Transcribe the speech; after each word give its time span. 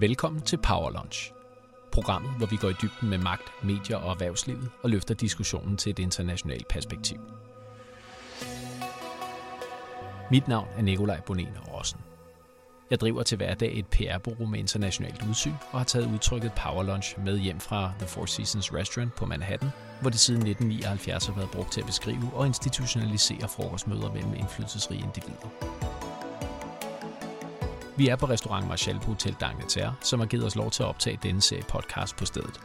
Velkommen 0.00 0.42
til 0.42 0.56
Power 0.56 0.90
Lunch. 0.90 1.32
Programmet, 1.92 2.30
hvor 2.36 2.46
vi 2.46 2.56
går 2.56 2.68
i 2.68 2.74
dybden 2.82 3.10
med 3.10 3.18
magt, 3.18 3.42
medier 3.62 3.96
og 3.96 4.10
erhvervslivet 4.10 4.70
og 4.82 4.90
løfter 4.90 5.14
diskussionen 5.14 5.76
til 5.76 5.90
et 5.90 5.98
internationalt 5.98 6.68
perspektiv. 6.68 7.18
Mit 10.30 10.48
navn 10.48 10.68
er 10.76 10.82
Nikolaj 10.82 11.20
Bonen 11.20 11.58
Rossen. 11.72 12.00
Jeg 12.90 13.00
driver 13.00 13.22
til 13.22 13.36
hverdag 13.36 13.78
et 13.78 13.86
PR-bureau 13.86 14.46
med 14.46 14.58
internationalt 14.58 15.24
udsyn 15.28 15.54
og 15.72 15.78
har 15.78 15.84
taget 15.84 16.12
udtrykket 16.14 16.52
Power 16.52 16.82
Lunch 16.82 17.18
med 17.24 17.38
hjem 17.38 17.60
fra 17.60 17.92
The 17.98 18.08
Four 18.08 18.26
Seasons 18.26 18.74
Restaurant 18.74 19.14
på 19.14 19.26
Manhattan, 19.26 19.70
hvor 20.00 20.10
det 20.10 20.20
siden 20.20 20.46
1979 20.46 21.26
har 21.26 21.34
været 21.34 21.50
brugt 21.50 21.72
til 21.72 21.80
at 21.80 21.86
beskrive 21.86 22.30
og 22.34 22.46
institutionalisere 22.46 23.48
frokostmøder 23.48 24.12
mellem 24.12 24.34
indflydelsesrige 24.34 25.02
individer. 25.02 25.75
Vi 27.98 28.08
er 28.08 28.16
på 28.16 28.26
restaurant 28.26 28.68
Marshall 28.68 29.00
på 29.00 29.06
Hotel 29.06 29.36
Dagneterre, 29.40 29.94
som 30.00 30.20
har 30.20 30.26
givet 30.26 30.46
os 30.46 30.56
lov 30.56 30.70
til 30.70 30.82
at 30.82 30.88
optage 30.88 31.18
denne 31.22 31.42
serie 31.42 31.62
podcast 31.62 32.16
på 32.16 32.24
stedet. 32.24 32.60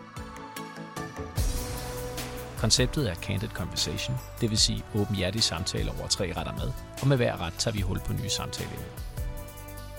Konceptet 2.57 3.09
er 3.09 3.15
Candid 3.15 3.49
Conversation, 3.49 4.17
det 4.41 4.49
vil 4.49 4.57
sige 4.57 4.83
åbenhjertig 4.95 5.43
samtale 5.43 5.91
over 5.99 6.07
tre 6.07 6.33
retter 6.37 6.53
med, 6.53 6.71
og 7.01 7.07
med 7.07 7.17
hver 7.17 7.41
ret 7.41 7.53
tager 7.57 7.75
vi 7.75 7.81
hul 7.81 7.99
på 7.99 8.13
nye 8.13 8.29
samtaleemner. 8.29 8.85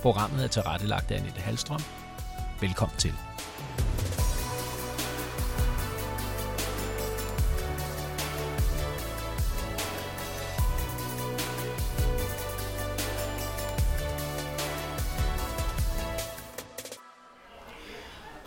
Programmet 0.02 0.45
er 0.45 0.48
tilrettelagt 0.48 1.10
af 1.10 1.16
Annette 1.16 1.41
Halstrøm. 1.41 1.83
Velkommen 2.60 2.98
til. 2.98 3.14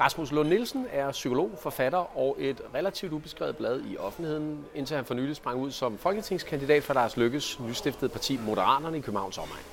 Rasmus 0.06 0.32
Lund 0.32 0.50
Nielsen 0.50 0.86
er 0.92 1.12
psykolog, 1.12 1.52
forfatter 1.62 2.18
og 2.18 2.38
et 2.40 2.62
relativt 2.76 3.14
ubeskrevet 3.14 3.58
blad 3.58 3.82
i 3.82 3.98
offentligheden, 3.98 4.66
indtil 4.76 4.96
han 4.96 5.06
for 5.06 5.14
nylig 5.14 5.36
sprang 5.36 5.60
ud 5.60 5.72
som 5.72 5.98
folketingskandidat 5.98 6.84
for 6.84 6.94
Lars 6.94 7.18
Lykkes 7.18 7.60
nystiftede 7.60 8.10
parti 8.10 8.40
Moderaterne 8.46 8.98
i 8.98 9.02
Københavns 9.02 9.38
omegn. 9.38 9.64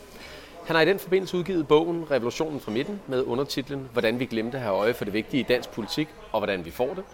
Han 0.67 0.77
har 0.77 0.83
i 0.83 0.87
den 0.87 0.99
forbindelse 0.99 1.37
udgivet 1.37 1.69
bogen 1.69 2.11
Revolutionen 2.11 2.61
fra 2.61 2.71
midten 2.71 3.01
med 3.07 3.23
undertitlen 3.23 3.89
Hvordan 3.93 4.19
vi 4.19 4.27
glemte 4.27 4.57
at 4.57 4.63
have 4.63 4.77
øje 4.77 4.95
for 4.95 5.05
det 5.05 5.15
vigtige 5.15 5.41
i 5.41 5.47
dansk 5.49 5.71
politik 5.71 6.09
og 6.33 6.41
hvordan 6.41 6.65
vi 6.65 6.71
får 6.71 6.95
det. 6.95 7.05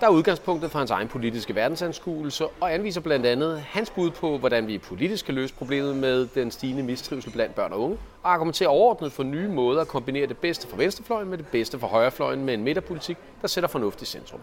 Der 0.00 0.06
er 0.06 0.10
udgangspunktet 0.10 0.70
for 0.70 0.78
hans 0.78 0.90
egen 0.90 1.08
politiske 1.08 1.54
verdensanskuelse 1.54 2.46
og 2.60 2.74
anviser 2.74 3.00
blandt 3.00 3.26
andet 3.26 3.60
hans 3.60 3.90
bud 3.90 4.10
på, 4.10 4.38
hvordan 4.38 4.66
vi 4.66 4.78
politisk 4.78 5.24
kan 5.24 5.34
løse 5.34 5.54
problemet 5.54 5.96
med 5.96 6.26
den 6.34 6.50
stigende 6.50 6.82
mistrivsel 6.82 7.32
blandt 7.32 7.54
børn 7.54 7.72
og 7.72 7.80
unge, 7.80 7.98
og 8.22 8.32
argumenterer 8.32 8.68
overordnet 8.68 9.12
for 9.12 9.22
nye 9.22 9.48
måder 9.48 9.80
at 9.80 9.88
kombinere 9.88 10.26
det 10.26 10.36
bedste 10.36 10.68
fra 10.68 10.76
venstrefløjen 10.76 11.28
med 11.28 11.38
det 11.38 11.46
bedste 11.46 11.78
fra 11.78 11.86
højrefløjen 11.86 12.44
med 12.44 12.54
en 12.54 12.64
midterpolitik, 12.64 13.16
der 13.42 13.48
sætter 13.48 13.68
fornuft 13.68 14.02
i 14.02 14.04
centrum. 14.04 14.40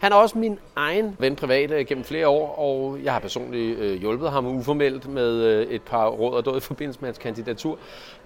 Han 0.00 0.12
er 0.12 0.16
også 0.16 0.38
min 0.38 0.58
egen 0.76 1.16
ven 1.18 1.36
privat 1.36 1.70
øh, 1.70 1.86
gennem 1.86 2.04
flere 2.04 2.28
år, 2.28 2.58
og 2.58 2.98
jeg 3.04 3.12
har 3.12 3.20
personligt 3.20 3.78
øh, 3.78 4.00
hjulpet 4.00 4.30
ham 4.30 4.46
uformelt 4.46 5.08
med 5.08 5.32
øh, 5.32 5.66
et 5.66 5.82
par 5.82 6.08
råd 6.08 6.34
og 6.34 6.44
død 6.44 6.56
i 6.56 6.60
forbindelse 6.60 7.00
med 7.00 7.08
hans 7.08 7.18
kandidatur. 7.18 7.78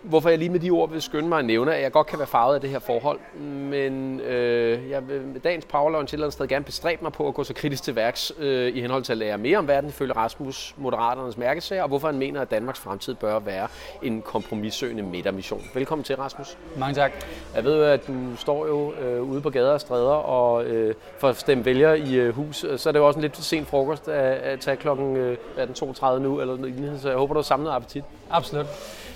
Hvorfor 0.03 0.29
jeg 0.29 0.39
lige 0.39 0.51
med 0.51 0.61
de 0.61 0.71
ord 0.71 0.91
vil 0.91 1.03
skynde 1.03 1.29
mig 1.29 1.39
at 1.39 1.45
nævne, 1.45 1.75
at 1.75 1.83
jeg 1.83 1.93
godt 1.93 2.07
kan 2.07 2.19
være 2.19 2.29
farvet 2.29 2.55
af 2.55 2.61
det 2.61 2.71
her 2.71 2.79
forhold, 2.79 3.19
men 3.41 4.21
øh, 4.21 4.91
jeg 4.91 5.09
vil 5.09 5.23
med 5.23 5.41
dagens 5.41 5.65
Power 5.65 6.05
til 6.05 6.23
et 6.23 6.33
sted 6.33 6.49
gerne 6.49 6.65
bestræbe 6.65 7.03
mig 7.03 7.13
på 7.13 7.29
at 7.29 7.35
gå 7.35 7.45
så 7.45 7.55
kritisk 7.55 7.83
til 7.83 7.97
værks 7.97 8.33
øh, 8.39 8.77
i 8.77 8.81
henhold 8.81 9.03
til 9.03 9.13
at 9.13 9.19
lære 9.19 9.39
mere 9.39 9.59
om 9.59 9.69
verden 9.69 9.91
ifølge 9.91 10.13
Rasmus, 10.13 10.75
Moderaternes 10.77 11.37
mærkesager, 11.37 11.83
og 11.83 11.89
hvorfor 11.89 12.09
han 12.09 12.19
mener, 12.19 12.41
at 12.41 12.51
Danmarks 12.51 12.79
fremtid 12.79 13.15
bør 13.15 13.39
være 13.39 13.69
en 14.03 14.23
kompromissøgende 14.23 15.03
midtermission. 15.03 15.63
Velkommen 15.75 16.05
til, 16.05 16.17
Rasmus. 16.17 16.59
Mange 16.77 16.95
tak. 16.95 17.13
Jeg 17.55 17.65
ved, 17.65 17.83
at 17.83 18.07
du 18.07 18.37
står 18.37 18.67
jo 18.67 18.93
øh, 18.93 19.23
ude 19.23 19.41
på 19.41 19.51
gader 19.51 19.73
og 19.73 19.81
stræder 19.81 20.11
og 20.11 20.65
øh, 20.65 20.95
for 21.19 21.29
at 21.29 21.37
stemme 21.61 21.65
vælger 21.65 21.95
i 21.95 22.15
øh, 22.15 22.35
hus, 22.35 22.65
så 22.77 22.89
er 22.89 22.93
det 22.93 22.99
jo 22.99 23.07
også 23.07 23.19
en 23.19 23.23
lidt 23.23 23.37
sen 23.37 23.67
frokost 23.67 24.09
at, 24.09 24.39
at 24.39 24.61
tage 24.61 24.77
klokken 24.77 25.17
øh, 25.17 25.37
er 25.57 25.65
den 25.65 25.75
32 25.75 26.23
nu, 26.23 26.41
eller 26.41 26.57
noget 26.57 27.01
så 27.03 27.09
jeg 27.09 27.19
håber, 27.19 27.35
du 27.35 27.39
har 27.39 27.43
samlet 27.45 27.71
appetit. 27.71 28.05
Absolut. 28.31 28.67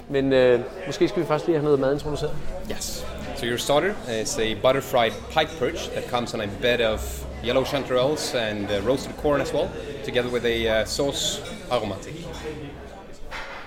Men 0.08 0.32
øh, 0.32 0.60
måske 0.86 1.08
skal 1.08 1.22
vi 1.22 1.26
først 1.26 1.46
lige 1.46 1.56
have 1.56 1.64
noget 1.64 1.80
mad 1.80 1.92
introduceret. 1.92 2.32
Yes. 2.70 3.06
So 3.36 3.46
your 3.46 3.56
starter 3.56 3.94
is 4.22 4.38
a 4.38 4.54
butter 4.62 4.80
fried 4.80 5.12
pike 5.30 5.50
perch 5.58 5.90
that 5.90 6.04
comes 6.10 6.34
on 6.34 6.40
a 6.40 6.48
bed 6.62 6.80
of 6.80 7.26
yellow 7.44 7.64
chanterelles 7.64 8.34
and 8.34 8.66
uh, 8.70 8.88
roasted 8.88 9.12
corn 9.22 9.40
as 9.40 9.54
well, 9.54 9.68
together 10.04 10.30
with 10.30 10.44
a 10.44 10.80
uh, 10.80 10.86
sauce 10.86 11.40
aromatique. 11.70 12.26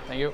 Thank 0.08 0.22
you. 0.22 0.34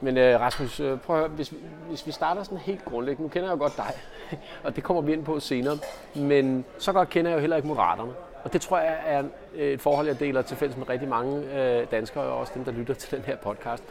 Men 0.00 0.16
øh, 0.16 0.40
Rasmus, 0.40 0.80
øh, 0.80 0.98
prøv 0.98 1.16
at 1.16 1.20
høre, 1.20 1.28
hvis, 1.30 1.52
hvis 1.88 2.06
vi 2.06 2.12
starter 2.12 2.42
sådan 2.42 2.58
helt 2.58 2.84
grundlæggende, 2.84 3.22
nu 3.22 3.28
kender 3.28 3.48
jeg 3.48 3.54
jo 3.56 3.58
godt 3.58 3.76
dig, 3.76 3.92
og 4.64 4.76
det 4.76 4.84
kommer 4.84 5.02
vi 5.02 5.12
ind 5.12 5.24
på 5.24 5.40
senere, 5.40 5.78
men 6.14 6.64
så 6.78 6.92
godt 6.92 7.08
kender 7.10 7.30
jeg 7.30 7.36
jo 7.36 7.40
heller 7.40 7.56
ikke 7.56 7.68
Moderaterne. 7.68 8.12
Og 8.44 8.52
det 8.52 8.60
tror 8.60 8.78
jeg 8.78 8.98
er 9.06 9.22
øh, 9.54 9.72
et 9.72 9.80
forhold, 9.80 10.06
jeg 10.06 10.20
deler 10.20 10.42
til 10.42 10.56
fælles 10.56 10.76
med 10.76 10.88
rigtig 10.88 11.08
mange 11.08 11.38
øh, 11.38 11.90
danskere, 11.90 12.24
og 12.24 12.38
også 12.38 12.52
dem, 12.54 12.64
der 12.64 12.72
lytter 12.72 12.94
til 12.94 13.16
den 13.16 13.24
her 13.24 13.36
podcast. 13.36 13.84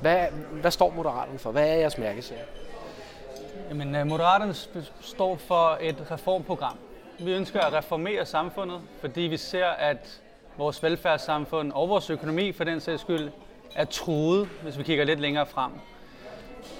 Hvad, 0.00 0.26
hvad 0.52 0.70
står 0.70 0.92
Moderaterne 0.96 1.38
for? 1.38 1.50
Hvad 1.50 1.68
er 1.68 1.74
jeres 1.74 1.98
mærkesager? 1.98 2.42
Jamen, 3.68 3.94
øh, 3.94 4.06
Moderaterne 4.06 4.54
står 5.00 5.36
for 5.36 5.78
et 5.80 6.06
reformprogram. 6.10 6.78
Vi 7.18 7.34
ønsker 7.34 7.60
at 7.60 7.72
reformere 7.72 8.26
samfundet, 8.26 8.80
fordi 9.00 9.20
vi 9.20 9.36
ser, 9.36 9.66
at 9.66 10.20
vores 10.56 10.82
velfærdssamfund 10.82 11.72
og 11.72 11.88
vores 11.88 12.10
økonomi 12.10 12.52
for 12.52 12.64
den 12.64 12.80
sags 12.80 13.00
skyld 13.00 13.30
er 13.76 13.84
truet, 13.84 14.48
hvis 14.62 14.78
vi 14.78 14.82
kigger 14.82 15.04
lidt 15.04 15.20
længere 15.20 15.46
frem. 15.46 15.70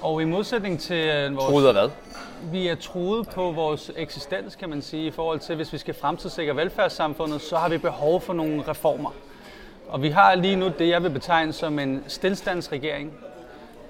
Og 0.00 0.22
i 0.22 0.24
modsætning 0.24 0.80
til 0.80 0.96
øh, 0.96 1.36
vores... 1.36 1.44
Truet 1.44 1.66
af 1.66 1.72
hvad? 1.72 1.90
Vi 2.52 2.68
er 2.68 2.74
truet 2.74 3.28
på 3.28 3.50
vores 3.52 3.92
eksistens, 3.96 4.56
kan 4.56 4.68
man 4.68 4.82
sige, 4.82 5.06
i 5.06 5.10
forhold 5.10 5.40
til, 5.40 5.56
hvis 5.56 5.72
vi 5.72 5.78
skal 5.78 5.94
fremtidssikre 5.94 6.56
velfærdssamfundet, 6.56 7.40
så 7.40 7.56
har 7.56 7.68
vi 7.68 7.78
behov 7.78 8.20
for 8.20 8.32
nogle 8.32 8.62
reformer. 8.68 9.10
Og 9.88 10.02
vi 10.02 10.08
har 10.08 10.34
lige 10.34 10.56
nu 10.56 10.72
det, 10.78 10.88
jeg 10.88 11.02
vil 11.02 11.10
betegne 11.10 11.52
som 11.52 11.78
en 11.78 12.04
stillstandsregering. 12.06 13.12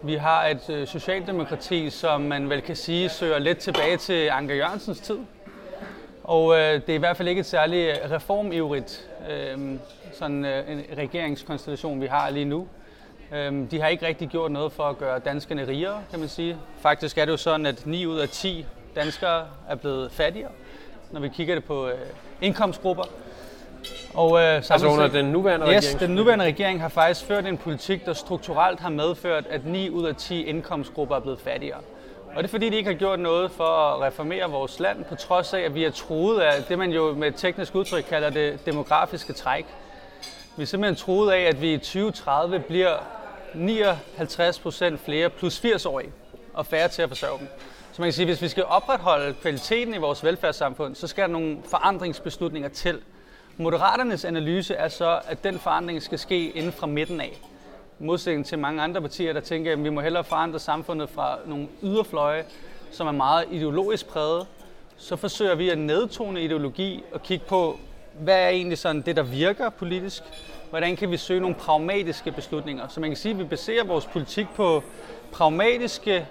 Vi 0.03 0.15
har 0.15 0.47
et 0.47 0.71
øh, 0.71 0.87
socialdemokrati, 0.87 1.91
som 1.91 2.21
man 2.21 2.51
vel 2.51 2.61
kan 2.61 2.77
sige 2.77 3.09
søger 3.09 3.39
lidt 3.39 3.59
tilbage 3.59 3.97
til 3.97 4.29
Anker 4.29 4.55
Jørgensens 4.55 5.01
tid. 5.01 5.19
Og 6.25 6.57
øh, 6.57 6.75
det 6.75 6.89
er 6.89 6.95
i 6.95 6.99
hvert 6.99 7.17
fald 7.17 7.29
ikke 7.29 7.41
et 7.41 7.47
særligt 7.47 7.99
reformivrigt 8.11 9.09
øh, 9.31 9.79
sådan, 10.13 10.45
øh, 10.45 10.71
en 10.71 10.85
regeringskonstellation, 10.99 12.01
vi 12.01 12.07
har 12.07 12.31
lige 12.31 12.45
nu. 12.45 12.69
Øh, 13.33 13.71
de 13.71 13.81
har 13.81 13.89
ikke 13.89 14.07
rigtig 14.07 14.29
gjort 14.29 14.51
noget 14.51 14.73
for 14.73 14.83
at 14.83 14.99
gøre 14.99 15.19
danskerne 15.19 15.67
rigere, 15.67 16.03
kan 16.11 16.21
man 16.21 16.29
sige. 16.29 16.57
Faktisk 16.81 17.19
er 17.19 17.25
det 17.25 17.33
jo 17.33 17.37
sådan, 17.37 17.67
at 17.67 17.87
9 17.87 18.07
ud 18.07 18.19
af 18.19 18.29
10 18.29 18.67
danskere 18.97 19.47
er 19.69 19.75
blevet 19.75 20.13
fattigere, 20.13 20.51
når 21.11 21.21
vi 21.21 21.29
kigger 21.29 21.55
det 21.55 21.65
på 21.65 21.89
øh, 21.89 21.95
indkomstgrupper. 22.41 23.05
Og, 24.15 24.41
øh, 24.41 24.55
altså 24.57 24.87
under 24.87 25.09
den 25.09 25.25
nuværende 25.25 25.67
yes, 25.67 25.77
regering? 25.77 26.01
den 26.01 26.11
nuværende 26.11 26.45
regering 26.45 26.81
har 26.81 26.89
faktisk 26.89 27.27
ført 27.27 27.47
en 27.47 27.59
politik, 27.59 28.07
der 28.07 28.13
strukturelt 28.13 28.81
har 28.81 28.91
medført, 28.91 29.47
at 29.47 29.67
9 29.67 29.91
ud 29.91 30.07
af 30.07 30.17
10 30.17 30.45
indkomstgrupper 30.45 31.17
er 31.17 31.21
blevet 31.21 31.41
fattigere. 31.41 31.79
Og 32.29 32.43
det 32.43 32.45
er 32.45 32.49
fordi, 32.49 32.69
de 32.71 32.77
ikke 32.77 32.91
har 32.91 32.99
gjort 32.99 33.21
noget 33.21 33.51
for 33.51 33.65
at 33.65 34.01
reformere 34.01 34.51
vores 34.51 34.81
land, 34.81 35.05
på 35.05 35.15
trods 35.15 35.55
af, 35.55 35.61
at 35.61 35.75
vi 35.75 35.85
er 35.85 35.91
truet 35.91 36.41
af 36.41 36.63
det, 36.69 36.79
man 36.79 36.91
jo 36.91 37.15
med 37.15 37.29
et 37.29 37.35
teknisk 37.37 37.75
udtryk 37.75 38.05
kalder 38.09 38.31
det 38.31 38.67
demografiske 38.67 39.33
træk. 39.33 39.67
Vi 40.57 40.63
er 40.63 40.67
simpelthen 40.67 40.97
troet 40.97 41.33
af, 41.33 41.41
at 41.41 41.61
vi 41.61 41.73
i 41.75 41.79
2030 41.79 42.59
bliver 42.59 42.97
59 43.55 44.59
procent 44.59 45.01
flere 45.01 45.31
plus 45.31 45.65
80-årige 45.65 46.13
og 46.55 46.67
færre 46.67 46.89
til 46.89 47.03
at 47.03 47.09
forsørge 47.09 47.39
dem. 47.39 47.49
Så 47.93 48.03
man 48.03 48.07
kan 48.07 48.13
sige, 48.13 48.25
at 48.25 48.29
hvis 48.29 48.43
vi 48.43 48.49
skal 48.49 48.65
opretholde 48.65 49.35
kvaliteten 49.43 49.95
i 49.95 49.99
vores 49.99 50.25
velfærdssamfund, 50.25 50.95
så 50.95 51.07
skal 51.07 51.23
der 51.23 51.29
nogle 51.29 51.59
forandringsbeslutninger 51.65 52.69
til. 52.69 53.01
Moderaternes 53.57 54.25
analyse 54.25 54.75
er 54.75 54.89
så, 54.89 55.21
at 55.29 55.45
den 55.45 55.59
forandring 55.59 56.03
skal 56.03 56.19
ske 56.19 56.51
inden 56.51 56.73
fra 56.73 56.87
midten 56.87 57.21
af. 57.21 57.41
Modsætning 57.99 58.47
til 58.47 58.59
mange 58.59 58.83
andre 58.83 59.01
partier, 59.01 59.33
der 59.33 59.41
tænker, 59.41 59.73
at 59.73 59.85
vi 59.85 59.91
må 59.91 60.01
hellere 60.01 60.25
forandre 60.25 60.59
samfundet 60.59 61.11
fra 61.11 61.39
nogle 61.47 61.69
yderfløje, 61.83 62.45
som 62.91 63.07
er 63.07 63.13
meget 63.13 63.45
ideologisk 63.51 64.07
præget, 64.07 64.47
så 64.97 65.17
forsøger 65.17 65.55
vi 65.55 65.69
at 65.71 65.79
nedtone 65.79 66.43
ideologi 66.43 67.05
og 67.13 67.23
kigge 67.23 67.45
på, 67.49 67.79
hvad 68.21 68.37
er 68.37 68.49
egentlig 68.49 68.79
sådan 68.79 69.03
det, 69.03 69.17
der 69.17 69.23
virker 69.23 69.71
politisk? 69.71 70.23
Hvordan 70.71 70.97
kan 70.97 71.11
vi 71.11 71.17
søge 71.17 71.41
nogle 71.41 71.57
pragmatiske 71.57 72.33
beslutninger? 72.33 72.89
Så 72.89 73.01
man 73.01 73.11
kan 73.11 73.17
sige, 73.17 73.33
at 73.33 73.39
vi 73.39 73.45
baserer 73.45 73.85
vores 73.85 74.07
politik 74.07 74.47
på 74.55 74.83
pragmatiske 75.33 76.27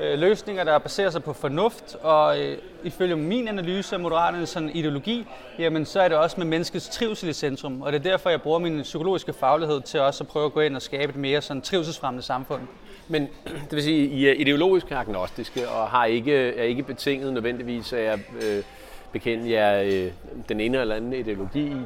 øh, 0.00 0.18
løsninger, 0.18 0.64
der 0.64 0.78
baserer 0.78 1.10
sig 1.10 1.24
på 1.24 1.32
fornuft, 1.32 1.96
og 2.02 2.40
øh, 2.40 2.58
ifølge 2.84 3.16
min 3.16 3.48
analyse 3.48 3.94
af 3.94 4.00
Moderaternes 4.00 4.48
sådan 4.48 4.70
ideologi, 4.70 5.26
jamen 5.58 5.84
så 5.84 6.00
er 6.00 6.08
det 6.08 6.16
også 6.16 6.36
med 6.38 6.46
menneskets 6.46 6.88
trivsel 6.88 7.28
i 7.28 7.32
centrum, 7.32 7.82
og 7.82 7.92
det 7.92 7.98
er 7.98 8.10
derfor, 8.10 8.30
jeg 8.30 8.42
bruger 8.42 8.58
min 8.58 8.82
psykologiske 8.82 9.32
faglighed 9.32 9.80
til 9.80 10.00
også 10.00 10.24
at 10.24 10.28
prøve 10.28 10.46
at 10.46 10.52
gå 10.52 10.60
ind 10.60 10.76
og 10.76 10.82
skabe 10.82 11.10
et 11.10 11.16
mere 11.16 11.42
sådan 11.42 11.62
trivselsfremmende 11.62 12.26
samfund. 12.26 12.60
Men 13.08 13.28
det 13.68 13.72
vil 13.72 13.82
sige, 13.82 14.04
at 14.04 14.12
I 14.12 14.26
er 14.26 14.32
ideologisk 14.32 14.90
agnostiske 14.90 15.68
og 15.68 15.88
har 15.88 16.04
ikke, 16.04 16.34
er 16.56 16.62
ikke 16.62 16.82
betinget 16.82 17.32
nødvendigvis 17.32 17.92
af 17.92 18.02
at 18.02 18.20
øh, 18.42 18.62
bekende 19.12 19.50
jer 19.50 19.82
øh, 19.82 20.12
den 20.48 20.60
ene 20.60 20.78
eller 20.78 20.94
anden 20.94 21.12
ideologi. 21.12 21.76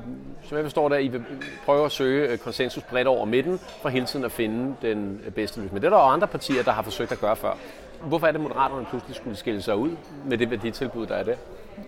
Som 0.43 0.57
jeg 0.57 0.65
forstår 0.65 0.89
det, 0.89 0.97
at 0.97 1.05
I 1.05 1.09
vil 1.09 1.25
prøve 1.65 1.85
at 1.85 1.93
søge 1.93 2.29
øh, 2.29 2.39
konsensus 2.39 2.83
bredt 2.83 3.09
over 3.09 3.25
midten 3.25 3.61
for 3.83 3.89
hele 3.89 4.07
tiden 4.07 4.25
at 4.25 4.33
finde 4.33 4.75
den 4.83 5.21
øh, 5.27 5.33
bedste 5.33 5.57
løsning. 5.57 5.73
Men 5.73 5.83
det 5.83 5.87
er 5.87 5.91
der 5.91 6.05
jo 6.05 6.11
andre 6.11 6.27
partier, 6.27 6.63
der 6.63 6.73
har 6.73 6.83
forsøgt 6.83 7.13
at 7.13 7.21
gøre 7.21 7.37
før. 7.37 7.53
hvorfor 8.03 8.27
er 8.27 8.33
det, 8.33 8.41
Moderaterne 8.41 8.87
pludselig 8.91 9.17
skulle 9.17 9.37
skille 9.37 9.63
sig 9.63 9.77
ud 9.77 9.91
med 10.25 10.39
det 10.39 10.51
værditilbud, 10.51 11.07
der 11.07 11.15
er 11.15 11.23
der? 11.23 11.35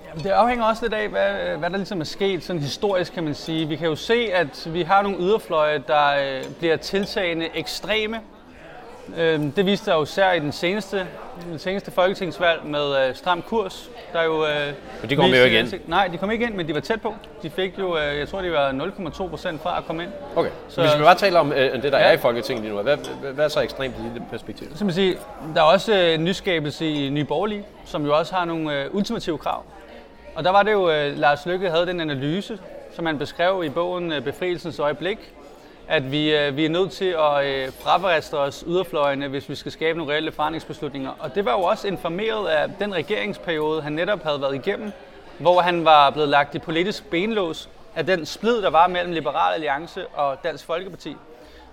Jamen, 0.09 0.25
det 0.25 0.31
afhænger 0.31 0.65
også 0.65 0.85
lidt 0.85 0.95
af, 0.95 1.09
hvad, 1.09 1.53
øh, 1.53 1.59
hvad 1.59 1.71
der 1.71 1.77
ligesom 1.77 2.01
er 2.01 2.05
sket 2.05 2.43
sådan 2.43 2.63
historisk, 2.63 3.13
kan 3.13 3.25
man 3.25 3.35
sige. 3.35 3.69
Vi 3.69 3.77
kan 3.77 3.89
jo 3.89 3.97
se, 3.97 4.33
at 4.33 4.69
vi 4.73 4.83
har 4.83 5.03
nogle 5.03 5.19
yderfløje, 5.19 5.83
der 5.87 6.09
øh, 6.09 6.45
bliver 6.59 6.77
tiltagende 6.77 7.49
ekstreme. 7.55 8.21
Øh, 9.19 9.41
det 9.57 9.67
viste 9.67 9.85
sig 9.85 9.95
jo 9.95 10.03
især 10.03 10.33
i 10.33 10.41
den 10.41 10.53
seneste, 10.53 11.07
den 11.51 11.59
seneste 11.59 11.91
folketingsvalg 11.91 12.61
med 12.65 13.09
øh, 13.09 13.15
stram 13.15 13.43
kurs. 13.43 13.91
Der 14.13 14.23
jo, 14.23 14.47
øh, 14.47 14.53
men 15.01 15.11
de 15.11 15.17
kom 15.17 15.31
jo 15.31 15.45
ikke 15.45 15.59
ind? 15.59 15.73
Nej, 15.87 16.09
de 16.09 16.19
kom 16.19 16.31
ikke 16.31 16.47
ind, 16.47 16.55
men 16.55 16.69
de 16.69 16.75
var 16.75 16.81
tæt 16.81 17.01
på. 17.01 17.15
De 17.43 17.51
fik 17.51 17.79
jo, 17.79 17.99
øh, 17.99 18.19
jeg 18.19 18.29
tror, 18.29 18.43
de 18.43 18.53
var 18.53 18.73
0,2 18.73 19.29
procent 19.29 19.63
fra 19.63 19.79
at 19.79 19.87
komme 19.87 20.03
ind. 20.03 20.13
Okay, 20.37 20.51
så 20.69 20.81
hvis 20.81 20.99
vi 20.99 21.03
bare 21.03 21.15
taler 21.15 21.41
om 21.41 21.53
øh, 21.53 21.83
det, 21.83 21.93
der 21.93 21.99
ja. 21.99 22.05
er 22.05 22.13
i 22.13 22.17
Folketinget 22.17 22.65
lige 22.65 22.75
nu, 22.75 22.83
hvad, 22.83 22.97
hvad, 23.33 23.45
er 23.45 23.49
så 23.49 23.61
ekstremt 23.61 23.95
i 23.95 24.15
det 24.15 24.23
perspektiv? 24.31 24.77
Så 24.77 24.85
man 24.85 24.95
sige, 24.95 25.17
der 25.55 25.61
er 25.61 25.65
også 25.65 25.95
øh, 25.95 26.19
nyskabelse 26.19 26.91
i 26.91 27.09
Nye 27.09 27.25
Borgerlige, 27.25 27.65
som 27.85 28.05
jo 28.05 28.19
også 28.19 28.35
har 28.35 28.45
nogle 28.45 28.83
øh, 28.83 28.95
ultimative 28.95 29.39
krav. 29.39 29.63
Og 30.35 30.45
der 30.45 30.51
var 30.51 30.63
det 30.63 30.73
jo, 30.73 30.91
øh, 30.91 31.19
Lars 31.19 31.47
Lykke 31.47 31.71
havde 31.71 31.87
den 31.87 32.01
analyse, 32.01 32.59
som 32.93 33.07
han 33.07 33.19
beskrev 33.19 33.63
i 33.65 33.69
bogen 33.69 34.13
Befrielsens 34.25 34.79
øjeblik, 34.79 35.19
at 35.89 36.13
vi, 36.13 36.35
øh, 36.35 36.57
vi 36.57 36.65
er 36.65 36.69
nødt 36.69 36.93
til 36.93 37.17
at 37.19 37.47
øh, 37.47 38.41
os 38.41 38.65
yderfløjene, 38.67 39.29
hvis 39.29 39.49
vi 39.49 39.55
skal 39.55 39.73
skabe 39.73 39.99
nogle 39.99 40.13
reelle 40.13 40.33
forandringsbeslutninger. 40.33 41.11
Og 41.19 41.35
det 41.35 41.45
var 41.45 41.53
jo 41.53 41.63
også 41.63 41.89
informeret 41.89 42.49
af 42.49 42.69
den 42.79 42.95
regeringsperiode, 42.95 43.83
han 43.83 43.93
netop 43.93 44.23
havde 44.23 44.41
været 44.41 44.55
igennem, 44.55 44.93
hvor 45.39 45.61
han 45.61 45.85
var 45.85 46.11
blevet 46.11 46.29
lagt 46.29 46.55
i 46.55 46.59
politisk 46.59 47.11
benlås 47.11 47.69
af 47.95 48.07
den 48.07 48.27
splid, 48.27 48.63
der 48.63 48.71
var 48.71 48.87
mellem 48.87 49.13
Liberal 49.13 49.55
Alliance 49.55 50.07
og 50.07 50.37
Dansk 50.45 50.65
Folkeparti. 50.65 51.17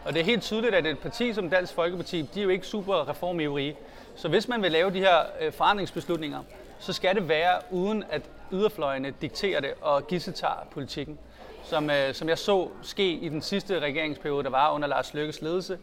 Og 0.05 0.13
det 0.13 0.19
er 0.19 0.25
helt 0.25 0.43
tydeligt, 0.43 0.75
at 0.75 0.85
et 0.85 0.99
parti 0.99 1.33
som 1.33 1.49
Dansk 1.49 1.73
Folkeparti, 1.73 2.21
de 2.33 2.39
er 2.39 2.43
jo 2.43 2.49
ikke 2.49 2.67
super 2.67 3.09
reformivrige. 3.09 3.75
Så 4.15 4.27
hvis 4.27 4.47
man 4.47 4.61
vil 4.61 4.71
lave 4.71 4.91
de 4.91 4.99
her 4.99 5.17
øh, 5.41 5.53
forandringsbeslutninger, 5.53 6.39
så 6.79 6.93
skal 6.93 7.15
det 7.15 7.29
være 7.29 7.59
uden 7.71 8.03
at 8.09 8.21
yderfløjene 8.51 9.13
dikterer 9.21 9.61
det 9.61 9.73
og 9.81 10.07
gissetager 10.07 10.67
politikken. 10.71 11.19
Som, 11.63 11.89
øh, 11.89 12.13
som 12.13 12.29
jeg 12.29 12.37
så 12.37 12.67
ske 12.81 13.11
i 13.11 13.29
den 13.29 13.41
sidste 13.41 13.79
regeringsperiode, 13.79 14.43
der 14.43 14.49
var 14.49 14.71
under 14.71 14.87
Lars 14.87 15.13
Lykkes 15.13 15.41
ledelse. 15.41 15.77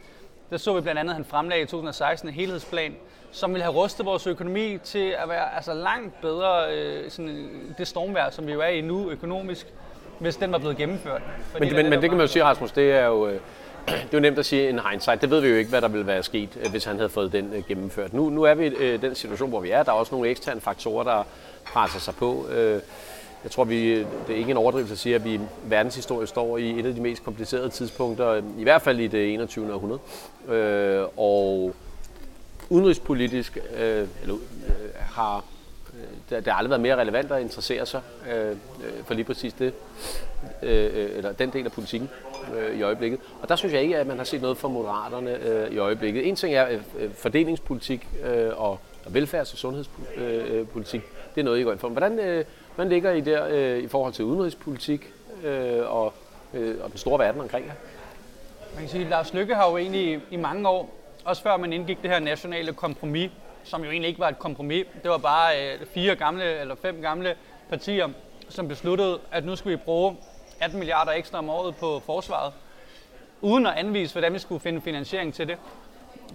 Der 0.51 0.57
så 0.57 0.75
vi 0.75 0.81
blandt 0.81 1.01
andet, 1.01 1.11
at 1.11 1.17
han 1.17 1.25
fremlagde 1.25 1.63
i 1.63 1.67
2016 1.67 2.29
en 2.29 2.35
helhedsplan, 2.35 2.97
som 3.31 3.53
ville 3.53 3.65
have 3.65 3.75
rustet 3.75 4.07
vores 4.07 4.27
økonomi 4.27 4.79
til 4.85 5.15
at 5.23 5.29
være 5.29 5.55
altså, 5.55 5.75
langt 5.75 6.21
bedre 6.21 6.75
øh, 6.75 7.11
sådan, 7.11 7.75
det 7.79 7.89
stormvær, 7.89 8.31
som 8.31 8.47
vi 8.47 8.53
jo 8.53 8.61
er 8.61 8.69
i 8.69 8.81
nu 8.81 9.11
økonomisk, 9.11 9.67
hvis 10.19 10.37
den 10.37 10.53
var 10.53 10.59
blevet 10.59 10.77
gennemført. 10.77 11.23
Fordi 11.53 11.67
men, 11.67 11.77
men, 11.77 11.91
men 11.91 12.03
det 12.03 12.11
kan 12.11 12.17
man 12.17 12.27
jo 12.27 12.33
sige, 12.33 12.45
Rasmus, 12.45 12.73
det 12.73 12.93
er 12.93 13.07
jo... 13.07 13.29
Øh 13.29 13.41
det 13.87 13.95
er 13.95 14.09
jo 14.13 14.21
nemt 14.21 14.39
at 14.39 14.47
sige 14.47 14.69
en 14.69 14.81
hindsight. 14.91 15.21
Det 15.21 15.31
ved 15.31 15.41
vi 15.41 15.49
jo 15.49 15.57
ikke, 15.57 15.71
hvad 15.71 15.81
der 15.81 15.89
ville 15.89 16.07
være 16.07 16.23
sket, 16.23 16.59
øh, 16.65 16.71
hvis 16.71 16.85
han 16.85 16.97
havde 16.97 17.09
fået 17.09 17.33
den 17.33 17.53
øh, 17.55 17.63
gennemført. 17.69 18.13
Nu, 18.13 18.31
nu 18.31 18.43
er 18.43 18.55
vi 18.55 18.67
i 18.67 18.69
øh, 18.69 19.03
den 19.03 19.15
situation, 19.15 19.49
hvor 19.49 19.61
vi 19.61 19.71
er. 19.71 19.83
Der 19.83 19.93
er 19.93 19.97
også 19.97 20.15
nogle 20.15 20.31
eksterne 20.31 20.61
faktorer, 20.61 21.05
der 21.05 21.25
presser 21.65 22.01
sig 22.01 22.15
på. 22.15 22.47
Jeg 23.45 23.51
tror, 23.51 23.65
vi, 23.65 23.99
det 23.99 24.07
er 24.29 24.35
ikke 24.35 24.51
en 24.51 24.57
overdrivelse 24.57 24.93
at 24.93 24.99
sige, 24.99 25.15
at 25.15 25.25
vi 25.25 25.41
verdenshistorie 25.65 26.27
står 26.27 26.59
i 26.59 26.81
et 26.81 26.87
af 26.87 26.95
de 26.95 27.01
mest 27.01 27.25
komplicerede 27.25 27.69
tidspunkter, 27.69 28.43
i 28.59 28.63
hvert 28.63 28.83
fald 28.83 29.01
i 29.01 29.07
det 29.07 29.35
21. 29.35 29.75
århundrede. 29.75 30.01
Øh, 30.49 31.07
og 31.17 31.75
udenrigspolitisk 32.69 33.59
øh, 33.77 34.09
eller, 34.23 34.35
øh, 34.35 34.91
har 34.99 35.45
det, 36.31 36.45
det 36.45 36.53
har 36.53 36.59
aldrig 36.59 36.71
været 36.71 36.81
mere 36.81 36.97
relevant 36.97 37.33
at 37.33 37.41
interessere 37.41 37.87
sig 37.87 38.01
øh, 38.33 38.57
for 39.05 39.15
lige 39.15 39.25
præcis 39.25 39.53
det, 39.53 39.75
øh, 40.63 41.11
eller 41.17 41.33
den 41.33 41.51
del 41.51 41.65
af 41.65 41.73
politikken 41.73 42.11
øh, 42.57 42.79
i 42.79 42.83
øjeblikket. 42.83 43.21
Og 43.43 43.49
der 43.49 43.57
synes 43.57 43.75
jeg 43.75 43.83
ikke, 43.83 43.99
at 43.99 44.07
man 44.07 44.17
har 44.17 44.25
set 44.25 44.43
noget 44.43 44.59
fra 44.59 44.69
Moderaterne 44.69 45.45
øh, 45.47 45.73
i 45.73 45.79
øjeblikket. 45.79 46.29
En 46.29 46.37
ting 46.37 46.55
er 46.55 46.69
øh, 46.99 47.15
fordelingspolitik 47.15 48.09
øh, 48.25 48.49
og, 48.57 48.79
og 49.05 49.13
velfærds- 49.13 49.53
og 49.53 49.59
sundhedspolitik. 49.59 51.03
Det 51.35 51.41
er 51.41 51.45
noget, 51.45 51.61
I 51.61 51.63
går 51.63 51.73
ind 51.73 51.81
for. 51.81 51.89
Hvordan, 51.89 52.19
øh, 52.19 52.45
hvordan 52.75 52.93
ligger 52.93 53.13
I 53.13 53.21
der 53.21 53.47
øh, 53.51 53.79
i 53.79 53.89
forhold 53.89 54.13
til 54.13 54.25
udenrigspolitik 54.25 55.13
øh, 55.45 55.95
og, 55.95 56.13
øh, 56.55 56.77
og 56.85 56.91
den 56.91 56.99
store 56.99 57.19
verden 57.19 57.41
omkring 57.41 57.67
jer? 57.67 57.73
Man 58.75 58.83
kan 58.83 58.89
sige, 58.89 59.05
at 59.05 59.11
Lars 59.11 59.35
Lykke 59.35 59.55
har 59.55 59.71
jo 59.71 59.77
egentlig 59.77 60.21
i 60.31 60.37
mange 60.37 60.69
år, 60.69 60.91
også 61.25 61.43
før 61.43 61.57
man 61.57 61.73
indgik 61.73 62.03
det 62.03 62.11
her 62.11 62.19
nationale 62.19 62.73
kompromis, 62.73 63.31
som 63.65 63.85
jo 63.85 63.91
egentlig 63.91 64.09
ikke 64.09 64.21
var 64.21 64.29
et 64.29 64.39
kompromis. 64.39 64.87
Det 65.03 65.11
var 65.11 65.19
bare 65.19 65.73
øh, 65.73 65.87
fire 65.87 66.17
gamle 66.17 66.45
eller 66.61 66.75
fem 66.75 67.01
gamle 67.03 67.35
partier, 67.69 68.09
som 68.49 68.69
besluttede, 68.69 69.19
at 69.33 69.45
nu 69.45 69.57
skulle 69.57 69.77
vi 69.77 69.83
bruge 69.85 70.17
18 70.61 70.79
milliarder 70.79 71.13
ekstra 71.13 71.39
om 71.39 71.49
året 71.49 71.77
på 71.77 72.01
forsvaret, 72.07 72.53
uden 73.41 73.67
at 73.67 73.73
anvise, 73.77 74.15
hvordan 74.15 74.33
vi 74.33 74.39
skulle 74.39 74.61
finde 74.61 74.81
finansiering 74.81 75.35
til 75.35 75.49
det. 75.49 75.57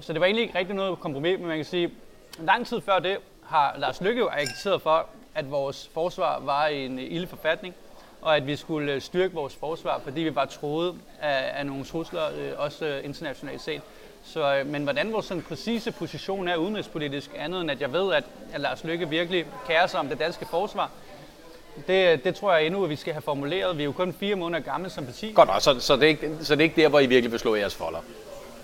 Så 0.02 0.14
det 0.14 0.22
var 0.22 0.26
egentlig 0.26 0.44
ikke 0.44 0.60
rigtig 0.60 0.76
noget 0.76 1.00
kompromis, 1.00 1.40
men 1.40 1.48
man 1.48 1.58
kan 1.58 1.66
sige, 1.66 1.92
lang 2.40 2.68
tid 2.68 2.82
før 2.82 3.00
det 3.00 3.18
har 3.44 3.76
Lars 3.78 4.02
Lykke 4.02 4.20
jo 4.20 4.30
agiteret 4.34 4.82
for, 4.82 5.10
at 5.36 5.52
vores 5.52 5.90
forsvar 5.94 6.40
var 6.40 6.68
i 6.68 6.86
en 6.86 7.00
ilde 7.00 7.28
forfatning, 7.28 7.76
og 8.22 8.36
at 8.36 8.48
vi 8.48 8.56
skulle 8.56 9.02
styrke 9.02 9.34
vores 9.34 9.56
forsvar, 9.56 10.02
fordi 10.04 10.22
vi 10.22 10.36
var 10.36 10.46
troet 10.46 10.96
af, 11.22 11.52
af 11.60 11.66
nogle 11.66 11.86
trusler, 11.86 12.24
øh, 12.26 12.52
også 12.58 13.02
internationalt 13.04 13.62
set. 13.62 13.82
Så, 14.24 14.56
øh, 14.56 14.68
men 14.68 14.84
hvordan 14.84 15.14
vores 15.14 15.26
sådan 15.26 15.44
præcise 15.44 15.92
position 15.92 16.48
er 16.48 16.56
udenrigspolitisk, 16.56 17.32
andet 17.38 17.62
end 17.62 17.72
at 17.72 17.82
jeg 17.82 17.94
ved, 17.94 18.14
at, 18.14 18.24
at 18.54 18.62
Lars 18.62 18.84
Lykke 18.84 19.10
virkelig 19.10 19.46
kærer 19.68 19.88
sig 19.88 20.00
om 20.00 20.08
det 20.08 20.20
danske 20.20 20.46
forsvar, 20.46 20.92
det, 21.88 22.24
det 22.24 22.36
tror 22.36 22.54
jeg 22.54 22.66
endnu, 22.66 22.84
at 22.84 22.90
vi 22.90 22.96
skal 22.96 23.14
have 23.14 23.22
formuleret. 23.22 23.78
Vi 23.78 23.84
er 23.84 23.86
jo 23.86 23.92
kun 23.92 24.14
fire 24.20 24.36
måneder 24.36 24.64
gamle 24.64 24.90
som 24.90 25.06
parti. 25.06 25.32
Godt, 25.36 25.64
så, 25.64 25.80
så, 25.80 25.96
det 25.96 26.04
er 26.04 26.08
ikke, 26.08 26.32
så 26.42 26.56
det 26.56 26.62
er 26.62 26.64
ikke 26.64 26.82
der, 26.82 26.90
hvor 26.90 27.00
I 27.00 27.06
virkelig 27.06 27.32
vil 27.32 27.40
slå 27.40 27.56
jeres 27.56 27.76
folder? 27.76 28.00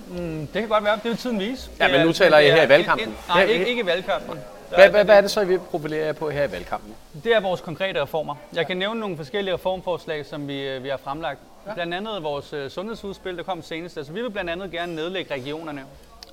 Mm, 0.09 0.47
det 0.47 0.53
kan 0.53 0.67
godt 0.67 0.83
være. 0.83 1.00
Det 1.03 1.09
jo 1.09 1.15
tiden 1.15 1.39
vis. 1.39 1.71
Ja, 1.79 1.97
men 1.97 2.06
nu 2.06 2.13
taler 2.13 2.38
I 2.38 2.51
her 2.51 2.63
i 2.63 2.69
valgkampen. 2.69 3.07
En, 3.07 3.13
en, 3.13 3.17
nej, 3.27 3.44
ikke, 3.44 3.67
ikke 3.67 3.81
i 3.81 3.85
valgkampen. 3.85 4.39
Hvad, 4.75 4.89
hvad, 4.89 5.06
hvad 5.06 5.18
er 5.18 5.21
det 5.21 5.31
så, 5.31 5.41
I 5.41 5.47
vil 5.47 5.59
profilere 5.59 6.06
jer 6.06 6.13
på 6.13 6.29
her 6.29 6.44
i 6.47 6.51
valgkampen? 6.51 6.95
Det 7.23 7.35
er 7.35 7.39
vores 7.39 7.62
konkrete 7.62 8.01
reformer. 8.01 8.35
Jeg 8.53 8.68
kan 8.68 8.77
nævne 8.77 9.00
nogle 9.00 9.18
forskellige 9.18 9.53
reformforslag, 9.53 10.25
som 10.25 10.47
vi, 10.47 10.68
øh, 10.68 10.83
vi 10.83 10.89
har 10.89 10.97
fremlagt. 10.97 11.39
Blandt 11.73 11.94
andet 11.94 12.23
vores 12.23 12.53
uh, 12.53 12.68
sundhedsudspil, 12.68 13.38
der 13.38 13.44
kom 13.44 13.62
senest. 13.62 13.97
Altså, 13.97 14.13
vi 14.13 14.21
vil 14.21 14.31
blandt 14.31 14.50
andet 14.50 14.71
gerne 14.71 14.95
nedlægge 14.95 15.33
regionerne. 15.33 15.83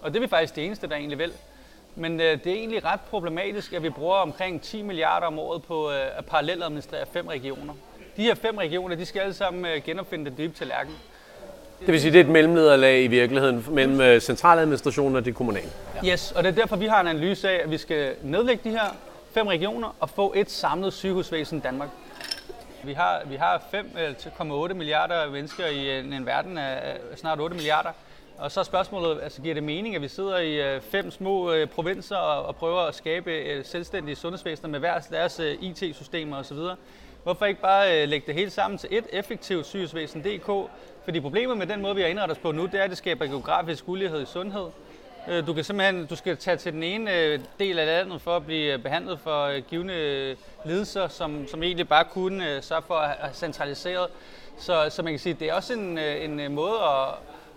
Og 0.02 0.11
det 0.11 0.17
er 0.17 0.20
vi 0.20 0.29
faktisk 0.29 0.56
det 0.56 0.64
eneste, 0.67 0.88
der 0.88 0.96
egentlig 0.96 1.19
vil. 1.19 1.32
Men 1.94 2.12
uh, 2.12 2.20
det 2.20 2.46
er 2.46 2.52
egentlig 2.52 2.85
ret 2.85 3.00
problematisk, 3.00 3.73
at 3.73 3.82
vi 3.82 3.90
bruger 3.90 4.17
omkring 4.17 4.62
10 4.62 4.82
milliarder 4.82 5.26
om 5.26 5.38
året 5.38 5.62
på 5.62 5.87
uh, 5.87 5.94
at 5.94 6.26
parallelt 6.26 6.62
administrere 6.64 7.06
fem 7.12 7.26
regioner. 7.26 7.75
De 8.17 8.23
her 8.23 8.34
fem 8.34 8.56
regioner, 8.56 8.96
de 8.96 9.06
skal 9.06 9.20
alle 9.20 9.34
sammen 9.34 9.64
uh, 9.64 9.82
genopfinde 9.84 10.31
det 10.31 10.39
dybe 10.39 10.55
tallerken. 10.55 10.94
Det 11.81 11.93
vil 11.93 12.01
sige, 12.01 12.13
det 12.13 12.20
er 12.20 12.25
et 12.25 12.31
mellemlederlag 12.31 13.05
i 13.05 13.06
virkeligheden 13.06 13.65
mellem 13.70 14.01
øh, 14.01 14.20
centraladministrationen 14.20 15.17
og 15.17 15.25
det 15.25 15.35
kommunale? 15.35 15.69
Ja. 16.05 16.13
Yes, 16.13 16.32
og 16.32 16.44
det 16.44 16.51
er 16.51 16.55
derfor, 16.55 16.77
vi 16.77 16.87
har 16.87 17.01
en 17.01 17.06
analyse 17.06 17.51
af, 17.51 17.61
at 17.65 17.70
vi 17.70 17.79
skal 17.79 18.15
nedlægge 18.23 18.70
de 18.70 18.70
her 18.70 18.97
fem 19.35 19.47
regioner 19.47 19.97
og 20.01 20.11
få 20.11 20.32
et 20.37 20.51
samlet 20.51 20.93
sygehusvæsen 20.93 21.58
i 21.58 21.61
Danmark. 21.61 21.89
Vi 22.85 22.93
har, 22.93 23.23
vi 23.27 23.37
har 23.37 23.63
5,8 23.75 24.70
øh, 24.70 24.77
milliarder 24.77 25.31
mennesker 25.31 25.67
i 25.67 25.99
en, 25.99 26.13
en 26.13 26.27
verden 26.27 26.58
af 26.58 26.97
snart 27.17 27.41
8 27.41 27.56
milliarder. 27.56 27.91
Og 28.39 28.53
så 28.53 28.61
er 28.61 28.65
spørgsmålet, 28.65 29.19
altså 29.23 29.43
giver 29.43 29.55
det 29.55 29.63
mening, 29.63 29.94
at 29.94 30.03
vi 30.03 30.08
sidder 30.08 30.39
i 30.39 30.75
øh, 30.75 30.81
fem 30.81 31.11
små 31.11 31.55
provinser 31.75 32.17
og, 32.17 32.47
og 32.47 32.56
prøver 32.56 32.81
at 32.81 32.94
skabe 32.94 33.61
selvstændige 33.65 34.17
sundhedsvæsener 34.17 34.69
med 34.69 34.79
hver 34.79 34.99
deres 34.99 35.41
IT-systemer 35.61 36.37
osv.? 36.37 36.58
Hvorfor 37.23 37.47
ikke 37.47 37.61
bare 37.61 38.06
lægge 38.06 38.27
det 38.27 38.35
hele 38.35 38.51
sammen 38.51 38.79
til 38.79 38.89
et 38.93 39.06
effektivt 39.13 39.67
sygehusvæsen.dk? 39.67 40.70
Fordi 41.08 41.20
problemet 41.20 41.58
med 41.58 41.67
den 41.67 41.82
måde, 41.82 41.94
vi 41.94 42.00
har 42.00 42.08
indrettet 42.08 42.36
os 42.36 42.43
på 42.43 42.53
nu, 42.53 42.67
det 42.67 42.74
er, 42.74 42.82
at 42.82 42.91
det 42.91 42.98
skaber 42.98 43.27
geografisk 43.27 43.88
ulighed 43.88 44.22
i 44.22 44.27
sundhed. 44.27 44.67
Øh, 45.29 45.46
du 45.46 45.55
kan 45.55 45.65
simpelthen 45.65 46.06
du 46.06 46.17
skal 46.17 46.36
tage 46.36 46.56
til 46.56 46.72
den 46.72 46.82
ene 46.82 47.19
øh, 47.19 47.41
del 47.58 47.79
af 47.79 47.86
landet 47.86 48.20
for 48.20 48.36
at 48.36 48.46
blive 48.46 48.72
øh, 48.72 48.82
behandlet 48.82 49.20
for 49.20 49.60
givende 49.60 50.36
lidelser, 50.65 51.08
som, 51.08 51.48
som 51.48 51.62
egentlig 51.62 51.88
bare 51.88 52.05
kunne 52.05 52.62
sørge 52.62 52.82
for 52.82 52.94
at 52.94 53.08
have 53.19 53.34
centraliseret. 53.34 54.06
Så, 54.58 54.86
så 54.91 55.03
man 55.03 55.12
kan 55.12 55.20
sige, 55.20 55.36
det 55.41 55.48
er 55.48 55.55
også 55.55 55.72
en, 55.72 55.98
en 55.98 56.55
måde 56.55 56.74
at, 56.74 57.15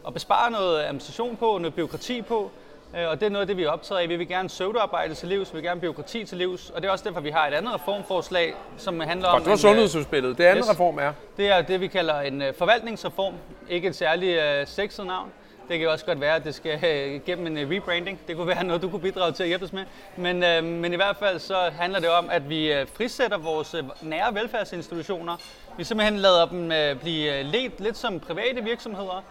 at 0.08 0.14
bespare 0.14 0.52
noget 0.52 0.82
administration 0.82 1.38
på, 1.38 1.58
noget 1.58 1.74
byråkrati 1.74 2.22
på, 2.22 2.52
og 2.94 3.20
det 3.20 3.26
er 3.26 3.30
noget 3.30 3.42
af 3.42 3.48
det, 3.48 3.58
vi 3.58 3.64
er 3.64 3.70
optaget 3.70 4.02
af. 4.02 4.10
Vi 4.10 4.16
vil 4.16 4.28
gerne 4.28 4.48
pseudoarbejde 4.48 5.14
til 5.14 5.28
livs, 5.28 5.54
vi 5.54 5.58
vil 5.58 5.64
gerne 5.64 5.82
byråkrati 5.82 6.24
til 6.26 6.38
livs, 6.38 6.70
og 6.70 6.82
det 6.82 6.88
er 6.88 6.92
også 6.92 7.06
derfor, 7.06 7.22
vi 7.22 7.30
har 7.30 7.48
et 7.48 7.54
andet 7.54 7.74
reformforslag, 7.74 8.54
som 8.78 9.00
handler 9.00 9.28
om... 9.28 9.34
Godt, 9.34 9.44
det 9.44 9.52
var 9.52 9.58
sundhedsudspillet. 9.58 10.38
Det 10.38 10.44
andet 10.44 10.66
yes, 10.66 10.72
reform 10.72 10.98
er? 11.00 11.14
Det 11.38 11.48
er 11.48 11.62
det, 11.62 11.82
vi 11.82 11.88
kalder 11.88 12.20
en 12.20 12.44
forvaltningsreform. 12.58 13.34
Ikke 13.70 13.88
et 13.88 13.96
særligt 13.96 14.38
uh, 14.38 14.68
sexet 14.68 15.06
navn. 15.06 15.32
Det 15.72 15.80
kan 15.80 15.90
også 15.90 16.06
godt 16.06 16.22
være, 16.22 16.36
at 16.36 16.44
det 16.44 16.56
skal 16.56 16.80
gennem 17.26 17.48
en 17.48 17.58
øh, 17.58 17.70
rebranding. 17.70 18.20
Det 18.28 18.36
kunne 18.36 18.48
være 18.48 18.64
noget, 18.70 18.82
du 18.82 18.90
kunne 18.90 19.02
bidrage 19.02 19.32
til 19.32 19.44
at 19.44 19.50
hjælpe 19.50 19.66
os 19.66 19.74
med. 19.74 19.84
Men, 20.18 20.44
øh, 20.44 20.64
men 20.64 20.94
i 20.94 20.96
hvert 20.96 21.16
fald 21.18 21.40
så 21.40 21.56
handler 21.80 22.00
det 22.00 22.10
om, 22.10 22.30
at 22.30 22.50
vi 22.50 22.74
øh, 22.74 22.88
frisætter 22.94 23.38
vores 23.38 23.74
øh, 23.74 23.84
nære 24.02 24.36
velfærdsinstitutioner. 24.36 25.38
Vi 25.78 25.84
simpelthen 25.84 26.20
lader 26.20 26.46
dem 26.46 26.72
øh, 26.72 26.96
blive 26.96 27.44
ledt 27.44 27.80
lidt 27.80 27.98
som 27.98 28.20
private 28.20 28.64
virksomheder. 28.64 29.24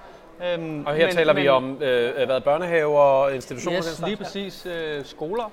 Øhm, 0.45 0.87
og 0.87 0.95
her 0.95 1.07
men, 1.07 1.15
taler 1.15 1.33
men, 1.33 1.43
vi 1.43 1.49
om 1.49 1.83
øh, 1.83 2.27
hvad, 2.27 2.41
børnehaver 2.41 3.01
og 3.01 3.35
institutioner? 3.35 3.79
Yes, 3.79 3.97
den 3.97 4.05
lige 4.07 4.17
præcis. 4.17 4.67
Øh, 4.67 5.05
skoler. 5.05 5.51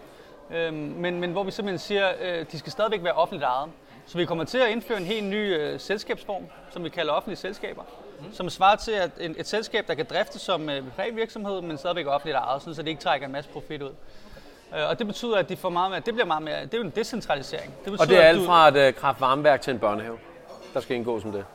Øhm, 0.56 0.76
men, 0.76 1.20
men 1.20 1.32
hvor 1.32 1.44
vi 1.44 1.52
simpelthen 1.52 1.80
siger, 1.80 2.12
øh, 2.22 2.46
de 2.52 2.60
skal 2.60 2.72
stadigvæk 2.72 3.04
være 3.04 3.14
offentligt 3.14 3.44
ejet. 3.44 3.70
Så 4.06 4.18
vi 4.18 4.26
kommer 4.26 4.44
til 4.44 4.58
at 4.58 4.70
indføre 4.70 4.98
en 4.98 5.06
helt 5.06 5.26
ny 5.26 5.56
øh, 5.58 5.80
selskabsform, 5.80 6.44
som 6.72 6.84
vi 6.84 6.90
kalder 6.90 7.14
offentlige 7.14 7.38
selskaber 7.38 7.84
mm. 8.20 8.34
som 8.34 8.50
svarer 8.50 8.76
til 8.76 8.92
at 8.92 9.12
et, 9.20 9.36
et 9.40 9.48
selskab, 9.48 9.88
der 9.88 9.94
kan 9.94 10.06
drifte 10.10 10.40
som 10.40 10.70
øh, 10.70 10.84
privat 10.96 11.16
virksomhed, 11.16 11.62
men 11.62 11.78
stadigvæk 11.78 12.08
offentligt 12.08 12.38
ejet, 12.38 12.62
så 12.62 12.70
det 12.70 12.88
ikke 12.88 13.02
trækker 13.02 13.28
en 13.28 13.34
masse 13.34 13.50
profit 13.50 13.82
ud. 13.82 13.92
Øh, 14.76 14.90
Og 14.90 15.00
det 15.00 15.08
betyder, 15.08 15.38
at 15.38 15.50
de 15.50 15.58
får 15.58 15.70
meget 15.70 15.92
mere, 15.92 16.00
det 16.00 16.14
bliver 16.14 16.26
meget 16.26 16.44
mere, 16.44 16.62
det 16.66 16.74
er 16.74 16.78
jo 16.78 16.84
en 16.84 16.94
decentralisering. 16.96 17.74
Det 17.86 17.92
betyder, 17.92 18.02
Og 18.02 18.08
det 18.08 18.18
er 18.18 18.22
alt 18.22 18.46
fra 18.46 18.68
et 18.68 18.88
uh, 18.88 18.94
kraftvarmeværk 18.96 19.62
til 19.62 19.74
en 19.74 19.80
børnehave, 19.80 20.18
der 20.74 20.80
skal 20.80 20.96
indgå 20.96 21.20
som 21.20 21.32
det. 21.32 21.46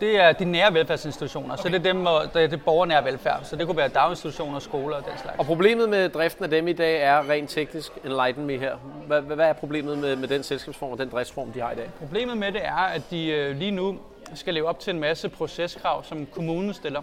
Det 0.00 0.20
er 0.20 0.32
de 0.32 0.44
nære 0.44 0.74
velfærdsinstitutioner, 0.74 1.54
okay. 1.54 1.62
så 1.62 1.68
det 1.68 1.74
er, 1.74 1.92
dem, 1.92 2.06
det 2.34 2.42
er 2.42 2.46
det 2.46 2.64
borgernære 2.64 3.04
velfærd. 3.04 3.40
Så 3.42 3.56
det 3.56 3.66
kunne 3.66 3.76
være 3.76 3.88
daginstitutioner, 3.88 4.58
skoler 4.58 4.96
og 4.96 5.04
den 5.04 5.18
slags. 5.18 5.38
Og 5.38 5.46
problemet 5.46 5.88
med 5.88 6.08
driften 6.08 6.44
af 6.44 6.50
dem 6.50 6.68
i 6.68 6.72
dag 6.72 7.02
er 7.02 7.30
rent 7.30 7.50
teknisk, 7.50 7.92
enlighten 8.04 8.46
me 8.46 8.58
her. 8.58 8.76
Hvad, 9.06 9.20
hvad 9.20 9.48
er 9.48 9.52
problemet 9.52 9.98
med, 9.98 10.16
med 10.16 10.28
den 10.28 10.42
selskabsform 10.42 10.92
og 10.92 10.98
den 10.98 11.08
driftsform, 11.08 11.52
de 11.52 11.60
har 11.60 11.72
i 11.72 11.74
dag? 11.74 11.90
Problemet 11.98 12.36
med 12.36 12.52
det 12.52 12.64
er, 12.64 12.74
at 12.74 13.02
de 13.10 13.26
øh, 13.26 13.56
lige 13.56 13.70
nu 13.70 13.98
skal 14.34 14.54
leve 14.54 14.68
op 14.68 14.80
til 14.80 14.94
en 14.94 15.00
masse 15.00 15.28
proceskrav, 15.28 16.04
som 16.04 16.26
kommunen 16.26 16.74
stiller. 16.74 17.02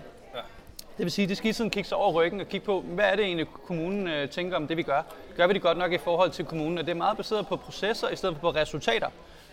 Det 0.97 1.03
vil 1.03 1.11
sige, 1.11 1.23
at 1.23 1.29
de 1.29 1.35
skal 1.35 1.53
tiden 1.53 1.69
kigge 1.69 1.89
sig 1.89 1.97
over 1.97 2.11
ryggen 2.11 2.41
og 2.41 2.47
kigge 2.47 2.65
på, 2.65 2.81
hvad 2.81 3.05
er 3.05 3.15
det 3.15 3.25
egentlig, 3.25 3.47
kommunen 3.67 4.07
øh, 4.07 4.29
tænker 4.29 4.57
om 4.57 4.67
det, 4.67 4.77
vi 4.77 4.83
gør. 4.83 5.01
Gør 5.37 5.47
vi 5.47 5.53
det 5.53 5.61
godt 5.61 5.77
nok 5.77 5.91
i 5.91 5.97
forhold 5.97 6.31
til 6.31 6.45
kommunen? 6.45 6.77
Og 6.77 6.85
det 6.85 6.91
er 6.91 6.95
meget 6.95 7.17
baseret 7.17 7.47
på 7.47 7.55
processer 7.55 8.09
i 8.09 8.15
stedet 8.15 8.35
for 8.35 8.51
på 8.51 8.57
resultater. 8.57 9.07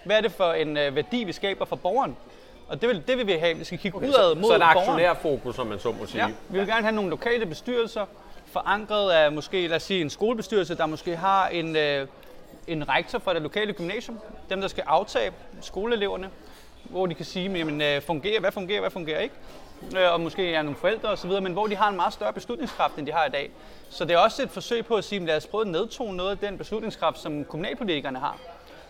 Hvad 0.04 0.16
er 0.16 0.20
det 0.20 0.32
for 0.32 0.52
en 0.52 0.76
øh, 0.76 0.96
værdi, 0.96 1.24
vi 1.24 1.32
skaber 1.32 1.64
for 1.64 1.76
borgeren? 1.76 2.16
Og 2.72 2.80
det 2.80 2.88
vil, 2.88 3.02
det 3.08 3.18
vil 3.18 3.26
vi 3.26 3.32
have. 3.32 3.58
Vi 3.58 3.64
skal 3.64 3.78
kigge 3.78 3.96
okay, 3.96 4.08
udad 4.08 4.34
mod 4.34 4.50
så 4.50 4.54
et 4.54 4.60
borgeren. 4.60 4.78
aktionærfokus, 4.78 5.56
som 5.56 5.66
man 5.66 5.78
så 5.78 5.92
må 5.92 6.06
sige. 6.06 6.26
Ja, 6.26 6.32
vi 6.48 6.58
vil 6.58 6.66
gerne 6.66 6.82
have 6.82 6.94
nogle 6.94 7.10
lokale 7.10 7.46
bestyrelser, 7.46 8.06
forankret 8.46 9.10
af 9.10 9.32
måske, 9.32 9.66
lad 9.66 9.76
os 9.76 9.82
sige, 9.82 10.00
en 10.00 10.10
skolebestyrelse, 10.10 10.74
der 10.74 10.86
måske 10.86 11.16
har 11.16 11.48
en, 11.48 11.76
øh, 11.76 12.06
en 12.66 12.88
rektor 12.88 13.18
fra 13.18 13.34
det 13.34 13.42
lokale 13.42 13.72
gymnasium, 13.72 14.18
dem 14.50 14.60
der 14.60 14.68
skal 14.68 14.84
aftage 14.86 15.32
skoleeleverne, 15.60 16.30
hvor 16.84 17.06
de 17.06 17.14
kan 17.14 17.24
sige, 17.24 17.52
jamen, 17.58 17.80
øh, 17.82 18.02
fungerer, 18.02 18.40
hvad 18.40 18.52
fungerer, 18.52 18.80
hvad 18.80 18.90
fungerer 18.90 19.20
ikke, 19.20 19.34
øh, 19.96 20.12
og 20.12 20.20
måske 20.20 20.54
er 20.54 20.62
nogle 20.62 20.78
forældre 20.78 21.08
osv., 21.08 21.30
men 21.30 21.52
hvor 21.52 21.66
de 21.66 21.76
har 21.76 21.88
en 21.88 21.96
meget 21.96 22.12
større 22.12 22.32
beslutningskraft, 22.32 22.96
end 22.96 23.06
de 23.06 23.12
har 23.12 23.26
i 23.26 23.30
dag. 23.30 23.50
Så 23.90 24.04
det 24.04 24.14
er 24.14 24.18
også 24.18 24.42
et 24.42 24.50
forsøg 24.50 24.86
på 24.86 24.94
at 24.94 25.04
sige, 25.04 25.26
lad 25.26 25.36
os 25.36 25.46
prøve 25.46 25.60
at 25.60 25.68
nedtone 25.68 26.16
noget 26.16 26.30
af 26.30 26.38
den 26.38 26.58
beslutningskraft, 26.58 27.18
som 27.18 27.44
kommunalpolitikerne 27.44 28.18
har. 28.18 28.38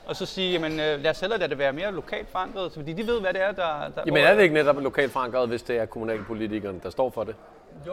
Og 0.06 0.16
så 0.16 0.26
sige, 0.26 0.52
jamen, 0.52 0.72
øh, 0.72 1.02
lad 1.02 1.10
os 1.10 1.20
hellere 1.20 1.38
lade 1.38 1.50
det 1.50 1.58
være 1.58 1.72
mere 1.72 1.92
lokalt 1.92 2.28
forankret, 2.28 2.72
fordi 2.72 2.92
de 2.92 3.06
ved, 3.06 3.20
hvad 3.20 3.32
det 3.32 3.42
er, 3.42 3.52
der... 3.52 3.90
der 3.96 4.02
Jamen 4.06 4.24
er 4.24 4.34
det 4.34 4.42
ikke 4.42 4.54
netop 4.54 4.78
lokalt 4.78 5.12
forankret, 5.12 5.48
hvis 5.48 5.62
det 5.62 5.78
er 5.78 5.86
kommunalpolitikerne, 5.86 6.80
der 6.82 6.90
står 6.90 7.10
for 7.10 7.24
det? 7.24 7.34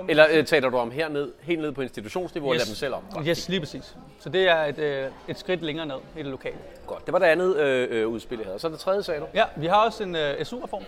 Eller 0.09 0.25
øh, 0.31 0.45
taler 0.45 0.69
du 0.69 0.77
om 0.77 0.91
herned, 0.91 1.31
helt 1.41 1.61
ned 1.61 1.71
på 1.71 1.81
institutionsniveau 1.81 2.53
yes. 2.53 2.53
og 2.53 2.57
lader 2.57 2.65
dem 2.65 2.75
selv 2.75 2.93
om? 2.93 3.03
Godt. 3.13 3.27
Yes, 3.27 3.49
lige 3.49 3.59
præcis. 3.59 3.95
Så 4.19 4.29
det 4.29 4.49
er 4.49 4.55
et, 4.55 4.79
øh, 4.79 5.07
et 5.27 5.39
skridt 5.39 5.61
længere 5.61 5.85
ned 5.85 5.95
i 6.15 6.17
det 6.17 6.25
lokale. 6.25 6.55
Godt. 6.87 7.05
Det 7.05 7.13
var 7.13 7.19
det 7.19 7.25
andet 7.25 7.57
øh, 7.57 7.87
øh, 7.91 8.07
udspil, 8.07 8.37
jeg 8.37 8.45
havde. 8.45 8.59
Så 8.59 8.67
er 8.67 8.71
det 8.71 8.79
tredje, 8.79 9.03
sagde 9.03 9.19
du? 9.19 9.25
Ja, 9.33 9.43
vi 9.55 9.67
har 9.67 9.85
også 9.85 10.03
en 10.03 10.15
øh, 10.15 10.45
SU-reform, 10.45 10.83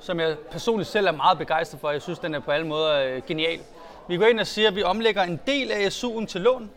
som 0.00 0.20
jeg 0.20 0.36
personligt 0.50 0.88
selv 0.90 1.06
er 1.06 1.12
meget 1.12 1.38
begejstret 1.38 1.80
for. 1.80 1.90
Jeg 1.90 2.02
synes, 2.02 2.18
den 2.18 2.34
er 2.34 2.40
på 2.40 2.50
alle 2.50 2.66
måder 2.66 3.14
øh, 3.14 3.22
genial. 3.26 3.58
Vi 4.08 4.16
går 4.16 4.26
ind 4.26 4.40
og 4.40 4.46
siger, 4.46 4.68
at 4.68 4.76
vi 4.76 4.82
omlægger 4.82 5.22
en 5.22 5.40
del 5.46 5.70
af 5.70 5.88
SU'en 5.88 6.26
til 6.26 6.40
lån, 6.40 6.70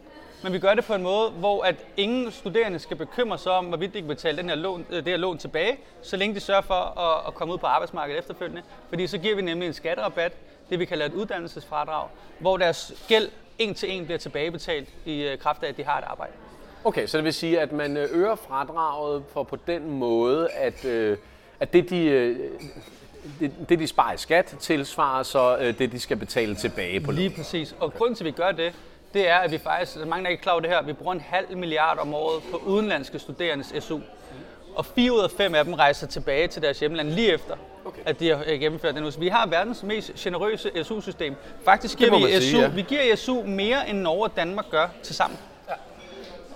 men 0.45 0.53
vi 0.53 0.59
gør 0.59 0.73
det 0.73 0.85
på 0.85 0.93
en 0.93 1.03
måde, 1.03 1.29
hvor 1.29 1.63
at 1.63 1.75
ingen 1.97 2.31
studerende 2.31 2.79
skal 2.79 2.97
bekymre 2.97 3.37
sig 3.37 3.51
om, 3.51 3.65
hvorvidt 3.65 3.93
de 3.93 3.99
kan 3.99 4.07
betale 4.07 4.37
den 4.37 4.49
her 4.49 4.55
lån, 4.55 4.85
øh, 4.89 4.95
det 4.95 5.07
her 5.07 5.17
lån 5.17 5.37
tilbage, 5.37 5.77
så 6.01 6.17
længe 6.17 6.35
de 6.35 6.39
sørger 6.39 6.61
for 6.61 6.99
at, 6.99 7.27
at 7.27 7.33
komme 7.35 7.53
ud 7.53 7.57
på 7.57 7.65
arbejdsmarkedet 7.65 8.19
efterfølgende. 8.19 8.61
Fordi 8.89 9.07
så 9.07 9.17
giver 9.17 9.35
vi 9.35 9.41
nemlig 9.41 9.67
en 9.67 9.73
skatterabat, 9.73 10.33
det 10.69 10.79
vi 10.79 10.85
kalder 10.85 11.05
et 11.05 11.13
uddannelsesfradrag, 11.13 12.07
hvor 12.39 12.57
deres 12.57 12.93
gæld 13.07 13.29
en 13.59 13.73
til 13.73 13.91
en 13.91 14.05
bliver 14.05 14.17
tilbagebetalt 14.17 14.89
i 15.05 15.23
øh, 15.23 15.37
kraft 15.37 15.63
af, 15.63 15.67
at 15.67 15.77
de 15.77 15.83
har 15.83 15.97
et 15.97 16.03
arbejde. 16.07 16.33
Okay, 16.83 17.07
så 17.07 17.17
det 17.17 17.25
vil 17.25 17.33
sige, 17.33 17.59
at 17.59 17.71
man 17.71 17.97
øh, 17.97 18.07
øger 18.11 18.35
fradraget 18.35 19.23
for 19.33 19.43
på 19.43 19.57
den 19.67 19.91
måde, 19.91 20.49
at, 20.51 20.85
øh, 20.85 21.17
at 21.59 21.73
det, 21.73 21.89
de, 21.89 22.05
øh, 22.05 22.37
det, 23.39 23.51
det, 23.69 23.79
de 23.79 23.87
sparer 23.87 24.13
i 24.13 24.17
skat, 24.17 24.55
tilsvarer 24.59 25.23
så 25.23 25.57
øh, 25.57 25.77
det, 25.77 25.91
de 25.91 25.99
skal 25.99 26.17
betale 26.17 26.55
tilbage 26.55 26.99
på 26.99 27.11
Lige 27.11 27.29
lån. 27.29 27.35
præcis. 27.37 27.75
Og 27.79 27.93
grunden 27.93 28.15
til, 28.15 28.23
at 28.23 28.25
vi 28.25 28.31
gør 28.31 28.51
det, 28.51 28.73
det 29.15 29.29
er, 29.29 29.37
at 29.37 29.51
vi 29.51 29.57
faktisk, 29.57 30.05
mange 30.05 30.25
er 30.25 30.31
ikke 30.31 30.43
klar 30.43 30.51
over 30.51 30.61
det 30.61 30.69
her, 30.69 30.81
vi 30.81 30.93
bruger 30.93 31.13
en 31.13 31.21
halv 31.21 31.57
milliard 31.57 31.97
om 31.99 32.13
året 32.13 32.43
på 32.51 32.57
udenlandske 32.57 33.19
studerendes 33.19 33.73
SU. 33.79 33.99
Og 34.75 34.85
fire 34.85 35.13
ud 35.13 35.19
af 35.19 35.31
fem 35.31 35.55
af 35.55 35.65
dem 35.65 35.73
rejser 35.73 36.07
tilbage 36.07 36.47
til 36.47 36.61
deres 36.61 36.79
hjemland 36.79 37.09
lige 37.09 37.33
efter, 37.33 37.55
okay. 37.85 38.01
at 38.05 38.19
de 38.19 38.29
har 38.29 38.43
øh, 38.47 38.59
gennemført 38.59 38.95
den. 38.95 39.11
Så 39.11 39.19
vi 39.19 39.27
har 39.27 39.47
verdens 39.47 39.83
mest 39.83 40.13
generøse 40.17 40.83
SU-system. 40.83 41.35
Faktisk 41.65 41.97
giver 41.97 42.17
vi, 42.17 42.41
sige, 42.41 42.51
SU, 42.51 42.57
ja. 42.57 42.67
vi 42.67 42.81
giver 42.81 43.15
SU 43.15 43.43
mere 43.43 43.89
end 43.89 43.99
Norge 43.99 44.23
og 44.23 44.35
Danmark 44.35 44.69
gør 44.69 44.87
til 45.03 45.15
sammen. 45.15 45.39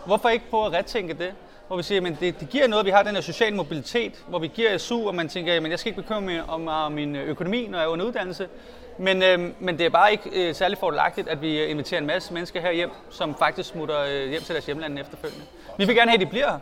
Hvorfor 0.06 0.30
ikke 0.30 0.46
prøve 0.50 0.66
at 0.66 0.74
retænke 0.74 1.14
det? 1.14 1.34
Hvor 1.68 1.78
vi 1.78 1.84
siger, 1.84 2.08
at 2.08 2.20
det, 2.20 2.40
det 2.40 2.50
giver 2.50 2.68
noget, 2.68 2.86
vi 2.86 2.92
har 2.92 3.04
den 3.04 3.16
her 3.16 3.22
social 3.22 3.56
mobilitet, 3.56 4.24
hvor 4.28 4.40
vi 4.40 4.48
giver 4.48 4.78
SU, 4.78 5.08
og 5.08 5.16
man 5.16 5.30
tænker, 5.30 5.54
at 5.54 5.70
jeg 5.70 5.80
skal 5.80 5.90
ikke 5.90 6.02
bekymre 6.02 6.22
mig 6.22 6.44
om, 6.48 6.68
om 6.68 6.92
min 6.92 7.16
økonomi, 7.16 7.68
når 7.68 7.78
jeg 7.78 7.86
er 7.86 7.90
under 7.90 8.06
uddannelse. 8.06 8.48
Men, 9.00 9.24
øh, 9.24 9.40
men 9.60 9.78
det 9.78 9.86
er 9.86 9.90
bare 9.90 10.12
ikke 10.12 10.30
øh, 10.34 10.56
særlig 10.56 10.78
fordelagtigt, 10.78 11.28
at 11.28 11.42
vi 11.42 11.66
inviterer 11.66 12.02
en 12.02 12.08
masse 12.08 12.34
mennesker 12.34 12.62
her 12.62 12.72
hjem, 12.72 12.90
som 13.10 13.36
faktisk 13.36 13.70
smutter 13.70 14.02
øh, 14.02 14.30
hjem 14.30 14.42
til 14.42 14.56
deres 14.56 14.66
hjemland 14.66 15.00
efterfølgende. 15.00 15.46
Vi 15.78 15.86
vil 15.86 15.96
gerne 15.96 16.12
have, 16.12 16.22
at 16.22 16.26
de 16.26 16.26
bliver 16.26 16.52
her. 16.52 16.60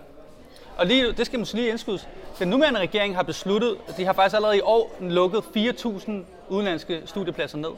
Og 0.78 0.86
lige, 0.86 1.12
det 1.12 1.26
skal 1.26 1.40
måske 1.40 1.56
lige 1.56 1.70
indskydes. 1.70 2.08
Den 2.40 2.48
nuværende 2.48 2.80
regering 2.80 3.16
har 3.16 3.24
besluttet, 3.24 3.78
at 3.88 3.98
de 3.98 4.06
har 4.06 4.14
faktisk 4.14 4.36
allerede 4.36 4.58
i 4.58 4.62
år 4.62 4.96
lukket 5.00 5.38
4.000 5.38 6.12
udenlandske 6.50 7.02
studiepladser 7.06 7.58
ned. 7.58 7.70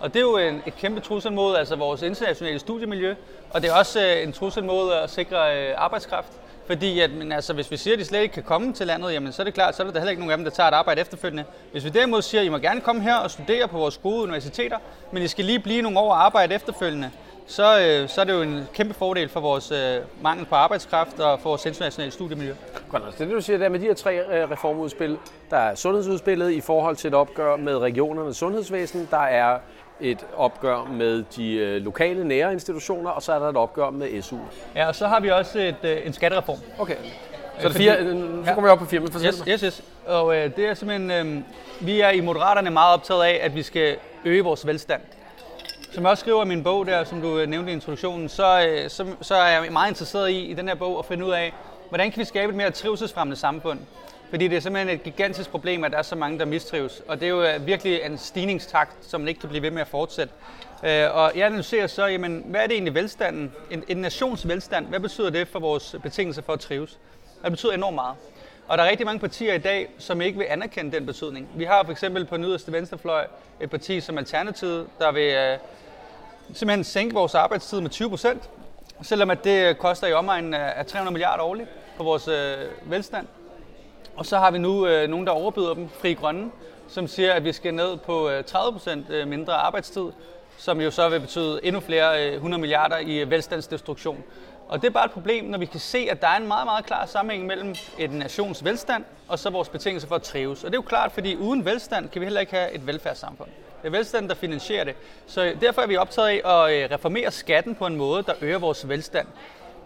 Og 0.00 0.14
det 0.14 0.16
er 0.16 0.24
jo 0.24 0.38
en, 0.38 0.62
et 0.66 0.76
kæmpe 0.76 1.00
trussel 1.00 1.32
mod 1.32 1.56
altså 1.56 1.76
vores 1.76 2.02
internationale 2.02 2.58
studiemiljø, 2.58 3.14
og 3.50 3.62
det 3.62 3.70
er 3.70 3.74
også 3.74 4.00
øh, 4.00 4.22
en 4.22 4.32
trussel 4.32 4.64
mod 4.64 4.92
at 4.92 5.10
sikre 5.10 5.68
øh, 5.68 5.74
arbejdskraft. 5.76 6.32
Fordi 6.66 7.00
at, 7.00 7.10
men 7.10 7.32
altså, 7.32 7.52
hvis 7.52 7.70
vi 7.70 7.76
siger, 7.76 7.94
at 7.94 8.00
de 8.00 8.04
slet 8.04 8.22
ikke 8.22 8.34
kan 8.34 8.42
komme 8.42 8.72
til 8.72 8.86
landet, 8.86 9.12
jamen, 9.12 9.32
så 9.32 9.42
er 9.42 9.44
det 9.44 9.54
klart, 9.54 9.76
så 9.76 9.82
er 9.82 9.86
der 9.86 9.98
heller 9.98 10.10
ikke 10.10 10.20
nogen 10.20 10.32
af 10.32 10.38
dem, 10.38 10.44
der 10.44 10.50
tager 10.50 10.68
et 10.68 10.74
arbejde 10.74 11.00
efterfølgende. 11.00 11.44
Hvis 11.72 11.84
vi 11.84 11.88
derimod 11.88 12.22
siger, 12.22 12.40
at 12.40 12.46
I 12.46 12.48
må 12.48 12.58
gerne 12.58 12.80
komme 12.80 13.02
her 13.02 13.16
og 13.16 13.30
studere 13.30 13.68
på 13.68 13.78
vores 13.78 13.98
gode 13.98 14.22
universiteter, 14.22 14.78
men 15.12 15.22
I 15.22 15.28
skal 15.28 15.44
lige 15.44 15.60
blive 15.60 15.82
nogle 15.82 15.98
år 15.98 16.10
og 16.10 16.24
arbejde 16.24 16.54
efterfølgende, 16.54 17.10
så, 17.46 17.80
øh, 17.80 18.08
så 18.08 18.20
er 18.20 18.24
det 18.24 18.32
jo 18.32 18.42
en 18.42 18.68
kæmpe 18.74 18.94
fordel 18.94 19.28
for 19.28 19.40
vores 19.40 19.70
øh, 19.70 19.96
mangel 20.22 20.46
på 20.46 20.54
arbejdskraft 20.54 21.20
og 21.20 21.40
for 21.40 21.48
vores 21.48 21.66
internationale 21.66 22.12
studiemiljø. 22.12 22.54
Godt, 22.90 23.02
altså 23.06 23.24
det, 23.24 23.32
du 23.32 23.40
siger 23.40 23.58
der 23.58 23.68
med 23.68 23.80
de 23.80 23.84
her 23.84 23.94
tre 23.94 24.18
øh, 24.18 24.50
reformudspil, 24.50 25.18
der 25.50 25.56
er 25.56 25.74
sundhedsudspillet 25.74 26.50
i 26.50 26.60
forhold 26.60 26.96
til 26.96 27.08
et 27.08 27.14
opgør 27.14 27.56
med 27.56 27.78
regionernes 27.78 28.36
sundhedsvæsen, 28.36 29.08
der 29.10 29.22
er 29.22 29.58
et 30.00 30.26
opgør 30.36 30.84
med 30.84 31.24
de 31.36 31.52
øh, 31.52 31.82
lokale 31.82 32.24
nære 32.28 32.52
institutioner, 32.52 33.10
og 33.10 33.22
så 33.22 33.32
er 33.32 33.38
der 33.38 33.48
et 33.48 33.56
opgør 33.56 33.90
med 33.90 34.22
SU. 34.22 34.36
Ja, 34.74 34.88
og 34.88 34.94
så 34.94 35.06
har 35.06 35.20
vi 35.20 35.30
også 35.30 35.58
et, 35.58 35.76
øh, 35.82 36.06
en 36.06 36.12
skattereform. 36.12 36.58
Okay. 36.78 36.96
Så 37.58 37.66
er 37.66 37.68
det 37.68 37.76
fire, 37.76 37.96
øh, 37.98 38.46
så 38.46 38.54
kommer 38.54 38.68
vi 38.68 38.72
op 38.72 38.78
på 38.78 38.84
fire, 38.84 39.00
men 39.00 39.12
fortæl 39.12 39.28
Yes, 39.28 39.42
yes, 39.48 39.60
yes. 39.60 39.82
Og 40.06 40.36
øh, 40.36 40.56
det 40.56 40.66
er 40.66 40.74
simpelthen, 40.74 41.10
øh, 41.10 41.42
vi 41.80 42.00
er 42.00 42.10
i 42.10 42.20
Moderaterne 42.20 42.70
meget 42.70 42.94
optaget 42.94 43.24
af, 43.24 43.40
at 43.42 43.54
vi 43.54 43.62
skal 43.62 43.96
øge 44.24 44.44
vores 44.44 44.66
velstand. 44.66 45.00
Som 45.92 46.02
jeg 46.02 46.10
også 46.10 46.20
skriver 46.20 46.44
i 46.44 46.48
min 46.48 46.62
bog 46.62 46.86
der, 46.86 47.04
som 47.04 47.20
du 47.20 47.38
øh, 47.38 47.48
nævnte 47.48 47.70
i 47.70 47.74
introduktionen, 47.74 48.28
så, 48.28 48.66
øh, 48.68 48.90
så, 48.90 49.06
så 49.20 49.34
er 49.34 49.48
jeg 49.48 49.72
meget 49.72 49.88
interesseret 49.88 50.30
i, 50.30 50.44
i 50.44 50.54
den 50.54 50.68
her 50.68 50.74
bog, 50.74 50.98
at 50.98 51.04
finde 51.04 51.26
ud 51.26 51.30
af, 51.30 51.54
hvordan 51.88 52.10
kan 52.10 52.20
vi 52.20 52.24
skabe 52.24 52.50
et 52.50 52.56
mere 52.56 52.70
trivselsfremmende 52.70 53.36
samfund. 53.36 53.78
Fordi 54.30 54.48
det 54.48 54.56
er 54.56 54.60
simpelthen 54.60 54.96
et 54.96 55.02
gigantisk 55.02 55.50
problem, 55.50 55.84
at 55.84 55.92
der 55.92 55.98
er 55.98 56.02
så 56.02 56.16
mange, 56.16 56.38
der 56.38 56.44
mistrives. 56.44 57.02
Og 57.08 57.20
det 57.20 57.26
er 57.26 57.30
jo 57.30 57.42
øh, 57.42 57.66
virkelig 57.66 58.00
en 58.04 58.18
stigningstakt, 58.18 58.96
som 59.02 59.20
man 59.20 59.28
ikke 59.28 59.40
kan 59.40 59.48
blive 59.48 59.62
ved 59.62 59.70
med 59.70 59.80
at 59.80 59.88
fortsætte. 59.88 60.32
Øh, 60.84 61.16
og 61.16 61.32
jeg 61.36 61.46
analyserer 61.46 61.86
så, 61.86 62.06
jamen, 62.06 62.42
hvad 62.46 62.60
er 62.60 62.66
det 62.66 62.72
egentlig 62.72 62.94
velstanden? 62.94 63.52
En, 63.70 63.84
en 63.88 63.96
nations 63.96 64.48
velstand, 64.48 64.86
hvad 64.86 65.00
betyder 65.00 65.30
det 65.30 65.48
for 65.48 65.58
vores 65.58 65.96
betingelser 66.02 66.42
for 66.42 66.52
at 66.52 66.60
trives? 66.60 66.98
Og 67.38 67.44
det 67.44 67.52
betyder 67.52 67.72
enormt 67.72 67.94
meget. 67.94 68.16
Og 68.68 68.78
der 68.78 68.84
er 68.84 68.90
rigtig 68.90 69.06
mange 69.06 69.20
partier 69.20 69.54
i 69.54 69.58
dag, 69.58 69.88
som 69.98 70.20
ikke 70.20 70.38
vil 70.38 70.46
anerkende 70.50 70.92
den 70.96 71.06
betydning. 71.06 71.48
Vi 71.54 71.64
har 71.64 71.84
for 71.84 71.92
eksempel 71.92 72.24
på 72.24 72.36
den 72.36 72.44
yderste 72.44 72.72
venstrefløj 72.72 73.26
et 73.60 73.70
parti 73.70 74.00
som 74.00 74.18
Alternativet, 74.18 74.86
der 74.98 75.12
vil 75.12 75.34
øh, 75.34 75.58
simpelthen 76.54 76.84
sænke 76.84 77.14
vores 77.14 77.34
arbejdstid 77.34 77.80
med 77.80 77.90
20 77.90 78.10
procent, 78.10 78.50
selvom 79.02 79.30
at 79.30 79.44
det 79.44 79.78
koster 79.78 80.06
i 80.06 80.12
omegnen 80.12 80.54
af 80.54 80.86
300 80.86 81.12
milliarder 81.12 81.44
årligt 81.44 81.68
på 81.96 82.04
vores 82.04 82.28
øh, 82.28 82.56
velstand. 82.84 83.26
Og 84.16 84.26
så 84.26 84.38
har 84.38 84.50
vi 84.50 84.58
nu 84.58 84.86
øh, 84.86 85.08
nogen, 85.08 85.26
der 85.26 85.32
overbyder 85.32 85.74
dem, 85.74 85.88
Fri 85.88 86.14
Grønne, 86.14 86.50
som 86.88 87.06
siger, 87.06 87.32
at 87.32 87.44
vi 87.44 87.52
skal 87.52 87.74
ned 87.74 87.96
på 87.96 88.30
øh, 88.30 88.44
30% 88.50 89.12
øh, 89.12 89.28
mindre 89.28 89.52
arbejdstid, 89.52 90.06
som 90.58 90.80
jo 90.80 90.90
så 90.90 91.08
vil 91.08 91.20
betyde 91.20 91.60
endnu 91.62 91.80
flere 91.80 92.28
øh, 92.28 92.34
100 92.34 92.60
milliarder 92.60 92.98
i 92.98 93.18
øh, 93.18 93.30
velstandsdestruktion. 93.30 94.24
Og 94.68 94.82
det 94.82 94.88
er 94.88 94.92
bare 94.92 95.04
et 95.04 95.10
problem, 95.10 95.44
når 95.44 95.58
vi 95.58 95.66
kan 95.66 95.80
se, 95.80 96.08
at 96.10 96.20
der 96.20 96.28
er 96.28 96.36
en 96.36 96.48
meget, 96.48 96.66
meget 96.66 96.86
klar 96.86 97.06
sammenhæng 97.06 97.46
mellem 97.46 97.74
et 97.98 98.12
nations 98.12 98.64
velstand 98.64 99.04
og 99.28 99.38
så 99.38 99.50
vores 99.50 99.68
betingelser 99.68 100.08
for 100.08 100.14
at 100.14 100.22
trives. 100.22 100.64
Og 100.64 100.70
det 100.70 100.76
er 100.76 100.82
jo 100.82 100.88
klart, 100.88 101.12
fordi 101.12 101.36
uden 101.36 101.64
velstand 101.64 102.08
kan 102.08 102.20
vi 102.20 102.26
heller 102.26 102.40
ikke 102.40 102.54
have 102.54 102.72
et 102.72 102.86
velfærdssamfund. 102.86 103.48
Det 103.82 103.86
er 103.86 103.90
velstanden, 103.90 104.28
der 104.28 104.34
finansierer 104.34 104.84
det. 104.84 104.94
Så 105.26 105.54
derfor 105.60 105.82
er 105.82 105.86
vi 105.86 105.96
optaget 105.96 106.28
af 106.28 106.64
at 106.66 106.84
øh, 106.84 106.90
reformere 106.90 107.30
skatten 107.30 107.74
på 107.74 107.86
en 107.86 107.96
måde, 107.96 108.22
der 108.22 108.32
øger 108.40 108.58
vores 108.58 108.88
velstand. 108.88 109.26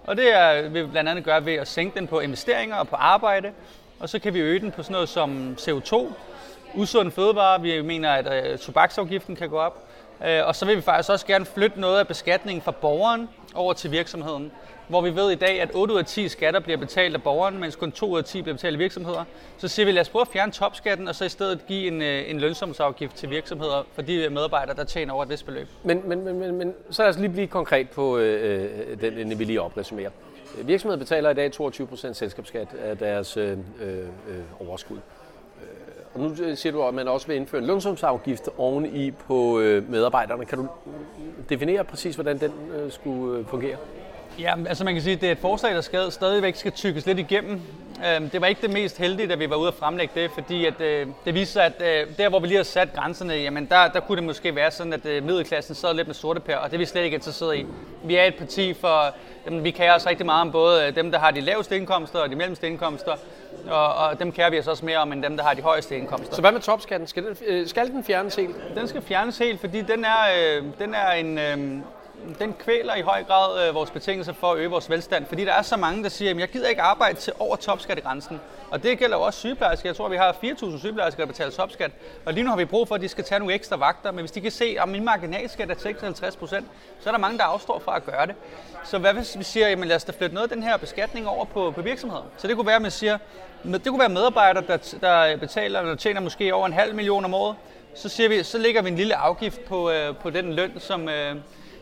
Og 0.04 0.16
det 0.16 0.34
er, 0.34 0.68
vil 0.68 0.84
vi 0.84 0.90
blandt 0.90 1.10
andet 1.10 1.24
gøre 1.24 1.44
ved 1.44 1.54
at 1.54 1.68
sænke 1.68 1.98
den 1.98 2.06
på 2.06 2.20
investeringer 2.20 2.76
og 2.76 2.88
på 2.88 2.96
arbejde. 2.96 3.52
Og 4.00 4.08
så 4.08 4.18
kan 4.18 4.34
vi 4.34 4.38
øge 4.40 4.60
den 4.60 4.70
på 4.70 4.82
sådan 4.82 4.92
noget 4.92 5.08
som 5.08 5.56
CO2, 5.60 6.12
usund 6.74 7.10
fødevare. 7.10 7.62
Vi 7.62 7.82
mener, 7.82 8.10
at 8.10 8.50
øh, 8.52 8.58
tobaksafgiften 8.58 9.36
kan 9.36 9.48
gå 9.48 9.58
op. 9.58 9.86
Øh, 10.26 10.46
og 10.46 10.56
så 10.56 10.66
vil 10.66 10.76
vi 10.76 10.80
faktisk 10.80 11.10
også 11.10 11.26
gerne 11.26 11.44
flytte 11.44 11.80
noget 11.80 11.98
af 11.98 12.06
beskatningen 12.06 12.62
fra 12.62 12.70
borgeren 12.70 13.28
over 13.54 13.72
til 13.72 13.90
virksomheden. 13.90 14.52
Hvor 14.88 15.00
vi 15.00 15.16
ved 15.16 15.30
i 15.30 15.34
dag, 15.34 15.60
at 15.60 15.70
8 15.74 15.94
ud 15.94 15.98
af 15.98 16.06
10 16.06 16.28
skatter 16.28 16.60
bliver 16.60 16.76
betalt 16.76 17.14
af 17.14 17.22
borgeren, 17.22 17.58
mens 17.58 17.76
kun 17.76 17.92
2 17.92 18.10
ud 18.10 18.18
af 18.18 18.24
10 18.24 18.42
bliver 18.42 18.54
betalt 18.54 18.74
af 18.74 18.78
virksomheder. 18.78 19.24
Så 19.58 19.68
siger 19.68 19.86
vi, 19.86 19.92
lad 19.92 20.00
os 20.00 20.08
prøve 20.08 20.20
at 20.20 20.28
fjerne 20.28 20.52
topskatten, 20.52 21.08
og 21.08 21.14
så 21.14 21.24
i 21.24 21.28
stedet 21.28 21.66
give 21.66 21.86
en, 21.86 22.02
øh, 22.02 22.30
en 22.30 22.40
lønsomhedsafgift 22.40 23.16
til 23.16 23.30
virksomheder 23.30 23.86
for 23.94 24.02
de 24.02 24.14
øh, 24.14 24.32
medarbejdere, 24.32 24.76
der 24.76 24.84
tjener 24.84 25.14
over 25.14 25.22
et 25.22 25.30
vist 25.30 25.46
beløb. 25.46 25.68
Men, 25.84 26.08
men, 26.08 26.24
men, 26.24 26.38
men, 26.38 26.54
men 26.54 26.74
så 26.90 27.02
lad 27.02 27.10
os 27.10 27.18
lige 27.18 27.28
blive 27.28 27.46
konkret 27.46 27.90
på 27.90 28.18
øh, 28.18 28.64
øh 28.90 29.00
den, 29.00 29.16
den 29.16 29.38
vi 29.38 29.44
lige 29.44 29.60
opresumerer. 29.60 30.10
Virksomheder 30.58 30.98
betaler 30.98 31.30
i 31.30 31.34
dag 31.34 31.50
22% 31.60 32.12
selskabsskat 32.12 32.68
af 32.74 32.98
deres 32.98 33.36
øh, 33.36 33.58
øh, 33.80 34.06
overskud. 34.60 34.96
Øh, 34.96 35.02
og 36.14 36.20
nu 36.20 36.44
øh, 36.44 36.56
siger 36.56 36.72
du, 36.72 36.82
at 36.82 36.94
man 36.94 37.08
også 37.08 37.26
vil 37.26 37.36
indføre 37.36 37.60
en 37.60 37.66
lønsumsafgift 37.66 38.48
oveni 38.58 39.10
på 39.10 39.60
øh, 39.60 39.90
medarbejderne. 39.90 40.44
Kan 40.44 40.58
du 40.58 40.68
definere 41.48 41.84
præcis, 41.84 42.14
hvordan 42.14 42.40
den 42.40 42.52
øh, 42.74 42.92
skulle 42.92 43.38
øh, 43.38 43.46
fungere? 43.46 43.76
Ja, 44.38 44.54
altså 44.66 44.84
man 44.84 44.94
kan 44.94 45.02
sige, 45.02 45.14
at 45.14 45.20
det 45.20 45.26
er 45.26 45.32
et 45.32 45.38
forslag, 45.38 45.74
der 45.74 45.80
skal, 45.80 46.12
stadigvæk 46.12 46.54
skal 46.54 46.72
tykkes 46.72 47.06
lidt 47.06 47.18
igennem. 47.18 47.60
Øhm, 48.06 48.30
det 48.30 48.40
var 48.40 48.46
ikke 48.46 48.62
det 48.62 48.72
mest 48.72 48.98
heldige, 48.98 49.28
da 49.28 49.34
vi 49.34 49.50
var 49.50 49.56
ude 49.56 49.68
at 49.68 49.74
fremlægge 49.74 50.20
det, 50.20 50.30
fordi 50.30 50.66
at, 50.66 50.78
det 51.24 51.34
viste 51.34 51.52
sig, 51.52 51.64
at 51.64 51.78
der, 52.18 52.28
hvor 52.28 52.40
vi 52.40 52.46
lige 52.46 52.56
har 52.56 52.64
sat 52.64 52.92
grænserne, 52.94 53.34
jamen 53.34 53.66
der, 53.66 53.88
der 53.88 54.00
kunne 54.00 54.16
det 54.16 54.24
måske 54.24 54.54
være 54.54 54.70
sådan, 54.70 54.92
at 54.92 55.04
middelklassen 55.04 55.74
sad 55.74 55.94
lidt 55.94 56.06
med 56.06 56.14
sorte 56.14 56.40
pær, 56.40 56.56
og 56.56 56.70
det 56.70 56.74
er 56.74 56.78
vi 56.78 56.84
slet 56.84 57.02
ikke 57.02 57.14
interesseret 57.14 57.56
i. 57.56 57.66
Vi 58.04 58.16
er 58.16 58.24
et 58.24 58.34
parti 58.34 58.74
for, 58.74 59.14
jamen, 59.46 59.64
vi 59.64 59.70
kan 59.70 59.92
også 59.92 60.08
rigtig 60.08 60.26
meget 60.26 60.40
om 60.40 60.52
både 60.52 60.90
dem, 60.90 61.10
der 61.10 61.18
har 61.18 61.30
de 61.30 61.40
laveste 61.40 61.76
indkomster 61.76 62.18
og 62.18 62.30
de 62.30 62.36
mellemste 62.36 62.66
indkomster, 62.66 63.12
og, 63.70 63.94
og 63.94 64.18
dem 64.20 64.32
kærer 64.32 64.50
vi 64.50 64.58
os 64.58 64.68
også 64.68 64.84
mere 64.84 64.98
om, 64.98 65.12
end 65.12 65.22
dem, 65.22 65.36
der 65.36 65.44
har 65.44 65.54
de 65.54 65.62
højeste 65.62 65.96
indkomster. 65.96 66.34
Så 66.34 66.40
hvad 66.40 66.52
med 66.52 66.60
topskatten? 66.60 67.06
Skal 67.06 67.24
den, 67.24 67.36
øh, 67.46 67.66
skal 67.66 67.86
den 67.86 68.04
fjernes 68.04 68.34
helt? 68.34 68.56
Den 68.76 68.88
skal 68.88 69.02
fjernes 69.02 69.38
helt, 69.38 69.60
fordi 69.60 69.82
den 69.82 70.04
er, 70.04 70.58
øh, 70.58 70.64
den 70.78 70.94
er 70.94 71.10
en... 71.10 71.38
Øh, 71.38 71.82
den 72.38 72.52
kvæler 72.52 72.94
i 72.94 73.00
høj 73.00 73.24
grad 73.24 73.68
øh, 73.68 73.74
vores 73.74 73.90
betingelser 73.90 74.32
for 74.32 74.52
at 74.52 74.58
øge 74.58 74.70
vores 74.70 74.90
velstand, 74.90 75.26
fordi 75.26 75.44
der 75.44 75.52
er 75.52 75.62
så 75.62 75.76
mange, 75.76 76.02
der 76.02 76.08
siger, 76.08 76.30
at 76.30 76.38
jeg 76.38 76.48
gider 76.48 76.68
ikke 76.68 76.82
arbejde 76.82 77.18
til 77.18 77.32
over 77.38 77.56
topskattegrænsen. 77.56 78.40
Og 78.70 78.82
det 78.82 78.98
gælder 78.98 79.16
jo 79.16 79.22
også 79.22 79.38
sygeplejersker. 79.38 79.88
Jeg 79.88 79.96
tror, 79.96 80.08
vi 80.08 80.16
har 80.16 80.32
4.000 80.32 80.78
sygeplejersker, 80.78 81.22
der 81.22 81.26
betaler 81.26 81.50
topskat. 81.50 81.90
Og 82.24 82.32
lige 82.32 82.44
nu 82.44 82.50
har 82.50 82.56
vi 82.56 82.64
brug 82.64 82.88
for, 82.88 82.94
at 82.94 83.00
de 83.00 83.08
skal 83.08 83.24
tage 83.24 83.38
nogle 83.38 83.54
ekstra 83.54 83.76
vagter. 83.76 84.10
Men 84.10 84.20
hvis 84.20 84.30
de 84.30 84.40
kan 84.40 84.50
se, 84.50 84.76
at 84.82 84.88
min 84.88 85.04
marginalskat 85.04 85.70
er 85.70 85.74
56 85.78 86.36
procent, 86.36 86.66
så 87.00 87.08
er 87.08 87.12
der 87.12 87.18
mange, 87.18 87.38
der 87.38 87.44
afstår 87.44 87.78
fra 87.78 87.96
at 87.96 88.06
gøre 88.06 88.26
det. 88.26 88.34
Så 88.84 88.98
hvad 88.98 89.14
hvis 89.14 89.38
vi 89.38 89.44
siger, 89.44 89.68
jamen 89.68 89.88
lad 89.88 89.96
os 89.96 90.04
da 90.04 90.12
flytte 90.12 90.34
noget 90.34 90.50
af 90.50 90.56
den 90.56 90.62
her 90.62 90.76
beskatning 90.76 91.28
over 91.28 91.44
på, 91.44 91.70
på 91.70 91.82
virksomheder? 91.82 92.22
Så 92.36 92.48
det 92.48 92.56
kunne 92.56 92.66
være, 92.66 92.76
at 92.76 92.82
man 92.82 92.90
siger, 92.90 93.18
det 93.64 93.86
kunne 93.86 94.00
være 94.00 94.08
medarbejdere, 94.08 94.64
der, 94.66 94.96
der 95.00 95.36
betaler, 95.36 95.82
der 95.82 95.94
tjener 95.94 96.20
måske 96.20 96.54
over 96.54 96.66
en 96.66 96.72
halv 96.72 96.94
million 96.94 97.24
om 97.24 97.34
året. 97.34 97.56
Så, 97.94 98.08
siger 98.08 98.28
vi, 98.28 98.42
så 98.42 98.58
lægger 98.58 98.82
vi 98.82 98.88
en 98.88 98.96
lille 98.96 99.16
afgift 99.16 99.64
på, 99.64 99.90
øh, 99.90 100.16
på 100.16 100.30
den 100.30 100.52
løn, 100.52 100.72
som, 100.78 101.08
øh, 101.08 101.36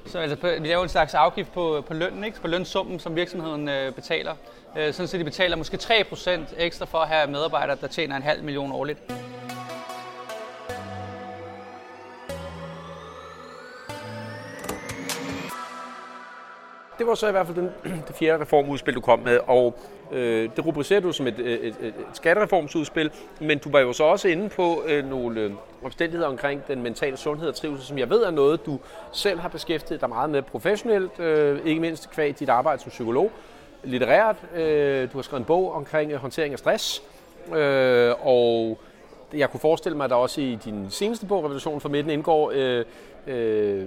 så, 0.06 0.18
altså, 0.18 0.36
vi 0.60 0.68
laver 0.68 0.82
en 0.82 0.88
slags 0.88 1.14
afgift 1.14 1.52
på, 1.52 1.84
på 1.86 1.94
lønnen, 1.94 2.24
ikke? 2.24 2.40
på 2.40 2.48
lønsummen, 2.48 2.98
som 2.98 3.16
virksomheden 3.16 3.68
øh, 3.68 3.92
betaler. 3.92 4.34
Øh, 4.78 4.92
sådan 4.92 5.08
så 5.08 5.18
de 5.18 5.24
betaler 5.24 5.56
måske 5.56 5.76
3% 5.76 6.30
ekstra 6.56 6.86
for 6.86 6.98
at 6.98 7.08
have 7.08 7.30
medarbejdere, 7.30 7.76
der 7.80 7.86
tjener 7.86 8.16
en 8.16 8.22
halv 8.22 8.44
million 8.44 8.72
årligt. 8.72 8.98
Det 16.98 17.06
var 17.06 17.14
så 17.14 17.28
i 17.28 17.30
hvert 17.30 17.46
fald 17.46 17.56
den, 17.56 17.70
det 18.08 18.16
fjerde 18.18 18.42
reformudspil, 18.42 18.94
du 18.94 19.00
kom 19.00 19.18
med, 19.18 19.38
og 19.46 19.78
øh, 20.12 20.50
det 20.56 20.66
rubricerer 20.66 21.00
du 21.00 21.12
som 21.12 21.26
et, 21.26 21.38
et, 21.38 21.66
et, 21.66 21.76
et 21.80 21.94
skattereformsudspil, 22.12 23.10
men 23.40 23.58
du 23.58 23.70
var 23.70 23.80
jo 23.80 23.92
så 23.92 24.04
også 24.04 24.28
inde 24.28 24.48
på 24.48 24.82
øh, 24.86 25.10
nogle 25.10 25.40
øh, 25.40 25.52
omstændigheder 25.84 26.28
omkring 26.28 26.66
den 26.68 26.82
mentale 26.82 27.16
sundhed 27.16 27.48
og 27.48 27.54
trivsel, 27.54 27.86
som 27.86 27.98
jeg 27.98 28.10
ved 28.10 28.22
er 28.22 28.30
noget, 28.30 28.66
du 28.66 28.78
selv 29.12 29.40
har 29.40 29.48
beskæftiget 29.48 30.00
dig 30.00 30.08
meget 30.08 30.30
med 30.30 30.42
professionelt, 30.42 31.20
øh, 31.20 31.66
ikke 31.66 31.80
mindst 31.80 32.10
kvæg 32.10 32.38
dit 32.38 32.48
arbejde 32.48 32.82
som 32.82 32.90
psykolog, 32.90 33.32
litterært. 33.84 34.36
Øh, 34.54 35.12
du 35.12 35.18
har 35.18 35.22
skrevet 35.22 35.40
en 35.40 35.46
bog 35.46 35.72
omkring 35.72 36.12
øh, 36.12 36.18
håndtering 36.18 36.52
af 36.52 36.58
stress, 36.58 37.02
øh, 37.56 38.26
og 38.26 38.78
jeg 39.32 39.50
kunne 39.50 39.60
forestille 39.60 39.96
mig, 39.96 40.04
at 40.04 40.10
der 40.10 40.16
også 40.16 40.40
i 40.40 40.58
din 40.64 40.86
seneste 40.90 41.26
bog, 41.26 41.44
Revolution 41.44 41.80
for 41.80 41.88
Midten, 41.88 42.10
indgår 42.10 42.52
øh, 42.54 42.84
øh, 43.26 43.86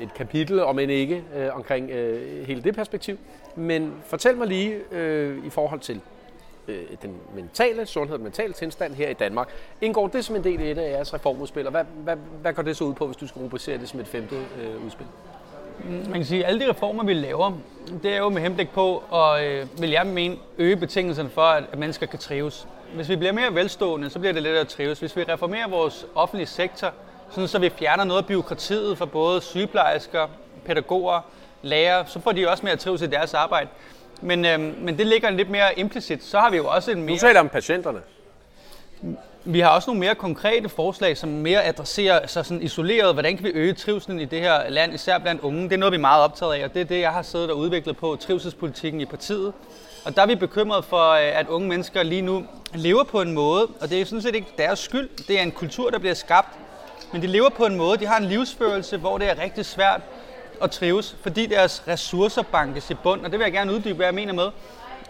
et 0.00 0.14
kapitel, 0.16 0.62
om 0.62 0.78
end 0.78 0.92
ikke, 0.92 1.24
øh, 1.36 1.56
omkring 1.56 1.90
øh, 1.90 2.46
hele 2.46 2.62
det 2.62 2.74
perspektiv. 2.74 3.18
Men 3.54 3.94
fortæl 4.06 4.36
mig 4.36 4.46
lige 4.46 4.80
øh, 4.92 5.46
i 5.46 5.50
forhold 5.50 5.80
til 5.80 6.00
øh, 6.68 6.82
den 7.02 7.16
mentale 7.34 7.86
sundhed, 7.86 8.16
den 8.16 8.24
mentale 8.24 8.52
tilstand 8.52 8.94
her 8.94 9.08
i 9.08 9.12
Danmark. 9.12 9.48
Indgår 9.80 10.08
det 10.08 10.24
som 10.24 10.36
en 10.36 10.44
del 10.44 10.60
af 10.62 10.70
et 10.70 10.78
af 10.78 10.90
jeres 10.90 11.14
reformudspil, 11.14 11.66
og 11.66 11.70
hvad, 11.70 11.84
hvad, 12.04 12.16
hvad 12.42 12.52
går 12.52 12.62
det 12.62 12.76
så 12.76 12.84
ud 12.84 12.94
på, 12.94 13.06
hvis 13.06 13.16
du 13.16 13.26
skal 13.26 13.42
rubricere 13.42 13.78
det 13.78 13.88
som 13.88 14.00
et 14.00 14.06
femte 14.06 14.36
øh, 14.36 14.84
udspil? 14.86 15.06
Mm, 15.84 15.90
man 15.90 16.12
kan 16.12 16.24
sige, 16.24 16.44
at 16.44 16.48
alle 16.48 16.66
de 16.66 16.70
reformer, 16.70 17.04
vi 17.04 17.14
laver, 17.14 17.52
det 18.02 18.14
er 18.14 18.18
jo 18.18 18.28
med 18.28 18.42
henblik 18.42 18.70
på 18.70 19.02
at, 19.14 19.44
øh, 19.44 19.80
vil 19.80 19.90
jeg 19.90 20.06
mene, 20.06 20.36
øge 20.58 20.76
betingelserne 20.76 21.30
for, 21.30 21.42
at 21.42 21.78
mennesker 21.78 22.06
kan 22.06 22.18
trives. 22.18 22.68
Hvis 22.94 23.08
vi 23.08 23.16
bliver 23.16 23.32
mere 23.32 23.54
velstående, 23.54 24.10
så 24.10 24.18
bliver 24.18 24.32
det 24.32 24.42
lettere 24.42 24.60
at 24.60 24.68
trives. 24.68 25.00
Hvis 25.00 25.16
vi 25.16 25.22
reformerer 25.22 25.68
vores 25.68 26.06
offentlige 26.14 26.46
sektor, 26.46 26.92
sådan 27.30 27.48
så 27.48 27.58
vi 27.58 27.70
fjerner 27.70 28.04
noget 28.04 28.22
af 28.22 28.26
byråkratiet 28.26 28.98
for 28.98 29.06
både 29.06 29.40
sygeplejersker, 29.40 30.28
pædagoger, 30.64 31.20
lærere, 31.62 32.06
så 32.06 32.20
får 32.20 32.32
de 32.32 32.50
også 32.50 32.66
mere 32.66 32.76
trivsel 32.76 33.08
i 33.08 33.10
deres 33.10 33.34
arbejde. 33.34 33.68
Men, 34.20 34.44
øhm, 34.44 34.74
men 34.78 34.98
det 34.98 35.06
ligger 35.06 35.30
lidt 35.30 35.50
mere 35.50 35.78
implicit. 35.78 36.24
Så 36.24 36.38
har 36.38 36.50
vi 36.50 36.56
jo 36.56 36.66
også 36.66 36.90
en 36.90 37.02
mere... 37.02 37.16
Du 37.16 37.20
taler 37.20 37.40
om 37.40 37.48
patienterne. 37.48 38.00
Vi 39.44 39.60
har 39.60 39.68
også 39.68 39.90
nogle 39.90 40.00
mere 40.00 40.14
konkrete 40.14 40.68
forslag, 40.68 41.16
som 41.16 41.28
mere 41.28 41.64
adresserer 41.64 42.26
sig 42.26 42.46
sådan 42.46 42.62
isoleret, 42.62 43.14
hvordan 43.14 43.36
kan 43.36 43.44
vi 43.44 43.50
øge 43.50 43.72
trivselen 43.72 44.20
i 44.20 44.24
det 44.24 44.40
her 44.40 44.70
land, 44.70 44.94
især 44.94 45.18
blandt 45.18 45.42
unge. 45.42 45.62
Det 45.62 45.72
er 45.72 45.76
noget, 45.76 45.92
vi 45.92 45.96
er 45.96 46.00
meget 46.00 46.24
optaget 46.24 46.54
af, 46.54 46.64
og 46.64 46.74
det 46.74 46.80
er 46.80 46.84
det, 46.84 47.00
jeg 47.00 47.12
har 47.12 47.22
siddet 47.22 47.50
og 47.50 47.58
udviklet 47.58 47.96
på, 47.96 48.16
trivselspolitikken 48.20 49.00
i 49.00 49.04
partiet. 49.04 49.52
Og 50.04 50.16
der 50.16 50.22
er 50.22 50.26
vi 50.26 50.34
bekymret 50.34 50.84
for, 50.84 51.10
øh, 51.10 51.38
at 51.38 51.48
unge 51.48 51.68
mennesker 51.68 52.02
lige 52.02 52.22
nu 52.22 52.46
lever 52.74 53.04
på 53.04 53.20
en 53.20 53.32
måde, 53.32 53.66
og 53.80 53.90
det 53.90 54.00
er 54.00 54.04
sådan 54.04 54.22
set 54.22 54.34
ikke 54.34 54.52
deres 54.58 54.78
skyld. 54.78 55.08
Det 55.28 55.38
er 55.38 55.42
en 55.42 55.52
kultur, 55.52 55.90
der 55.90 55.98
bliver 55.98 56.14
skabt, 56.14 56.58
men 57.12 57.22
de 57.22 57.26
lever 57.26 57.48
på 57.48 57.66
en 57.66 57.76
måde, 57.76 57.98
de 57.98 58.06
har 58.06 58.18
en 58.18 58.24
livsførelse, 58.24 58.96
hvor 58.96 59.18
det 59.18 59.30
er 59.30 59.42
rigtig 59.42 59.66
svært 59.66 60.00
at 60.62 60.70
trives, 60.70 61.16
fordi 61.22 61.46
deres 61.46 61.82
ressourcer 61.88 62.42
bankes 62.42 62.90
i 62.90 62.94
bund, 62.94 63.24
og 63.24 63.30
det 63.30 63.38
vil 63.38 63.44
jeg 63.44 63.52
gerne 63.52 63.72
uddybe, 63.72 63.94
hvad 63.94 64.06
jeg 64.06 64.14
mener 64.14 64.32
med. 64.32 64.48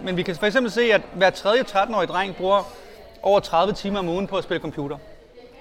Men 0.01 0.17
vi 0.17 0.23
kan 0.23 0.37
for 0.37 0.47
eksempel 0.47 0.73
se, 0.73 0.93
at 0.93 1.01
hver 1.15 1.31
tredje 1.31 1.63
13-årige 1.63 2.07
dreng 2.07 2.37
bruger 2.37 2.73
over 3.23 3.41
30 3.41 3.73
timer 3.73 3.99
om 3.99 4.09
ugen 4.09 4.27
på 4.27 4.37
at 4.37 4.45
spille 4.45 4.61
computer. 4.61 4.97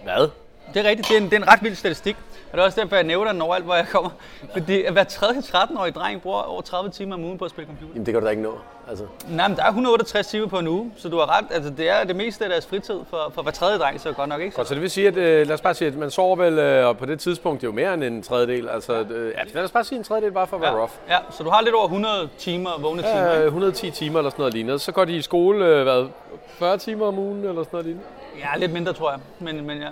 Hvad? 0.04 0.30
Det 0.74 0.86
er 0.86 0.90
rigtigt, 0.90 1.08
det 1.08 1.18
er 1.18 1.22
en, 1.22 1.26
det 1.26 1.34
er 1.34 1.38
en 1.38 1.48
ret 1.48 1.64
vild 1.64 1.76
statistik. 1.76 2.16
Og 2.54 2.58
det 2.58 2.62
er 2.62 2.66
også 2.66 2.82
derfor, 2.82 2.96
jeg 2.96 3.06
nævner 3.06 3.32
den 3.32 3.42
overalt, 3.42 3.66
hvor 3.66 3.76
jeg 3.76 3.88
kommer. 3.88 4.10
Fordi 4.54 4.92
hver 4.92 5.04
tredje 5.04 5.40
13-årige 5.40 5.94
dreng 5.94 6.22
bruger 6.22 6.42
over 6.42 6.62
30 6.62 6.92
timer 6.92 7.16
om 7.16 7.24
ugen 7.24 7.38
på 7.38 7.46
at 7.46 7.52
spille 7.52 7.68
computer. 7.68 7.94
Jamen 7.94 8.06
det 8.06 8.14
kan 8.14 8.22
du 8.22 8.26
da 8.26 8.32
ikke 8.32 8.44
nå. 8.44 8.58
Altså. 8.90 9.06
Nej, 9.30 9.48
men 9.48 9.58
der 9.58 9.64
er 9.64 9.68
168 9.68 10.28
timer 10.28 10.48
på 10.48 10.60
en 10.60 10.68
uge, 10.68 10.92
så 10.98 11.10
du 11.10 11.18
har 11.18 11.38
ret. 11.38 11.46
Altså, 11.52 11.70
det 11.70 11.90
er 11.90 12.04
det 12.04 12.16
meste 12.16 12.44
af 12.44 12.50
deres 12.50 12.66
fritid 12.66 13.00
for, 13.10 13.32
for 13.36 13.42
hver 13.42 13.52
tredje 13.52 13.78
dreng, 13.78 14.02
så 14.02 14.12
godt 14.12 14.30
nok 14.30 14.42
ikke. 14.42 14.52
Så, 14.52 14.58
godt, 14.58 14.68
så 14.68 14.74
det 14.74 14.82
vil 14.82 14.90
sige, 14.90 15.08
at 15.08 15.18
øh, 15.18 15.48
lad 15.48 15.54
os 15.54 15.62
bare 15.62 15.74
sige, 15.74 15.88
at 15.88 15.96
man 15.96 16.12
sover 16.12 16.36
vel 16.36 16.60
øh, 16.60 16.88
og 16.88 16.98
på 16.98 17.06
det 17.06 17.20
tidspunkt 17.20 17.62
det 17.62 17.68
er 17.68 17.72
jo 17.72 17.76
mere 17.76 17.94
end 17.94 18.04
en 18.04 18.24
tredjedel. 18.24 18.70
Altså, 18.70 18.94
øh, 18.94 19.34
ja, 19.38 19.44
lad 19.54 19.64
os 19.64 19.72
bare 19.72 19.84
sige 19.84 19.98
en 19.98 20.04
tredjedel 20.04 20.32
bare 20.32 20.48
for 20.48 20.56
at 20.56 20.62
være 20.62 20.74
ja, 20.74 20.80
rough. 20.80 20.92
Ja, 21.10 21.18
så 21.32 21.44
du 21.44 21.50
har 21.50 21.62
lidt 21.62 21.76
over 21.76 21.86
100 21.86 22.30
timer 22.38 22.70
vågne 22.80 23.02
timer. 23.02 23.34
Ja, 23.34 23.46
110 23.46 23.92
timer 23.92 24.20
eller 24.20 24.30
sådan 24.30 24.42
noget 24.42 24.54
lignende. 24.54 24.80
Så 24.80 24.92
går 24.92 25.06
de 25.06 25.16
i 25.16 25.22
skole, 25.22 25.66
øh, 25.66 25.84
hvad, 25.84 26.08
40 26.48 26.78
timer 26.78 27.06
om 27.06 27.20
ugen 27.20 27.38
eller 27.38 27.54
sådan 27.54 27.68
noget 27.72 27.86
lignende? 27.86 28.08
Ja, 28.40 28.60
lidt 28.60 28.74
mindre 28.74 28.94
tror 28.94 29.12
jeg, 29.12 29.20
men, 29.40 29.68
men 29.68 29.78
ja 29.78 29.90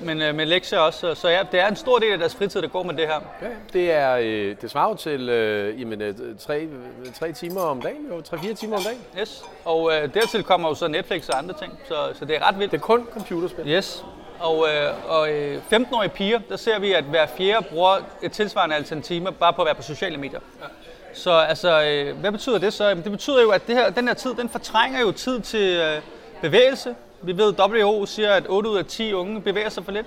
men 0.00 0.22
øh, 0.22 0.34
med 0.34 0.46
lektier 0.46 0.78
også. 0.78 1.14
Så 1.14 1.28
ja, 1.28 1.42
det 1.52 1.60
er 1.60 1.68
en 1.68 1.76
stor 1.76 1.98
del 1.98 2.12
af 2.12 2.18
deres 2.18 2.34
fritid, 2.34 2.62
der 2.62 2.68
går 2.68 2.82
med 2.82 2.94
det 2.94 3.06
her. 3.06 3.20
Ja, 3.42 3.46
det 3.72 3.92
er 3.92 4.16
øh, 4.16 4.56
det 4.60 4.70
svarer 4.70 4.94
til 4.94 5.28
øh, 5.28 5.80
jamen, 5.80 6.02
øh, 6.02 6.14
tre, 6.38 6.68
tre 7.14 7.32
timer 7.32 7.60
om 7.60 7.82
dagen, 7.82 8.06
jo, 8.10 8.20
tre-fire 8.20 8.54
timer 8.54 8.76
om 8.76 8.82
dagen. 8.82 9.00
Yes, 9.20 9.44
og 9.64 9.92
øh, 9.92 10.14
dertil 10.14 10.42
kommer 10.42 10.68
jo 10.68 10.74
så 10.74 10.88
Netflix 10.88 11.28
og 11.28 11.38
andre 11.38 11.54
ting, 11.58 11.78
så, 11.88 11.94
så 12.14 12.24
det 12.24 12.36
er 12.36 12.48
ret 12.48 12.58
vildt. 12.58 12.72
Det 12.72 12.78
er 12.78 12.82
kun 12.82 13.06
computerspil? 13.12 13.68
Yes, 13.68 14.04
og, 14.40 14.66
øh, 14.68 14.92
og 15.08 15.30
øh, 15.30 15.62
15-årige 15.72 16.10
piger, 16.10 16.40
der 16.48 16.56
ser 16.56 16.78
vi, 16.78 16.92
at 16.92 17.04
hver 17.04 17.26
fjerde 17.26 17.66
bruger 17.70 17.96
et 18.22 18.32
tilsvarende 18.32 18.76
antal 18.76 19.02
timer 19.02 19.30
bare 19.30 19.52
på 19.52 19.62
at 19.62 19.66
være 19.66 19.74
på 19.74 19.82
sociale 19.82 20.16
medier. 20.16 20.40
Ja. 20.60 20.66
Så 21.14 21.30
altså, 21.30 21.82
øh, 21.82 22.16
hvad 22.16 22.32
betyder 22.32 22.58
det 22.58 22.72
så? 22.72 22.88
Jamen, 22.88 23.04
det 23.04 23.12
betyder 23.12 23.42
jo, 23.42 23.50
at 23.50 23.66
det 23.66 23.74
her, 23.74 23.90
den 23.90 24.06
her 24.08 24.14
tid, 24.14 24.34
den 24.34 24.48
fortrænger 24.48 25.00
jo 25.00 25.12
tid 25.12 25.40
til 25.40 25.76
øh, 25.76 26.02
bevægelse, 26.42 26.94
vi 27.26 27.36
ved, 27.36 27.54
at 27.58 27.70
WHO 27.70 28.06
siger, 28.06 28.32
at 28.32 28.44
8 28.48 28.70
ud 28.70 28.78
af 28.78 28.84
10 28.84 29.12
unge 29.12 29.40
bevæger 29.40 29.68
sig 29.68 29.84
for 29.84 29.92
lidt. 29.92 30.06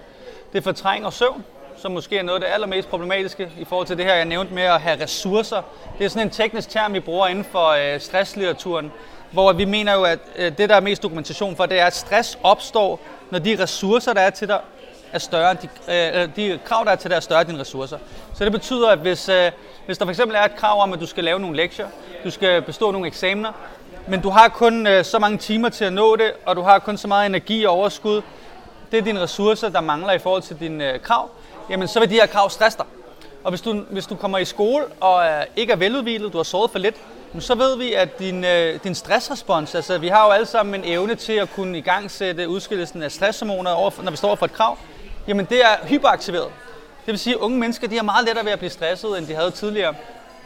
Det 0.54 0.64
fortrænger 0.64 1.10
søvn, 1.10 1.46
som 1.78 1.92
måske 1.92 2.18
er 2.18 2.24
noget 2.24 2.44
af 2.44 2.48
det 2.48 2.54
allermest 2.54 2.90
problematiske 2.90 3.52
i 3.60 3.66
forhold 3.66 3.88
til 3.88 3.98
det 3.98 4.06
her, 4.06 4.16
jeg 4.16 4.26
nævnte 4.26 4.54
med 4.54 4.64
at 4.64 4.82
have 4.82 5.04
ressourcer. 5.04 5.62
Det 5.98 6.06
er 6.06 6.10
sådan 6.10 6.28
en 6.28 6.32
teknisk 6.32 6.70
term, 6.70 6.94
vi 6.94 7.00
bruger 7.00 7.28
inden 7.28 7.44
for 7.44 7.68
øh, 7.68 8.00
stresslitteraturen, 8.00 8.92
hvor 9.32 9.54
vi 9.54 9.66
mener 9.66 9.94
jo, 9.94 10.04
at 10.04 10.20
øh, 10.36 10.58
det, 10.58 10.70
der 10.70 10.76
er 10.76 10.80
mest 10.80 11.04
dokumentation 11.04 11.56
for, 11.56 11.66
det 11.66 11.80
er, 11.80 11.86
at 11.86 11.96
stress 11.96 12.40
opstår, 12.44 13.00
når 13.30 13.40
de 13.40 13.64
ressourcer, 13.64 14.14
der 14.14 14.22
er 14.22 14.30
til 14.30 14.48
dig, 14.48 14.60
er 15.12 15.20
større 15.20 15.52
end 15.52 15.60
de, 15.60 15.70
øh, 15.88 16.22
øh, 16.22 16.30
de 16.36 16.60
krav, 16.66 16.86
der 16.86 16.92
er 16.92 16.96
til 16.96 17.10
dig, 17.10 17.16
er 17.16 17.20
større 17.20 17.42
end 17.42 17.50
dine 17.50 17.60
ressourcer. 17.60 17.98
Så 18.34 18.44
det 18.44 18.52
betyder, 18.52 18.90
at 18.90 19.00
hvis, 19.00 19.30
øh, 19.30 19.52
hvis 19.86 19.98
der 19.98 20.06
for 20.06 20.12
eksempel 20.12 20.36
er 20.36 20.42
et 20.42 20.56
krav 20.56 20.82
om, 20.82 20.94
at 20.94 21.00
du 21.00 21.06
skal 21.06 21.24
lave 21.24 21.40
nogle 21.40 21.56
lektier, 21.56 21.88
du 22.24 22.32
skal 22.32 22.62
bestå 22.62 22.92
nogle 22.92 23.08
eksamener, 23.08 23.52
men 24.10 24.22
du 24.22 24.30
har 24.30 24.48
kun 24.48 24.88
øh, 24.88 25.06
så 25.06 25.20
mange 25.20 25.38
timer 25.38 25.70
til 25.70 25.86
at 25.86 25.94
nå 25.94 26.16
det, 26.16 26.32
og 26.46 26.56
du 26.56 26.62
har 26.62 26.80
kun 26.80 26.98
så 26.98 27.08
meget 27.08 27.26
energi 27.26 27.64
og 27.64 27.74
overskud. 27.74 28.22
Det 28.92 29.00
er 29.00 29.02
dine 29.02 29.22
ressourcer, 29.22 29.70
der 29.70 29.82
mangler 29.82 30.14
i 30.14 30.20
forhold 30.20 30.42
til 30.42 30.60
dine 30.60 30.94
øh, 30.94 31.00
krav. 31.00 31.30
jamen 31.70 31.88
så 31.88 32.00
vil 32.00 32.10
de 32.10 32.14
her 32.14 32.26
krav 32.26 32.50
stresse 32.50 32.78
dig. 32.78 32.86
Og 33.44 33.52
hvis 33.52 33.62
du, 33.62 33.84
hvis 33.90 34.06
du 34.06 34.16
kommer 34.16 34.38
i 34.38 34.46
skole 34.46 34.86
og 35.00 35.26
øh, 35.26 35.44
ikke 35.56 35.74
er 35.74 35.78
veludvilet, 35.78 36.34
du 36.34 36.38
har 36.38 36.44
sovet 36.44 36.72
for 36.72 36.80
lidt, 36.80 36.96
så 37.40 37.56
ved 37.56 37.78
vi, 37.78 37.94
at 37.94 38.20
din, 38.20 38.46
øh, 38.46 38.80
din 38.84 38.96
stressrespons, 38.96 39.76
altså 39.76 39.98
vi 39.98 40.08
har 40.08 40.26
jo 40.26 40.32
alle 40.32 40.46
sammen 40.46 40.76
en 40.76 40.92
evne 40.92 41.16
til 41.16 41.34
at 41.34 41.50
kunne 41.56 41.78
igangsætte 41.78 42.50
udskillelsen 42.50 43.04
af 43.04 43.12
stresshormoner, 43.12 43.72
over, 43.72 43.92
når 44.04 44.12
vi 44.12 44.18
står 44.18 44.36
for 44.36 44.46
et 44.46 44.54
krav, 44.54 44.78
jamen 45.28 45.46
det 45.46 45.62
er 45.62 45.88
hyperaktiveret. 45.88 46.48
Det 47.06 47.12
vil 47.12 47.20
sige, 47.20 47.34
at 47.34 47.40
unge 47.40 47.58
mennesker 47.58 47.88
de 47.88 47.96
har 47.96 48.04
meget 48.04 48.26
lettere 48.26 48.46
ved 48.46 48.52
at 48.52 48.60
blive 48.60 48.72
stresset, 48.72 49.18
end 49.18 49.28
de 49.28 49.36
havde 49.36 49.52
tidligere. 49.52 49.96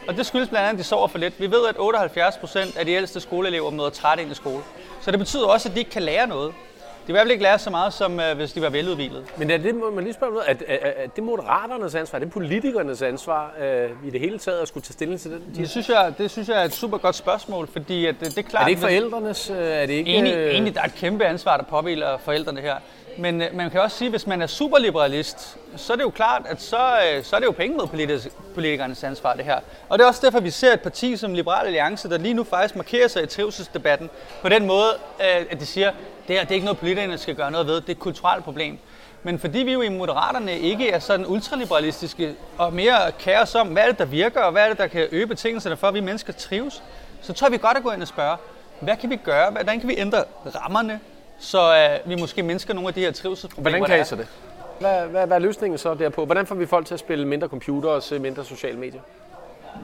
Og 0.08 0.16
det 0.16 0.26
skyldes 0.26 0.48
blandt 0.48 0.68
andet, 0.68 0.78
at 0.78 0.84
de 0.84 0.88
sover 0.88 1.08
for 1.08 1.18
lidt. 1.18 1.40
Vi 1.40 1.50
ved, 1.50 1.66
at 1.68 1.74
78 1.78 2.36
procent 2.36 2.76
af 2.76 2.86
de 2.86 2.92
ældste 2.92 3.20
skoleelever 3.20 3.70
møder 3.70 3.90
træt 3.90 4.18
ind 4.18 4.30
i 4.30 4.34
skole. 4.34 4.62
Så 5.00 5.10
det 5.10 5.18
betyder 5.18 5.46
også, 5.46 5.68
at 5.68 5.74
de 5.74 5.78
ikke 5.78 5.90
kan 5.90 6.02
lære 6.02 6.26
noget. 6.26 6.54
De 7.02 7.06
vil 7.06 7.12
i 7.12 7.12
hvert 7.12 7.22
fald 7.22 7.30
ikke 7.30 7.42
lære 7.42 7.58
så 7.58 7.70
meget, 7.70 7.92
som 7.92 8.20
øh, 8.20 8.36
hvis 8.36 8.52
de 8.52 8.62
var 8.62 8.70
veludvilet. 8.70 9.24
Men 9.36 9.50
er 9.50 9.56
det, 9.56 9.74
må 9.74 9.90
man 9.90 10.04
lige 10.04 10.14
spørge 10.14 10.32
noget, 10.32 10.48
er, 10.48 10.54
er, 10.68 10.92
er 10.96 11.06
det 11.06 11.24
moderaternes 11.24 11.94
ansvar, 11.94 12.18
er 12.18 12.24
det 12.24 12.32
politikernes 12.32 13.02
ansvar 13.02 13.54
øh, 13.60 13.90
i 14.06 14.10
det 14.10 14.20
hele 14.20 14.38
taget 14.38 14.60
at 14.60 14.68
skulle 14.68 14.84
tage 14.84 14.92
stilling 14.92 15.20
til 15.20 15.30
det? 15.30 15.42
Det 15.56 15.70
synes, 15.70 15.88
jeg, 15.88 16.14
det 16.18 16.30
synes 16.30 16.48
jeg 16.48 16.60
er 16.60 16.64
et 16.64 16.74
super 16.74 16.98
godt 16.98 17.14
spørgsmål, 17.14 17.68
fordi 17.72 18.06
at 18.06 18.14
det, 18.20 18.28
det 18.28 18.38
er 18.38 18.42
klart... 18.42 18.60
Er 18.60 18.64
det 18.64 18.70
ikke 18.70 18.80
forældrenes? 18.80 19.50
Øh, 19.50 19.56
er 19.56 19.86
det 19.86 19.92
ikke, 19.92 20.34
øh... 20.34 20.56
enig, 20.56 20.74
der 20.74 20.80
er 20.80 20.84
et 20.84 20.94
kæmpe 20.94 21.24
ansvar, 21.24 21.56
der 21.56 21.64
påviler 21.64 22.18
forældrene 22.18 22.60
her. 22.60 22.76
Men 23.18 23.42
øh, 23.42 23.54
man 23.54 23.70
kan 23.70 23.80
også 23.80 23.96
sige, 23.96 24.06
at 24.06 24.12
hvis 24.12 24.26
man 24.26 24.42
er 24.42 24.46
superliberalist, 24.46 25.56
så 25.76 25.92
er 25.92 25.96
det 25.96 26.04
jo 26.04 26.10
klart, 26.10 26.42
at 26.46 26.62
så, 26.62 26.76
øh, 26.76 27.24
så 27.24 27.36
er 27.36 27.40
det 27.40 27.46
jo 27.46 27.52
penge 27.52 27.76
mod 27.76 27.86
politikernes 28.54 29.04
ansvar, 29.04 29.34
det 29.34 29.44
her. 29.44 29.60
Og 29.88 29.98
det 29.98 30.04
er 30.04 30.08
også 30.08 30.20
derfor, 30.24 30.40
vi 30.40 30.50
ser 30.50 30.72
et 30.72 30.80
parti 30.80 31.16
som 31.16 31.34
Liberal 31.34 31.66
Alliance, 31.66 32.08
der 32.08 32.18
lige 32.18 32.34
nu 32.34 32.44
faktisk 32.44 32.76
markerer 32.76 33.08
sig 33.08 33.22
i 33.22 33.26
trivselsdebatten 33.26 34.10
på 34.42 34.48
den 34.48 34.66
måde, 34.66 34.88
øh, 35.20 35.46
at 35.50 35.60
de 35.60 35.66
siger, 35.66 35.92
det 36.28 36.36
her 36.36 36.42
det 36.42 36.50
er 36.50 36.54
ikke 36.54 36.64
noget, 36.64 36.78
politikerne 36.78 37.18
skal 37.18 37.34
gøre 37.34 37.50
noget 37.50 37.66
ved, 37.66 37.74
det 37.74 37.88
er 37.88 37.92
et 37.92 37.98
kulturelt 37.98 38.44
problem. 38.44 38.78
Men 39.22 39.38
fordi 39.38 39.58
vi 39.58 39.72
jo 39.72 39.82
i 39.82 39.88
Moderaterne 39.88 40.58
ikke 40.58 40.90
er 40.90 40.98
sådan 40.98 41.26
ultraliberalistiske 41.26 42.34
og 42.58 42.72
mere 42.72 43.12
kaos 43.18 43.54
om, 43.54 43.68
hvad 43.68 43.82
er 43.82 43.86
det, 43.86 43.98
der 43.98 44.04
virker, 44.04 44.40
og 44.40 44.52
hvad 44.52 44.64
er 44.64 44.68
det, 44.68 44.78
der 44.78 44.86
kan 44.86 45.08
øge 45.12 45.26
betingelserne 45.26 45.76
for, 45.76 45.88
at 45.88 45.94
vi 45.94 46.00
mennesker 46.00 46.32
trives, 46.32 46.82
så 47.20 47.32
tror 47.32 47.46
jeg, 47.46 47.52
vi 47.52 47.58
godt 47.58 47.76
at 47.76 47.82
gå 47.82 47.90
ind 47.90 48.02
og 48.02 48.08
spørge, 48.08 48.36
hvad 48.80 48.96
kan 48.96 49.10
vi 49.10 49.16
gøre? 49.16 49.50
Hvordan 49.50 49.80
kan 49.80 49.88
vi 49.88 49.94
ændre 49.98 50.24
rammerne, 50.54 51.00
så 51.42 51.98
uh, 52.04 52.10
vi 52.10 52.14
måske 52.14 52.42
mindsker 52.42 52.74
nogle 52.74 52.88
af 52.88 52.94
de 52.94 53.00
her 53.00 53.12
trivselsproblemer, 53.12 53.78
Hvordan 53.78 53.90
kan 53.90 54.00
I 54.00 54.04
så 54.04 54.16
det? 54.16 54.28
Hvad, 54.80 55.06
hvad, 55.06 55.26
hvad 55.26 55.36
er 55.36 55.40
løsningen 55.40 55.78
så 55.78 55.94
derpå? 55.94 56.24
Hvordan 56.24 56.46
får 56.46 56.54
vi 56.54 56.66
folk 56.66 56.86
til 56.86 56.94
at 56.94 57.00
spille 57.00 57.28
mindre 57.28 57.48
computer 57.48 57.88
og 57.88 58.02
se 58.02 58.18
mindre 58.18 58.44
sociale 58.44 58.78
medier? 58.78 59.00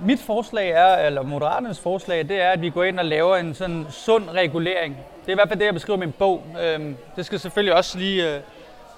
Mit 0.05 0.21
forslag 0.21 0.71
er, 0.71 1.07
eller 1.07 1.23
Moderaternes 1.23 1.81
forslag, 1.81 2.29
det 2.29 2.41
er, 2.41 2.51
at 2.51 2.63
vi 2.63 2.71
går 2.71 2.85
ind 2.85 2.99
og 2.99 3.05
laver 3.05 3.37
en 3.37 3.55
sådan 3.55 3.87
sund 3.91 4.31
regulering. 4.31 4.97
Det 5.21 5.29
er 5.29 5.33
i 5.33 5.35
hvert 5.35 5.49
fald 5.49 5.59
det, 5.59 5.67
jeg 5.67 5.75
beskriver 5.75 5.97
i 5.97 6.01
min 6.01 6.13
bog. 6.13 6.43
Øhm, 6.63 6.97
det 7.17 7.27
skal 7.27 7.41
selvfølgelig 7.41 7.75
også 7.75 7.99
lige 7.99 8.37
uh, 8.37 8.43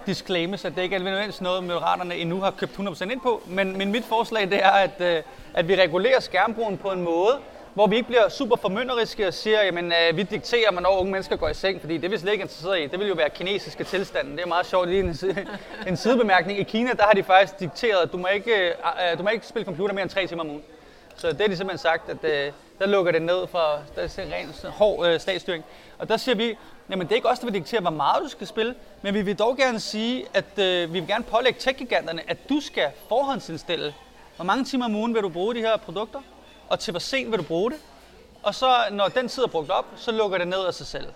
disclaimes, 0.06 0.64
at 0.64 0.72
det 0.76 0.82
ikke 0.82 0.96
er 0.96 1.00
nødvendigvis 1.00 1.40
noget, 1.40 1.64
Moderaterne 1.64 2.14
endnu 2.14 2.40
har 2.40 2.50
købt 2.50 2.72
100% 2.72 3.12
ind 3.12 3.20
på. 3.20 3.42
Men, 3.46 3.78
men 3.78 3.92
mit 3.92 4.04
forslag, 4.04 4.50
det 4.50 4.64
er, 4.64 4.70
at, 4.70 4.90
uh, 5.00 5.06
at 5.54 5.68
vi 5.68 5.76
regulerer 5.76 6.20
skærmbrugen 6.20 6.78
på 6.78 6.88
en 6.88 7.02
måde, 7.02 7.38
hvor 7.74 7.86
vi 7.86 7.96
ikke 7.96 8.08
bliver 8.08 8.28
super 8.28 8.56
formynderiske 8.56 9.26
og 9.26 9.34
siger, 9.34 9.62
jamen 9.62 9.92
øh, 9.92 10.16
vi 10.16 10.22
dikterer, 10.22 10.72
hvornår 10.72 10.98
unge 10.98 11.12
mennesker 11.12 11.36
går 11.36 11.48
i 11.48 11.54
seng, 11.54 11.80
fordi 11.80 11.96
det 11.96 12.04
er 12.04 12.08
vi 12.08 12.18
slet 12.18 12.32
ikke 12.32 12.42
interesseret 12.42 12.80
i. 12.80 12.86
Det 12.86 12.98
vil 13.00 13.08
jo 13.08 13.14
være 13.14 13.30
kinesiske 13.30 13.84
tilstanden. 13.84 14.36
Det 14.36 14.42
er 14.42 14.46
meget 14.46 14.66
sjovt. 14.66 14.88
Lige 14.88 15.00
en, 15.00 15.16
en 15.88 15.96
sidebemærkning. 15.96 16.58
I 16.58 16.62
Kina, 16.62 16.92
der 16.92 17.02
har 17.02 17.12
de 17.12 17.22
faktisk 17.22 17.60
dikteret, 17.60 18.02
at 18.02 18.12
du 18.12 18.16
må 18.16 18.26
ikke, 18.26 18.52
øh, 18.52 18.74
øh, 19.12 19.18
du 19.18 19.22
må 19.22 19.28
ikke 19.28 19.46
spille 19.46 19.64
computer 19.64 19.94
mere 19.94 20.02
end 20.02 20.10
tre 20.10 20.26
timer 20.26 20.42
om 20.42 20.50
ugen. 20.50 20.62
Så 21.16 21.28
det 21.28 21.40
har 21.40 21.48
de 21.48 21.56
simpelthen 21.56 21.78
sagt, 21.78 22.08
at 22.08 22.24
øh, 22.24 22.52
der 22.78 22.86
lukker 22.86 23.12
det 23.12 23.22
ned 23.22 23.46
for 23.46 23.78
der 23.96 24.02
er 24.02 24.08
ren 24.18 24.70
hård 24.70 25.06
øh, 25.06 25.20
statsstyring. 25.20 25.64
Og 25.98 26.08
der 26.08 26.16
siger 26.16 26.34
vi, 26.34 26.56
jamen 26.90 27.06
det 27.06 27.12
er 27.12 27.16
ikke 27.16 27.28
os, 27.28 27.38
der 27.38 27.46
vil 27.46 27.54
diktere, 27.54 27.80
hvor 27.80 27.90
meget 27.90 28.22
du 28.22 28.28
skal 28.28 28.46
spille, 28.46 28.74
men 29.02 29.14
vi 29.14 29.22
vil 29.22 29.38
dog 29.38 29.56
gerne 29.56 29.80
sige, 29.80 30.26
at 30.34 30.58
øh, 30.58 30.94
vi 30.94 31.00
vil 31.00 31.08
gerne 31.08 31.24
pålægge 31.24 31.60
tech 31.60 31.92
at 32.28 32.48
du 32.48 32.60
skal 32.60 32.88
forhåndsindstille, 33.08 33.94
hvor 34.36 34.44
mange 34.44 34.64
timer 34.64 34.84
om 34.84 34.94
ugen 34.94 35.14
vil 35.14 35.22
du 35.22 35.28
bruge 35.28 35.54
de 35.54 35.60
her 35.60 35.76
produkter, 35.76 36.20
og 36.70 36.78
til 36.78 36.90
hvor 36.90 36.98
sent 37.00 37.30
vil 37.30 37.38
du 37.38 37.44
bruge 37.44 37.70
det. 37.70 37.78
Og 38.42 38.54
så 38.54 38.66
når 38.90 39.08
den 39.08 39.28
tid 39.28 39.42
er 39.42 39.48
brugt 39.48 39.70
op, 39.70 39.86
så 39.96 40.12
lukker 40.12 40.38
det 40.38 40.48
ned 40.48 40.66
af 40.66 40.74
sig 40.74 40.86
selv. 40.86 41.06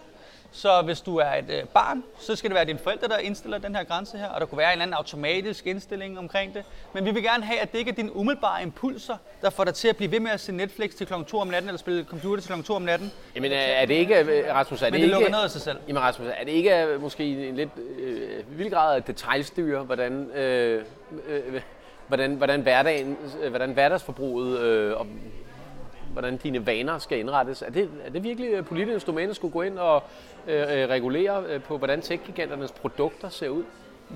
Så 0.52 0.82
hvis 0.82 1.00
du 1.00 1.16
er 1.16 1.34
et 1.34 1.50
øh, 1.50 1.64
barn, 1.64 2.04
så 2.18 2.36
skal 2.36 2.50
det 2.50 2.54
være 2.54 2.64
dine 2.64 2.78
forældre, 2.78 3.08
der 3.08 3.18
indstiller 3.18 3.58
den 3.58 3.76
her 3.76 3.84
grænse 3.84 4.18
her, 4.18 4.28
og 4.28 4.40
der 4.40 4.46
kunne 4.46 4.58
være 4.58 4.68
en 4.68 4.72
eller 4.72 4.82
anden 4.82 4.94
automatisk 4.94 5.66
indstilling 5.66 6.18
omkring 6.18 6.54
det. 6.54 6.64
Men 6.92 7.04
vi 7.04 7.10
vil 7.10 7.22
gerne 7.22 7.44
have, 7.44 7.60
at 7.60 7.72
det 7.72 7.78
ikke 7.78 7.90
er 7.90 7.94
dine 7.94 8.16
umiddelbare 8.16 8.62
impulser, 8.62 9.16
der 9.42 9.50
får 9.50 9.64
dig 9.64 9.74
til 9.74 9.88
at 9.88 9.96
blive 9.96 10.10
ved 10.10 10.20
med 10.20 10.30
at 10.30 10.40
se 10.40 10.52
Netflix 10.52 10.94
til 10.94 11.06
kl. 11.06 11.12
2 11.26 11.38
om 11.38 11.48
natten, 11.48 11.68
eller 11.68 11.78
spille 11.78 12.04
computer 12.04 12.42
til 12.42 12.54
kl. 12.54 12.62
2 12.62 12.74
om 12.74 12.82
natten. 12.82 13.12
Jamen 13.34 13.52
er 13.52 13.86
det 13.86 13.94
ikke, 13.94 14.18
øh, 14.18 14.54
Rasmus, 14.54 14.82
er 14.82 14.86
det, 14.86 14.92
Men 14.92 15.00
det 15.00 15.06
ikke... 15.06 15.14
lukker 15.14 15.30
ned 15.30 15.44
af 15.44 15.50
sig 15.50 15.60
selv. 15.60 15.78
Jamen 15.88 16.02
Rasmus, 16.02 16.28
er 16.36 16.44
det 16.44 16.52
ikke 16.52 16.84
øh, 16.84 17.02
måske 17.02 17.48
en 17.48 17.56
lidt 17.56 17.70
øh, 17.98 18.58
vild 18.58 18.70
grad 18.70 18.96
at 18.96 19.06
detaljstyre, 19.06 19.82
hvordan, 19.82 20.30
øh, 20.30 20.84
øh, 21.28 21.60
hvordan, 22.08 22.34
hvordan, 22.34 22.60
hverdagen, 22.60 23.16
hvordan 23.48 23.72
hverdagsforbruget 23.72 24.58
øh, 24.60 24.96
og 24.96 25.06
hvordan 26.14 26.36
dine 26.36 26.66
vaner 26.66 26.98
skal 26.98 27.18
indrettes. 27.18 27.62
Er 27.62 27.70
det, 27.70 27.90
er 28.04 28.10
det 28.10 28.22
virkelig 28.22 28.50
øh, 28.50 28.64
politisk 28.64 29.06
domæne 29.06 29.30
at 29.30 29.36
skulle 29.36 29.52
gå 29.52 29.62
ind 29.62 29.78
og 29.78 30.02
øh, 30.46 30.62
øh 30.62 30.88
regulere 30.88 31.44
øh, 31.48 31.62
på, 31.62 31.78
hvordan 31.78 32.00
tech-giganternes 32.00 32.72
produkter 32.72 33.28
ser 33.28 33.48
ud? 33.48 33.64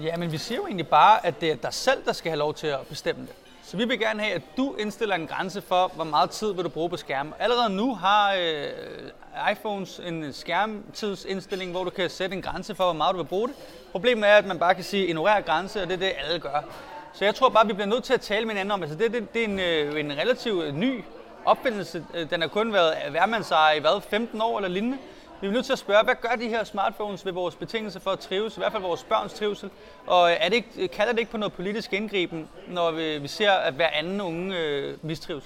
Ja, 0.02 0.16
men 0.16 0.32
vi 0.32 0.38
siger 0.38 0.58
jo 0.58 0.66
egentlig 0.66 0.88
bare, 0.88 1.26
at 1.26 1.40
det 1.40 1.50
er 1.50 1.56
dig 1.56 1.74
selv, 1.74 2.04
der 2.04 2.12
skal 2.12 2.30
have 2.30 2.38
lov 2.38 2.54
til 2.54 2.66
at 2.66 2.80
bestemme 2.88 3.22
det. 3.22 3.34
Så 3.62 3.76
vi 3.76 3.84
vil 3.84 3.98
gerne 3.98 4.22
have, 4.22 4.34
at 4.34 4.42
du 4.56 4.74
indstiller 4.78 5.14
en 5.14 5.26
grænse 5.26 5.62
for, 5.62 5.92
hvor 5.94 6.04
meget 6.04 6.30
tid 6.30 6.52
vil 6.52 6.64
du 6.64 6.68
bruge 6.68 6.90
på 6.90 6.96
skærmen. 6.96 7.34
Allerede 7.38 7.76
nu 7.76 7.94
har 7.94 8.34
øh, 8.34 9.52
iPhones 9.52 10.00
en 10.06 10.32
skærmtidsindstilling, 10.32 11.70
hvor 11.70 11.84
du 11.84 11.90
kan 11.90 12.10
sætte 12.10 12.36
en 12.36 12.42
grænse 12.42 12.74
for, 12.74 12.84
hvor 12.84 12.92
meget 12.92 13.12
du 13.12 13.18
vil 13.18 13.28
bruge 13.28 13.48
det. 13.48 13.56
Problemet 13.92 14.28
er, 14.28 14.34
at 14.34 14.46
man 14.46 14.58
bare 14.58 14.74
kan 14.74 14.84
sige, 14.84 15.06
ignorer 15.06 15.40
grænse, 15.40 15.82
og 15.82 15.88
det 15.88 15.94
er 15.94 15.98
det, 15.98 16.12
alle 16.26 16.40
gør. 16.40 16.64
Så 17.12 17.24
jeg 17.24 17.34
tror 17.34 17.48
bare, 17.48 17.62
at 17.62 17.68
vi 17.68 17.72
bliver 17.72 17.86
nødt 17.86 18.04
til 18.04 18.14
at 18.14 18.20
tale 18.20 18.46
med 18.46 18.54
hinanden 18.54 18.72
om, 18.72 18.82
altså 18.82 18.98
det, 18.98 19.12
det, 19.12 19.34
det 19.34 19.40
er 19.40 19.48
en, 19.48 19.60
øh, 19.60 20.00
en 20.00 20.12
relativt 20.12 20.74
ny 20.74 21.04
opfindelse. 21.44 22.04
Øh, 22.14 22.30
den 22.30 22.40
har 22.40 22.48
kun 22.48 22.72
været 22.72 22.94
værmandseje 23.12 23.76
i 23.76 23.80
hvad, 23.80 24.00
15 24.00 24.40
år 24.40 24.58
eller 24.58 24.68
lignende. 24.68 24.98
Vi 25.40 25.46
er 25.46 25.50
nødt 25.50 25.64
til 25.64 25.72
at 25.72 25.78
spørge, 25.78 26.04
hvad 26.04 26.14
gør 26.14 26.36
de 26.40 26.48
her 26.48 26.64
smartphones 26.64 27.24
ved 27.24 27.32
vores 27.32 27.54
betingelser 27.54 28.00
for 28.00 28.10
at 28.10 28.18
trives, 28.18 28.56
i 28.56 28.60
hvert 28.60 28.72
fald 28.72 28.82
vores 28.82 29.04
børns 29.04 29.34
trivsel? 29.34 29.70
Og 30.06 30.30
er 30.32 30.48
det 30.48 30.54
ikke, 30.54 30.88
kalder 30.88 31.12
det 31.12 31.18
ikke 31.18 31.30
på 31.30 31.36
noget 31.36 31.52
politisk 31.52 31.92
indgriben, 31.92 32.48
når 32.68 32.90
vi, 32.90 33.18
vi 33.18 33.28
ser, 33.28 33.52
at 33.52 33.74
hver 33.74 33.88
anden 33.88 34.20
unge 34.20 34.58
øh, 34.58 34.94
mistrives? 35.02 35.44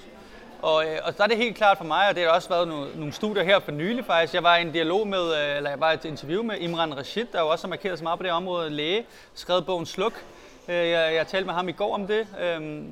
Og, 0.61 0.85
øh, 0.85 0.99
og 1.03 1.17
der 1.17 1.23
er 1.23 1.27
det 1.27 1.37
helt 1.37 1.55
klart 1.55 1.77
for 1.77 1.85
mig, 1.85 2.09
og 2.09 2.15
det 2.15 2.23
har 2.23 2.29
også 2.29 2.49
været 2.49 2.67
nogle, 2.67 2.87
nogle 2.95 3.13
studier 3.13 3.43
her 3.43 3.59
for 3.59 3.71
nylig 3.71 4.05
faktisk. 4.05 4.33
Jeg 4.33 4.43
var 4.43 4.57
i 4.57 4.61
en 4.61 4.71
dialog 4.71 5.07
med, 5.07 5.33
øh, 5.33 5.57
eller 5.57 5.69
jeg 5.69 5.79
var 5.79 5.91
i 5.91 5.93
et 5.93 6.05
interview 6.05 6.43
med 6.43 6.57
Imran 6.59 6.97
Rashid, 6.97 7.25
der 7.33 7.39
jo 7.39 7.47
også 7.47 7.67
har 7.67 7.69
markeret 7.69 7.97
sig 7.97 8.03
meget 8.03 8.19
på 8.19 8.23
det 8.23 8.31
område, 8.31 8.69
læge, 8.69 9.05
skrevet 9.33 9.65
bogen 9.65 9.85
Sluk. 9.85 10.13
Øh, 10.67 10.75
jeg, 10.75 11.13
jeg 11.15 11.27
talte 11.27 11.45
med 11.45 11.53
ham 11.53 11.69
i 11.69 11.71
går 11.71 11.93
om 11.93 12.07
det. 12.07 12.27
Øh, 12.41 12.83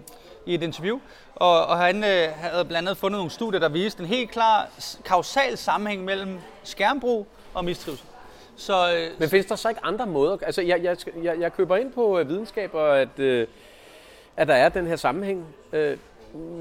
i 0.46 0.54
et 0.54 0.64
interview, 0.64 1.00
og, 1.36 1.66
og 1.66 1.78
han 1.78 2.04
øh, 2.04 2.28
havde 2.36 2.66
blandt 2.66 2.88
andet 2.88 2.98
fundet 2.98 3.18
nogle 3.18 3.32
studier, 3.32 3.60
der 3.60 3.70
viste 3.70 4.02
en 4.02 4.08
helt 4.08 4.32
klar 4.32 4.70
kausal 5.06 5.58
sammenhæng 5.58 6.04
mellem 6.04 6.40
skærmbrug 6.64 7.28
og 7.54 7.66
mistrivsel. 7.66 8.06
Så, 8.56 8.94
øh, 8.96 9.20
Men 9.20 9.30
findes 9.30 9.46
der 9.46 9.56
så 9.56 9.70
ikke 9.70 9.86
andre 9.86 10.06
måder? 10.06 10.38
Altså, 10.42 10.62
jeg, 10.62 10.84
jeg, 10.84 10.98
jeg, 11.24 11.40
jeg 11.40 11.54
køber 11.54 11.78
ind 11.78 11.92
på 11.92 12.20
øh, 12.20 12.30
videnskab, 12.30 12.74
og 12.74 13.02
at, 13.02 13.20
øh, 13.20 13.48
at 14.38 14.48
der 14.48 14.54
er 14.54 14.70
den 14.70 14.88
her 14.88 14.96
sammenhæng. 14.96 15.46
Øh, 15.74 15.98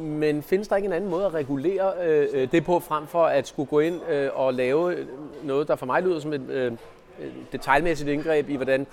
men 0.01 0.43
findes 0.43 0.69
der 0.69 0.77
ikke 0.77 0.87
en 0.87 0.93
anden 0.93 1.11
måde 1.11 1.27
at 1.27 1.35
regulere 1.35 1.93
øh, 2.07 2.29
øh 2.33 2.53
det 2.53 2.65
på, 2.65 2.81
frem 2.81 3.07
for 3.07 3.27
at 3.27 3.49
skulle 3.49 3.67
gå 3.67 3.81
ind 3.81 4.11
øh, 4.11 4.31
og 4.35 4.55
lave 4.55 5.07
noget, 5.43 5.69
der 5.69 5.77
for 5.77 5.87
mig 5.87 6.03
lyder 6.03 6.21
som 6.21 6.33
et 6.33 6.51
øh, 6.51 6.73
øh 7.21 7.29
detaljmæssigt 7.53 8.11
indgreb 8.11 8.49
i, 8.49 8.57
hvordan 8.57 8.87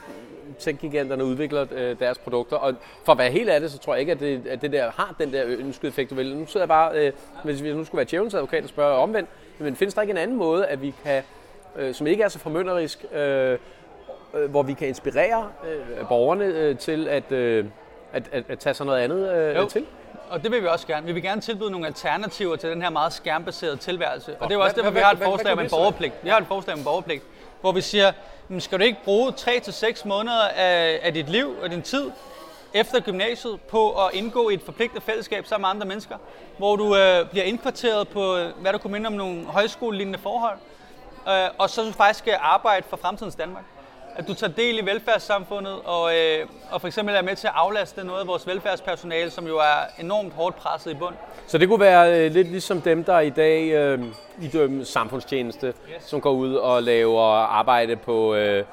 tech-giganterne 0.59 1.25
udvikler 1.25 1.65
øh, 1.71 1.99
deres 1.99 2.17
produkter. 2.17 2.57
Og 2.57 2.73
for 3.03 3.11
at 3.11 3.17
være 3.17 3.31
helt 3.31 3.49
af 3.49 3.61
det, 3.61 3.71
så 3.71 3.77
tror 3.77 3.93
jeg 3.93 3.99
ikke, 3.99 4.11
at 4.11 4.19
det, 4.19 4.47
at 4.47 4.61
det 4.61 4.71
der 4.71 4.91
har 4.91 5.15
den 5.19 5.33
der 5.33 5.43
ønskede 5.45 5.87
effekt. 5.87 6.11
Nu 6.11 6.45
sidder 6.45 6.61
jeg 6.61 6.67
bare, 6.67 6.91
øh, 6.95 7.11
hvis 7.43 7.63
vi 7.63 7.73
nu 7.73 7.83
skulle 7.83 7.97
være 7.97 8.07
djævelens 8.09 8.33
advokat 8.33 8.63
og 8.63 8.69
spørge 8.69 8.97
omvendt, 8.97 9.29
men 9.57 9.75
findes 9.75 9.93
der 9.93 10.01
ikke 10.01 10.11
en 10.11 10.17
anden 10.17 10.37
måde, 10.37 10.65
at 10.67 10.81
vi 10.81 10.93
kan, 11.03 11.23
øh, 11.75 11.93
som 11.93 12.07
ikke 12.07 12.23
er 12.23 12.27
så 12.27 12.39
formynderisk, 12.39 13.05
øh, 13.13 13.57
øh, 14.33 14.49
hvor 14.49 14.63
vi 14.63 14.73
kan 14.73 14.87
inspirere 14.87 15.49
øh, 15.67 16.07
borgerne 16.07 16.45
øh, 16.45 16.77
til 16.77 17.07
at, 17.07 17.31
øh, 17.31 17.65
at, 18.13 18.23
at, 18.31 18.43
at 18.49 18.59
tage 18.59 18.73
sig 18.73 18.85
noget 18.85 18.99
andet 18.99 19.35
øh, 19.35 19.55
jo. 19.55 19.65
til? 19.65 19.85
Og 20.29 20.43
det 20.43 20.51
vil 20.51 20.61
vi 20.61 20.67
også 20.67 20.87
gerne. 20.87 21.05
Vi 21.05 21.11
vil 21.11 21.23
gerne 21.23 21.41
tilbyde 21.41 21.71
nogle 21.71 21.87
alternativer 21.87 22.55
til 22.55 22.69
den 22.69 22.81
her 22.81 22.89
meget 22.89 23.13
skærmbaserede 23.13 23.77
tilværelse. 23.77 24.35
Og 24.39 24.49
det 24.49 24.55
er 24.55 24.59
også 24.59 24.75
derfor, 24.75 24.91
vi 24.91 24.99
har 24.99 25.11
et 25.11 25.17
forslag 25.17 25.53
om 25.53 25.59
en 25.59 25.69
borgerpligt. 25.69 26.13
Vi 26.23 26.29
har 26.29 26.37
et 26.37 26.47
forslag 26.47 26.73
om 26.73 26.79
en 26.79 26.85
borgerpligt, 26.85 27.23
hvor 27.61 27.71
vi 27.71 27.81
siger, 27.81 28.11
skal 28.59 28.79
du 28.79 28.83
ikke 28.83 28.99
bruge 29.03 29.29
3-6 29.29 30.07
måneder 30.07 30.47
af, 30.47 30.99
af 31.03 31.13
dit 31.13 31.29
liv 31.29 31.55
og 31.63 31.69
din 31.69 31.81
tid 31.81 32.11
efter 32.73 32.99
gymnasiet 32.99 33.61
på 33.61 34.05
at 34.05 34.13
indgå 34.13 34.49
i 34.49 34.53
et 34.53 34.61
forpligtet 34.61 35.03
fællesskab 35.03 35.45
sammen 35.45 35.63
med 35.63 35.69
andre 35.69 35.87
mennesker, 35.87 36.17
hvor 36.57 36.75
du 36.75 36.95
øh, 36.95 37.29
bliver 37.29 37.45
indkvarteret 37.45 38.07
på, 38.07 38.37
øh, 38.37 38.61
hvad 38.61 38.73
du 38.73 38.77
kunne 38.77 38.93
minde 38.93 39.07
om 39.07 39.13
nogle 39.13 39.45
højskolelignende 39.45 40.19
forhold, 40.19 40.57
øh, 41.27 41.49
og 41.57 41.69
så 41.69 41.83
du 41.83 41.91
faktisk 41.91 42.19
skal 42.19 42.37
arbejde 42.41 42.85
for 42.89 42.97
fremtidens 42.97 43.35
Danmark? 43.35 43.63
At 44.17 44.27
du 44.27 44.33
tager 44.33 44.53
del 44.53 44.79
i 44.79 44.85
velfærdssamfundet 44.85 45.75
og, 45.85 46.17
øh, 46.17 46.45
og 46.71 46.81
for 46.81 46.87
eksempel 46.87 47.15
er 47.15 47.21
med 47.21 47.35
til 47.35 47.47
at 47.47 47.53
aflaste 47.55 48.03
noget 48.03 48.21
af 48.21 48.27
vores 48.27 48.47
velfærdspersonale, 48.47 49.31
som 49.31 49.47
jo 49.47 49.57
er 49.57 49.99
enormt 49.99 50.33
hårdt 50.33 50.55
presset 50.55 50.91
i 50.91 50.93
bund. 50.93 51.15
Så 51.47 51.57
det 51.57 51.67
kunne 51.67 51.79
være 51.79 52.25
øh, 52.25 52.31
lidt 52.31 52.47
ligesom 52.47 52.81
dem, 52.81 53.03
der 53.03 53.19
i 53.19 53.29
dag 53.29 53.69
øh, 53.71 53.99
idømmer 54.41 54.83
samfundstjeneste, 54.83 55.67
yes. 55.67 56.03
som 56.03 56.21
går 56.21 56.31
ud 56.31 56.55
og 56.55 56.83
laver 56.83 57.23
arbejde 57.33 57.95
på 57.95 58.35
øh, 58.35 58.63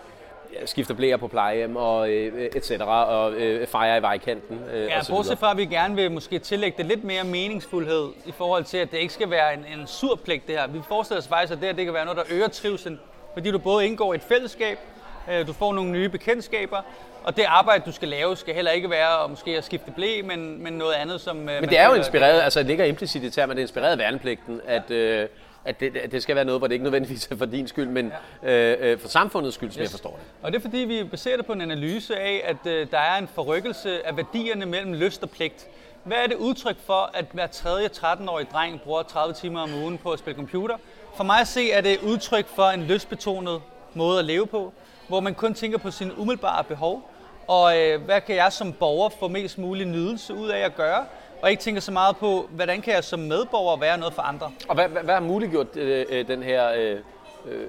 skifter 0.65 0.95
blære 0.95 1.19
på 1.19 1.29
plejehjem 1.29 1.77
og 1.77 2.11
øh, 2.11 2.49
et 2.57 2.67
cetera, 2.67 3.05
og 3.05 3.33
øh, 3.33 3.67
fejrer 3.67 3.97
i 3.97 4.03
vejkanten. 4.03 4.61
Øh, 4.75 4.85
Ja, 4.85 5.01
bortset 5.11 5.39
fra, 5.39 5.51
at 5.51 5.57
vi 5.57 5.65
gerne 5.65 5.95
vil 5.95 6.13
måske 6.13 6.39
tillægge 6.39 6.79
det 6.79 6.87
lidt 6.87 7.05
mere 7.05 7.25
meningsfuldhed 7.25 8.09
i 8.27 8.33
forhold 8.33 8.65
til, 8.65 8.79
at 8.79 8.91
det 8.91 8.99
ikke 8.99 9.13
skal 9.13 9.31
være 9.31 9.55
en, 9.55 9.65
en 9.81 9.87
sur 9.87 10.21
pligt 10.25 10.47
det 10.47 10.59
her. 10.59 10.67
Vi 10.67 10.81
forestiller 10.89 11.21
os 11.21 11.29
faktisk, 11.29 11.53
at 11.53 11.59
det 11.59 11.69
her 11.69 11.75
det 11.75 11.85
kan 11.85 11.95
være 11.95 12.05
noget, 12.05 12.17
der 12.17 12.37
øger 12.37 12.49
trivselen, 12.49 13.01
fordi 13.33 13.51
du 13.51 13.59
både 13.59 13.87
indgår 13.87 14.13
i 14.13 14.17
et 14.17 14.23
fællesskab, 14.23 14.79
øh, 14.79 15.04
du 15.47 15.53
får 15.53 15.73
nogle 15.73 15.91
nye 15.91 16.09
bekendtskaber, 16.09 16.83
og 17.25 17.37
det 17.37 17.45
arbejde, 17.49 17.83
du 17.87 17.93
skal 17.93 18.09
lave, 18.09 18.37
skal 18.37 18.55
heller 18.55 18.71
ikke 18.71 18.91
være 18.91 19.25
at 19.25 19.31
måske 19.31 19.51
at 19.51 19.65
skifte 19.65 19.91
blæ, 19.91 20.23
men, 20.25 20.63
men 20.63 20.73
noget 20.73 20.95
andet, 20.95 21.21
som... 21.21 21.49
øh, 21.49 21.61
Men 21.61 21.69
det 21.69 21.79
er 21.79 21.89
jo 21.89 21.95
inspireret, 21.95 22.41
altså 22.43 22.59
det 22.61 22.67
ligger 22.67 22.85
implicit 22.85 23.23
i 23.23 23.31
termen, 23.31 23.57
det 23.57 23.63
er 23.63 23.65
inspireret 23.65 23.93
af 23.93 23.99
værnepligten, 23.99 24.61
at, 24.67 24.91
øh, 24.91 25.29
at, 25.65 25.81
det, 25.81 25.97
at 25.97 26.13
det 26.13 26.23
skal 26.23 26.37
være 26.37 26.45
noget, 26.45 26.61
hvor 26.61 26.67
det 26.67 26.75
ikke 26.75 26.83
nødvendigvis 26.83 27.27
er 27.27 27.37
for 27.37 27.45
din 27.47 27.69
skyld, 27.69 27.89
men 27.89 28.13
øh, 28.43 28.77
øh, 28.81 28.99
for 28.99 29.09
samfundets 29.09 29.55
skyld, 29.55 29.71
som 29.71 29.83
jeg 29.83 29.91
forstår 29.91 30.11
det. 30.11 30.27
Og 30.43 30.53
det 30.53 30.59
er 30.59 30.63
fordi, 30.63 30.79
vi 30.79 31.05
baserer 31.05 31.37
det 31.37 31.47
på 31.47 31.53
en 31.53 31.61
analyse 31.61 32.17
af, 32.17 32.43
at 32.45 32.73
øh, 32.73 32.87
der 32.91 32.99
er 32.99 33.19
en 33.19 33.29
forrykkelse 33.35 34.07
af 34.07 34.17
værdierne 34.17 34.67
mellem 34.67 34.93
lyst 34.95 35.23
og 35.23 35.31
pligt. 35.31 35.67
Hvad 36.05 36.17
er 36.17 36.27
det 36.27 36.37
udtryk 36.37 36.77
for, 36.87 37.11
at 37.15 37.25
hver 37.33 37.47
tredje 37.47 37.89
13-årig 37.97 38.47
dreng 38.53 38.81
bruger 38.81 39.03
30 39.03 39.35
timer 39.35 39.61
om 39.61 39.75
ugen 39.75 39.99
på 39.99 40.11
at 40.11 40.19
spille 40.19 40.37
computer? 40.37 40.77
For 41.17 41.25
mig 41.25 41.41
at 41.41 41.49
se, 41.49 41.71
er 41.73 41.81
det 41.81 41.99
udtryk 42.03 42.47
for 42.49 42.65
en 42.65 42.83
lystbetonet 42.83 43.63
måde 43.95 44.19
at 44.19 44.25
leve 44.25 44.47
på, 44.47 44.73
hvor 45.09 45.21
man 45.21 45.35
kun 45.35 45.55
tænker 45.55 45.79
på 45.79 45.90
sine 45.90 46.19
umiddelbare 46.19 46.64
behov, 46.64 47.11
og 47.47 47.79
øh, 47.81 48.03
hvad 48.03 48.21
kan 48.21 48.37
jeg 48.37 48.53
som 48.53 48.73
borger 48.73 49.09
få 49.09 49.29
mest 49.29 49.59
mulig 49.59 49.87
nydelse 49.87 50.35
ud 50.35 50.49
af 50.49 50.59
at 50.59 50.77
gøre, 50.77 51.05
og 51.43 51.51
ikke 51.51 51.62
tænker 51.62 51.81
så 51.81 51.93
meget 51.93 52.17
på, 52.17 52.49
hvordan 52.51 52.83
kan 52.83 52.95
jeg 52.95 53.05
som 53.05 53.21
medborger 53.21 53.77
være 53.77 53.99
noget 53.99 54.14
for 54.14 54.23
andre. 54.23 54.53
Og 54.69 54.75
hvad, 54.75 54.88
hvad, 54.88 55.03
hvad 55.03 55.14
har 55.14 55.21
muliggjort 55.21 55.77
øh, 55.77 56.07
øh, 56.09 56.29
den 56.29 56.43
her 56.43 56.73
øh, 56.73 56.99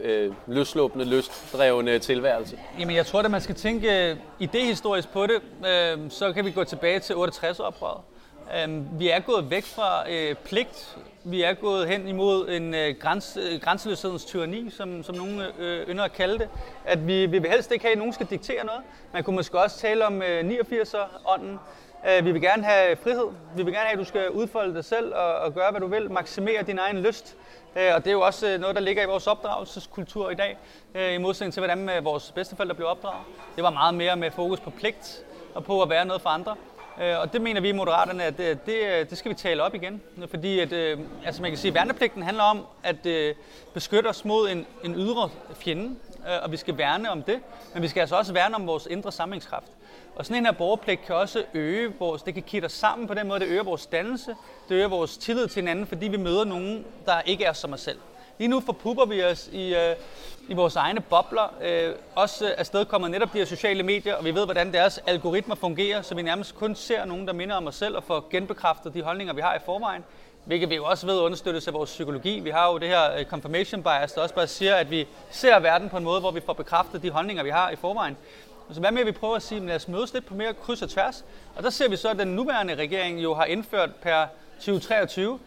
øh, 0.01 0.33
løsslåbende, 0.47 1.05
lystdrevne 1.05 1.99
tilværelse? 1.99 2.59
Jamen, 2.79 2.95
jeg 2.95 3.05
tror, 3.05 3.19
at 3.19 3.31
man 3.31 3.41
skal 3.41 3.55
tænke 3.55 4.09
øh, 4.09 4.17
idehistorisk 4.39 5.09
på 5.09 5.27
det, 5.27 5.41
øh, 5.67 5.99
så 6.09 6.33
kan 6.33 6.45
vi 6.45 6.51
gå 6.51 6.63
tilbage 6.63 6.99
til 6.99 7.13
68-oprøret. 7.13 8.01
Øh, 8.67 8.99
vi 8.99 9.09
er 9.09 9.19
gået 9.19 9.49
væk 9.49 9.63
fra 9.63 10.11
øh, 10.11 10.35
pligt. 10.35 10.97
Vi 11.27 11.41
er 11.43 11.53
gået 11.53 11.87
hen 11.87 12.07
imod 12.07 12.49
en 12.49 12.73
øh, 12.73 12.95
græns, 12.99 13.37
øh, 13.41 13.61
grænseløshedens 13.61 14.25
tyranni, 14.25 14.69
som, 14.69 15.03
som 15.03 15.15
nogen 15.15 15.41
øh, 15.59 15.89
ynder 15.89 16.03
at 16.03 16.13
kalde 16.13 16.39
det. 16.39 16.49
At 16.85 17.07
vi, 17.07 17.25
vi 17.25 17.39
vil 17.39 17.51
helst 17.51 17.71
ikke 17.71 17.85
have, 17.85 17.91
at 17.91 17.97
nogen 17.97 18.13
skal 18.13 18.25
diktere 18.25 18.65
noget. 18.65 18.81
Man 19.13 19.23
kunne 19.23 19.35
måske 19.35 19.59
også 19.59 19.77
tale 19.79 20.05
om 20.05 20.21
øh, 20.21 20.39
89'er-ånden. 20.49 21.59
Øh, 22.09 22.25
vi 22.25 22.31
vil 22.31 22.41
gerne 22.41 22.63
have 22.63 22.95
frihed. 22.95 23.27
Vi 23.55 23.63
vil 23.63 23.73
gerne 23.73 23.85
have, 23.85 23.93
at 23.93 23.99
du 23.99 24.03
skal 24.03 24.29
udfolde 24.29 24.73
dig 24.75 24.85
selv 24.85 25.13
og, 25.15 25.33
og 25.35 25.53
gøre, 25.53 25.71
hvad 25.71 25.81
du 25.81 25.87
vil. 25.87 26.11
Maksimere 26.11 26.63
din 26.63 26.79
egen 26.79 26.97
lyst. 27.01 27.35
Øh, 27.75 27.91
Og 27.95 27.99
det 28.05 28.07
er 28.07 28.13
jo 28.13 28.21
også 28.21 28.47
øh, 28.47 28.59
noget, 28.59 28.75
der 28.75 28.81
ligger 28.81 29.03
i 29.03 29.05
vores 29.05 29.27
opdragelseskultur 29.27 30.29
i 30.29 30.35
dag, 30.35 30.57
øh, 30.95 31.13
i 31.13 31.17
modsætning 31.17 31.53
til, 31.53 31.59
hvordan 31.61 31.89
øh, 31.89 32.05
vores 32.05 32.31
bedsteforældre 32.31 32.75
blev 32.75 32.87
opdraget. 32.87 33.19
Det 33.55 33.63
var 33.63 33.69
meget 33.69 33.93
mere 33.95 34.15
med 34.15 34.31
fokus 34.31 34.59
på 34.59 34.69
pligt 34.69 35.23
og 35.55 35.63
på 35.63 35.81
at 35.81 35.89
være 35.89 36.05
noget 36.05 36.21
for 36.21 36.29
andre. 36.29 36.55
Øh, 37.01 37.19
Og 37.19 37.33
det 37.33 37.41
mener 37.41 37.61
vi 37.61 37.69
i 37.69 37.71
Moderaterne, 37.71 38.23
at 38.23 38.39
øh, 38.39 38.57
det, 38.65 38.75
øh, 38.75 39.09
det, 39.09 39.17
skal 39.17 39.29
vi 39.29 39.35
tale 39.35 39.63
op 39.63 39.75
igen. 39.75 40.01
Fordi 40.29 40.59
at, 40.59 40.71
øh, 40.71 40.99
altså 41.25 41.41
man 41.41 41.51
kan 41.51 41.57
sige, 41.57 41.69
at 41.69 41.75
værnepligten 41.75 42.23
handler 42.23 42.43
om 42.43 42.65
at 42.83 43.07
beskytte 43.73 44.07
os 44.07 44.25
mod 44.25 44.49
en, 44.49 44.65
en 44.83 44.95
ydre 44.95 45.29
fjende, 45.55 45.95
og 46.43 46.51
vi 46.51 46.57
skal 46.57 46.77
værne 46.77 47.11
om 47.11 47.23
det. 47.23 47.39
Men 47.73 47.83
vi 47.83 47.87
skal 47.87 48.01
altså 48.01 48.15
også 48.15 48.33
værne 48.33 48.55
om 48.55 48.67
vores 48.67 48.85
indre 48.85 49.11
samlingskraft. 49.11 49.67
Og 50.15 50.25
sådan 50.25 50.37
en 50.37 50.45
her 50.45 50.51
borgerpligt 50.51 51.05
kan 51.05 51.15
også 51.15 51.43
øge 51.53 51.93
vores, 51.99 52.23
det 52.23 52.33
kan 52.33 52.43
kitte 52.43 52.65
os 52.65 52.71
sammen 52.71 53.07
på 53.07 53.13
den 53.13 53.27
måde, 53.27 53.39
det 53.39 53.47
øger 53.47 53.63
vores 53.63 53.85
dannelse, 53.85 54.35
det 54.69 54.75
øger 54.75 54.87
vores 54.87 55.17
tillid 55.17 55.47
til 55.47 55.61
hinanden, 55.61 55.87
fordi 55.87 56.07
vi 56.07 56.17
møder 56.17 56.43
nogen, 56.43 56.85
der 57.05 57.21
ikke 57.21 57.43
er 57.43 57.53
som 57.53 57.73
os 57.73 57.81
selv. 57.81 57.99
Lige 58.37 58.47
nu 58.47 58.59
forpupper 58.59 59.05
vi 59.05 59.23
os 59.23 59.49
i, 59.51 59.75
øh, 59.75 59.95
i 60.47 60.53
vores 60.53 60.75
egne 60.75 61.01
bobler, 61.01 61.53
øh, 61.61 61.93
også 62.15 62.45
øh, 62.45 62.51
afsted 62.57 62.85
kommer 62.85 63.07
netop 63.07 63.33
de 63.33 63.37
her 63.37 63.45
sociale 63.45 63.83
medier, 63.83 64.15
og 64.15 64.25
vi 64.25 64.35
ved, 64.35 64.45
hvordan 64.45 64.73
deres 64.73 64.99
algoritmer 65.07 65.55
fungerer, 65.55 66.01
så 66.01 66.15
vi 66.15 66.21
nærmest 66.21 66.55
kun 66.55 66.75
ser 66.75 67.05
nogen, 67.05 67.27
der 67.27 67.33
minder 67.33 67.55
om 67.55 67.67
os 67.67 67.75
selv 67.75 67.95
og 67.95 68.03
får 68.03 68.27
genbekræftet 68.31 68.93
de 68.93 69.01
holdninger, 69.01 69.33
vi 69.33 69.41
har 69.41 69.55
i 69.55 69.59
forvejen. 69.65 70.03
Hvilket 70.45 70.69
vi 70.69 70.75
jo 70.75 70.85
også 70.85 71.05
ved 71.05 71.19
understøttes 71.19 71.67
af 71.67 71.73
vores 71.73 71.89
psykologi. 71.89 72.39
Vi 72.39 72.49
har 72.49 72.71
jo 72.71 72.77
det 72.77 72.87
her 72.87 73.17
øh, 73.17 73.25
confirmation 73.25 73.83
bias, 73.83 74.11
der 74.11 74.21
også 74.21 74.35
bare 74.35 74.47
siger, 74.47 74.75
at 74.75 74.91
vi 74.91 75.07
ser 75.31 75.59
verden 75.59 75.89
på 75.89 75.97
en 75.97 76.03
måde, 76.03 76.19
hvor 76.19 76.31
vi 76.31 76.41
får 76.45 76.53
bekræftet 76.53 77.03
de 77.03 77.09
holdninger, 77.09 77.43
vi 77.43 77.49
har 77.49 77.71
i 77.71 77.75
forvejen. 77.75 78.17
Så 78.71 78.79
hvad 78.79 78.91
med, 78.91 79.01
at 79.01 79.07
vi 79.07 79.11
prøver 79.11 79.35
at 79.35 79.41
sige, 79.41 79.61
at 79.61 79.67
lad 79.67 79.75
os 79.75 79.87
mødes 79.87 80.13
lidt 80.13 80.25
på 80.25 80.33
mere 80.33 80.53
kryds 80.53 80.81
og 80.81 80.89
tværs? 80.89 81.25
Og 81.55 81.63
der 81.63 81.69
ser 81.69 81.89
vi 81.89 81.95
så, 81.95 82.09
at 82.09 82.17
den 82.17 82.27
nuværende 82.27 82.75
regering 82.75 83.23
jo 83.23 83.33
har 83.33 83.45
indført 83.45 83.95
per 83.95 84.25
2023, 84.55 85.39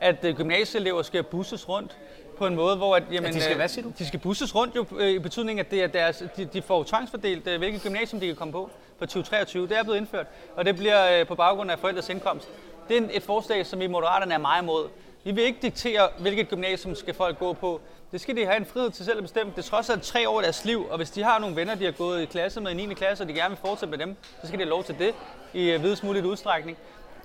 at 0.00 0.24
øh, 0.24 0.36
gymnasieelever 0.36 1.02
skal 1.02 1.22
busses 1.22 1.68
rundt 1.68 1.96
på 2.38 2.46
en 2.46 2.54
måde, 2.54 2.76
hvor 2.76 2.96
at, 2.96 3.02
jamen, 3.12 3.32
de 3.34 3.40
skal 3.40 3.50
øh, 3.52 3.56
hvad, 3.56 3.68
siger 3.68 3.82
du? 3.84 3.92
De 3.98 4.06
skal 4.06 4.20
busses 4.20 4.54
rundt 4.54 4.76
jo 4.76 4.86
øh, 4.98 5.08
i 5.10 5.18
betydning, 5.18 5.60
at 5.60 5.70
det 5.70 5.82
er 5.82 5.86
deres, 5.86 6.22
de, 6.36 6.44
de 6.44 6.62
får 6.62 6.84
tvangsfordelt, 6.84 7.46
øh, 7.46 7.58
hvilket 7.58 7.82
gymnasium 7.82 8.20
de 8.20 8.26
kan 8.26 8.36
komme 8.36 8.52
på 8.52 8.70
på 8.98 9.06
2023. 9.06 9.68
Det 9.68 9.78
er 9.78 9.82
blevet 9.82 9.98
indført, 9.98 10.26
og 10.56 10.64
det 10.64 10.76
bliver 10.76 11.20
øh, 11.20 11.26
på 11.26 11.34
baggrund 11.34 11.70
af 11.70 11.78
forældres 11.78 12.08
indkomst. 12.08 12.48
Det 12.88 12.96
er 12.96 13.00
en- 13.00 13.10
et 13.12 13.22
forslag, 13.22 13.66
som 13.66 13.80
vi 13.80 13.86
Moderaterne 13.86 14.34
er 14.34 14.38
meget 14.38 14.62
imod. 14.62 14.88
Vi 15.24 15.30
vil 15.30 15.44
ikke 15.44 15.58
diktere, 15.62 16.08
hvilket 16.18 16.48
gymnasium 16.48 16.94
skal 16.94 17.14
folk 17.14 17.38
gå 17.38 17.52
på. 17.52 17.80
Det 18.12 18.20
skal 18.20 18.36
de 18.36 18.44
have 18.46 18.56
en 18.56 18.66
frihed 18.66 18.90
til 18.90 19.04
selv 19.04 19.16
at 19.18 19.24
bestemme. 19.24 19.52
Det 19.56 19.58
er 19.58 19.62
trods 19.68 19.90
alt 19.90 20.02
tre 20.02 20.28
år 20.28 20.38
af 20.38 20.42
deres 20.42 20.64
liv, 20.64 20.86
og 20.90 20.96
hvis 20.96 21.10
de 21.10 21.22
har 21.22 21.38
nogle 21.38 21.56
venner, 21.56 21.74
de 21.74 21.84
har 21.84 21.92
gået 21.92 22.22
i 22.22 22.24
klasse 22.24 22.60
med 22.60 22.70
i 22.70 22.74
9. 22.86 22.94
klasse, 22.94 23.24
og 23.24 23.28
de 23.28 23.34
gerne 23.34 23.48
vil 23.48 23.58
fortsætte 23.64 23.90
med 23.90 24.06
dem, 24.06 24.16
så 24.40 24.46
skal 24.46 24.58
de 24.58 24.64
have 24.64 24.70
lov 24.70 24.84
til 24.84 24.94
det 24.98 25.14
i 25.54 25.76
videst 25.76 26.04
muligt 26.04 26.24
udstrækning. 26.26 26.76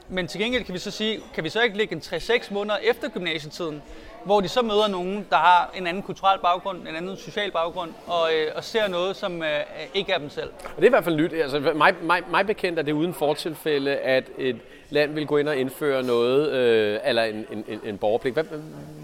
Men 0.09 0.27
til 0.27 0.41
gengæld 0.41 0.63
kan 0.63 0.73
vi 0.73 0.79
så 0.79 0.91
sige, 0.91 1.19
kan 1.33 1.43
vi 1.43 1.49
så 1.49 1.61
ikke 1.61 1.77
ligge 1.77 1.95
en 1.95 2.01
3-6 2.01 2.53
måneder 2.53 2.77
efter 2.77 3.09
gymnasietiden, 3.09 3.81
hvor 4.25 4.41
de 4.41 4.47
så 4.47 4.61
møder 4.61 4.87
nogen, 4.87 5.27
der 5.29 5.35
har 5.35 5.71
en 5.77 5.87
anden 5.87 6.03
kulturel 6.03 6.39
baggrund, 6.39 6.87
en 6.87 6.95
anden 6.95 7.17
social 7.17 7.51
baggrund, 7.51 7.91
og, 8.07 8.29
øh, 8.35 8.51
og 8.55 8.63
ser 8.63 8.87
noget, 8.87 9.15
som 9.15 9.43
øh, 9.43 9.59
ikke 9.93 10.11
er 10.11 10.17
dem 10.17 10.29
selv. 10.29 10.49
Og 10.63 10.75
det 10.75 10.83
er 10.83 10.87
i 10.87 10.89
hvert 10.89 11.03
fald 11.03 11.15
nyt. 11.15 11.33
Altså, 11.33 11.59
mig, 11.59 11.95
mig, 12.01 12.23
mig 12.31 12.45
bekendt 12.47 12.79
er 12.79 12.83
det 12.83 12.91
uden 12.91 13.13
fortilfælde, 13.13 13.95
at 13.95 14.23
et 14.37 14.57
land 14.89 15.13
vil 15.13 15.27
gå 15.27 15.37
ind 15.37 15.49
og 15.49 15.57
indføre 15.57 16.03
noget, 16.03 16.51
øh, 16.51 16.99
eller 17.05 17.23
en, 17.23 17.45
en, 17.51 17.65
en, 17.67 17.79
en 17.85 17.97
borgerpligt. 17.97 18.33
Hvad, 18.35 18.43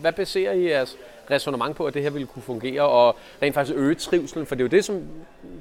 hvad 0.01 0.13
baserer 0.13 0.51
I 0.51 0.69
jeres 0.69 0.97
resonemang 1.31 1.75
på, 1.75 1.85
at 1.85 1.93
det 1.93 2.03
her 2.03 2.09
ville 2.09 2.27
kunne 2.27 2.41
fungere, 2.41 2.81
og 2.81 3.15
rent 3.41 3.53
faktisk 3.53 3.77
øge 3.77 3.95
trivselen? 3.95 4.45
For 4.45 4.55
det 4.55 4.61
er 4.61 4.65
jo 4.65 4.69
det, 4.69 4.85
som 4.85 5.03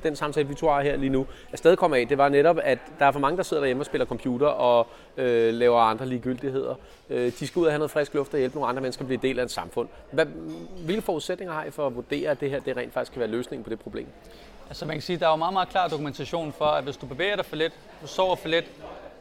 den 0.02 0.16
samtale, 0.16 0.48
vi 0.48 0.54
to 0.54 0.68
har 0.68 0.82
her 0.82 0.96
lige 0.96 1.10
nu, 1.10 1.26
afsted 1.52 1.76
kommer 1.76 1.96
af. 1.96 2.08
Det 2.08 2.18
var 2.18 2.28
netop, 2.28 2.58
at 2.62 2.78
der 2.98 3.06
er 3.06 3.12
for 3.12 3.20
mange, 3.20 3.36
der 3.36 3.42
sidder 3.42 3.60
derhjemme 3.60 3.82
og 3.82 3.86
spiller 3.86 4.06
computer 4.06 4.46
og 4.46 4.86
øh, 5.16 5.54
laver 5.54 5.80
andre 5.80 6.06
ligegyldigheder. 6.06 6.74
Øh, 7.10 7.32
de 7.40 7.46
skal 7.46 7.60
ud 7.60 7.66
og 7.66 7.72
have 7.72 7.78
noget 7.78 7.90
frisk 7.90 8.14
luft 8.14 8.32
og 8.32 8.38
hjælpe 8.38 8.56
nogle 8.56 8.68
andre 8.68 8.80
mennesker 8.82 9.02
at 9.02 9.06
blive 9.06 9.20
del 9.22 9.38
af 9.38 9.44
et 9.44 9.50
samfund. 9.50 9.88
Hvad, 10.10 10.26
hvilke 10.84 11.02
forudsætninger 11.02 11.54
har 11.54 11.64
I 11.64 11.70
for 11.70 11.86
at 11.86 11.94
vurdere, 11.94 12.30
at 12.30 12.40
det 12.40 12.50
her 12.50 12.60
det 12.60 12.76
rent 12.76 12.92
faktisk 12.92 13.12
kan 13.12 13.20
være 13.20 13.30
løsningen 13.30 13.64
på 13.64 13.70
det 13.70 13.78
problem? 13.78 14.06
Altså 14.68 14.86
man 14.86 14.96
kan 14.96 15.02
sige, 15.02 15.18
der 15.18 15.26
er 15.26 15.30
jo 15.30 15.36
meget, 15.36 15.52
meget 15.52 15.68
klar 15.68 15.88
dokumentation 15.88 16.52
for, 16.52 16.64
at 16.64 16.84
hvis 16.84 16.96
du 16.96 17.06
bevæger 17.06 17.36
dig 17.36 17.44
for 17.44 17.56
lidt, 17.56 17.72
du 18.02 18.06
sover 18.06 18.36
for 18.36 18.48
lidt, 18.48 18.66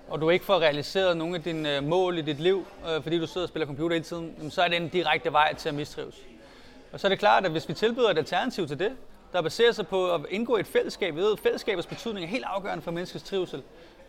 og 0.10 0.22
du 0.22 0.30
ikke 0.30 0.46
får 0.46 0.60
realiseret 0.60 1.18
nogle 1.18 1.36
af 1.36 1.44
dine 1.44 1.78
øh, 1.78 1.84
mål 1.84 2.18
i 2.18 2.22
dit 2.22 2.40
liv, 2.40 2.66
øh, 2.90 3.04
fordi 3.04 3.20
du 3.20 3.28
sidder 3.28 3.46
og 3.46 3.50
spiller 3.50 3.68
computer 3.68 3.96
hele 3.96 4.04
tiden, 4.06 4.52
så 4.52 4.62
er 4.62 4.68
det 4.68 4.78
en 4.78 4.88
direkte 4.88 5.32
vej 5.32 5.54
til 5.54 5.70
at 5.70 5.76
mistrives. 5.76 6.16
Og 6.92 7.00
så 7.00 7.08
er 7.08 7.10
det 7.10 7.20
klart, 7.20 7.46
at 7.46 7.52
hvis 7.52 7.70
vi 7.70 7.74
tilbyder 7.74 8.10
et 8.10 8.18
alternativ 8.18 8.68
til 8.68 8.80
det, 8.80 8.92
der 9.34 9.42
baserer 9.42 9.72
sig 9.72 9.88
på 9.88 10.14
at 10.14 10.22
indgå 10.30 10.58
i 10.58 10.60
et 10.60 10.68
fællesskab, 10.68 11.16
vi 11.16 11.22
ved, 11.22 11.34
at 11.34 11.40
fællesskabets 11.40 11.88
betydning 11.88 12.26
er 12.26 12.30
helt 12.30 12.46
afgørende 12.48 12.84
for 12.84 12.92
menneskets 12.92 13.24
trivsel, 13.24 13.62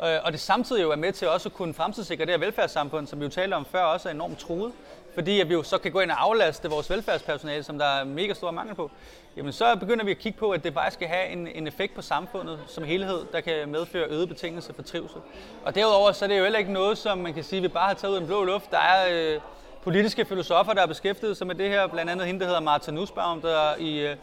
øh, 0.02 0.16
og 0.24 0.32
det 0.32 0.40
samtidig 0.40 0.82
jo 0.82 0.90
er 0.90 0.96
med 0.96 1.12
til 1.12 1.28
også 1.28 1.48
at 1.48 1.52
kunne 1.52 1.74
fremtidssikre 1.74 2.24
det 2.24 2.32
her 2.32 2.38
velfærdssamfund, 2.38 3.06
som 3.06 3.20
vi 3.20 3.24
jo 3.24 3.30
talte 3.30 3.54
om 3.54 3.64
før, 3.64 3.82
også 3.82 4.08
er 4.08 4.12
enormt 4.12 4.38
truet, 4.38 4.72
fordi 5.14 5.40
at 5.40 5.48
vi 5.48 5.54
jo 5.54 5.62
så 5.62 5.78
kan 5.78 5.92
gå 5.92 6.00
ind 6.00 6.10
og 6.10 6.22
aflaste 6.24 6.70
vores 6.70 6.90
velfærdspersonale, 6.90 7.62
som 7.62 7.78
der 7.78 7.86
er 7.86 8.04
mega 8.04 8.34
stor 8.34 8.50
mangel 8.50 8.74
på, 8.74 8.90
jamen 9.36 9.52
så 9.52 9.76
begynder 9.76 10.04
vi 10.04 10.10
at 10.10 10.18
kigge 10.18 10.38
på, 10.38 10.50
at 10.50 10.64
det 10.64 10.74
faktisk 10.74 10.94
skal 10.94 11.08
have 11.08 11.28
en, 11.28 11.48
en 11.48 11.66
effekt 11.66 11.94
på 11.94 12.02
samfundet 12.02 12.58
som 12.66 12.84
helhed, 12.84 13.24
der 13.32 13.40
kan 13.40 13.68
medføre 13.68 14.08
øget 14.08 14.28
betingelser 14.28 14.72
for 14.74 14.82
trivsel. 14.82 15.20
Og 15.64 15.74
derudover 15.74 16.12
så 16.12 16.24
er 16.24 16.28
det 16.28 16.38
jo 16.38 16.42
heller 16.42 16.58
ikke 16.58 16.72
noget, 16.72 16.98
som 16.98 17.18
man 17.18 17.34
kan 17.34 17.44
sige, 17.44 17.62
vi 17.62 17.68
bare 17.68 17.86
har 17.86 17.94
taget 17.94 18.12
ud 18.12 18.16
af 18.16 18.20
en 18.20 18.26
blå 18.26 18.44
luft. 18.44 18.70
Der 18.70 18.78
er 18.78 19.34
øh, 19.34 19.40
politiske 19.86 20.24
filosofer, 20.24 20.72
der 20.72 20.80
har 20.80 20.86
beskæftiget 20.86 21.36
sig 21.36 21.46
med 21.46 21.54
det 21.54 21.68
her, 21.68 21.86
blandt 21.86 22.10
andet 22.10 22.26
hende, 22.26 22.40
der 22.40 22.46
hedder 22.46 22.60
Martha 22.60 22.92
Nussbaum, 22.92 23.40
der 23.40 23.76
i, 23.78 24.06
øh, 24.06 24.16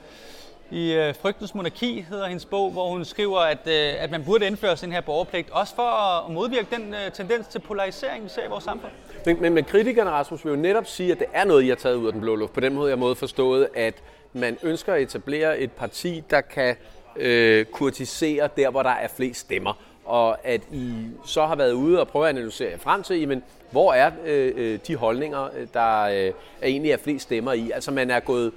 i 0.72 0.94
øh, 0.94 1.16
Frygtens 1.16 1.56
Monarki 1.56 2.06
hedder 2.10 2.28
hendes 2.28 2.46
bog, 2.46 2.72
hvor 2.72 2.90
hun 2.90 3.06
skriver, 3.06 3.40
at, 3.40 3.68
øh, 3.68 4.04
at 4.04 4.12
man 4.12 4.24
burde 4.26 4.48
indføre 4.48 4.78
sådan 4.78 4.94
her 4.94 5.02
borgerpligt, 5.02 5.50
også 5.50 5.76
for 5.76 5.82
at 5.82 6.32
modvirke 6.32 6.68
den 6.76 6.96
tendens 7.14 7.48
til 7.48 7.60
polarisering, 7.60 8.24
vi 8.24 8.30
ser 8.30 8.46
i 8.46 8.50
vores 8.50 8.64
samfund. 8.64 8.92
Men, 9.26 9.42
men, 9.42 9.54
men 9.54 9.64
kritikerne, 9.64 10.10
Rasmus, 10.10 10.46
vil 10.46 10.52
jo 10.52 10.56
netop 10.56 10.86
sige, 10.86 11.12
at 11.12 11.20
det 11.20 11.28
er 11.34 11.44
noget, 11.44 11.64
I 11.64 11.68
har 11.68 11.76
taget 11.76 11.96
ud 11.96 12.08
af 12.08 12.12
den 12.12 12.22
blå 12.22 12.36
luft. 12.36 12.54
På 12.54 12.60
den 12.60 12.74
måde, 12.74 12.90
jeg 12.90 13.00
måde 13.00 13.16
forstået, 13.16 13.68
at 13.76 14.04
man 14.34 14.58
ønsker 14.64 14.94
at 14.94 15.02
etablere 15.02 15.60
et 15.60 15.72
parti, 15.72 16.24
der 16.30 16.42
kan 16.42 16.76
øh, 17.16 17.66
kurtisere 17.66 18.50
der, 18.58 18.70
hvor 18.70 18.84
der 18.84 18.90
er 18.90 19.08
flest 19.08 19.40
stemmer. 19.40 19.74
Og 20.06 20.46
at 20.46 20.62
I 20.72 20.94
så 21.26 21.46
har 21.46 21.56
været 21.56 21.72
ude 21.72 22.00
og 22.00 22.08
prøve 22.08 22.26
at 22.26 22.36
analysere 22.36 22.72
jer 22.72 22.78
frem 22.78 23.04
til, 23.04 23.20
jamen, 23.20 23.44
hvor 23.72 23.94
er 23.94 24.12
øh, 24.26 24.54
øh 24.56 24.80
de 24.88 24.96
holdninger, 24.96 25.50
øh, 25.58 25.68
der 25.74 26.02
øh, 26.02 26.34
er 26.62 26.68
egentlig 26.68 26.92
er 26.92 26.98
flest 26.98 27.24
stemmer 27.24 27.54
i. 27.54 27.72
Altså 27.72 27.92
man 27.92 28.12
er 28.12 28.20
gået 28.20 28.52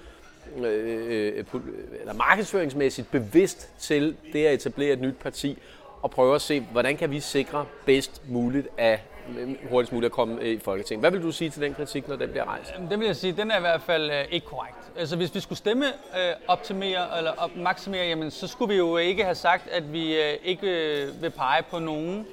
øh, 0.59 0.65
øh, 0.65 1.45
øh 1.55 1.61
eller 2.01 2.15
markedsføringsmæssigt 2.15 3.11
bevidst 3.11 3.71
til 3.81 4.17
det 4.33 4.47
at 4.47 4.55
etablere 4.55 4.93
et 4.93 5.01
nyt 5.01 5.17
parti, 5.17 5.59
og 6.03 6.11
prøve 6.11 6.35
at 6.35 6.41
se, 6.41 6.61
hvordan 6.61 6.97
kan 6.97 7.11
vi 7.11 7.21
sikre 7.21 7.67
bedst 7.87 8.23
muligt, 8.29 8.69
at 8.79 9.01
Øh, 9.39 9.71
hurtigst 9.71 9.93
muligt 9.93 10.11
at 10.11 10.13
komme 10.13 10.41
øh, 10.41 10.49
i 10.49 10.59
Folketinget. 10.59 11.03
Hvad 11.03 11.11
vil 11.11 11.23
du 11.23 11.33
sige 11.33 11.51
til 11.51 11.63
den 11.63 11.75
kritik, 11.75 12.09
når 12.09 12.17
den 12.17 12.31
bliver 12.31 12.45
rejst? 12.45 12.75
Den 12.91 13.01
vil 13.01 13.07
jeg 13.07 13.17
sige, 13.17 13.33
den 13.33 13.51
er 13.51 13.57
i 13.57 13.61
hvert 13.61 13.83
fald 13.83 14.11
øh, 14.11 14.25
ikke 14.31 14.47
korrekt. 14.47 14.77
Altså 14.99 15.17
hvis 15.17 15.35
vi 15.35 15.41
skulle 15.41 15.59
stemme 15.59 15.87
øh, 15.87 16.33
optimere 16.49 17.19
eller 17.19 17.33
op, 17.39 17.57
maksimere, 17.57 18.07
jamen, 18.07 18.31
så 18.31 18.47
skulle 18.47 18.73
vi 18.73 18.79
jo 18.79 18.97
ikke 18.97 19.25
have 19.25 19.35
sagt, 19.35 19.69
at 19.69 19.93
vi 19.93 20.17
øh, 20.17 20.33
ikke 20.45 20.67
øh, 20.67 21.23
vil 21.23 21.31
pege 21.31 21.63
på 21.71 21.79
nogen, 21.79 22.27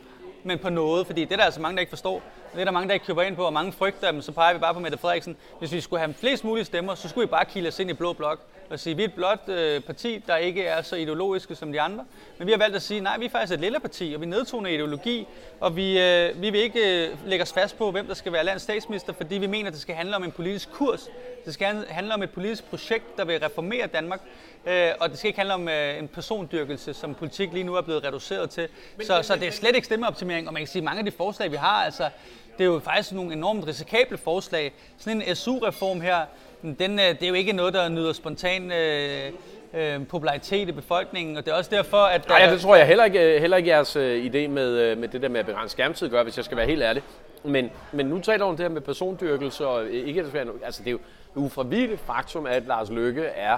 men 0.43 0.59
på 0.59 0.69
noget, 0.69 1.05
fordi 1.05 1.25
det 1.25 1.31
er 1.31 1.37
der 1.37 1.43
altså 1.43 1.61
mange, 1.61 1.75
der 1.75 1.79
ikke 1.79 1.89
forstår. 1.89 2.21
Det 2.53 2.61
er 2.61 2.65
der 2.65 2.71
mange, 2.71 2.87
der 2.87 2.93
ikke 2.93 3.05
køber 3.05 3.21
ind 3.21 3.35
på, 3.35 3.43
og 3.43 3.53
mange 3.53 3.71
frygter 3.71 4.11
dem, 4.11 4.21
så 4.21 4.31
peger 4.31 4.53
vi 4.53 4.59
bare 4.59 4.73
på 4.73 4.79
Mette 4.79 4.97
Frederiksen. 4.97 5.37
Hvis 5.59 5.71
vi 5.71 5.81
skulle 5.81 5.99
have 5.99 6.13
flest 6.13 6.43
mulige 6.43 6.65
stemmer, 6.65 6.95
så 6.95 7.09
skulle 7.09 7.27
vi 7.27 7.29
bare 7.29 7.45
kilde 7.45 7.67
os 7.67 7.79
ind 7.79 7.89
i 7.89 7.93
blå 7.93 8.13
blok 8.13 8.39
og 8.73 8.79
sige, 8.79 8.91
at 8.91 8.97
vi 8.97 9.03
er 9.03 9.07
et 9.07 9.13
blot 9.13 9.49
øh, 9.49 9.81
parti, 9.81 10.23
der 10.27 10.37
ikke 10.37 10.63
er 10.63 10.81
så 10.81 10.95
ideologiske 10.95 11.55
som 11.55 11.71
de 11.71 11.81
andre. 11.81 12.05
Men 12.37 12.47
vi 12.47 12.51
har 12.51 12.59
valgt 12.59 12.75
at 12.75 12.81
sige, 12.81 13.01
nej, 13.01 13.17
vi 13.17 13.25
er 13.25 13.29
faktisk 13.29 13.53
et 13.53 13.59
lille 13.59 13.79
parti, 13.79 14.11
og 14.15 14.21
vi 14.21 14.25
nedtoner 14.25 14.69
ideologi, 14.69 15.27
og 15.59 15.75
vi, 15.75 15.99
øh, 15.99 16.41
vi 16.41 16.49
vil 16.49 16.61
ikke 16.61 17.07
øh, 17.07 17.17
lægge 17.27 17.43
os 17.43 17.53
fast 17.53 17.77
på, 17.77 17.91
hvem 17.91 18.07
der 18.07 18.13
skal 18.13 18.33
være 18.33 18.45
landets 18.45 18.63
statsminister, 18.63 19.13
fordi 19.13 19.35
vi 19.35 19.47
mener, 19.47 19.67
at 19.67 19.73
det 19.73 19.81
skal 19.81 19.95
handle 19.95 20.15
om 20.15 20.23
en 20.23 20.31
politisk 20.31 20.71
kurs. 20.71 21.09
Det 21.45 21.53
skal 21.53 21.85
handle 21.89 22.13
om 22.13 22.23
et 22.23 22.29
politisk 22.29 22.63
projekt, 22.63 23.17
der 23.17 23.25
vil 23.25 23.39
reformere 23.39 23.87
Danmark, 23.87 24.21
øh, 24.65 24.89
og 24.99 25.09
det 25.09 25.17
skal 25.17 25.27
ikke 25.27 25.39
handle 25.39 25.53
om 25.53 25.67
øh, 25.69 25.99
en 25.99 26.07
persondyrkelse, 26.07 26.93
som 26.93 27.15
politik 27.15 27.53
lige 27.53 27.63
nu 27.63 27.75
er 27.75 27.81
blevet 27.81 28.03
reduceret 28.03 28.49
til. 28.49 28.67
Så, 29.03 29.21
så 29.23 29.35
det 29.35 29.47
er 29.47 29.51
slet 29.51 29.75
ikke 29.75 29.85
stemmeoptimering, 29.85 30.47
og 30.47 30.53
man 30.53 30.61
kan 30.61 30.67
sige, 30.67 30.79
at 30.79 30.83
mange 30.83 30.99
af 30.99 31.05
de 31.05 31.11
forslag, 31.11 31.51
vi 31.51 31.55
har, 31.55 31.85
altså, 31.85 32.09
det 32.57 32.63
er 32.63 32.67
jo 32.67 32.79
faktisk 32.79 33.11
nogle 33.11 33.33
enormt 33.33 33.67
risikable 33.67 34.17
forslag. 34.17 34.73
Sådan 34.97 35.21
en 35.21 35.35
SU-reform 35.35 36.01
her, 36.01 36.17
den, 36.61 36.99
øh, 36.99 37.05
det 37.05 37.23
er 37.23 37.27
jo 37.27 37.33
ikke 37.33 37.53
noget, 37.53 37.73
der 37.73 37.89
nyder 37.89 38.13
spontan 38.13 38.71
øh, 38.71 39.31
øh, 39.73 40.07
popularitet 40.07 40.69
i 40.69 40.71
befolkningen, 40.71 41.37
og 41.37 41.45
det 41.45 41.51
er 41.51 41.55
også 41.55 41.69
derfor, 41.75 41.97
at... 41.97 42.27
Nej, 42.27 42.37
ja, 42.37 42.51
det 42.51 42.61
tror 42.61 42.75
jeg 42.75 42.87
heller 42.87 43.05
ikke, 43.05 43.39
heller 43.39 43.57
ikke 43.57 43.69
jeres 43.69 43.95
øh, 43.95 44.25
idé 44.25 44.47
med, 44.47 44.69
øh, 44.69 44.97
med 44.97 45.07
det 45.07 45.21
der 45.21 45.29
med 45.29 45.39
at 45.39 45.45
begrænse 45.45 45.71
skærmtid 45.71 46.09
gør, 46.09 46.23
hvis 46.23 46.37
jeg 46.37 46.45
skal 46.45 46.57
være 46.57 46.65
helt 46.65 46.81
ærlig. 46.81 47.03
Men, 47.43 47.71
men 47.91 48.05
nu 48.05 48.19
taler 48.19 48.45
du 48.45 48.49
om 48.49 48.57
det 48.57 48.63
her 48.63 48.69
med 48.69 48.81
persondyrkelse, 48.81 49.67
og 49.67 49.89
ikke 49.89 50.25
altså 50.63 50.83
det 50.83 50.87
er 50.87 50.91
jo 50.91 50.99
ufravilligt 51.35 52.01
faktum, 52.01 52.45
at 52.45 52.63
Lars 52.67 52.89
Løkke 52.89 53.23
er 53.23 53.57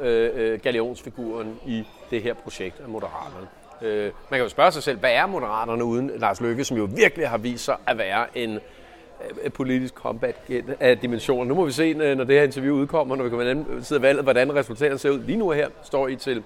øh, 0.00 0.30
øh, 0.34 0.60
galionsfiguren 0.60 1.60
i 1.66 1.84
det 2.10 2.22
her 2.22 2.34
projekt 2.34 2.80
af 2.80 2.88
Moderaterne. 2.88 3.48
Øh, 3.82 4.04
man 4.04 4.12
kan 4.38 4.40
jo 4.40 4.48
spørge 4.48 4.72
sig 4.72 4.82
selv, 4.82 4.98
hvad 4.98 5.12
er 5.12 5.26
Moderaterne 5.26 5.84
uden 5.84 6.10
Lars 6.16 6.40
Løkke, 6.40 6.64
som 6.64 6.76
jo 6.76 6.88
virkelig 6.96 7.28
har 7.28 7.38
vist 7.38 7.64
sig 7.64 7.76
at 7.86 7.98
være 7.98 8.26
en 8.34 8.60
øh, 9.44 9.52
politisk 9.52 9.94
combat 9.94 10.36
af 10.80 10.98
dimensioner. 10.98 11.44
Nu 11.44 11.54
må 11.54 11.64
vi 11.64 11.72
se, 11.72 11.84
øh, 11.84 12.16
når 12.16 12.24
det 12.24 12.36
her 12.36 12.42
interview 12.42 12.74
udkommer, 12.74 13.16
når 13.16 13.24
vi 13.24 13.30
kommer 13.30 13.64
side 13.82 13.96
af 13.96 14.02
valget, 14.02 14.24
hvordan 14.24 14.54
resultatet 14.54 15.00
ser 15.00 15.10
ud. 15.10 15.18
Lige 15.18 15.38
nu 15.38 15.50
her 15.50 15.68
står 15.82 16.08
I 16.08 16.16
til 16.16 16.42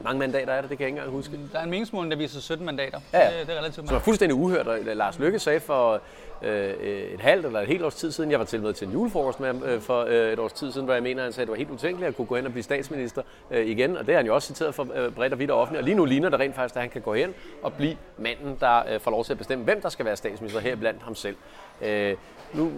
mange 0.00 0.18
mandater 0.18 0.52
er 0.52 0.60
det? 0.60 0.70
Det 0.70 0.78
kan 0.78 0.84
jeg 0.84 0.88
ikke 0.88 0.98
engang 0.98 1.16
huske. 1.16 1.38
Der 1.52 1.58
er 1.58 1.64
en 1.64 1.70
meningsmåling, 1.70 2.10
der 2.10 2.18
viser 2.18 2.40
17 2.40 2.66
mandater. 2.66 3.00
Ja, 3.12 3.18
det, 3.18 3.46
det 3.46 3.54
er 3.54 3.58
relativt. 3.58 3.88
Som 3.88 3.96
er 3.96 4.00
fuldstændig 4.00 4.34
uhørt. 4.34 4.68
Og 4.68 4.78
Lars 4.84 5.18
Lykke 5.18 5.38
sagde 5.38 5.60
for 5.60 6.00
Øh, 6.42 6.74
øh, 6.80 7.02
et 7.14 7.20
halvt 7.20 7.46
eller 7.46 7.60
et 7.60 7.66
helt 7.66 7.82
års 7.82 7.94
tid 7.94 8.12
siden, 8.12 8.30
jeg 8.30 8.38
var 8.38 8.44
til 8.44 8.62
med 8.62 8.72
til 8.72 8.86
en 8.86 8.92
julefrokost 8.92 9.40
med 9.40 9.48
ham 9.48 9.62
øh, 9.62 9.80
for 9.80 10.04
øh, 10.08 10.32
et 10.32 10.38
års 10.38 10.52
tid 10.52 10.72
siden, 10.72 10.84
hvor 10.84 10.94
jeg 10.94 11.02
mener, 11.02 11.22
han 11.22 11.32
sagde, 11.32 11.42
at 11.42 11.46
det 11.46 11.50
var 11.50 11.56
helt 11.56 11.70
utænkeligt 11.70 12.08
at 12.08 12.16
kunne 12.16 12.26
gå 12.26 12.36
hen 12.36 12.46
og 12.46 12.52
blive 12.52 12.62
statsminister 12.62 13.22
øh, 13.50 13.66
igen. 13.66 13.96
Og 13.96 14.06
det 14.06 14.14
har 14.14 14.18
han 14.18 14.26
jo 14.26 14.34
også 14.34 14.46
citeret 14.46 14.74
for 14.74 14.88
øh, 14.94 15.12
bredt 15.12 15.32
og 15.32 15.38
vidt 15.38 15.50
og 15.50 15.60
offentligt. 15.60 15.80
Og 15.80 15.84
lige 15.84 15.94
nu 15.94 16.04
ligner 16.04 16.28
det 16.28 16.40
rent 16.40 16.54
faktisk, 16.54 16.76
at 16.76 16.82
han 16.82 16.90
kan 16.90 17.02
gå 17.02 17.14
hen 17.14 17.34
og 17.62 17.72
blive 17.72 17.96
manden, 18.18 18.56
der 18.60 18.82
øh, 18.92 19.00
får 19.00 19.10
lov 19.10 19.24
til 19.24 19.32
at 19.32 19.38
bestemme, 19.38 19.64
hvem 19.64 19.80
der 19.80 19.88
skal 19.88 20.04
være 20.04 20.16
statsminister 20.16 20.60
her 20.60 20.76
blandt 20.76 21.02
ham 21.02 21.14
selv. 21.14 21.36
Øh, 21.82 22.16
nu, 22.54 22.70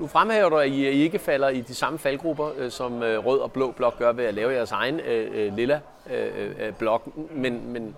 nu 0.00 0.06
fremhæver 0.06 0.48
du, 0.48 0.56
at 0.56 0.68
I 0.68 0.84
ikke 0.86 1.18
falder 1.18 1.48
i 1.48 1.60
de 1.60 1.74
samme 1.74 1.98
faldgrupper, 1.98 2.50
øh, 2.58 2.70
som 2.70 3.02
øh, 3.02 3.26
rød 3.26 3.38
og 3.38 3.52
blå 3.52 3.70
blok 3.70 3.98
gør 3.98 4.12
ved 4.12 4.24
at 4.24 4.34
lave 4.34 4.52
jeres 4.52 4.72
egen 4.72 5.00
øh, 5.00 5.46
øh 5.46 5.56
lilla 5.56 5.80
øh, 6.10 6.26
øh, 6.38 6.66
øh, 6.66 6.72
blok. 6.72 7.02
Men, 7.34 7.72
men, 7.72 7.96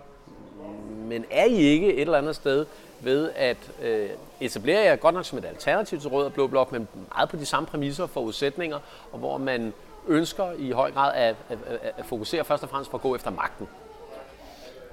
men 1.08 1.24
er 1.30 1.44
I 1.44 1.56
ikke 1.56 1.94
et 1.94 2.00
eller 2.00 2.18
andet 2.18 2.37
sted 2.37 2.66
ved 3.00 3.30
at 3.37 3.56
øh, 3.82 4.08
etablere 4.40 4.80
jer 4.80 4.96
godt 4.96 5.14
nok 5.14 5.24
som 5.24 5.38
et 5.38 5.44
alternativ 5.44 6.00
til 6.00 6.11
rød 6.11 6.24
og 6.24 6.32
blå 6.32 6.46
blok, 6.46 6.72
men 6.72 6.88
meget 7.14 7.28
på 7.28 7.37
de 7.37 7.46
samme 7.46 7.66
præmisser 7.66 8.02
og 8.02 8.11
forudsætninger, 8.11 8.78
og 9.12 9.18
hvor 9.18 9.38
man 9.38 9.72
ønsker 10.08 10.52
i 10.58 10.70
høj 10.70 10.92
grad 10.92 11.14
at, 11.14 11.37
at, 11.48 11.58
at, 11.66 11.92
at 11.98 12.06
fokusere 12.06 12.44
først 12.44 12.62
og 12.62 12.68
fremmest 12.68 12.90
på 12.90 12.96
at 12.96 13.02
gå 13.02 13.14
efter 13.14 13.30
magten? 13.30 13.68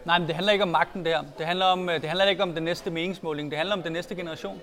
Nej, 0.05 0.19
men 0.19 0.27
det 0.27 0.35
handler 0.35 0.53
ikke 0.53 0.63
om 0.63 0.69
magten 0.69 1.05
der. 1.05 1.23
Det 1.37 1.45
handler, 1.45 1.65
om, 1.65 1.89
øh, 1.89 2.01
det 2.01 2.09
handler 2.09 2.25
ikke 2.25 2.43
om 2.43 2.53
den 2.53 2.63
næste 2.63 2.89
meningsmåling. 2.89 3.51
Det 3.51 3.57
handler 3.57 3.75
om 3.75 3.83
den 3.83 3.93
næste 3.93 4.15
generation. 4.15 4.61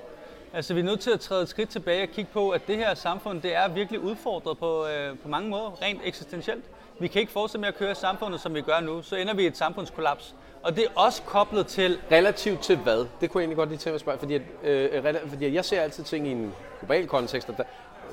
Altså, 0.53 0.75
vi 0.75 0.81
er 0.81 0.85
nødt 0.85 1.01
til 1.01 1.11
at 1.11 1.21
træde 1.21 1.43
et 1.43 1.49
skridt 1.49 1.71
tilbage 1.71 2.03
og 2.03 2.09
kigge 2.09 2.31
på, 2.33 2.51
at 2.51 2.67
det 2.67 2.77
her 2.77 2.95
samfund, 2.95 3.43
det 3.43 3.55
er 3.57 3.69
virkelig 3.69 4.01
udfordret 4.01 4.59
på, 4.59 4.87
øh, 4.87 5.19
på 5.19 5.29
mange 5.29 5.51
måder, 5.51 5.83
rent 5.83 6.01
eksistentielt. 6.05 6.65
Vi 6.99 7.09
kan 7.09 7.21
ikke 7.21 7.33
fortsætte 7.33 7.61
med 7.61 7.69
at 7.69 7.75
køre 7.75 7.95
samfundet, 7.95 8.41
som 8.41 8.55
vi 8.55 8.61
gør 8.61 8.81
nu. 8.81 9.03
Så 9.03 9.17
ender 9.17 9.35
vi 9.35 9.43
i 9.43 9.47
et 9.47 9.57
samfundskollaps. 9.57 10.35
Og 10.63 10.77
det 10.77 10.85
er 10.85 10.89
også 10.95 11.23
koblet 11.23 11.67
til... 11.67 11.99
Relativt 12.13 12.61
til 12.61 12.77
hvad? 12.77 13.07
Det 13.21 13.31
kunne 13.31 13.41
jeg 13.41 13.45
egentlig 13.45 13.57
godt 13.57 13.69
lige 13.69 13.79
tænke 13.79 13.91
mig 13.91 13.95
at 13.95 14.01
spørge, 14.01 14.19
fordi, 14.19 14.35
at, 14.35 14.43
øh, 14.65 15.29
fordi 15.29 15.55
jeg 15.55 15.65
ser 15.65 15.81
altid 15.81 16.05
ting 16.05 16.29
i 16.29 16.31
en 16.31 16.55
global 16.81 17.07
kontekst, 17.07 17.49
og 17.49 17.57
der, 17.57 17.65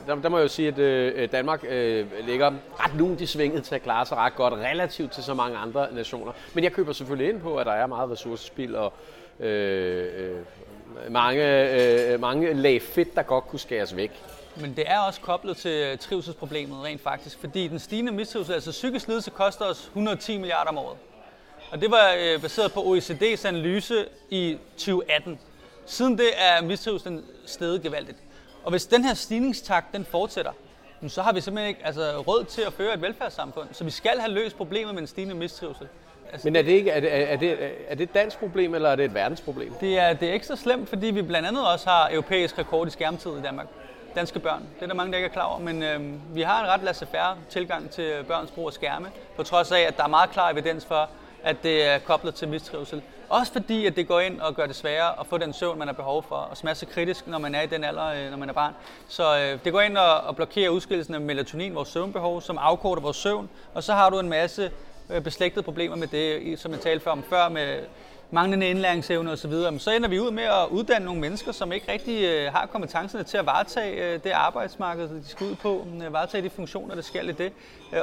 der, 0.08 0.16
der 0.16 0.30
må 0.30 0.38
jeg 0.38 0.44
jo 0.44 0.48
sige, 0.48 0.68
at 0.68 0.80
øh, 0.80 1.32
Danmark 1.32 1.64
øh, 1.70 2.06
ligger 2.26 2.52
ret 2.80 2.96
lunt 2.96 3.22
i 3.22 3.26
svinget 3.26 3.64
til 3.64 3.76
at 3.76 3.84
klare 3.84 4.06
sig 4.06 4.18
ret 4.18 4.36
godt, 4.36 4.54
relativt 4.54 5.12
til 5.12 5.24
så 5.24 5.34
mange 5.34 5.58
andre 5.58 5.88
nationer. 5.94 6.32
Men 6.54 6.64
jeg 6.64 6.72
køber 6.72 6.94
selvfølgelig 6.94 7.30
ind 7.30 7.42
på, 7.42 7.58
at 7.58 7.66
der 7.66 7.72
er 7.72 7.88
meget 7.88 8.12
ressourcespil 8.12 8.76
og 8.76 8.94
øh, 9.40 10.08
øh, 10.18 10.36
mange, 11.10 11.44
øh, 12.14 12.20
mange 12.20 12.54
lag 12.54 12.82
fedt, 12.82 13.16
der 13.16 13.22
godt 13.22 13.48
kunne 13.48 13.60
skæres 13.60 13.96
væk. 13.96 14.12
Men 14.56 14.74
det 14.76 14.84
er 14.88 15.00
også 15.00 15.22
koblet 15.22 15.58
til 15.58 16.00
trivselsproblemet 16.00 16.84
rent 16.84 17.02
faktisk, 17.02 17.40
fordi 17.40 17.68
den 17.68 17.80
stigende 17.80 18.12
mistrivsel, 18.12 18.54
altså 18.54 18.72
psykisk 18.72 19.08
lidelse, 19.08 19.32
koster 19.32 19.66
os 19.66 19.86
110 19.86 20.38
milliarder 20.38 20.70
om 20.70 20.78
året. 20.78 20.98
Og 21.72 21.82
det 21.82 21.92
var 21.92 22.16
øh, 22.20 22.42
baseret 22.42 22.74
på 22.74 22.80
OECD's 22.80 23.48
analyse 23.48 24.06
i 24.30 24.58
2018. 24.78 25.40
Siden 25.86 26.18
det 26.18 26.30
er 26.38 26.62
mistrivselen 26.62 27.26
steget 27.46 27.82
gevaldigt. 27.82 28.18
Og 28.64 28.72
hvis 28.72 28.86
den 28.86 29.06
her 29.06 29.14
stigningstakt 29.14 29.94
den 29.94 30.06
fortsætter, 30.06 30.52
så 31.08 31.22
har 31.22 31.34
vi 31.34 31.42
simpelthen 31.42 31.70
ikke 31.70 31.86
altså, 31.86 32.24
råd 32.28 32.44
til 32.44 32.62
at 32.62 32.74
føre 32.74 32.94
et 32.94 33.02
velfærdssamfund. 33.02 33.68
Så 33.72 33.84
vi 33.84 33.92
skal 33.92 34.20
have 34.20 34.32
løst 34.34 34.58
problemet 34.58 34.94
med 34.94 35.02
en 35.02 35.08
stigende 35.08 35.36
mistrivsel. 35.36 35.88
Altså, 36.32 36.48
Men 36.48 36.56
er 36.56 36.62
det, 36.62 36.72
ikke, 36.72 36.92
er, 36.92 37.00
det, 37.00 37.32
er, 37.32 37.36
det, 37.38 37.72
er 37.88 37.96
det 37.96 38.04
et 38.04 38.14
dansk 38.14 38.40
problem, 38.40 38.76
eller 38.76 38.90
er 38.90 38.96
det 38.96 39.06
et 39.06 39.14
verdensproblem? 39.14 39.74
Det 39.74 40.00
er, 40.00 40.14
det 40.14 40.30
er 40.30 40.34
ikke 40.34 40.46
så 40.46 40.56
slemt, 40.56 40.90
fordi 40.90 41.08
vi 41.08 41.22
blandt 41.22 41.48
andet 41.48 41.68
også 41.68 41.90
har 41.90 42.10
europæisk 42.12 42.58
rekord 42.58 42.88
i 42.88 42.92
skærmtid 42.92 43.38
i 43.38 43.42
Danmark. 43.42 43.68
Danske 44.16 44.40
børn. 44.40 44.64
Det 44.76 44.84
er 44.84 44.88
der 44.88 44.94
mange, 44.94 45.12
der 45.12 45.18
ikke 45.18 45.28
er 45.28 45.34
klar 45.34 45.46
over, 45.46 45.60
men 45.60 45.84
øh, 45.84 46.36
vi 46.36 46.42
har 46.42 46.64
en 46.64 46.70
ret 46.70 46.82
laissez-faire 46.84 47.38
tilgang 47.50 47.90
til 47.90 48.24
børns 48.28 48.52
brug 48.52 48.68
af 48.68 48.74
skærme, 48.74 49.08
på 49.36 49.44
trods 49.44 49.72
af, 49.72 49.80
at 49.80 49.98
der 49.98 50.04
er 50.04 50.08
meget 50.08 50.30
klar 50.30 50.50
evidens 50.50 50.86
for, 50.86 51.10
at 51.44 51.64
det 51.64 51.86
er 51.86 52.00
koblet 52.00 52.36
til 52.36 52.48
mistrivsel. 52.48 53.02
Også 53.30 53.52
fordi, 53.52 53.86
at 53.86 53.96
det 53.96 54.08
går 54.08 54.20
ind 54.20 54.42
og 54.42 54.56
gør 54.56 54.66
det 54.66 54.76
sværere 54.76 55.20
at 55.20 55.28
få 55.28 55.38
den 55.38 55.54
søvn, 55.54 55.80
man 55.80 55.88
har 55.88 55.94
behov 55.94 56.24
for, 56.24 56.36
og 56.36 56.58
smasse 56.58 56.86
kritisk, 56.86 57.28
når 57.28 57.38
man 57.38 57.56
er 57.56 57.62
i 57.62 57.68
den 57.68 57.84
alder, 57.84 58.06
øh, 58.06 58.30
når 58.30 58.38
man 58.38 58.50
er 58.50 58.54
barn. 58.54 58.74
Så 59.08 59.38
øh, 59.38 59.60
det 59.64 59.74
går 59.74 59.82
ind 59.82 59.98
og, 59.98 60.18
og 60.18 60.36
blokerer 60.36 60.70
udskillelsen 60.70 61.14
af 61.14 61.22
melatonin, 61.22 61.76
vores 61.76 61.90
søvnbehov, 61.90 62.42
som 62.42 62.58
afkorter 62.58 63.02
vores 63.02 63.18
søvn, 63.18 63.50
og 63.74 63.84
så 63.84 63.94
har 63.94 64.10
du 64.10 64.20
en 64.20 64.30
masse 64.30 64.72
øh, 65.10 65.22
beslægtede 65.22 65.64
problemer 65.64 65.96
med 65.96 66.08
det, 66.08 66.60
som 66.60 66.72
jeg 66.72 66.80
talte 66.80 67.08
om 67.08 67.24
før, 67.24 67.50
med 67.50 67.80
manglende 68.32 68.70
indlæringsevne 68.70 69.32
osv., 69.32 69.54
så 69.80 69.92
ender 69.92 70.10
vi 70.10 70.20
ud 70.20 70.32
med 70.32 70.44
at 70.44 70.68
uddanne 70.72 71.06
nogle 71.06 71.22
mennesker, 71.22 71.52
som 71.52 71.72
ikke 71.72 71.92
rigtig 71.92 72.24
øh, 72.24 72.52
har 72.54 72.66
kompetencerne 72.66 73.24
til 73.24 73.38
at 73.38 73.46
varetage 73.46 74.14
øh, 74.14 74.24
det 74.24 74.32
arbejdsmarked, 74.32 75.10
de 75.10 75.28
skal 75.28 75.48
ud 75.48 75.56
på, 75.56 75.88
øh, 76.06 76.14
varetage 76.14 76.44
de 76.44 76.50
funktioner, 76.50 76.96
der 76.96 77.02
skal 77.02 77.30
i 77.30 77.32
det. 77.32 77.54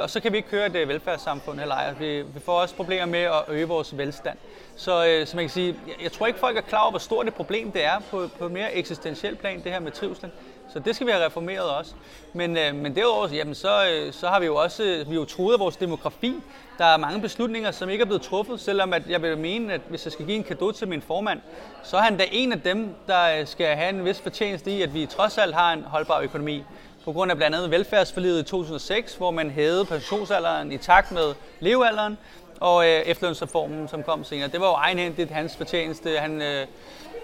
Og 0.01 0.09
så 0.09 0.19
kan 0.19 0.31
vi 0.31 0.37
ikke 0.37 0.49
køre 0.49 0.65
et 0.65 0.87
velfærdssamfund 0.87 1.59
heller 1.59 1.75
ej. 1.75 1.93
Vi, 1.99 2.21
vi 2.21 2.39
får 2.39 2.61
også 2.61 2.75
problemer 2.75 3.05
med 3.05 3.19
at 3.19 3.43
øge 3.47 3.67
vores 3.67 3.97
velstand. 3.97 4.37
Så, 4.75 5.17
som 5.19 5.27
så 5.27 5.35
man 5.35 5.43
kan 5.43 5.49
sige, 5.49 5.75
jeg 6.03 6.11
tror 6.11 6.27
ikke, 6.27 6.39
folk 6.39 6.57
er 6.57 6.61
klar 6.61 6.81
over, 6.81 6.89
hvor 6.89 6.99
stort 6.99 7.27
et 7.27 7.33
problem 7.33 7.71
det 7.71 7.85
er 7.85 7.99
på, 8.11 8.29
på 8.39 8.47
mere 8.47 8.75
eksistentiel 8.75 9.35
plan, 9.35 9.63
det 9.63 9.71
her 9.71 9.79
med 9.79 9.91
trivsel. 9.91 10.31
Så 10.73 10.79
det 10.79 10.95
skal 10.95 11.07
vi 11.07 11.11
have 11.11 11.25
reformeret 11.25 11.69
også. 11.69 11.93
Men, 12.33 12.57
øh, 12.57 12.75
men 12.75 12.95
derudover, 12.95 13.27
jamen, 13.27 13.55
så, 13.55 13.87
øh, 13.87 14.13
så 14.13 14.27
har 14.27 14.39
vi 14.39 14.45
jo 14.45 14.55
også 14.55 15.03
vi 15.07 15.15
jo 15.15 15.25
troet 15.25 15.53
af 15.53 15.59
vores 15.59 15.77
demografi. 15.77 16.33
Der 16.77 16.85
er 16.85 16.97
mange 16.97 17.21
beslutninger, 17.21 17.71
som 17.71 17.89
ikke 17.89 18.01
er 18.01 18.05
blevet 18.05 18.21
truffet, 18.21 18.59
selvom 18.59 18.93
at 18.93 19.09
jeg 19.09 19.21
vil 19.21 19.37
mene, 19.37 19.73
at 19.73 19.81
hvis 19.89 20.05
jeg 20.05 20.11
skal 20.11 20.25
give 20.25 20.37
en 20.37 20.43
gave 20.43 20.73
til 20.73 20.87
min 20.87 21.01
formand, 21.01 21.41
så 21.83 21.97
er 21.97 22.01
han 22.01 22.17
da 22.17 22.23
en 22.31 22.51
af 22.51 22.61
dem, 22.61 22.95
der 23.07 23.39
øh, 23.39 23.47
skal 23.47 23.75
have 23.75 23.89
en 23.89 24.05
vis 24.05 24.21
fortjeneste 24.21 24.71
i, 24.71 24.81
at 24.81 24.93
vi 24.93 25.05
trods 25.05 25.37
alt 25.37 25.55
har 25.55 25.73
en 25.73 25.83
holdbar 25.83 26.19
økonomi. 26.19 26.63
På 27.05 27.11
grund 27.13 27.31
af 27.31 27.37
blandt 27.37 27.55
andet 27.55 27.71
velfærdsforliget 27.71 28.39
i 28.39 28.43
2006, 28.43 29.15
hvor 29.15 29.31
man 29.31 29.49
hævede 29.49 29.85
pensionsalderen 29.85 30.71
i 30.71 30.77
takt 30.77 31.11
med 31.11 31.33
levealderen, 31.59 32.17
og 32.59 32.85
øh, 32.85 33.01
efterlønsreformen, 33.01 33.87
som 33.87 34.03
kom 34.03 34.23
senere. 34.23 34.47
Det 34.47 34.61
var 34.61 34.67
jo 34.67 34.73
egenhændigt 34.73 35.31
hans 35.31 35.55
fortjeneste. 35.55 36.17
Han, 36.19 36.41
øh, 36.41 36.67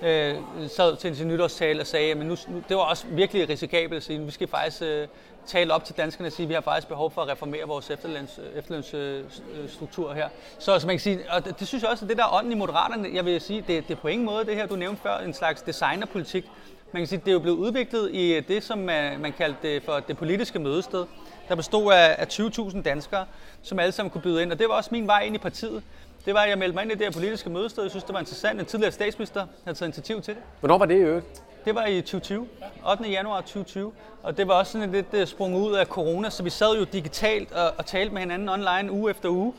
øh, 0.04 0.36
sad 0.68 0.96
til 0.96 1.16
sin 1.16 1.28
nytårstale 1.28 1.82
og 1.82 1.88
sagde, 1.88 2.12
at 2.12 2.18
nu, 2.18 2.24
nu, 2.48 2.64
det 2.70 2.78
var 2.78 2.84
også 2.84 3.06
virkelig 3.08 3.50
risikabelt 3.50 3.98
at 3.98 4.04
sige, 4.04 4.20
at 4.20 4.26
vi 4.26 4.32
skal 4.32 4.48
faktisk 4.48 4.82
øh, 4.82 5.08
tale 5.46 5.74
op 5.74 5.86
til 5.86 5.98
danskerne 5.98 6.28
og 6.28 6.32
sige, 6.32 6.44
at 6.44 6.50
vi 6.50 6.54
har 6.54 6.62
faktisk 6.62 6.88
behov 6.88 7.12
for 7.12 7.22
at 7.22 7.28
reformere 7.28 7.68
vores 7.68 7.90
efterløns, 7.90 8.40
øh, 8.40 8.60
efterlønsstruktur 8.60 10.14
her. 10.14 10.30
Så, 10.60 10.80
så 10.80 10.88
man 10.88 10.96
kan 10.96 11.00
sige, 11.00 11.20
og 11.30 11.46
det, 11.46 11.60
det 11.60 11.68
synes 11.68 11.84
jeg 11.84 11.92
også, 11.92 12.06
at 12.06 12.10
det 12.10 12.18
der 12.18 12.34
ånden 12.34 12.52
i 12.52 12.56
Moderaterne, 12.56 13.10
jeg 13.14 13.26
vil 13.26 13.42
sige, 13.42 13.64
det, 13.68 13.88
det 13.88 13.94
er 13.94 14.02
på 14.02 14.08
ingen 14.08 14.26
måde 14.26 14.46
det 14.46 14.56
her, 14.56 14.66
du 14.66 14.76
nævnte 14.76 15.02
før, 15.02 15.18
en 15.18 15.34
slags 15.34 15.62
designerpolitik. 15.62 16.46
Man 16.92 17.02
kan 17.02 17.08
sige, 17.08 17.20
det 17.20 17.28
er 17.28 17.34
jo 17.34 17.40
blevet 17.40 17.58
udviklet 17.58 18.12
i 18.12 18.34
øh, 18.34 18.48
det, 18.48 18.64
som 18.64 18.78
man, 18.78 19.20
man 19.20 19.32
kaldte 19.32 19.74
det 19.74 19.84
for 19.84 20.00
det 20.00 20.18
politiske 20.18 20.60
mødested, 20.60 21.06
der 21.50 21.56
bestod 21.56 21.94
af, 21.94 22.16
af 22.18 22.26
20.000 22.26 22.82
danskere, 22.82 23.26
som 23.62 23.80
alle 23.80 23.92
sammen 23.92 24.10
kunne 24.10 24.22
byde 24.22 24.42
ind, 24.42 24.52
og 24.52 24.60
det 24.60 24.70
var 24.70 24.74
også 24.76 24.90
min 24.92 25.08
vej 25.08 25.22
ind 25.22 25.36
i 25.36 25.40
partiet 25.40 25.84
det 26.26 26.34
var, 26.34 26.40
at 26.40 26.50
jeg 26.50 26.58
meldte 26.58 26.74
mig 26.76 26.84
ind 26.84 26.92
i 26.92 26.96
det 26.96 27.06
her 27.06 27.12
politiske 27.12 27.50
mødested. 27.50 27.84
Jeg 27.84 27.90
synes, 27.92 28.04
det 28.04 28.14
var 28.14 28.20
interessant. 28.20 28.60
En 28.60 28.66
tidligere 28.66 28.92
statsminister 28.92 29.46
havde 29.64 29.78
taget 29.78 29.88
initiativ 29.88 30.22
til 30.22 30.34
det. 30.34 30.44
Hvornår 30.60 30.78
var 30.78 30.86
det 30.86 30.96
i 30.96 30.98
øvrigt? 30.98 31.44
Det 31.66 31.76
var 31.76 31.86
i 31.86 32.02
2020, 32.02 32.48
8. 32.92 33.04
januar 33.10 33.42
2020, 33.42 33.92
og 34.24 34.38
det 34.38 34.48
var 34.48 34.54
også 34.54 34.72
sådan 34.72 34.92
lidt 34.92 35.14
uh, 35.14 35.26
sprunget 35.26 35.60
ud 35.62 35.74
af 35.74 35.86
corona, 35.86 36.30
så 36.30 36.44
vi 36.44 36.50
sad 36.50 36.78
jo 36.78 36.84
digitalt 36.84 37.52
og, 37.52 37.72
og 37.78 37.86
talte 37.86 38.14
med 38.14 38.22
hinanden 38.22 38.50
online 38.50 38.92
uge 38.92 39.12
efter 39.12 39.30
uge. 39.30 39.54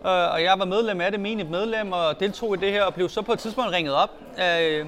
Og 0.00 0.42
jeg 0.42 0.58
var 0.58 0.64
medlem 0.64 1.00
af 1.00 1.10
det, 1.10 1.20
menigt 1.20 1.50
medlem, 1.50 1.92
og 1.92 2.20
deltog 2.20 2.54
i 2.54 2.58
det 2.58 2.72
her, 2.72 2.82
og 2.82 2.94
blev 2.94 3.08
så 3.08 3.22
på 3.22 3.32
et 3.32 3.38
tidspunkt 3.38 3.72
ringet 3.72 3.94
op 3.94 4.10
af, 4.36 4.84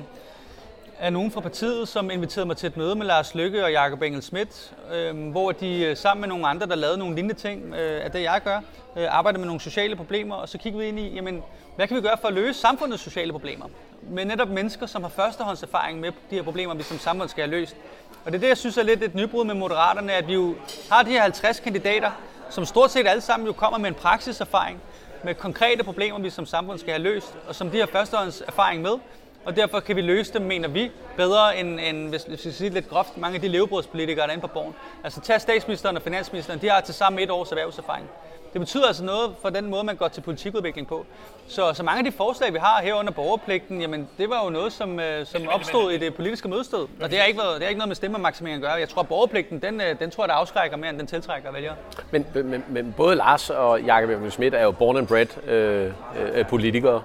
af 1.01 1.13
nogen 1.13 1.31
fra 1.31 1.41
partiet, 1.41 1.89
som 1.89 2.11
inviterede 2.11 2.47
mig 2.47 2.57
til 2.57 2.67
et 2.67 2.77
møde 2.77 2.95
med 2.95 3.07
Lars 3.07 3.35
Lykke 3.35 3.65
og 3.65 3.73
Jakob 3.73 4.03
Engel 4.03 4.23
Schmidt, 4.23 4.75
øh, 4.95 5.31
hvor 5.31 5.53
de 5.53 5.85
øh, 5.85 5.97
sammen 5.97 6.21
med 6.21 6.29
nogle 6.29 6.49
andre, 6.49 6.67
der 6.67 6.75
lavede 6.75 6.99
nogle 6.99 7.15
lignende 7.15 7.35
ting 7.35 7.75
øh, 7.75 8.05
af 8.05 8.11
det, 8.11 8.23
jeg 8.23 8.41
gør, 8.45 8.61
øh, 8.97 9.07
arbejdede 9.11 9.41
med 9.41 9.47
nogle 9.47 9.61
sociale 9.61 9.97
problemer, 9.97 10.35
og 10.35 10.49
så 10.49 10.59
kiggede 10.59 10.83
vi 10.83 10.89
ind 10.89 11.01
i, 11.01 11.15
jamen, 11.15 11.43
hvad 11.77 11.89
kan 11.89 11.97
vi 11.97 12.03
gøre 12.03 12.17
for 12.21 12.29
at 12.29 12.35
løse 12.35 12.61
samfundets 12.61 13.03
sociale 13.03 13.33
problemer? 13.33 13.67
Med 14.03 14.25
netop 14.25 14.49
mennesker, 14.49 14.87
som 14.87 15.03
har 15.03 15.11
førstehåndserfaring 15.11 16.01
med 16.01 16.13
de 16.31 16.35
her 16.35 16.43
problemer, 16.43 16.75
vi 16.75 16.83
som 16.83 16.99
samfund 16.99 17.29
skal 17.29 17.45
have 17.45 17.51
løst. 17.51 17.77
Og 18.25 18.33
det 18.33 18.39
er 18.39 18.41
det, 18.41 18.49
jeg 18.49 18.57
synes 18.57 18.79
er 18.79 18.83
lidt 18.83 19.03
et 19.03 19.15
nybrud 19.15 19.45
med 19.45 19.55
Moderaterne, 19.55 20.13
at 20.13 20.27
vi 20.29 20.35
jo 20.35 20.55
har 20.91 21.03
de 21.03 21.11
her 21.11 21.23
50 21.23 21.61
kandidater, 21.61 22.11
som 22.51 22.65
stort 22.65 22.91
set 22.91 23.07
alle 23.07 23.21
sammen 23.21 23.47
jo 23.47 23.53
kommer 23.53 23.79
med 23.79 23.89
en 23.89 23.95
praksiserfaring, 23.95 24.81
med 25.25 25.35
konkrete 25.35 25.85
problemer, 25.85 26.19
vi 26.19 26.31
som 26.31 26.47
samfund 26.47 26.79
skal 26.79 26.93
have 26.93 27.03
løst, 27.03 27.35
og 27.49 27.55
som 27.55 27.71
de 27.71 27.79
har 27.79 27.87
førstehåndserfaring 27.87 28.83
med, 28.83 28.99
og 29.47 29.57
derfor 29.57 29.81
kan 29.81 29.97
vi 29.97 30.01
løse 30.01 30.33
dem, 30.33 30.43
mener 30.43 30.69
vi, 30.69 30.91
bedre 31.17 31.59
end, 31.59 31.81
end 31.81 32.09
hvis, 32.09 32.23
hvis 32.23 32.47
vi 32.47 32.51
siger 32.51 32.71
lidt 32.71 32.89
groft, 32.89 33.17
mange 33.17 33.35
af 33.35 33.41
de 33.41 33.49
levebrødspolitikere, 33.49 34.23
der 34.23 34.29
er 34.29 34.33
inde 34.33 34.47
på 34.47 34.53
borgen. 34.55 34.75
Altså 35.05 35.21
tag 35.21 35.41
statsministeren 35.41 35.97
og 35.97 36.03
finansministeren, 36.03 36.61
de 36.61 36.71
har 36.71 36.81
til 36.81 36.95
sammen 36.95 37.23
et 37.23 37.31
års 37.31 37.51
erhvervserfaring. 37.51 38.07
Det 38.53 38.61
betyder 38.61 38.87
altså 38.87 39.05
noget 39.05 39.35
for 39.43 39.51
den 39.51 39.67
måde, 39.67 39.85
man 39.85 39.97
går 39.97 40.09
til 40.09 40.21
politikudvikling 40.21 40.89
på. 40.89 41.07
Så, 41.49 41.75
så 41.75 41.83
mange 41.83 41.99
af 41.99 42.05
de 42.05 42.13
forslag, 42.17 42.53
vi 42.53 42.59
har 42.59 42.83
her 42.83 42.95
under 42.95 43.13
borgerpligten, 43.13 43.81
jamen 43.81 44.09
det 44.19 44.31
var 44.31 44.45
jo 44.45 44.51
noget, 44.51 44.73
som, 44.73 45.01
øh, 45.01 45.27
som 45.27 45.49
opstod 45.49 45.93
i 45.93 45.99
det 45.99 46.15
politiske 46.15 46.49
mødested. 46.49 46.79
Og 46.79 47.11
det 47.11 47.19
har 47.19 47.25
ikke, 47.25 47.39
været, 47.39 47.55
det 47.55 47.63
har 47.63 47.69
ikke 47.69 47.79
noget 47.79 47.89
med 47.89 47.97
stemmemaksimering 47.97 48.57
at 48.57 48.63
gøre. 48.63 48.73
Jeg 48.73 48.89
tror, 48.89 49.03
at 49.03 49.09
borgerpligten, 49.09 49.59
den, 49.63 49.81
øh, 49.81 49.99
den 49.99 50.11
tror 50.11 50.25
jeg, 50.25 50.29
der 50.29 50.35
afskrækker 50.35 50.77
mere, 50.77 50.91
end 50.91 50.99
den 50.99 51.07
tiltrækker 51.07 51.53
vælgere. 51.53 51.75
Men, 52.11 52.27
men, 52.35 52.65
men 52.69 52.95
både 52.97 53.17
Lars 53.17 53.51
og 53.51 53.81
Jakob 53.81 54.31
Schmidt 54.31 54.55
er 54.55 54.63
jo 54.63 54.71
born 54.71 54.97
and 54.97 55.07
bred 55.07 55.49
øh, 55.49 55.93
øh, 56.35 56.47
politikere 56.47 57.03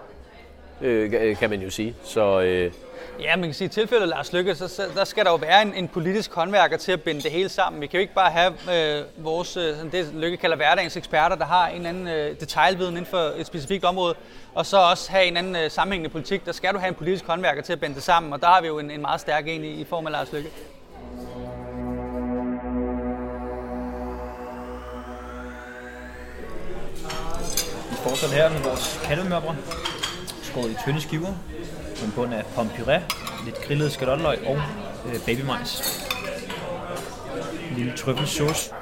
øh, 0.81 1.37
kan 1.37 1.49
man 1.49 1.61
jo 1.61 1.69
sige. 1.69 1.95
Så, 2.03 2.41
øh, 2.41 2.71
Ja, 3.19 3.35
man 3.35 3.45
kan 3.49 3.53
sige, 3.53 3.65
at 3.65 3.71
i 3.71 3.73
tilfældet 3.73 4.07
Lars 4.07 4.33
Lykke, 4.33 4.55
så, 4.55 4.67
så 4.67 4.83
der 4.95 5.03
skal 5.03 5.25
der 5.25 5.31
jo 5.31 5.35
være 5.35 5.61
en, 5.61 5.73
en 5.73 5.87
politisk 5.87 6.33
håndværker 6.33 6.77
til 6.77 6.91
at 6.91 7.01
binde 7.01 7.21
det 7.21 7.31
hele 7.31 7.49
sammen. 7.49 7.81
Vi 7.81 7.87
kan 7.87 7.97
jo 7.97 8.01
ikke 8.01 8.13
bare 8.13 8.31
have 8.31 8.53
øh, 8.99 9.25
vores, 9.25 9.57
øh, 9.57 9.91
det 9.91 10.13
Lykke 10.13 10.37
kalder 10.37 10.55
hverdagens 10.55 10.97
eksperter, 10.97 11.35
der 11.35 11.45
har 11.45 11.67
en 11.67 11.75
eller 11.75 11.89
anden 11.89 12.07
øh, 12.07 12.39
detaljviden 12.39 12.93
inden 12.93 13.05
for 13.05 13.17
et 13.17 13.45
specifikt 13.45 13.85
område, 13.85 14.15
og 14.55 14.65
så 14.65 14.77
også 14.77 15.11
have 15.11 15.25
en 15.25 15.37
anden 15.37 15.55
øh, 15.55 15.71
sammenhængende 15.71 16.09
politik. 16.09 16.45
Der 16.45 16.51
skal 16.51 16.73
du 16.73 16.79
have 16.79 16.89
en 16.89 16.95
politisk 16.95 17.25
håndværker 17.25 17.61
til 17.61 17.73
at 17.73 17.79
binde 17.79 17.95
det 17.95 18.03
sammen, 18.03 18.33
og 18.33 18.41
der 18.41 18.47
har 18.47 18.61
vi 18.61 18.67
jo 18.67 18.79
en, 18.79 18.91
en 18.91 19.01
meget 19.01 19.21
stærk 19.21 19.47
en 19.47 19.63
i, 19.63 19.69
i 19.81 19.83
form 19.83 20.05
af 20.05 20.11
Lars 20.11 20.33
Lykke. 20.33 20.49
Vi 27.89 27.95
fortsætter 27.95 28.35
her 28.35 28.49
med 28.49 28.59
vores 28.59 29.01
kattemørbrød 29.03 30.00
skåret 30.51 30.71
i 30.71 30.75
tynde 30.85 31.01
skiver 31.01 31.33
på 31.99 32.05
en 32.05 32.11
bund 32.15 32.33
af 32.33 32.43
pompuré, 32.43 32.99
puré, 32.99 33.45
lidt 33.45 33.61
grillet 33.61 33.91
skalotløg 33.91 34.47
og 34.47 34.57
øh, 35.07 35.25
babymajs. 35.25 36.03
En 37.69 37.77
lille 37.77 37.97
trøffelsauce. 37.97 38.73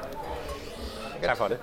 Tak 1.24 1.38
for 1.38 1.48
det. 1.48 1.58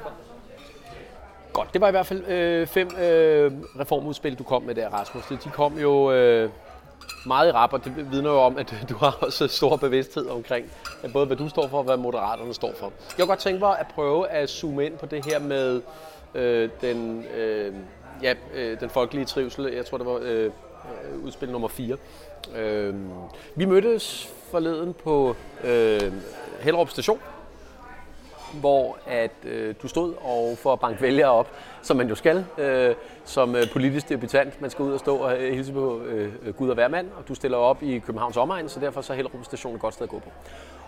Godt, 1.52 1.72
det 1.72 1.80
var 1.80 1.88
i 1.88 1.90
hvert 1.90 2.07
fald 2.07 2.24
øh, 2.28 2.66
fem 2.66 2.88
øh, 2.96 3.52
reformudspil, 3.80 4.34
du 4.34 4.44
kom 4.44 4.62
med 4.62 4.74
der, 4.74 4.88
Rasmus. 4.88 5.24
De 5.44 5.50
kom 5.50 5.78
jo 5.78 6.12
øh, 6.12 6.50
meget 7.26 7.48
i 7.48 7.52
rap, 7.52 7.72
og 7.72 7.84
det 7.84 8.12
vidner 8.12 8.30
jo 8.30 8.40
om, 8.40 8.59
at 8.59 8.74
du 8.88 8.96
har 8.96 9.18
også 9.20 9.48
stor 9.48 9.76
bevidsthed 9.76 10.26
omkring 10.26 10.66
både, 11.12 11.26
hvad 11.26 11.36
du 11.36 11.48
står 11.48 11.68
for 11.68 11.78
og 11.78 11.84
hvad 11.84 11.96
Moderaterne 11.96 12.54
står 12.54 12.72
for. 12.78 12.86
Jeg 12.86 13.16
kunne 13.16 13.26
godt 13.26 13.38
tænke 13.38 13.61
mig 13.61 13.78
at 13.78 13.86
prøve 13.94 14.28
at 14.28 14.50
zoome 14.50 14.86
ind 14.86 14.98
på 14.98 15.07
det 15.07 15.24
her 15.24 15.38
med 15.38 15.82
øh, 16.34 16.70
den 16.80 17.24
øh, 17.36 17.74
ja, 18.22 18.34
øh, 18.54 18.80
den 18.80 18.90
folkelige 18.90 19.24
trivsel. 19.24 19.64
Jeg 19.64 19.86
tror, 19.86 19.98
det 19.98 20.06
var 20.06 20.18
øh, 20.22 20.44
øh 20.44 21.24
udspil 21.24 21.50
nummer 21.50 21.68
4. 21.68 21.96
Øh, 22.56 22.94
vi 23.54 23.64
mødtes 23.64 24.32
forleden 24.50 24.94
på 24.94 25.36
øh, 25.64 26.12
Hellerup 26.60 26.90
Station, 26.90 27.20
hvor 28.60 28.98
at 29.06 29.30
øh, 29.44 29.74
du 29.82 29.88
stod 29.88 30.14
og 30.20 30.58
for 30.58 30.72
at 30.72 30.80
banke 30.80 31.02
vælgere 31.02 31.30
op, 31.30 31.50
som 31.82 31.96
man 31.96 32.08
jo 32.08 32.14
skal, 32.14 32.44
øh, 32.58 32.94
som 33.24 33.56
øh, 33.56 33.72
politisk 33.72 34.08
debutant. 34.08 34.60
Man 34.60 34.70
skal 34.70 34.82
ud 34.82 34.92
og 34.92 35.00
stå 35.00 35.16
og 35.16 35.38
øh, 35.38 35.54
hilse 35.54 35.72
på 35.72 36.00
øh, 36.00 36.54
Gud 36.54 36.68
og 36.68 36.74
hver 36.74 36.88
mand, 36.88 37.08
og 37.18 37.28
du 37.28 37.34
stiller 37.34 37.58
op 37.58 37.82
i 37.82 37.98
Københavns 37.98 38.36
omegn, 38.36 38.68
så 38.68 38.80
derfor 38.80 39.00
så 39.00 39.12
er 39.12 39.16
Hellerup 39.16 39.44
Station 39.44 39.74
et 39.74 39.80
godt 39.80 39.94
sted 39.94 40.04
at 40.04 40.10
gå 40.10 40.18
på. 40.18 40.30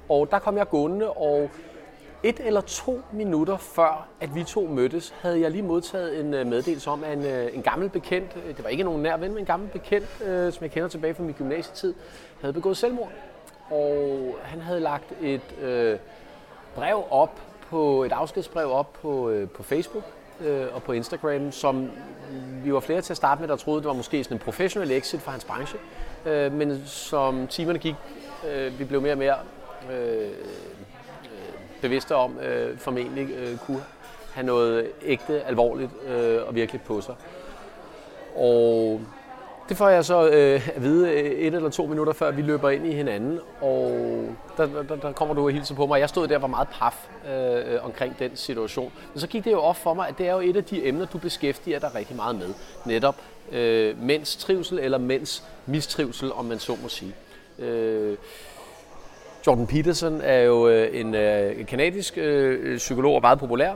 Og 0.09 0.31
der 0.31 0.39
kom 0.39 0.57
jeg 0.57 0.69
gående, 0.69 1.11
og 1.11 1.51
et 2.23 2.41
eller 2.41 2.61
to 2.61 3.03
minutter 3.13 3.57
før, 3.57 4.09
at 4.21 4.35
vi 4.35 4.45
to 4.45 4.67
mødtes, 4.67 5.15
havde 5.21 5.41
jeg 5.41 5.51
lige 5.51 5.63
modtaget 5.63 6.21
en 6.21 6.35
øh, 6.35 6.47
meddelelse 6.47 6.91
om, 6.91 7.05
at 7.05 7.19
en, 7.19 7.25
øh, 7.25 7.55
en 7.55 7.63
gammel 7.63 7.89
bekendt, 7.89 8.37
øh, 8.37 8.57
det 8.57 8.65
var 8.65 8.71
ikke 8.71 8.85
nogen 8.85 9.03
nær 9.03 9.17
ven, 9.17 9.31
men 9.31 9.39
en 9.39 9.47
gammel 9.47 9.69
bekendt, 9.69 10.23
øh, 10.25 10.53
som 10.53 10.63
jeg 10.63 10.71
kender 10.71 10.89
tilbage 10.89 11.15
fra 11.15 11.23
min 11.23 11.35
gymnasietid, 11.35 11.95
havde 12.41 12.53
begået 12.53 12.77
selvmord. 12.77 13.11
Og 13.71 14.35
han 14.43 14.61
havde 14.61 14.81
lagt 14.81 15.13
et 15.23 15.61
øh, 15.63 15.99
brev 16.75 17.05
op 17.11 17.41
på 17.71 18.05
et 18.05 18.13
afskedsbrev 18.13 18.71
op 18.71 18.93
på, 18.93 19.31
øh, 19.31 19.49
på 19.49 19.63
Facebook 19.63 20.05
øh, 20.41 20.67
og 20.75 20.83
på 20.83 20.93
Instagram, 20.93 21.53
som 21.53 21.91
vi 22.65 22.73
var 22.73 22.81
flere 22.81 23.01
til 23.01 23.13
at 23.13 23.17
starte 23.17 23.41
med, 23.41 23.49
der 23.49 23.57
troede, 23.57 23.81
det 23.81 23.89
var 23.89 23.95
måske 23.95 24.25
sådan 24.25 24.35
en 24.35 24.39
professionel 24.39 24.91
exit 24.91 25.21
for 25.21 25.31
hans 25.31 25.45
branche. 25.45 25.79
Øh, 26.27 26.53
men 26.53 26.83
som 26.87 27.47
timerne 27.47 27.79
gik, 27.79 27.95
øh, 28.51 28.79
vi 28.79 28.85
blev 28.85 29.03
mere 29.03 29.13
og 29.13 29.19
mere 29.19 29.37
øh, 29.93 30.31
bevidste 31.81 32.15
om, 32.15 32.39
øh, 32.39 32.79
formentlig 32.79 33.29
øh, 33.31 33.59
kunne 33.59 33.83
have 34.33 34.47
noget 34.47 34.87
ægte, 35.03 35.43
alvorligt 35.43 35.91
øh, 36.09 36.39
og 36.47 36.55
virkelig 36.55 36.83
på 36.83 37.01
sig. 37.01 37.15
Og 38.37 39.01
det 39.69 39.77
får 39.77 39.89
jeg 39.89 40.05
så 40.05 40.29
øh, 40.29 40.69
at 40.75 40.83
vide 40.83 41.11
øh, 41.11 41.31
et 41.31 41.55
eller 41.55 41.71
to 41.71 41.87
minutter 41.87 42.13
før 42.13 42.31
vi 42.31 42.43
løber 42.43 42.71
ind 42.71 42.87
i 42.87 42.93
hinanden, 42.93 43.41
og 43.61 43.91
der, 44.57 44.67
der, 44.83 44.97
der 44.97 45.13
kommer 45.13 45.35
du 45.35 45.45
og 45.45 45.51
hilser 45.51 45.75
på 45.75 45.87
mig. 45.87 46.01
Jeg 46.01 46.09
stod 46.09 46.29
der 46.29 46.37
og 46.37 46.43
var 46.43 46.49
meget 46.49 46.69
paf 46.69 47.09
øh, 47.29 47.85
omkring 47.85 48.19
den 48.19 48.37
situation. 48.37 48.93
Men 49.15 49.21
så 49.21 49.27
gik 49.27 49.45
det 49.45 49.53
jo 49.53 49.61
op 49.61 49.77
for 49.77 49.95
mig, 49.95 50.09
at 50.09 50.19
det 50.19 50.29
er 50.29 50.33
jo 50.33 50.41
et 50.41 50.57
af 50.57 50.65
de 50.65 50.87
emner, 50.87 51.07
du 51.07 51.19
beskæftiger 51.19 51.79
dig 51.79 51.95
rigtig 51.95 52.17
meget 52.17 52.37
med. 52.37 52.55
Netop 52.85 53.17
øh, 53.53 54.03
mænds 54.03 54.37
trivsel 54.37 54.79
eller 54.79 54.99
mænds 54.99 55.45
mistrivsel, 55.67 56.33
om 56.33 56.45
man 56.45 56.59
så 56.59 56.77
må 56.83 56.89
sige. 56.89 57.15
Øh, 57.59 58.17
Jordan 59.47 59.67
Peterson 59.67 60.21
er 60.21 60.41
jo 60.41 60.69
øh, 60.69 61.01
en 61.01 61.15
øh, 61.15 61.67
kanadisk 61.67 62.19
øh, 62.19 62.77
psykolog 62.77 63.15
og 63.15 63.21
meget 63.21 63.39
populær 63.39 63.75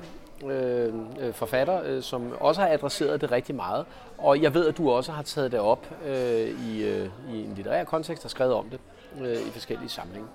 øh, 0.51 0.93
forfatter, 1.33 1.81
øh, 1.85 2.03
som 2.03 2.33
også 2.41 2.61
har 2.61 2.69
adresseret 2.69 3.21
det 3.21 3.33
rigtig 3.33 3.55
meget. 3.55 3.87
Og 4.19 4.43
jeg 4.43 4.55
ved, 4.55 4.69
at 4.69 4.79
du 4.79 4.91
også 4.91 5.13
har 5.13 5.23
taget 5.23 5.53
det 5.53 5.61
op 5.61 5.87
øh, 6.07 6.49
i, 6.69 6.85
øh, 6.85 7.09
i 7.33 7.45
en 7.45 7.53
litterær 7.57 7.85
kontekst 7.85 8.25
og 8.25 8.31
skrevet 8.31 8.55
om 8.55 8.65
det 8.71 8.81
øh, 9.21 9.49
i 9.49 9.51
forskellige 9.51 9.89
sammenhænge. 9.89 10.29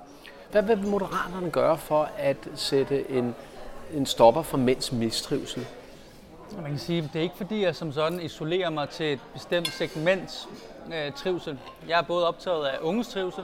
Hvad 0.52 0.64
vil 0.64 0.88
Moderaterne 0.88 1.50
gøre 1.52 1.78
for 1.78 2.10
at 2.18 2.38
sætte 2.56 3.12
en, 3.12 3.36
en 3.94 4.06
stopper 4.06 4.42
for 4.42 4.58
mænds 4.58 4.92
mistrivsel? 4.92 5.66
Man 6.62 6.72
kan 6.72 6.80
sige, 6.80 7.02
det 7.14 7.20
er 7.20 7.24
ikke 7.24 7.38
fordi, 7.38 7.64
jeg 7.64 7.76
som 7.76 7.92
sådan 7.92 8.22
isolerer 8.22 8.70
mig 8.70 8.90
til 8.90 9.14
et 9.14 9.20
bestemt 9.34 9.68
segments 9.68 10.50
øh, 10.88 11.12
trivsel. 11.12 11.60
Jeg 11.88 12.00
er 12.00 12.04
både 12.04 12.28
optaget 12.28 12.66
af 12.66 12.78
unges 12.82 13.08
trivsel, 13.08 13.44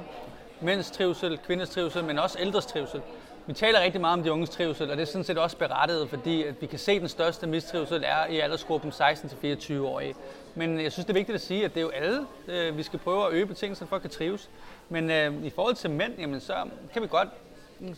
mænds 0.63 0.91
trivsel, 0.91 1.37
kvinders 1.37 1.69
trivsel, 1.69 2.03
men 2.03 2.19
også 2.19 2.37
ældres 2.39 2.65
trivsel. 2.65 3.01
Vi 3.45 3.53
taler 3.53 3.81
rigtig 3.81 4.01
meget 4.01 4.13
om 4.13 4.23
de 4.23 4.31
unges 4.31 4.49
trivsel, 4.49 4.91
og 4.91 4.97
det 4.97 5.01
er 5.01 5.07
sådan 5.07 5.23
set 5.23 5.37
også 5.37 5.57
berettiget, 5.57 6.09
fordi 6.09 6.43
at 6.43 6.61
vi 6.61 6.65
kan 6.65 6.79
se, 6.79 6.91
at 6.91 7.01
den 7.01 7.09
største 7.09 7.47
mistrivsel 7.47 8.03
er 8.05 8.25
i 8.25 8.39
aldersgruppen 8.39 8.91
16-24 8.91 9.73
årige. 9.79 10.15
Men 10.55 10.81
jeg 10.81 10.91
synes, 10.91 11.05
det 11.05 11.13
er 11.13 11.19
vigtigt 11.19 11.35
at 11.35 11.41
sige, 11.41 11.65
at 11.65 11.73
det 11.73 11.77
er 11.77 11.81
jo 11.81 11.89
alle, 11.89 12.25
øh, 12.47 12.77
vi 12.77 12.83
skal 12.83 12.99
prøve 12.99 13.27
at 13.27 13.33
øge 13.33 13.45
betingelserne 13.45 13.89
for 13.89 13.95
at 13.95 14.01
kan 14.01 14.11
trives. 14.11 14.49
Men 14.89 15.11
øh, 15.11 15.45
i 15.45 15.49
forhold 15.49 15.75
til 15.75 15.89
mænd, 15.89 16.13
jamen, 16.19 16.39
så 16.39 16.55
kan 16.93 17.01
vi 17.01 17.07
godt 17.07 17.29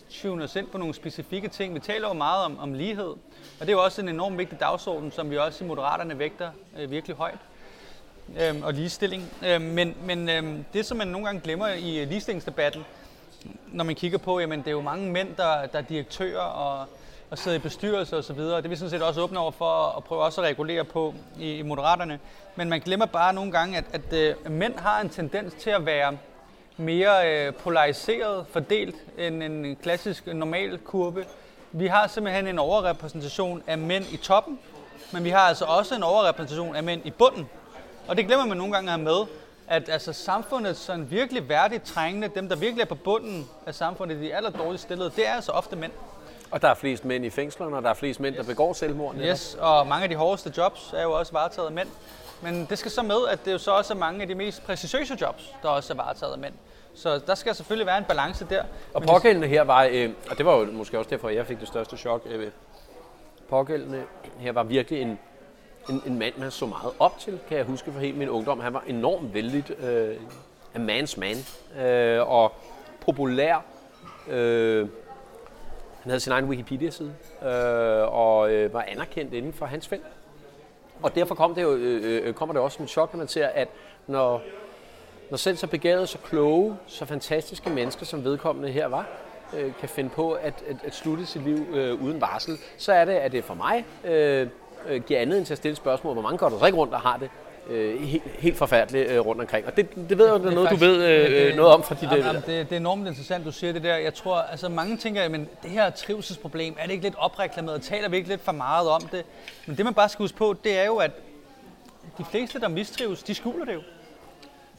tune 0.09 0.43
os 0.43 0.55
ind 0.55 0.67
på 0.67 0.77
nogle 0.77 0.93
specifikke 0.93 1.47
ting. 1.47 1.73
Vi 1.73 1.79
taler 1.79 2.07
jo 2.07 2.13
meget 2.13 2.45
om, 2.45 2.59
om 2.59 2.73
lighed, 2.73 3.09
og 3.59 3.61
det 3.61 3.69
er 3.69 3.73
jo 3.73 3.83
også 3.83 4.01
en 4.01 4.09
enormt 4.09 4.37
vigtig 4.37 4.59
dagsorden, 4.59 5.11
som 5.11 5.31
vi 5.31 5.37
også 5.37 5.63
i 5.63 5.67
Moderaterne 5.67 6.19
vægter 6.19 6.51
øh, 6.79 6.91
virkelig 6.91 7.15
højt 7.15 7.39
øh, 8.39 8.55
og 8.63 8.73
ligestilling. 8.73 9.33
Øh, 9.45 9.61
men 9.61 9.95
men 10.05 10.29
øh, 10.29 10.43
det, 10.73 10.85
som 10.85 10.97
man 10.97 11.07
nogle 11.07 11.25
gange 11.25 11.41
glemmer 11.41 11.67
i 11.67 11.99
øh, 11.99 12.09
ligestillingsdebatten, 12.09 12.85
når 13.67 13.83
man 13.83 13.95
kigger 13.95 14.17
på, 14.17 14.39
jamen 14.39 14.59
det 14.59 14.67
er 14.67 14.71
jo 14.71 14.81
mange 14.81 15.11
mænd, 15.11 15.35
der, 15.35 15.65
der 15.65 15.77
er 15.77 15.83
direktører 15.83 16.39
og, 16.39 16.87
og 17.29 17.37
sidder 17.37 17.57
i 17.57 17.59
bestyrelser 17.59 18.17
osv., 18.17 18.39
det 18.39 18.65
er 18.65 18.69
vi 18.69 18.75
sådan 18.75 18.89
set 18.89 19.01
også 19.01 19.21
åbne 19.21 19.39
over 19.39 19.51
for 19.51 19.97
at 19.97 20.03
prøve 20.03 20.21
også 20.21 20.41
at 20.41 20.47
regulere 20.47 20.83
på 20.83 21.13
i, 21.39 21.53
i 21.53 21.61
Moderaterne. 21.61 22.19
Men 22.55 22.69
man 22.69 22.79
glemmer 22.79 23.05
bare 23.05 23.33
nogle 23.33 23.51
gange, 23.51 23.77
at, 23.77 23.85
at 23.93 24.13
øh, 24.13 24.51
mænd 24.51 24.79
har 24.79 25.01
en 25.01 25.09
tendens 25.09 25.53
til 25.53 25.69
at 25.69 25.85
være 25.85 26.17
mere 26.77 27.31
øh, 27.31 27.53
polariseret 27.53 28.45
fordelt 28.49 28.95
end 29.17 29.43
en 29.43 29.75
klassisk 29.75 30.27
normal 30.27 30.77
kurve. 30.77 31.25
Vi 31.71 31.87
har 31.87 32.07
simpelthen 32.07 32.47
en 32.47 32.59
overrepræsentation 32.59 33.63
af 33.67 33.77
mænd 33.77 34.05
i 34.11 34.17
toppen, 34.17 34.59
men 35.13 35.23
vi 35.23 35.29
har 35.29 35.39
altså 35.39 35.65
også 35.65 35.95
en 35.95 36.03
overrepræsentation 36.03 36.75
af 36.75 36.83
mænd 36.83 37.01
i 37.05 37.11
bunden. 37.11 37.49
Og 38.07 38.17
det 38.17 38.25
glemmer 38.25 38.45
man 38.45 38.57
nogle 38.57 38.73
gange 38.73 38.91
at 38.91 38.97
have 38.97 39.03
med, 39.03 39.25
at 39.67 39.89
altså, 39.89 40.13
samfundet 40.13 40.77
sådan 40.77 41.11
virkelig 41.11 41.49
værdigt 41.49 41.83
trængende, 41.83 42.27
dem 42.35 42.49
der 42.49 42.55
virkelig 42.55 42.81
er 42.81 42.85
på 42.85 42.95
bunden 42.95 43.47
af 43.65 43.75
samfundet, 43.75 44.19
de 44.19 44.35
aller 44.35 44.49
dårligst 44.49 44.83
stillede, 44.83 45.11
det 45.15 45.27
er 45.27 45.33
altså 45.33 45.51
ofte 45.51 45.75
mænd. 45.75 45.91
Og 46.51 46.61
der 46.61 46.67
er 46.67 46.73
flest 46.73 47.05
mænd 47.05 47.25
i 47.25 47.29
fængslerne, 47.29 47.77
og 47.77 47.83
der 47.83 47.89
er 47.89 47.93
flest 47.93 48.19
mænd, 48.19 48.35
der 48.35 48.43
begår 48.43 48.73
selvmord. 48.73 49.15
netop. 49.15 49.29
Yes, 49.29 49.57
og 49.59 49.87
mange 49.87 50.03
af 50.03 50.09
de 50.09 50.15
hårdeste 50.15 50.53
jobs 50.57 50.93
er 50.97 51.03
jo 51.03 51.11
også 51.11 51.33
varetaget 51.33 51.67
af 51.67 51.73
mænd. 51.73 51.87
Men 52.41 52.65
det 52.69 52.77
skal 52.77 52.91
så 52.91 53.03
med, 53.03 53.17
at 53.29 53.45
det 53.45 53.51
jo 53.53 53.57
så 53.57 53.71
også 53.71 53.93
er 53.93 53.97
mange 53.97 54.21
af 54.21 54.27
de 54.27 54.35
mest 54.35 54.63
præcisiøse 54.65 55.17
jobs, 55.21 55.55
der 55.61 55.69
også 55.69 55.93
er 55.93 55.97
varetaget 55.97 56.33
af 56.33 56.39
mænd. 56.39 56.53
Så 56.95 57.21
der 57.27 57.35
skal 57.35 57.55
selvfølgelig 57.55 57.87
være 57.87 57.97
en 57.97 58.03
balance 58.03 58.47
der. 58.49 58.63
Og 58.93 59.01
pågældende 59.01 59.47
her 59.47 59.61
var, 59.63 59.87
øh, 59.91 60.09
og 60.29 60.37
det 60.37 60.45
var 60.45 60.55
jo 60.55 60.65
måske 60.65 60.97
også 60.97 61.09
derfor, 61.09 61.29
jeg 61.29 61.45
fik 61.45 61.59
det 61.59 61.67
største 61.67 61.97
chok. 61.97 62.21
Øh, 62.25 62.51
pågældende 63.49 64.03
her 64.37 64.51
var 64.51 64.63
virkelig 64.63 65.01
en, 65.01 65.19
en, 65.89 66.01
en 66.05 66.19
mand, 66.19 66.33
man 66.37 66.51
så 66.51 66.65
meget 66.65 66.93
op 66.99 67.19
til, 67.19 67.39
kan 67.47 67.57
jeg 67.57 67.65
huske 67.65 67.91
fra 67.91 67.99
hele 67.99 68.17
min 68.17 68.29
ungdom. 68.29 68.59
Han 68.59 68.73
var 68.73 68.83
enormt 68.87 69.33
vældig, 69.33 69.83
øh, 69.83 70.15
a 70.75 70.77
man's 70.77 71.19
man, 71.19 71.35
øh, 71.85 72.29
og 72.29 72.53
populær. 73.01 73.65
Øh, 74.29 74.87
han 76.01 76.09
havde 76.09 76.19
sin 76.19 76.31
egen 76.31 76.45
Wikipedia-side, 76.45 77.13
øh, 77.41 78.13
og 78.13 78.51
øh, 78.51 78.73
var 78.73 78.85
anerkendt 78.87 79.33
inden 79.33 79.53
for 79.53 79.65
hans 79.65 79.87
felt. 79.87 80.05
Og 81.01 81.15
derfor 81.15 81.35
kom 81.35 81.55
det 81.55 81.61
jo, 81.61 81.73
øh, 81.73 82.27
øh 82.27 82.33
kommer 82.33 82.53
det 82.53 82.61
også 82.61 82.75
som 82.75 82.83
et 82.83 82.89
chok, 82.89 83.13
når 83.13 83.17
man 83.17 83.27
ser, 83.27 83.47
at 83.47 83.67
når, 84.07 84.41
når 85.29 85.37
selv 85.37 85.57
så 85.57 85.67
begavede, 85.67 86.07
så 86.07 86.17
kloge, 86.17 86.77
så 86.87 87.05
fantastiske 87.05 87.69
mennesker, 87.69 88.05
som 88.05 88.23
vedkommende 88.23 88.71
her 88.71 88.87
var, 88.87 89.07
øh, 89.57 89.73
kan 89.79 89.89
finde 89.89 90.09
på 90.09 90.31
at, 90.31 90.63
at, 90.67 90.75
at 90.83 90.95
slutte 90.95 91.25
sit 91.25 91.43
liv 91.43 91.65
øh, 91.73 92.03
uden 92.03 92.21
varsel, 92.21 92.57
så 92.77 92.93
er 92.93 93.05
det, 93.05 93.13
at 93.13 93.31
det 93.31 93.43
for 93.43 93.53
mig 93.53 93.85
øh, 94.03 94.47
øh, 94.87 95.03
giver 95.03 95.19
andet 95.19 95.45
til 95.45 95.53
at 95.53 95.57
stille 95.57 95.75
spørgsmål, 95.75 96.13
hvor 96.13 96.21
mange 96.21 96.37
går 96.37 96.49
der 96.49 96.59
så 96.59 96.65
ikke 96.65 96.77
rundt, 96.77 96.93
der 96.93 96.99
har 96.99 97.17
det 97.17 97.29
øh, 97.69 98.01
helt, 98.01 98.23
helt 98.39 98.57
forfærdeligt 98.57 99.11
øh, 99.11 99.19
rundt 99.19 99.41
omkring. 99.41 99.65
Og 99.65 99.77
det, 99.77 99.95
det 100.09 100.17
ved 100.17 100.31
jeg, 100.31 100.39
det 100.39 100.45
er 100.45 100.51
noget, 100.55 100.69
du 100.69 100.75
ved 100.75 101.03
øh, 101.03 101.47
øh, 101.47 101.55
noget 101.55 101.73
om 101.73 101.83
fra 101.83 101.95
dit... 102.01 102.11
Jamen, 102.11 102.35
det, 102.35 102.45
det 102.47 102.71
er 102.71 102.77
enormt 102.77 103.07
interessant, 103.07 103.45
du 103.45 103.51
siger 103.51 103.73
det 103.73 103.83
der. 103.83 103.95
Jeg 103.95 104.13
tror, 104.13 104.35
altså 104.35 104.69
mange 104.69 104.97
tænker, 104.97 105.29
men 105.29 105.49
det 105.63 105.71
her 105.71 105.89
trivselsproblem, 105.89 106.75
er 106.79 106.83
det 106.85 106.91
ikke 106.91 107.03
lidt 107.03 107.15
opreklameret? 107.17 107.81
Taler 107.81 108.09
vi 108.09 108.17
ikke 108.17 108.29
lidt 108.29 108.41
for 108.41 108.51
meget 108.51 108.89
om 108.89 109.01
det? 109.01 109.25
Men 109.65 109.77
det 109.77 109.85
man 109.85 109.93
bare 109.93 110.09
skal 110.09 110.23
huske 110.23 110.37
på, 110.37 110.55
det 110.63 110.79
er 110.79 110.85
jo, 110.85 110.95
at 110.95 111.11
de 112.17 112.25
fleste, 112.31 112.59
der 112.59 112.67
mistrives, 112.67 113.23
de 113.23 113.35
skjuler 113.35 113.65
det 113.65 113.73
jo. 113.73 113.81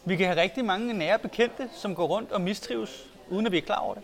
Vi 0.05 0.17
kan 0.17 0.27
have 0.27 0.41
rigtig 0.41 0.65
mange 0.65 0.93
nære 0.95 1.19
bekendte, 1.19 1.69
som 1.75 1.95
går 1.95 2.07
rundt 2.07 2.33
og 2.33 2.41
mistrives, 2.41 3.07
uden 3.31 3.47
at 3.47 3.53
vi 3.53 3.59
er 3.59 3.63
klar 3.63 3.79
over 3.79 3.95
det. 3.95 4.03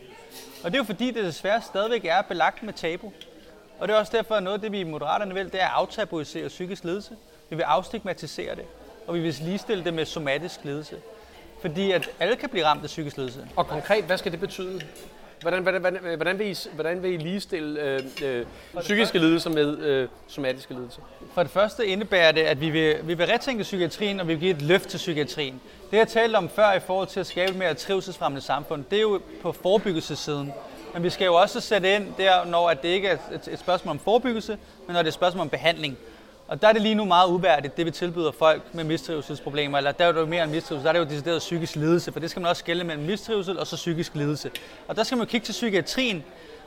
Og 0.64 0.70
det 0.70 0.74
er 0.74 0.78
jo 0.78 0.84
fordi, 0.84 1.10
det 1.10 1.24
desværre 1.24 1.62
stadigvæk 1.62 2.04
er 2.04 2.22
belagt 2.22 2.62
med 2.62 2.72
tabu. 2.72 3.12
Og 3.82 3.88
det 3.88 3.94
er 3.94 3.98
også 3.98 4.12
derfor, 4.16 4.34
at 4.34 4.42
noget 4.42 4.54
af 4.54 4.60
det, 4.60 4.72
vi 4.72 4.80
i 4.80 4.84
Moderaterne 4.84 5.34
vil, 5.34 5.44
det 5.44 5.62
er 5.62 5.66
at 5.66 5.72
aftabuisere 5.74 6.48
psykisk 6.48 6.84
lidelse. 6.84 7.16
Vi 7.50 7.56
vil 7.56 7.62
afstigmatisere 7.62 8.54
det, 8.54 8.64
og 9.06 9.14
vi 9.14 9.20
vil 9.20 9.34
ligestille 9.42 9.84
det 9.84 9.94
med 9.94 10.06
somatisk 10.06 10.64
lidelse. 10.64 10.96
Fordi 11.60 11.92
at 11.92 12.10
alle 12.20 12.36
kan 12.36 12.48
blive 12.48 12.64
ramt 12.64 12.82
af 12.82 12.86
psykisk 12.86 13.16
lidelse. 13.16 13.48
og 13.56 13.66
konkret, 13.66 14.04
hvad 14.04 14.18
skal 14.18 14.32
det 14.32 14.40
betyde? 14.40 14.80
Hvordan, 15.40 15.62
hvordan, 15.62 15.80
hvordan, 15.80 16.16
hvordan, 16.16 16.38
vil, 16.38 16.46
I, 16.46 16.56
hvordan 16.74 17.02
vil 17.02 17.12
I 17.12 17.16
ligestille 17.16 17.80
øh, 17.80 18.00
øh, 18.24 18.46
psykiske 18.80 19.18
lidelser 19.18 19.50
med 19.50 19.78
øh, 19.78 20.08
somatiske 20.28 20.74
lidelser? 20.74 21.00
For 21.34 21.42
det 21.42 21.52
første 21.52 21.86
indebærer 21.86 22.32
det, 22.32 22.40
at 22.40 22.60
vi 22.60 22.70
vil, 22.70 22.96
vi 23.02 23.14
vil 23.14 23.26
retænke 23.26 23.62
psykiatrien, 23.62 24.20
og 24.20 24.28
vi 24.28 24.34
vil 24.34 24.40
give 24.40 24.50
et 24.50 24.62
løft 24.62 24.88
til 24.88 24.98
psykiatrien. 24.98 25.60
Det 25.90 25.96
jeg 25.96 26.08
talte 26.08 26.36
om 26.36 26.48
før 26.48 26.72
i 26.72 26.80
forhold 26.80 27.08
til 27.08 27.20
at 27.20 27.26
skabe 27.26 27.50
et 27.50 27.58
mere 27.58 27.74
trivselsfremmende 27.74 28.44
samfund, 28.44 28.84
det 28.90 28.96
er 28.96 29.02
jo 29.02 29.20
på 29.42 29.52
forebyggelsessiden. 29.52 30.52
Men 30.94 31.02
vi 31.02 31.10
skal 31.10 31.24
jo 31.24 31.34
også 31.34 31.60
sætte 31.60 31.94
ind 31.94 32.06
der, 32.16 32.44
når 32.44 32.70
at 32.70 32.82
det 32.82 32.88
ikke 32.88 33.08
er 33.08 33.16
et, 33.34 33.48
et 33.52 33.58
spørgsmål 33.58 33.90
om 33.90 33.98
forebyggelse, 33.98 34.58
men 34.86 34.94
når 34.94 34.98
det 35.00 35.06
er 35.06 35.10
et 35.10 35.14
spørgsmål 35.14 35.40
om 35.40 35.48
behandling. 35.48 35.98
Og 36.48 36.62
der 36.62 36.68
er 36.68 36.72
det 36.72 36.82
lige 36.82 36.94
nu 36.94 37.04
meget 37.04 37.28
uværdigt, 37.28 37.76
det 37.76 37.86
vi 37.86 37.90
tilbyder 37.90 38.32
folk 38.32 38.62
med 38.72 38.84
mistrivselsproblemer, 38.84 39.78
eller 39.78 39.92
der 39.92 40.04
er 40.04 40.12
det 40.12 40.20
jo 40.20 40.26
mere 40.26 40.44
end 40.44 40.52
mistrivsel, 40.52 40.84
der 40.84 40.88
er 40.88 40.92
det 40.92 41.00
jo 41.00 41.04
decideret 41.04 41.38
psykisk 41.38 41.76
lidelse, 41.76 42.12
for 42.12 42.20
det 42.20 42.30
skal 42.30 42.42
man 42.42 42.50
også 42.50 42.60
skille 42.60 42.84
mellem 42.84 43.04
mistrivsel 43.04 43.58
og 43.58 43.66
så 43.66 43.76
psykisk 43.76 44.14
lidelse. 44.14 44.50
Og 44.88 44.96
der 44.96 45.02
skal 45.02 45.18
man 45.18 45.26
jo 45.26 45.30
kigge 45.30 45.44
til 45.44 45.52
psykiatrien, 45.52 46.24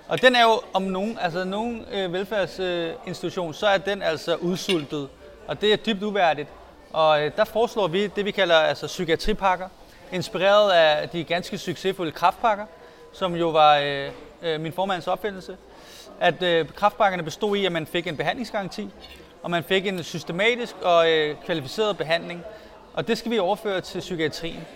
og 0.08 0.22
den 0.22 0.36
er 0.36 0.42
jo 0.42 0.62
om 0.74 0.82
nogen, 0.82 1.18
altså 1.22 1.44
nogen 1.44 1.86
øh, 1.92 2.14
velfærdsinstitution, 2.14 3.54
så 3.54 3.68
er 3.68 3.78
den 3.78 4.02
altså 4.02 4.36
udsultet, 4.36 5.08
og 5.48 5.62
det 5.62 5.74
er 5.74 5.78
dybt 5.78 6.04
uværdigt. 6.04 6.50
Og 6.94 7.24
øh, 7.24 7.32
der 7.38 7.44
foreslår 7.44 7.88
vi 7.88 8.08
det, 8.08 8.26
vi 8.26 8.32
kalder 8.32 8.56
altså 8.56 8.88
psykiatripakker, 8.88 9.68
inspireret 10.12 10.72
af 10.72 11.10
de 11.10 11.24
ganske 11.24 11.58
succesfulde 11.58 12.12
kraftpakker, 12.12 12.66
som 13.16 13.36
jo 13.36 13.50
var 13.50 13.78
øh, 13.78 14.10
øh, 14.44 14.62
min 14.62 14.74
formands 14.74 15.08
opfindelse. 15.08 15.58
At 16.20 16.44
øh, 16.44 16.70
kraftpakkerne 16.76 17.24
bestod 17.24 17.58
i, 17.58 17.66
at 17.66 17.72
man 17.72 17.88
fik 17.88 18.08
en 18.08 18.18
behandlingsgaranti, 18.18 18.90
og 19.44 19.52
man 19.52 19.64
fik 19.64 19.88
en 19.88 20.04
systematisk 20.04 20.76
og 20.82 21.12
øh, 21.12 21.36
kvalificeret 21.46 21.98
behandling. 21.98 22.44
Og 22.94 23.08
det 23.08 23.18
skal 23.18 23.32
vi 23.32 23.40
overføre 23.40 23.82
til 23.82 24.00
psykiatrien. 24.00 24.68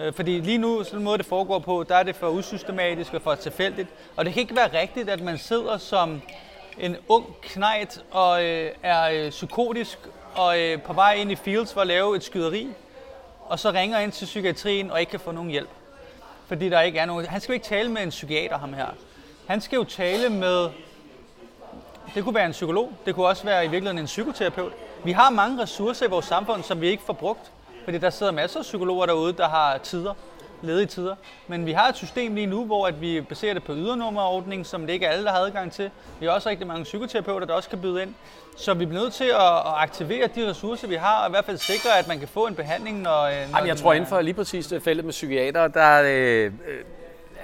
Øh, 0.00 0.12
Fordi 0.12 0.40
lige 0.40 0.58
nu, 0.58 0.84
sådan 0.84 0.98
en 0.98 1.04
måde 1.04 1.18
det 1.18 1.26
foregår 1.26 1.58
på, 1.58 1.84
der 1.88 1.96
er 1.96 2.02
det 2.02 2.16
for 2.16 2.28
usystematisk 2.28 3.14
og 3.14 3.22
for 3.22 3.34
tilfældigt. 3.34 3.88
Og 4.16 4.24
det 4.24 4.32
kan 4.32 4.40
ikke 4.40 4.56
være 4.56 4.80
rigtigt, 4.80 5.10
at 5.10 5.20
man 5.20 5.38
sidder 5.38 5.78
som 5.78 6.22
en 6.78 6.96
ung 7.08 7.26
knejt 7.42 8.04
og 8.10 8.44
øh, 8.44 8.70
er 8.82 9.10
øh, 9.12 9.30
psykotisk 9.30 9.98
og 10.34 10.60
øh, 10.60 10.82
på 10.82 10.92
vej 10.92 11.14
ind 11.14 11.32
i 11.32 11.36
fields 11.36 11.72
for 11.72 11.80
at 11.80 11.86
lave 11.86 12.16
et 12.16 12.24
skyderi, 12.24 12.68
og 13.40 13.58
så 13.58 13.70
ringer 13.70 13.98
ind 13.98 14.12
til 14.12 14.24
psykiatrien 14.24 14.90
og 14.90 15.00
ikke 15.00 15.10
kan 15.10 15.20
få 15.20 15.32
nogen 15.32 15.50
hjælp. 15.50 15.68
Fordi 16.52 16.68
der 16.68 16.80
ikke 16.80 16.98
er 16.98 17.06
nogen... 17.06 17.26
Han 17.26 17.40
skal 17.40 17.52
jo 17.52 17.54
ikke 17.54 17.66
tale 17.66 17.88
med 17.88 18.02
en 18.02 18.08
psykiater, 18.08 18.58
ham 18.58 18.72
her. 18.72 18.86
Han 19.46 19.60
skal 19.60 19.76
jo 19.76 19.84
tale 19.84 20.28
med 20.28 20.68
det 22.14 22.24
kunne 22.24 22.34
være 22.34 22.46
en 22.46 22.52
psykolog, 22.52 22.92
det 23.06 23.14
kunne 23.14 23.26
også 23.26 23.44
være 23.44 23.64
i 23.64 23.68
virkeligheden 23.68 23.98
en 23.98 24.06
psykoterapeut. 24.06 24.72
Vi 25.04 25.12
har 25.12 25.30
mange 25.30 25.62
ressourcer 25.62 26.06
i 26.06 26.08
vores 26.08 26.24
samfund, 26.24 26.62
som 26.62 26.80
vi 26.80 26.88
ikke 26.88 27.02
får 27.02 27.12
brugt, 27.12 27.52
fordi 27.84 27.98
der 27.98 28.10
sidder 28.10 28.32
masser 28.32 28.58
af 28.58 28.62
psykologer 28.62 29.06
derude, 29.06 29.32
der 29.32 29.48
har 29.48 29.78
tider, 29.78 30.14
ledige 30.62 30.86
tider. 30.86 31.14
Men 31.48 31.66
vi 31.66 31.72
har 31.72 31.88
et 31.88 31.96
system 31.96 32.34
lige 32.34 32.46
nu, 32.46 32.64
hvor 32.64 32.86
at 32.86 33.00
vi 33.00 33.20
baserer 33.20 33.54
det 33.54 33.62
på 33.64 33.74
ydernummerordning, 33.74 34.66
som 34.66 34.86
det 34.86 34.92
ikke 34.92 35.06
er 35.06 35.10
alle, 35.10 35.24
der 35.24 35.30
har 35.30 35.38
adgang 35.38 35.72
til. 35.72 35.90
Vi 36.20 36.26
har 36.26 36.32
også 36.32 36.48
rigtig 36.48 36.66
mange 36.66 36.84
psykoterapeuter, 36.84 37.46
der 37.46 37.54
også 37.54 37.68
kan 37.68 37.80
byde 37.80 38.02
ind. 38.02 38.14
Så 38.56 38.74
vi 38.74 38.86
bliver 38.86 39.02
nødt 39.02 39.12
til 39.12 39.24
at, 39.24 39.62
aktivere 39.64 40.26
de 40.26 40.48
ressourcer, 40.50 40.88
vi 40.88 40.94
har, 40.94 41.22
og 41.22 41.28
i 41.28 41.30
hvert 41.30 41.44
fald 41.44 41.58
sikre, 41.58 41.98
at 41.98 42.08
man 42.08 42.18
kan 42.18 42.28
få 42.28 42.46
en 42.46 42.54
behandling, 42.54 43.00
når... 43.00 43.22
når 43.22 43.56
Jamen, 43.56 43.68
jeg 43.68 43.76
tror 43.76 43.92
inden 43.92 44.08
for 44.08 44.20
lige 44.20 44.34
præcis 44.34 44.74
feltet 44.80 45.04
med 45.04 45.12
psykiater, 45.12 45.68
der 45.68 46.02
øh, 46.02 46.44
øh, 46.44 46.52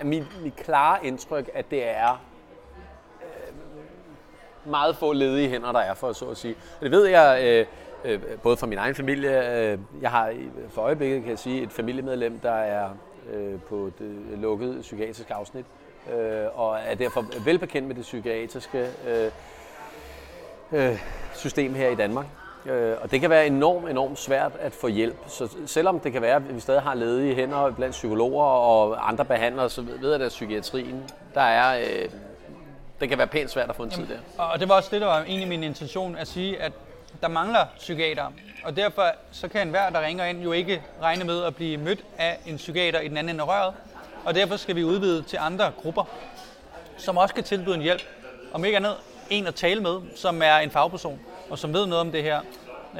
er 0.01 0.05
mit, 0.05 0.43
mit 0.43 0.57
klare 0.57 1.07
indtryk, 1.07 1.51
at 1.55 1.71
det 1.71 1.89
er 1.89 2.23
øh, 3.21 4.71
meget 4.71 4.97
få 4.97 5.13
ledige 5.13 5.49
hænder, 5.49 5.73
der 5.73 5.81
er 5.81 5.95
for 5.95 6.13
så 6.13 6.25
at 6.25 6.37
sige. 6.37 6.55
Det 6.81 6.91
ved 6.91 7.07
jeg 7.07 7.41
øh, 7.45 7.67
øh, 8.05 8.21
både 8.43 8.57
fra 8.57 8.67
min 8.67 8.79
egen 8.79 8.95
familie. 8.95 9.57
Øh, 9.57 9.79
jeg 10.01 10.11
har 10.11 10.33
for 10.69 10.83
øjeblikket, 10.83 11.23
kan 11.23 11.31
jeg 11.31 11.39
sige, 11.39 11.63
et 11.63 11.73
familiemedlem, 11.73 12.39
der 12.39 12.53
er 12.53 12.89
øh, 13.33 13.61
på 13.69 13.91
det 13.99 14.39
lukkede 14.39 14.81
psykiatriske 14.81 15.35
afsnit, 15.35 15.65
øh, 16.13 16.47
og 16.55 16.79
er 16.87 16.95
derfor 16.95 17.25
velbekendt 17.45 17.89
med 17.89 17.95
det 17.95 18.03
psykiatriske 18.03 18.89
øh, 19.09 19.31
øh, 20.73 20.99
system 21.35 21.75
her 21.75 21.89
i 21.89 21.95
Danmark. 21.95 22.27
Øh, 22.67 22.97
og 23.03 23.11
det 23.11 23.21
kan 23.21 23.31
være 23.31 23.47
enormt, 23.47 23.91
enormt 23.91 24.19
svært 24.19 24.53
at 24.61 24.73
få 24.73 24.89
hjælp. 24.89 25.17
Så 25.27 25.57
selvom 25.67 26.01
det 26.01 26.13
kan 26.13 26.23
være, 26.23 26.37
at 26.37 26.55
vi 26.55 26.61
stadig 26.61 26.83
har 26.83 26.95
ledige 26.95 27.35
hænder 27.35 27.71
blandt 27.71 27.93
psykologer 27.93 28.45
og 28.45 29.09
andre 29.09 29.25
behandlere, 29.25 29.71
så 29.71 29.83
ved 30.01 30.13
jeg, 30.13 30.23
at 30.23 30.29
psykiatrien, 30.29 31.03
der 31.35 31.41
er, 31.41 31.81
øh, 31.81 32.09
det 33.01 33.09
kan 33.09 33.19
være 33.19 33.27
pænt 33.27 33.51
svært 33.51 33.71
at 33.71 33.77
få 33.77 33.83
en 33.83 33.91
tid 33.91 34.07
der. 34.07 34.43
Og 34.43 34.61
det 34.61 34.69
var 34.69 34.75
også 34.75 34.89
det, 34.93 35.01
der 35.01 35.07
var 35.07 35.23
egentlig 35.23 35.49
min 35.49 35.63
intention 35.63 36.17
at 36.17 36.29
sige, 36.29 36.63
at 36.63 36.73
der 37.21 37.29
mangler 37.29 37.65
psykiater. 37.79 38.33
Og 38.65 38.77
derfor 38.77 39.13
så 39.33 39.49
kan 39.49 39.63
enhver, 39.63 39.91
der 39.91 40.07
ringer 40.07 40.25
ind, 40.25 40.43
jo 40.43 40.53
ikke 40.53 40.83
regne 41.03 41.25
med 41.25 41.45
at 41.45 41.57
blive 41.57 41.77
mødt 41.77 42.05
af 42.19 42.39
en 42.47 42.57
psykiater 42.57 43.01
i 43.01 43.09
den 43.09 43.17
anden 43.17 43.35
ende 43.35 43.43
af 43.43 43.49
røret. 43.49 43.75
Og 44.25 44.35
derfor 44.35 44.57
skal 44.57 44.77
vi 44.77 44.85
udvide 44.85 45.23
til 45.23 45.39
andre 45.41 45.73
grupper, 45.83 46.05
som 46.97 47.17
også 47.17 47.35
kan 47.35 47.45
tilbyde 47.45 47.75
en 47.75 47.81
hjælp. 47.81 48.03
Om 48.53 48.65
ikke 48.65 48.77
andet 48.77 48.95
en 49.31 49.47
at 49.47 49.55
tale 49.55 49.81
med, 49.81 50.01
som 50.17 50.43
er 50.43 50.57
en 50.57 50.71
fagperson, 50.71 51.21
og 51.51 51.59
som 51.59 51.75
ved 51.75 51.87
noget 51.87 52.01
om 52.01 52.13
det 52.13 52.23
her. 52.23 52.41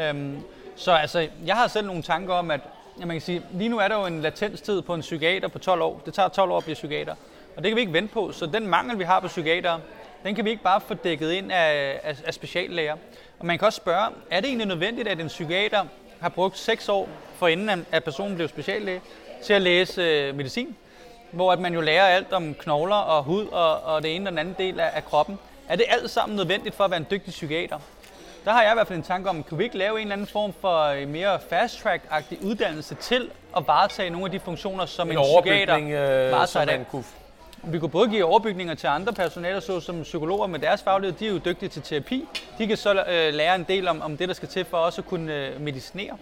Øhm, 0.01 0.41
så 0.77 0.93
altså, 0.93 1.29
jeg 1.47 1.57
har 1.57 1.69
selv 1.69 1.87
nogle 1.87 2.03
tanker 2.03 2.35
om, 2.35 2.51
at 2.51 2.61
ja, 3.01 3.07
man 3.07 3.15
kan 3.15 3.21
sige, 3.21 3.43
lige 3.53 3.69
nu 3.69 3.79
er 3.79 3.89
der 3.89 3.99
jo 3.99 4.07
en 4.07 4.21
latenstid 4.21 4.83
på 4.83 4.95
en 4.95 5.01
psykiater 5.01 5.49
på 5.49 5.59
12 5.59 5.83
år. 5.83 6.03
Det 6.07 6.15
tager 6.15 6.29
12 6.29 6.51
år 6.51 6.57
at 6.57 6.65
blive 6.65 6.75
psykiater. 6.75 7.15
Og 7.57 7.63
det 7.63 7.71
kan 7.71 7.77
vi 7.77 7.81
ikke 7.81 7.93
vente 7.93 8.15
på. 8.15 8.33
Så 8.33 8.47
den 8.47 8.67
mangel, 8.67 8.99
vi 8.99 9.05
har 9.05 9.21
på 9.21 9.27
psykiatere, 9.27 9.81
den 10.25 10.35
kan 10.35 10.45
vi 10.45 10.51
ikke 10.51 10.63
bare 10.63 10.81
få 10.81 10.95
dækket 10.95 11.33
ind 11.33 11.53
af, 11.53 12.01
af, 12.05 12.17
af 12.27 12.35
speciallæger. 12.35 12.97
Og 13.39 13.47
man 13.47 13.59
kan 13.59 13.67
også 13.67 13.77
spørge, 13.77 14.07
er 14.31 14.41
det 14.41 14.49
egentlig 14.49 14.67
nødvendigt, 14.67 15.09
at 15.09 15.21
en 15.21 15.27
psykiater 15.27 15.85
har 16.21 16.29
brugt 16.29 16.59
6 16.59 16.89
år, 16.89 17.09
for 17.35 17.49
inden 17.49 17.87
at 17.93 18.05
personen 18.05 18.37
blev 18.37 18.49
speciallæge, 18.49 19.01
til 19.43 19.53
at 19.53 19.63
læse 19.63 20.03
øh, 20.03 20.35
medicin? 20.35 20.77
Hvor 21.31 21.53
at 21.53 21.59
man 21.61 21.75
jo 21.75 21.81
lærer 21.81 22.05
alt 22.05 22.33
om 22.33 22.55
knogler 22.55 22.97
og 22.97 23.23
hud 23.25 23.47
og, 23.47 23.81
og 23.81 24.03
det 24.03 24.17
ene 24.17 24.29
og 24.29 24.31
den 24.31 24.39
anden 24.39 24.55
del 24.59 24.81
af, 24.81 24.91
af 24.95 25.05
kroppen. 25.05 25.39
Er 25.69 25.77
det 25.77 25.85
alt 25.89 26.11
sammen 26.11 26.37
nødvendigt 26.37 26.75
for 26.75 26.85
at 26.85 26.91
være 26.91 27.01
en 27.01 27.07
dygtig 27.11 27.31
psykiater? 27.31 27.79
Der 28.45 28.53
har 28.53 28.63
jeg 28.63 28.73
i 28.73 28.75
hvert 28.75 28.87
fald 28.87 28.99
en 28.99 29.05
tanke 29.05 29.29
om, 29.31 29.43
kan 29.43 29.59
vi 29.59 29.65
ikke 29.65 29.79
lave 29.79 29.97
en 29.97 30.03
eller 30.03 30.13
anden 30.13 30.27
form 30.27 30.53
for 30.61 30.83
øh, 30.83 31.09
mere 31.09 31.39
fast-track-agtig 31.51 32.39
uddannelse 32.43 32.95
til 32.95 33.31
at 33.57 33.67
varetage 33.67 34.11
nogle 34.11 34.25
af 34.25 34.31
de 34.31 34.41
funktioner, 34.41 34.87
som 34.87 35.11
en, 35.11 35.19
En 35.19 35.25
psykiater 35.25 35.77
øh, 35.77 36.33
varetager 36.33 36.47
som 36.47 36.67
man 36.67 36.87
kunne 36.91 37.05
vi 37.63 37.79
kunne 37.79 37.91
både 37.91 38.09
give 38.09 38.25
overbygninger 38.25 38.75
til 38.75 38.87
andre 38.87 39.13
personaler, 39.13 39.61
så 39.61 39.81
som 39.81 40.03
psykologer 40.03 40.47
med 40.47 40.59
deres 40.59 40.83
faglighed, 40.83 41.19
de 41.19 41.27
er 41.27 41.31
jo 41.31 41.39
dygtige 41.39 41.69
til 41.69 41.83
terapi. 41.83 42.29
De 42.59 42.67
kan 42.67 42.77
så 42.77 42.91
øh, 42.93 43.35
lære 43.35 43.55
en 43.55 43.65
del 43.69 43.89
om, 43.89 44.03
om 44.03 44.17
det, 44.17 44.29
der 44.29 44.35
skal 44.35 44.49
til 44.49 44.65
for 44.65 44.77
også 44.77 45.01
at 45.01 45.07
kunne 45.07 45.35
øh, 45.35 45.61
medicinere. 45.61 46.17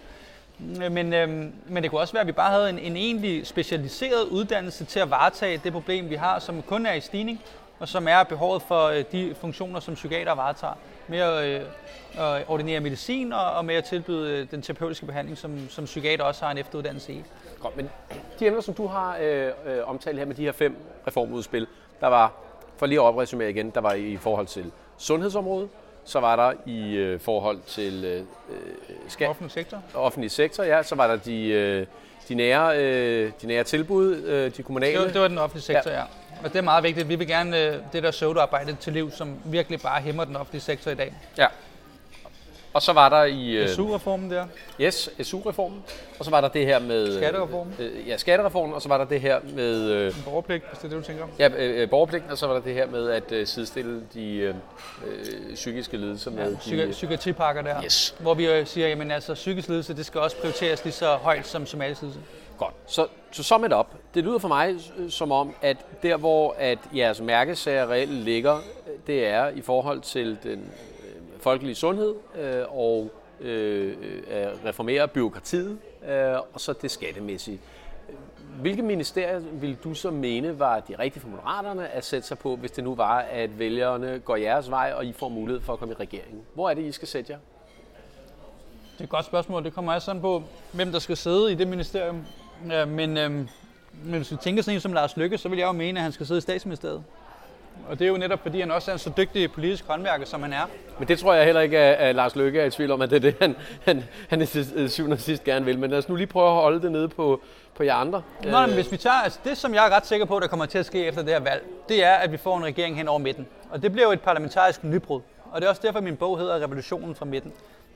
Øh, 0.83 0.91
men, 0.91 1.13
øh, 1.13 1.29
men 1.67 1.83
det 1.83 1.89
kunne 1.89 2.01
også 2.01 2.13
være, 2.13 2.21
at 2.21 2.27
vi 2.27 2.31
bare 2.31 2.51
havde 2.51 2.69
en, 2.69 2.79
en 2.79 2.95
egentlig 2.95 3.47
specialiseret 3.47 4.23
uddannelse 4.23 4.85
til 4.85 4.99
at 4.99 5.09
varetage 5.09 5.61
det 5.63 5.73
problem, 5.73 6.09
vi 6.09 6.15
har, 6.15 6.39
som 6.39 6.61
kun 6.61 6.85
er 6.85 6.93
i 6.93 6.99
stigning, 6.99 7.41
og 7.79 7.87
som 7.87 8.07
er 8.07 8.23
behovet 8.23 8.61
for 8.61 8.85
øh, 8.85 9.03
de 9.11 9.35
funktioner, 9.41 9.79
som 9.79 9.93
psykiater 9.93 10.31
varetager. 10.31 10.77
Med 11.07 11.19
at, 11.19 11.45
øh, 11.45 11.61
at 12.17 12.43
ordinere 12.47 12.79
medicin 12.79 13.33
og, 13.33 13.51
og 13.51 13.65
med 13.65 13.75
at 13.75 13.83
tilbyde 13.83 14.31
øh, 14.31 14.51
den 14.51 14.61
terapeutiske 14.61 15.05
behandling, 15.05 15.37
som, 15.37 15.69
som 15.69 15.85
psykiater 15.85 16.23
også 16.23 16.45
har 16.45 16.51
en 16.51 16.57
efteruddannelse 16.57 17.13
i. 17.13 17.23
Godt, 17.61 17.77
men 17.77 17.89
de 18.39 18.47
emner, 18.47 18.61
som 18.61 18.73
du 18.73 18.87
har 18.87 19.17
øh, 19.21 19.51
øh, 19.65 19.89
omtalt 19.89 20.17
her 20.17 20.25
med 20.25 20.35
de 20.35 20.43
her 20.43 20.51
fem 20.51 20.75
reformudspil, 21.07 21.67
der 22.01 22.07
var, 22.07 22.33
for 22.77 22.85
lige 22.85 22.99
at 22.99 23.03
opresumere 23.03 23.49
igen, 23.49 23.69
der 23.69 23.81
var 23.81 23.93
i 23.93 24.17
forhold 24.17 24.47
til 24.47 24.71
sundhedsområdet, 24.97 25.69
så 26.03 26.19
var 26.19 26.35
der 26.35 26.53
i 26.65 26.95
øh, 26.95 27.19
forhold 27.19 27.59
til 27.67 28.05
øh, 28.05 28.21
skat, 29.07 29.29
offentlig 29.29 29.51
sektor. 29.51 29.81
offentlig 29.93 30.31
sektor, 30.31 30.63
ja, 30.63 30.83
så 30.83 30.95
var 30.95 31.07
der 31.07 31.15
de, 31.15 31.47
øh, 31.47 31.85
de, 32.29 32.35
nære, 32.35 32.83
øh, 32.83 33.31
de 33.41 33.47
nære 33.47 33.63
tilbud, 33.63 34.15
øh, 34.15 34.57
de 34.57 34.63
kommunale. 34.63 34.93
Det 34.93 35.05
var, 35.05 35.11
det 35.11 35.21
var 35.21 35.27
den 35.27 35.37
offentlige 35.37 35.63
sektor, 35.63 35.91
ja. 35.91 35.97
ja. 35.97 36.03
Og 36.43 36.49
det 36.53 36.55
er 36.55 36.61
meget 36.61 36.83
vigtigt. 36.83 37.09
Vi 37.09 37.15
vil 37.15 37.27
gerne 37.27 37.65
øh, 37.65 37.75
det 37.93 38.03
der 38.03 38.11
pseudoarbejde 38.11 38.77
til 38.79 38.93
liv, 38.93 39.11
som 39.11 39.35
virkelig 39.45 39.81
bare 39.81 40.01
hæmmer 40.01 40.25
den 40.25 40.35
offentlige 40.35 40.61
sektor 40.61 40.91
i 40.91 40.95
dag. 40.95 41.13
Ja. 41.37 41.47
Og 42.77 42.83
så 42.83 42.93
var 42.93 43.09
der 43.09 43.23
i... 43.23 43.51
Øh, 43.51 43.69
SU-reformen 43.69 44.31
der. 44.31 44.45
Yes, 44.81 45.09
SU-reformen. 45.21 45.83
Og 46.19 46.25
så 46.25 46.31
var 46.31 46.41
der 46.41 46.47
det 46.47 46.65
her 46.65 46.79
med... 46.79 47.17
Skattereformen. 47.17 47.75
Øh, 47.79 48.07
ja, 48.07 48.17
skattereformen. 48.17 48.75
Og 48.75 48.81
så 48.81 48.89
var 48.89 48.97
der 48.97 49.05
det 49.05 49.21
her 49.21 49.39
med... 49.55 49.89
Øh, 49.89 50.13
borgerpligt, 50.25 50.63
hvis 50.69 50.79
det 50.79 50.85
er 50.85 50.89
det, 50.89 50.97
du 50.97 51.03
tænker. 51.03 51.27
Ja, 51.39 51.49
øh, 51.57 51.81
øh 51.81 51.89
borgerpligten. 51.89 52.31
Og 52.31 52.37
så 52.37 52.47
var 52.47 52.53
der 52.53 52.61
det 52.61 52.73
her 52.73 52.87
med 52.87 53.09
at 53.09 53.31
øh, 53.31 53.47
sidestille 53.47 54.01
de 54.13 54.35
øh, 54.35 54.55
øh 55.07 55.55
psykiske 55.55 55.97
lidelser 55.97 56.31
med... 56.31 56.51
Ja, 56.51 56.57
psyki- 56.57 56.91
psykiatripakker 56.91 57.61
der. 57.61 57.83
Yes. 57.83 58.15
Hvor 58.19 58.33
vi 58.33 58.47
øh, 58.47 58.65
siger, 58.65 58.87
jamen 58.87 59.11
altså, 59.11 59.33
psykisk 59.33 59.67
lidelse, 59.67 59.93
det 59.93 60.05
skal 60.05 60.21
også 60.21 60.37
prioriteres 60.37 60.83
lige 60.83 60.93
så 60.93 61.15
højt 61.15 61.47
som 61.47 61.65
somatisk 61.65 62.01
lidelse. 62.01 62.21
Godt. 62.57 62.73
Så, 62.85 63.07
så 63.31 63.43
sum 63.43 63.65
it 63.65 63.73
up. 63.73 63.87
Det 64.13 64.23
lyder 64.23 64.37
for 64.39 64.47
mig 64.47 64.75
som 65.09 65.31
om, 65.31 65.55
at 65.61 65.77
der 66.03 66.17
hvor 66.17 66.55
at 66.59 66.79
jeres 66.95 67.21
mærkesager 67.21 67.91
reelt 67.91 68.11
ligger, 68.11 68.59
det 69.07 69.27
er 69.27 69.47
i 69.47 69.61
forhold 69.61 70.01
til 70.01 70.37
den 70.43 70.71
folkelige 71.47 71.75
sundhed 71.75 72.15
øh, 72.39 72.63
og 72.77 73.11
øh, 73.41 73.97
at 74.29 74.49
reformere 74.65 75.07
byråkratiet 75.07 75.77
øh, 76.09 76.39
og 76.53 76.61
så 76.61 76.73
det 76.73 76.91
skattemæssige. 76.91 77.59
Hvilke 78.61 78.81
ministerier 78.81 79.39
vil 79.39 79.77
du 79.83 79.93
så 79.93 80.11
mene 80.11 80.59
var 80.59 80.79
de 80.79 80.95
rigtige 80.99 81.21
for 81.21 81.29
moderaterne 81.29 81.87
at 81.87 82.05
sætte 82.05 82.27
sig 82.27 82.37
på, 82.37 82.55
hvis 82.55 82.71
det 82.71 82.83
nu 82.83 82.95
var, 82.95 83.19
at 83.19 83.59
vælgerne 83.59 84.19
går 84.25 84.35
jeres 84.35 84.69
vej, 84.69 84.93
og 84.95 85.05
I 85.05 85.13
får 85.13 85.29
mulighed 85.29 85.61
for 85.61 85.73
at 85.73 85.79
komme 85.79 85.93
i 85.93 85.97
regeringen? 85.99 86.41
Hvor 86.53 86.69
er 86.69 86.73
det, 86.73 86.83
I 86.83 86.91
skal 86.91 87.07
sætte 87.07 87.31
jer? 87.31 87.39
Det 88.93 88.99
er 88.99 89.03
et 89.03 89.09
godt 89.09 89.25
spørgsmål. 89.25 89.63
Det 89.63 89.73
kommer 89.73 89.93
også 89.93 90.05
sådan 90.05 90.21
på, 90.21 90.43
hvem 90.71 90.91
der 90.91 90.99
skal 90.99 91.17
sidde 91.17 91.51
i 91.51 91.55
det 91.55 91.67
ministerium. 91.67 92.25
Øh, 92.73 92.87
men, 92.87 93.17
øhm, 93.17 93.47
men 94.03 94.15
hvis 94.15 94.31
vi 94.31 94.37
tænker 94.41 94.63
sådan 94.63 94.75
en 94.75 94.81
som 94.81 94.93
Lars 94.93 95.17
Lykke, 95.17 95.37
så 95.37 95.49
vil 95.49 95.59
jeg 95.59 95.67
jo 95.67 95.71
mene, 95.71 95.99
at 95.99 96.03
han 96.03 96.11
skal 96.11 96.25
sidde 96.25 96.37
i 96.37 96.41
statsministeriet. 96.41 97.03
Og 97.89 97.99
det 97.99 98.05
er 98.05 98.09
jo 98.09 98.17
netop, 98.17 98.39
fordi 98.41 98.59
han 98.59 98.71
også 98.71 98.91
er 98.91 98.93
en 98.93 98.99
så 98.99 99.11
dygtig 99.17 99.51
politisk 99.51 99.87
håndværker, 99.87 100.25
som 100.25 100.43
han 100.43 100.53
er. 100.53 100.65
Men 100.99 101.07
det 101.07 101.19
tror 101.19 101.33
jeg 101.33 101.45
heller 101.45 101.61
ikke, 101.61 101.77
at, 101.77 102.15
Lars 102.15 102.35
Løkke 102.35 102.59
er 102.61 102.65
i 102.65 102.71
tvivl 102.71 102.91
om, 102.91 103.01
at 103.01 103.09
det 103.09 103.15
er 103.15 103.19
det, 103.19 103.35
han, 103.41 103.55
han, 103.85 104.03
han 104.29 104.41
er 104.41 104.87
syvende 104.87 105.13
og 105.13 105.19
sidst 105.19 105.43
gerne 105.43 105.65
vil. 105.65 105.79
Men 105.79 105.89
lad 105.89 105.97
os 105.97 106.09
nu 106.09 106.15
lige 106.15 106.27
prøve 106.27 106.47
at 106.47 106.53
holde 106.55 106.81
det 106.81 106.91
nede 106.91 107.09
på, 107.09 107.41
på 107.75 107.83
jer 107.83 107.95
andre. 107.95 108.21
Nå, 108.43 108.65
men 108.65 108.73
hvis 108.75 108.91
vi 108.91 108.97
tager, 108.97 109.13
altså 109.13 109.39
det 109.43 109.57
som 109.57 109.73
jeg 109.73 109.87
er 109.87 109.95
ret 109.95 110.05
sikker 110.07 110.25
på, 110.25 110.39
der 110.39 110.47
kommer 110.47 110.65
til 110.65 110.77
at 110.77 110.85
ske 110.85 111.05
efter 111.05 111.21
det 111.21 111.33
her 111.33 111.39
valg, 111.39 111.63
det 111.89 112.03
er, 112.03 112.13
at 112.13 112.31
vi 112.31 112.37
får 112.37 112.57
en 112.57 112.65
regering 112.65 112.97
hen 112.97 113.07
over 113.07 113.19
midten. 113.19 113.47
Og 113.71 113.81
det 113.81 113.91
bliver 113.91 114.05
jo 114.07 114.11
et 114.11 114.21
parlamentarisk 114.21 114.83
nybrud. 114.83 115.21
Og 115.51 115.61
det 115.61 115.65
er 115.65 115.69
også 115.69 115.81
derfor, 115.85 116.01
min 116.01 116.15
bog 116.15 116.39
hedder 116.39 116.63
Revolutionen 116.63 117.15
fra 117.15 117.25
midten. 117.25 117.51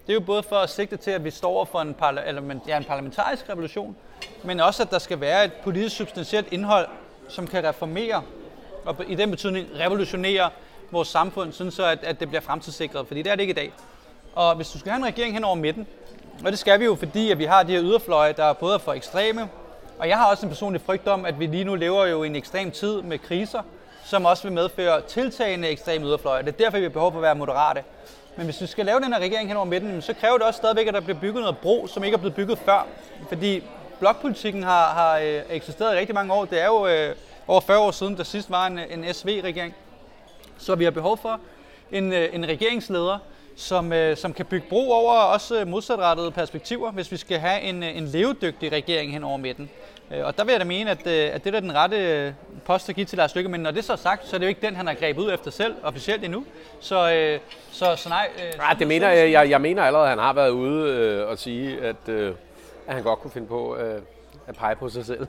Det 0.08 0.10
er 0.10 0.14
jo 0.14 0.20
både 0.20 0.44
for 0.44 0.56
at 0.56 0.70
sigte 0.70 0.98
til, 0.98 1.12
at 1.12 1.24
vi 1.24 1.32
står 1.32 1.66
for 1.66 1.80
en, 1.80 1.96
parla- 2.02 2.28
eller, 2.28 2.42
ja, 2.68 2.78
en 2.78 2.84
parlamentarisk 2.84 3.50
revolution, 3.50 3.96
men 4.44 4.60
også, 4.60 4.84
at 4.84 4.92
der 4.92 5.00
skal 5.00 5.22
være 5.22 5.46
et 5.46 5.54
politisk 5.54 5.96
substantielt 5.96 6.54
indhold, 6.54 6.88
som 7.28 7.48
kan 7.48 7.64
reformere 7.64 8.22
og 8.86 8.96
i 9.08 9.16
den 9.16 9.32
betydning 9.32 9.68
revolutionere 9.80 10.50
vores 10.92 11.08
samfund, 11.08 11.54
sådan 11.54 11.72
så 11.72 11.86
at, 11.86 12.04
at 12.04 12.20
det 12.20 12.28
bliver 12.28 12.42
fremtidssikret, 12.42 13.08
fordi 13.08 13.22
det 13.22 13.32
er 13.32 13.36
det 13.36 13.42
ikke 13.42 13.52
i 13.52 13.56
dag. 13.56 13.74
Og 14.36 14.56
hvis 14.56 14.70
du 14.70 14.80
skal 14.80 14.92
have 14.92 15.00
en 15.00 15.06
regering 15.06 15.34
hen 15.34 15.44
over 15.44 15.56
midten, 15.56 15.88
og 16.46 16.52
det 16.52 16.60
skal 16.60 16.80
vi 16.80 16.86
jo, 16.86 16.96
fordi 16.96 17.32
at 17.32 17.40
vi 17.40 17.46
har 17.46 17.64
de 17.64 17.72
her 17.72 17.82
yderfløje, 17.82 18.34
der 18.34 18.44
er 18.44 18.54
både 18.54 18.80
for 18.80 18.94
ekstreme, 18.94 19.50
og 20.00 20.10
jeg 20.10 20.18
har 20.18 20.32
også 20.32 20.46
en 20.46 20.50
personlig 20.50 20.82
frygt 20.82 21.08
om, 21.08 21.26
at 21.26 21.40
vi 21.40 21.46
lige 21.46 21.64
nu 21.64 21.76
lever 21.76 22.06
jo 22.06 22.24
i 22.24 22.28
en 22.28 22.36
ekstrem 22.36 22.72
tid 22.72 23.02
med 23.02 23.20
kriser, 23.20 23.62
som 24.06 24.26
også 24.26 24.44
vil 24.44 24.52
medføre 24.52 25.02
tiltagende 25.02 25.68
ekstreme 25.68 26.06
yderfløje. 26.06 26.44
Det 26.44 26.48
er 26.48 26.58
derfor, 26.58 26.78
vi 26.78 26.84
har 26.84 26.90
behov 26.90 27.12
for 27.12 27.20
at 27.20 27.24
være 27.24 27.36
moderate. 27.36 27.84
Men 28.36 28.46
hvis 28.46 28.62
vi 28.62 28.66
skal 28.66 28.86
lave 28.86 29.00
den 29.00 29.14
her 29.14 29.20
regering 29.20 29.48
hen 29.48 29.58
over 29.58 29.66
midten, 29.66 30.02
så 30.02 30.14
kræver 30.14 30.38
det 30.38 30.48
også 30.48 30.58
stadigvæk, 30.58 30.88
at 30.88 30.94
der 30.94 31.00
bliver 31.00 31.20
bygget 31.20 31.42
noget 31.42 31.58
bro, 31.58 31.88
som 31.88 32.04
ikke 32.04 32.16
er 32.16 32.20
blevet 32.20 32.36
bygget 32.36 32.60
før. 32.60 32.88
Fordi 33.30 33.64
blokpolitikken 34.00 34.64
har, 34.64 34.86
har 34.86 35.18
øh, 35.18 35.42
eksisteret 35.50 35.96
i 35.96 36.00
rigtig 36.00 36.16
mange 36.16 36.34
år. 36.34 36.46
Det 36.46 36.62
er 36.62 36.66
jo 36.66 36.88
øh, 36.88 37.16
over 37.52 37.62
40 37.62 37.80
år 37.80 37.92
siden, 37.92 38.18
der 38.18 38.24
sidst 38.24 38.52
var 38.52 38.68
en, 38.68 38.80
en 38.80 39.14
SV-regering. 39.14 39.76
Så 40.58 40.76
vi 40.76 40.84
har 40.84 40.92
behov 40.92 41.18
for 41.18 41.40
en, 41.92 42.14
øh, 42.14 42.30
en 42.34 42.48
regeringsleder, 42.48 43.18
som, 43.56 43.94
øh, 43.94 44.18
som 44.18 44.34
kan 44.34 44.46
bygge 44.46 44.66
bro 44.70 44.92
over 44.92 45.14
også 45.14 45.66
modsatrettede 45.66 46.32
perspektiver, 46.32 46.92
hvis 46.92 47.12
vi 47.12 47.18
skal 47.18 47.40
have 47.40 47.62
en, 47.62 47.84
en 47.84 48.06
levedygtig 48.06 48.72
regering 48.72 49.12
hen 49.12 49.24
over 49.24 49.38
midten. 49.38 49.70
Og 50.24 50.38
der 50.38 50.44
vil 50.44 50.52
jeg 50.52 50.60
da 50.60 50.66
mene, 50.66 50.92
at, 50.92 51.08
at 51.08 51.44
det 51.44 51.56
er 51.56 51.60
den 51.60 51.76
rette 51.76 52.36
post 52.66 52.90
at 52.90 52.96
give 52.96 53.06
til 53.06 53.18
Lars 53.18 53.36
Lykke, 53.36 53.50
men 53.50 53.62
når 53.62 53.72
det 53.72 53.86
så 53.86 53.94
er 53.94 53.98
sagt, 53.98 54.28
så 54.28 54.36
er 54.36 54.38
det 54.38 54.46
jo 54.46 54.50
ikke 54.50 54.68
den, 54.68 54.76
han 54.76 54.88
har 54.88 54.94
grebet 54.94 55.22
ud 55.22 55.34
efter 55.34 55.52
selv, 55.52 55.76
officielt 55.84 56.24
endnu. 56.24 56.46
Så, 56.80 57.38
så, 57.72 57.96
så 57.96 58.10
nej. 58.10 58.30
nej 58.58 58.74
det 58.80 58.88
mener 58.88 59.10
jeg, 59.10 59.32
jeg, 59.32 59.50
jeg 59.50 59.62
mener 59.62 59.84
allerede, 59.84 60.06
at 60.06 60.10
han 60.10 60.20
har 60.20 60.34
været 60.34 60.50
ude 60.50 60.90
øh, 60.90 61.28
og 61.28 61.38
sige, 61.38 61.82
at, 61.82 62.10
øh, 62.10 62.34
at 62.88 62.94
han 62.96 63.04
godt 63.04 63.20
kunne 63.20 63.32
finde 63.32 63.48
på 63.48 63.78
øh, 63.78 64.02
at 64.48 64.56
pege 64.56 64.76
på 64.76 64.90
sig 64.90 65.06
selv. 65.06 65.28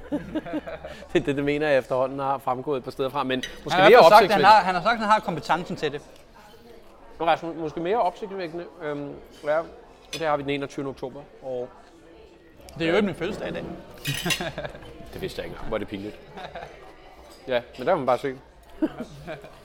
det, 1.13 1.27
det, 1.27 1.37
det 1.37 1.45
mener 1.45 1.69
jeg 1.69 1.79
efterhånden 1.79 2.19
har 2.19 2.39
fremgået 2.39 2.79
et 2.79 2.85
par 2.85 2.91
steder 2.91 3.09
fra, 3.09 3.25
men 3.25 3.43
måske 3.65 3.81
han 3.81 3.93
mere 3.93 4.09
sagt, 4.09 4.33
han 4.33 4.45
har, 4.45 4.61
han 4.61 4.75
har 4.75 4.83
sagt, 4.83 4.93
at 4.93 4.99
han 4.99 5.09
har 5.09 5.21
kompetencen 5.21 5.77
til 5.77 5.93
det. 5.93 6.03
Rasmus, 7.21 7.57
måske 7.57 7.81
mere 7.81 8.01
opsigtsvækkende. 8.01 8.65
Øhm, 8.83 9.15
ja, 9.45 9.59
det 10.13 10.21
har 10.21 10.37
vi 10.37 10.43
den 10.43 10.51
21. 10.51 10.89
oktober. 10.89 11.21
Og, 11.43 11.69
det 12.79 12.89
er 12.89 12.97
jo 12.97 13.03
min 13.03 13.15
fødselsdag 13.15 13.49
i 13.49 13.53
dag. 13.53 13.65
det 15.13 15.21
vidste 15.21 15.43
jeg 15.43 15.51
ikke 15.51 15.61
Hvor 15.69 15.77
er 15.77 15.79
det 15.79 15.89
pinligt. 15.89 16.19
Ja, 17.49 17.63
men 17.79 17.87
der 17.87 17.95
må 17.95 17.99
man 17.99 18.07
bare 18.07 18.19
se. 18.19 18.39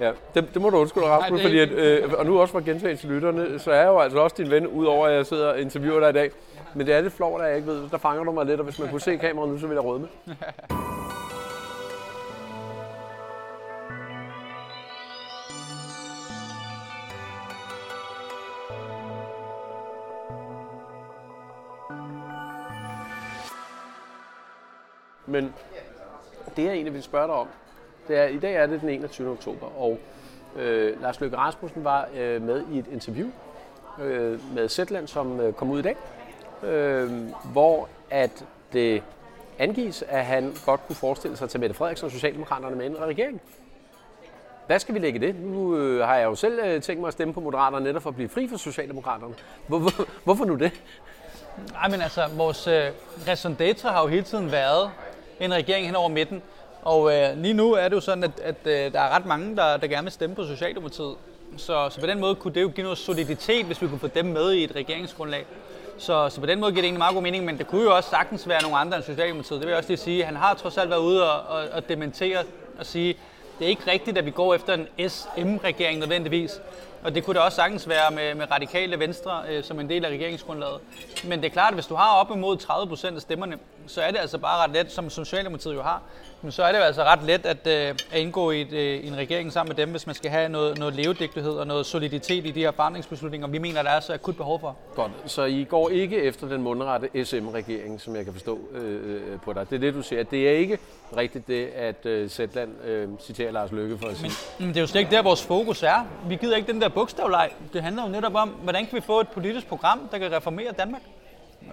Ja, 0.00 0.12
det, 0.34 0.54
det 0.54 0.62
må 0.62 0.70
du 0.70 0.76
undskylde, 0.76 1.06
Rasmus, 1.06 1.42
fordi 1.42 1.58
at, 1.58 1.70
øh, 1.70 2.12
og 2.18 2.26
nu 2.26 2.40
også 2.40 2.52
for 2.52 2.60
gentaget 2.60 2.98
til 2.98 3.08
lytterne, 3.08 3.58
så 3.58 3.70
er 3.70 3.76
jeg 3.76 3.86
jo 3.86 3.98
altså 3.98 4.18
også 4.18 4.36
din 4.38 4.50
ven, 4.50 4.66
udover 4.66 5.06
at 5.06 5.14
jeg 5.14 5.26
sidder 5.26 5.48
og 5.48 5.60
interviewer 5.60 6.00
dig 6.00 6.10
i 6.10 6.12
dag. 6.12 6.30
Men 6.74 6.86
det 6.86 6.94
er 6.94 7.00
lidt 7.00 7.12
flot, 7.12 7.40
at 7.40 7.48
jeg 7.48 7.56
ikke 7.56 7.68
ved, 7.68 7.88
der 7.90 7.98
fanger 7.98 8.24
du 8.24 8.32
mig 8.32 8.46
lidt, 8.46 8.60
og 8.60 8.64
hvis 8.64 8.78
man 8.78 8.88
kunne 8.88 9.00
se 9.00 9.16
kameraet 9.16 9.52
nu, 9.52 9.58
så 9.58 9.66
ville 9.66 9.82
jeg 9.82 9.88
råde 9.88 10.00
med. 10.00 10.08
Men 25.26 25.54
det 26.56 26.64
jeg 26.64 26.72
egentlig 26.72 26.94
vil 26.94 27.02
spørge 27.02 27.26
dig 27.26 27.34
om, 27.34 27.48
det 28.08 28.18
er, 28.18 28.24
i 28.24 28.38
dag 28.38 28.54
er 28.54 28.66
det 28.66 28.80
den 28.80 28.88
21. 28.88 29.30
oktober, 29.30 29.80
og 29.80 29.98
øh, 30.56 31.02
Lars 31.02 31.20
Løkke 31.20 31.36
Rasmussen 31.36 31.84
var 31.84 32.08
øh, 32.16 32.42
med 32.42 32.64
i 32.72 32.78
et 32.78 32.86
interview 32.92 33.28
øh, 34.00 34.54
med 34.54 34.68
Zetland, 34.68 35.06
som 35.06 35.40
øh, 35.40 35.52
kom 35.52 35.70
ud 35.70 35.78
i 35.78 35.82
dag, 35.82 35.96
øh, 36.62 37.10
hvor 37.52 37.88
at 38.10 38.44
det 38.72 39.02
angives, 39.58 40.04
at 40.08 40.24
han 40.24 40.54
godt 40.66 40.86
kunne 40.86 40.96
forestille 40.96 41.36
sig 41.36 41.50
til 41.50 41.60
Mette 41.60 41.74
Frederiksen 41.74 42.06
og 42.06 42.12
Socialdemokraterne 42.12 42.76
med 42.76 42.86
en 42.86 43.00
regering. 43.00 43.40
Hvad 44.66 44.78
skal 44.78 44.94
vi 44.94 44.98
lægge 44.98 45.18
det? 45.18 45.34
Nu 45.40 45.76
øh, 45.76 46.06
har 46.06 46.16
jeg 46.16 46.24
jo 46.24 46.34
selv 46.34 46.58
øh, 46.64 46.82
tænkt 46.82 47.00
mig 47.00 47.08
at 47.08 47.12
stemme 47.12 47.34
på 47.34 47.40
Moderaterne 47.40 47.84
netop 47.84 48.02
for 48.02 48.10
at 48.10 48.16
blive 48.16 48.28
fri 48.28 48.48
for 48.48 48.56
Socialdemokraterne. 48.56 49.34
Hvor, 49.66 49.78
hvor, 49.78 49.90
hvorfor 50.24 50.44
nu 50.44 50.54
det? 50.54 50.72
Nej, 51.72 51.88
men 51.88 52.00
altså, 52.00 52.28
vores 52.36 52.66
øh, 52.66 52.84
raison 53.28 53.56
har 53.82 54.02
jo 54.02 54.06
hele 54.06 54.22
tiden 54.22 54.52
været 54.52 54.90
en 55.40 55.54
regering 55.54 55.86
hen 55.86 55.96
over 55.96 56.08
midten. 56.08 56.42
Og 56.82 57.14
øh, 57.14 57.38
lige 57.42 57.54
nu 57.54 57.72
er 57.72 57.88
det 57.88 57.96
jo 57.96 58.00
sådan, 58.00 58.24
at, 58.24 58.40
at 58.42 58.56
øh, 58.64 58.92
der 58.92 59.00
er 59.00 59.16
ret 59.16 59.26
mange, 59.26 59.56
der, 59.56 59.76
der 59.76 59.86
gerne 59.86 60.02
vil 60.02 60.12
stemme 60.12 60.36
på 60.36 60.44
Socialdemokratiet. 60.44 61.14
Så, 61.56 61.88
så 61.90 62.00
på 62.00 62.06
den 62.06 62.20
måde 62.20 62.34
kunne 62.34 62.54
det 62.54 62.62
jo 62.62 62.68
give 62.68 62.82
noget 62.82 62.98
soliditet, 62.98 63.66
hvis 63.66 63.82
vi 63.82 63.88
kunne 63.88 63.98
få 63.98 64.06
dem 64.06 64.24
med 64.24 64.52
i 64.52 64.64
et 64.64 64.76
regeringsgrundlag. 64.76 65.46
Så, 65.98 66.28
så 66.28 66.40
på 66.40 66.46
den 66.46 66.60
måde 66.60 66.72
giver 66.72 66.82
det 66.82 66.86
egentlig 66.86 66.98
meget 66.98 67.14
god 67.14 67.22
mening, 67.22 67.44
men 67.44 67.58
det 67.58 67.66
kunne 67.66 67.82
jo 67.82 67.96
også 67.96 68.10
sagtens 68.10 68.48
være 68.48 68.62
nogle 68.62 68.76
andre 68.76 68.96
end 68.96 69.04
Socialdemokratiet. 69.04 69.60
Det 69.60 69.66
vil 69.66 69.72
jeg 69.72 69.78
også 69.78 69.90
lige 69.90 69.98
sige. 69.98 70.24
Han 70.24 70.36
har 70.36 70.54
trods 70.54 70.78
alt 70.78 70.90
været 70.90 71.00
ude 71.00 71.32
og, 71.32 71.56
og, 71.56 71.68
og 71.72 71.88
dementere 71.88 72.38
og 72.78 72.86
sige, 72.86 73.16
det 73.58 73.64
er 73.64 73.68
ikke 73.68 73.90
rigtigt, 73.90 74.18
at 74.18 74.26
vi 74.26 74.30
går 74.30 74.54
efter 74.54 74.74
en 74.74 75.08
SM-regering 75.08 75.98
nødvendigvis. 75.98 76.60
Og 77.02 77.14
det 77.14 77.24
kunne 77.24 77.34
det 77.34 77.42
også 77.42 77.56
sagtens 77.56 77.88
være 77.88 78.10
med, 78.10 78.34
med 78.34 78.50
radikale 78.50 78.98
venstre 78.98 79.42
øh, 79.48 79.64
som 79.64 79.80
en 79.80 79.88
del 79.88 80.04
af 80.04 80.10
regeringsgrundlaget. 80.10 80.80
Men 81.24 81.40
det 81.40 81.46
er 81.46 81.52
klart, 81.52 81.68
at 81.68 81.74
hvis 81.74 81.86
du 81.86 81.94
har 81.94 82.16
op 82.16 82.30
imod 82.36 82.56
30 82.56 82.88
procent 82.88 83.16
af 83.16 83.22
stemmerne, 83.22 83.58
så 83.88 84.02
er 84.02 84.10
det 84.10 84.18
altså 84.18 84.38
bare 84.38 84.64
ret 84.64 84.70
let, 84.70 84.92
som 84.92 85.10
Socialdemokratiet 85.10 85.74
jo 85.74 85.82
har, 85.82 86.02
men 86.42 86.52
så 86.52 86.62
er 86.62 86.72
det 86.72 86.78
jo 86.78 86.84
altså 86.84 87.04
ret 87.04 87.22
let 87.22 87.46
at, 87.46 87.66
øh, 87.66 87.94
at 88.12 88.20
indgå 88.20 88.50
i 88.50 88.60
et, 88.60 88.72
øh, 88.72 89.06
en 89.06 89.16
regering 89.16 89.52
sammen 89.52 89.76
med 89.76 89.86
dem, 89.86 89.90
hvis 89.90 90.06
man 90.06 90.14
skal 90.14 90.30
have 90.30 90.48
noget, 90.48 90.78
noget 90.78 90.94
levedygtighed 90.94 91.52
og 91.52 91.66
noget 91.66 91.86
soliditet 91.86 92.46
i 92.46 92.50
de 92.50 92.60
her 92.60 92.70
forandringsbeslutninger, 92.70 93.48
vi 93.48 93.58
mener, 93.58 93.82
der 93.82 93.90
er 93.90 94.00
så 94.00 94.12
akut 94.12 94.36
behov 94.36 94.60
for. 94.60 94.76
Godt, 94.94 95.12
så 95.26 95.44
I 95.44 95.64
går 95.64 95.90
ikke 95.90 96.22
efter 96.22 96.48
den 96.48 96.62
mundrette 96.62 97.24
SM-regering, 97.24 98.00
som 98.00 98.16
jeg 98.16 98.24
kan 98.24 98.32
forstå 98.32 98.58
øh, 98.74 99.14
øh, 99.32 99.40
på 99.40 99.52
dig. 99.52 99.70
Det 99.70 99.76
er 99.76 99.80
det, 99.80 99.94
du 99.94 100.02
siger. 100.02 100.22
Det 100.22 100.48
er 100.48 100.52
ikke 100.52 100.78
rigtigt 101.16 101.46
det, 101.46 101.66
at 101.66 102.06
øh, 102.06 102.30
Sætland 102.30 102.84
øh, 102.84 103.08
citerer 103.20 103.52
Lars 103.52 103.72
Løkke 103.72 103.98
for 103.98 104.08
at 104.08 104.16
sige. 104.16 104.32
Men 104.58 104.68
det 104.68 104.76
er 104.76 104.80
jo 104.80 104.86
slet 104.86 105.00
ikke 105.00 105.10
der, 105.10 105.22
vores 105.22 105.42
fokus 105.42 105.82
er. 105.82 106.06
Vi 106.28 106.36
gider 106.36 106.56
ikke 106.56 106.72
den 106.72 106.80
der 106.80 106.88
bogstavleg. 106.88 107.50
Det 107.72 107.82
handler 107.82 108.02
jo 108.02 108.08
netop 108.08 108.34
om, 108.34 108.48
hvordan 108.48 108.86
kan 108.86 108.96
vi 108.96 109.00
få 109.00 109.20
et 109.20 109.28
politisk 109.28 109.66
program, 109.66 110.08
der 110.12 110.18
kan 110.18 110.32
reformere 110.32 110.72
Danmark. 110.72 111.02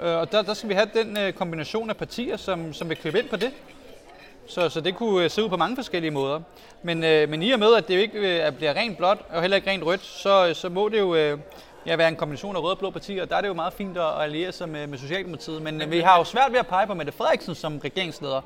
Øh, 0.03 0.17
og 0.17 0.31
der, 0.31 0.41
der 0.41 0.53
skal 0.53 0.69
vi 0.69 0.73
have 0.73 0.89
den 0.93 1.17
øh, 1.17 1.33
kombination 1.33 1.89
af 1.89 1.97
partier, 1.97 2.37
som, 2.37 2.73
som 2.73 2.89
vil 2.89 2.97
købe 2.97 3.19
ind 3.19 3.29
på 3.29 3.35
det. 3.35 3.51
Så, 4.47 4.69
så 4.69 4.81
det 4.81 4.95
kunne 4.95 5.23
øh, 5.23 5.29
se 5.29 5.43
ud 5.43 5.49
på 5.49 5.57
mange 5.57 5.75
forskellige 5.75 6.11
måder. 6.11 6.41
Men, 6.83 7.03
øh, 7.03 7.29
men 7.29 7.43
i 7.43 7.51
og 7.51 7.59
med, 7.59 7.75
at 7.75 7.87
det 7.87 7.95
jo 7.95 7.99
ikke 7.99 8.45
øh, 8.45 8.51
bliver 8.51 8.73
rent 8.73 8.97
blåt 8.97 9.17
og 9.29 9.41
heller 9.41 9.57
ikke 9.57 9.69
rent 9.69 9.83
rødt, 9.83 10.03
så, 10.03 10.53
så 10.53 10.69
må 10.69 10.89
det 10.89 10.99
jo 10.99 11.15
øh, 11.15 11.39
ja, 11.85 11.95
være 11.95 12.07
en 12.07 12.15
kombination 12.15 12.55
af 12.55 12.61
røde 12.63 12.73
og 12.73 12.79
blå 12.79 12.89
partier. 12.89 13.21
Og 13.21 13.29
der 13.29 13.35
er 13.35 13.41
det 13.41 13.47
jo 13.47 13.53
meget 13.53 13.73
fint 13.73 13.97
at 13.97 14.21
alliere 14.21 14.51
sig 14.51 14.69
med, 14.69 14.87
med 14.87 14.97
Socialdemokratiet. 14.97 15.61
Men 15.61 15.81
øh, 15.81 15.91
vi 15.91 15.99
har 15.99 16.17
jo 16.17 16.23
svært 16.23 16.51
ved 16.51 16.59
at 16.59 16.67
pege 16.67 16.87
på 16.87 16.93
Mette 16.93 17.11
Frederiksen 17.11 17.55
som 17.55 17.77
regeringsleder. 17.77 18.41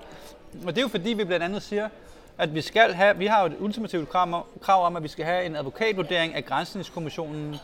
Og 0.66 0.68
det 0.68 0.78
er 0.78 0.82
jo 0.82 0.88
fordi, 0.88 1.14
vi 1.14 1.24
blandt 1.24 1.46
andet 1.46 1.62
siger, 1.62 1.90
at 2.38 2.56
vi 2.56 2.62
skal 2.62 2.94
have, 2.94 3.18
vi 3.18 3.26
har 3.26 3.40
jo 3.42 3.46
et 3.46 3.56
ultimativt 3.60 4.10
krav 4.10 4.34
om, 4.34 4.44
krav 4.62 4.86
om, 4.86 4.96
at 4.96 5.04
vi 5.04 5.08
skal 5.08 5.26
have 5.26 5.46
en 5.46 5.56
advokatvurdering 5.56 6.36
af 6.36 6.46
Grænsningskommissionen 6.46 7.56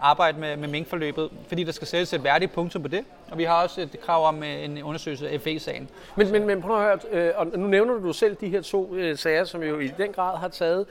arbejde 0.00 0.40
med, 0.40 0.56
med 0.56 0.68
minkforløbet, 0.68 1.30
fordi 1.48 1.64
der 1.64 1.72
skal 1.72 1.86
sættes 1.86 2.12
et 2.12 2.24
værdigt 2.24 2.52
punktum 2.52 2.82
på 2.82 2.88
det. 2.88 3.04
Og 3.30 3.38
vi 3.38 3.44
har 3.44 3.62
også 3.62 3.80
et 3.80 4.00
krav 4.00 4.26
om 4.26 4.42
øh, 4.42 4.64
en 4.64 4.82
undersøgelse 4.82 5.28
af 5.30 5.40
FE-sagen. 5.40 5.90
Men, 6.16 6.32
men, 6.32 6.46
men 6.46 6.62
prøv 6.62 6.76
at 6.76 6.82
høre, 6.82 7.26
øh, 7.26 7.32
og 7.36 7.46
nu 7.46 7.66
nævner 7.66 7.94
du 7.94 8.12
selv 8.12 8.36
de 8.36 8.48
her 8.48 8.60
to 8.62 8.94
øh, 8.94 9.18
sager, 9.18 9.44
som 9.44 9.62
jo 9.62 9.78
i 9.78 9.88
den 9.88 10.12
grad 10.12 10.38
har 10.38 10.48
taget 10.48 10.86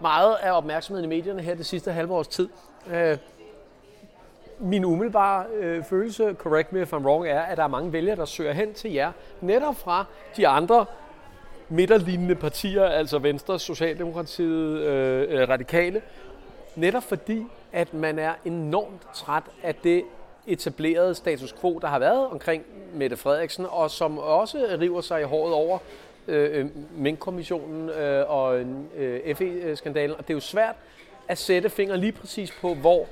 meget 0.00 0.36
af 0.42 0.52
opmærksomheden 0.52 1.12
i 1.12 1.16
medierne 1.16 1.42
her 1.42 1.54
det 1.54 1.66
sidste 1.66 1.92
halve 1.92 2.14
års 2.14 2.28
tid. 2.28 2.48
Øh, 2.92 3.16
min 4.58 4.84
umiddelbare 4.84 5.44
øh, 5.60 5.84
følelse, 5.84 6.36
correct 6.38 6.72
me 6.72 6.82
if 6.82 6.92
I'm 6.92 6.96
wrong, 6.96 7.28
er, 7.28 7.40
at 7.40 7.56
der 7.56 7.64
er 7.64 7.68
mange 7.68 7.92
vælgere, 7.92 8.16
der 8.16 8.24
søger 8.24 8.52
hen 8.52 8.74
til 8.74 8.92
jer, 8.92 9.12
netop 9.40 9.76
fra 9.76 10.04
de 10.36 10.48
andre 10.48 10.86
midterlignende 11.68 12.34
partier, 12.34 12.84
altså 12.84 13.18
Venstre, 13.18 13.58
Socialdemokratiet, 13.58 14.80
øh, 14.80 15.48
Radikale, 15.48 16.02
netop 16.76 17.02
fordi, 17.02 17.46
at 17.76 17.94
man 17.94 18.18
er 18.18 18.34
enormt 18.44 19.02
træt 19.14 19.42
af 19.62 19.74
det 19.74 20.04
etablerede 20.46 21.14
status 21.14 21.52
quo, 21.52 21.78
der 21.78 21.88
har 21.88 21.98
været 21.98 22.26
omkring 22.26 22.64
Mette 22.94 23.16
Frederiksen, 23.16 23.66
og 23.70 23.90
som 23.90 24.18
også 24.18 24.76
river 24.80 25.00
sig 25.00 25.20
i 25.20 25.24
håret 25.24 25.54
over 25.54 25.78
øh, 26.28 26.60
øh 26.60 26.66
Mink-kommissionen 26.96 27.88
øh, 27.88 28.30
og 28.30 28.60
øh, 28.96 29.36
FE-skandalen. 29.36 30.16
Og 30.16 30.22
det 30.22 30.30
er 30.30 30.34
jo 30.34 30.40
svært 30.40 30.74
at 31.28 31.38
sætte 31.38 31.70
fingre 31.70 31.96
lige 31.96 32.12
præcis 32.12 32.52
på, 32.60 32.74
hvor 32.74 33.06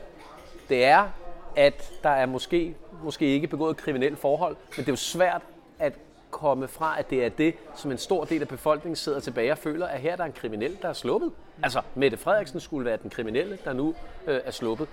det 0.68 0.84
er, 0.84 1.08
at 1.56 1.92
der 2.02 2.10
er 2.10 2.26
måske, 2.26 2.74
måske 3.02 3.26
ikke 3.26 3.46
begået 3.46 3.76
kriminelle 3.76 4.16
forhold, 4.16 4.56
men 4.76 4.80
det 4.80 4.88
er 4.88 4.92
jo 4.92 4.96
svært 4.96 5.42
at 5.78 5.92
komme 6.34 6.68
fra, 6.68 6.98
at 6.98 7.10
det 7.10 7.24
er 7.24 7.28
det, 7.28 7.54
som 7.76 7.90
en 7.90 7.98
stor 7.98 8.24
del 8.24 8.42
af 8.42 8.48
befolkningen 8.48 8.96
sidder 8.96 9.20
tilbage 9.20 9.52
og 9.52 9.58
føler, 9.58 9.86
at 9.86 10.00
her 10.00 10.16
der 10.16 10.24
en 10.24 10.32
kriminel, 10.32 10.78
der 10.82 10.88
er 10.88 10.92
sluppet. 10.92 11.32
Altså, 11.62 11.82
Mette 11.94 12.16
Frederiksen 12.16 12.60
skulle 12.60 12.84
være 12.84 12.96
den 13.02 13.10
kriminelle, 13.10 13.58
der 13.64 13.72
nu 13.72 13.94
øh, 14.26 14.40
er 14.44 14.50
sluppet. 14.50 14.88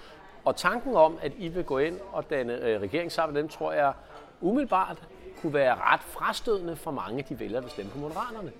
Og 0.46 0.56
tanken 0.56 0.96
om, 0.96 1.18
at 1.22 1.32
I 1.38 1.48
vil 1.48 1.64
gå 1.64 1.78
ind 1.78 2.00
og 2.12 2.30
danne 2.30 2.54
øh, 2.54 2.82
regering 2.82 3.12
sammen 3.12 3.34
med 3.34 3.42
dem, 3.42 3.50
tror 3.50 3.72
jeg 3.72 3.94
umiddelbart 4.42 4.98
kunne 5.42 5.54
være 5.54 5.76
ret 5.76 6.02
frastødende 6.02 6.76
for 6.76 6.92
mange 6.92 7.18
af 7.18 7.26
de 7.26 7.39
vælgere, 7.39 7.62
der 7.62 7.70
stemmer 7.70 7.94
på 7.94 8.00
Moderaterne. 8.00 8.52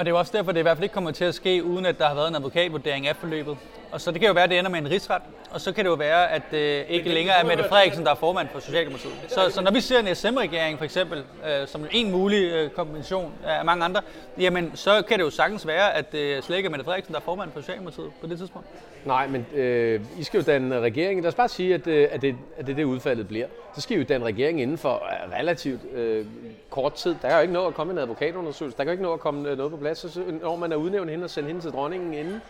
Og 0.00 0.06
det 0.06 0.12
er 0.12 0.16
også 0.16 0.32
derfor, 0.36 0.52
det 0.52 0.58
i 0.58 0.62
hvert 0.62 0.76
fald 0.76 0.84
ikke 0.84 0.92
kommer 0.92 1.10
til 1.10 1.24
at 1.24 1.34
ske, 1.34 1.64
uden 1.64 1.86
at 1.86 1.98
der 1.98 2.06
har 2.06 2.14
været 2.14 2.28
en 2.28 2.34
advokatvurdering 2.34 3.06
af 3.06 3.16
forløbet. 3.16 3.56
Og 3.92 4.00
så 4.00 4.10
det 4.10 4.20
kan 4.20 4.26
jo 4.26 4.32
være, 4.32 4.44
at 4.44 4.50
det 4.50 4.58
ender 4.58 4.70
med 4.70 4.78
en 4.78 4.90
rigsret, 4.90 5.22
og 5.50 5.60
så 5.60 5.72
kan 5.72 5.84
det 5.84 5.90
jo 5.90 5.94
være, 5.94 6.30
at 6.30 6.42
det 6.50 6.84
ikke 6.88 7.08
længere 7.08 7.36
er 7.36 7.44
Mette 7.44 7.64
Frederiksen, 7.64 8.04
der 8.04 8.10
er 8.10 8.14
formand 8.14 8.48
for 8.52 8.60
Socialdemokratiet. 8.60 9.12
Så, 9.28 9.50
så 9.50 9.62
når 9.62 9.70
vi 9.70 9.80
ser 9.80 9.98
en 9.98 10.14
SM-regering 10.14 10.78
for 10.78 10.84
eksempel, 10.84 11.18
øh, 11.18 11.68
som 11.68 11.86
en 11.90 12.10
mulig 12.10 12.52
øh, 12.52 12.70
kombination 12.70 13.32
af 13.44 13.64
mange 13.64 13.84
andre, 13.84 14.00
jamen 14.38 14.72
så 14.74 15.02
kan 15.08 15.18
det 15.18 15.24
jo 15.24 15.30
sagtens 15.30 15.66
være, 15.66 15.94
at 15.94 16.12
det 16.12 16.44
slet 16.44 16.56
ikke 16.56 16.66
er 16.66 16.70
Mette 16.70 16.84
Frederiksen, 16.84 17.14
der 17.14 17.20
er 17.20 17.24
formand 17.24 17.50
for 17.52 17.60
Socialdemokratiet 17.60 18.10
på 18.20 18.26
det 18.26 18.38
tidspunkt. 18.38 18.66
Nej, 19.04 19.26
men 19.26 19.46
øh, 19.54 20.00
I 20.18 20.24
skal 20.24 20.38
jo 20.38 20.44
danne 20.44 20.80
regering. 20.80 21.20
Lad 21.20 21.28
os 21.28 21.34
bare 21.34 21.48
sige, 21.48 21.74
at, 21.74 21.86
øh, 21.86 22.08
at, 22.10 22.22
det, 22.22 22.36
at 22.56 22.66
det 22.66 22.76
det 22.76 22.84
udfaldet 22.84 23.28
bliver. 23.28 23.46
Så 23.74 23.80
skal 23.80 23.96
I 23.96 24.00
jo 24.00 24.06
danne 24.08 24.26
regering 24.26 24.60
inden 24.60 24.78
for 24.78 24.94
øh, 24.94 25.32
relativt 25.38 25.80
øh, 25.94 26.26
kort 26.70 26.92
tid. 26.92 27.14
Der 27.22 27.28
er 27.28 27.34
jo 27.34 27.42
ikke 27.42 27.52
noget 27.52 27.66
at 27.66 27.74
komme 27.74 27.92
en 27.92 27.98
advokatundersøgelse. 27.98 28.78
Der 28.78 28.84
kan 28.84 28.88
jo 28.88 28.92
ikke 28.92 29.02
noget 29.02 29.14
at 29.14 29.20
komme 29.20 29.50
øh, 29.50 29.56
noget 29.56 29.72
på 29.72 29.78
plads, 29.78 29.89
så, 29.94 30.22
når 30.42 30.56
man 30.56 30.72
er 30.72 30.76
udnævnt 30.76 31.10
hende 31.10 31.24
og 31.24 31.30
sendt 31.30 31.48
hende 31.48 31.60
til 31.60 31.70
dronningen 31.70 32.14
inden 32.14 32.40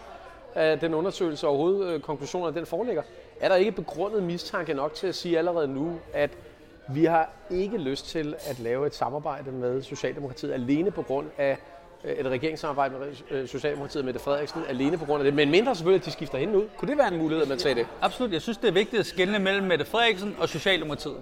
at 0.54 0.80
den 0.80 0.94
undersøgelse 0.94 1.46
overhovedet, 1.46 1.94
øh, 1.94 2.00
konklusionen 2.00 2.54
den 2.54 2.66
foreligger. 2.66 3.02
Er 3.40 3.48
der 3.48 3.56
ikke 3.56 3.72
begrundet 3.72 4.22
mistanke 4.22 4.74
nok 4.74 4.94
til 4.94 5.06
at 5.06 5.14
sige 5.14 5.38
allerede 5.38 5.68
nu, 5.68 6.00
at 6.14 6.30
vi 6.88 7.04
har 7.04 7.30
ikke 7.50 7.78
lyst 7.78 8.06
til 8.08 8.34
at 8.46 8.58
lave 8.58 8.86
et 8.86 8.94
samarbejde 8.94 9.52
med 9.52 9.82
Socialdemokratiet 9.82 10.52
alene 10.52 10.90
på 10.90 11.02
grund 11.02 11.26
af 11.38 11.58
øh, 12.04 12.12
et 12.12 12.26
regeringssamarbejde 12.26 12.94
med 12.98 13.08
øh, 13.30 13.48
Socialdemokratiet 13.48 14.04
med 14.04 14.14
Frederiksen 14.14 14.62
alene 14.68 14.98
på 14.98 15.04
grund 15.04 15.20
af 15.20 15.24
det, 15.24 15.34
men 15.34 15.50
mindre 15.50 15.74
selvfølgelig, 15.74 16.00
at 16.00 16.06
de 16.06 16.10
skifter 16.10 16.38
hende 16.38 16.58
ud. 16.58 16.64
Kunne 16.78 16.88
det 16.88 16.98
være 16.98 17.12
en 17.12 17.18
mulighed, 17.18 17.42
at 17.42 17.48
man 17.48 17.58
sagde 17.58 17.74
det? 17.74 17.86
Absolut. 18.00 18.32
Jeg 18.32 18.42
synes, 18.42 18.58
det 18.58 18.68
er 18.68 18.72
vigtigt 18.72 19.00
at 19.00 19.06
skelne 19.06 19.38
mellem 19.38 19.66
Mette 19.66 19.84
Frederiksen 19.84 20.36
og 20.38 20.48
Socialdemokratiet. 20.48 21.16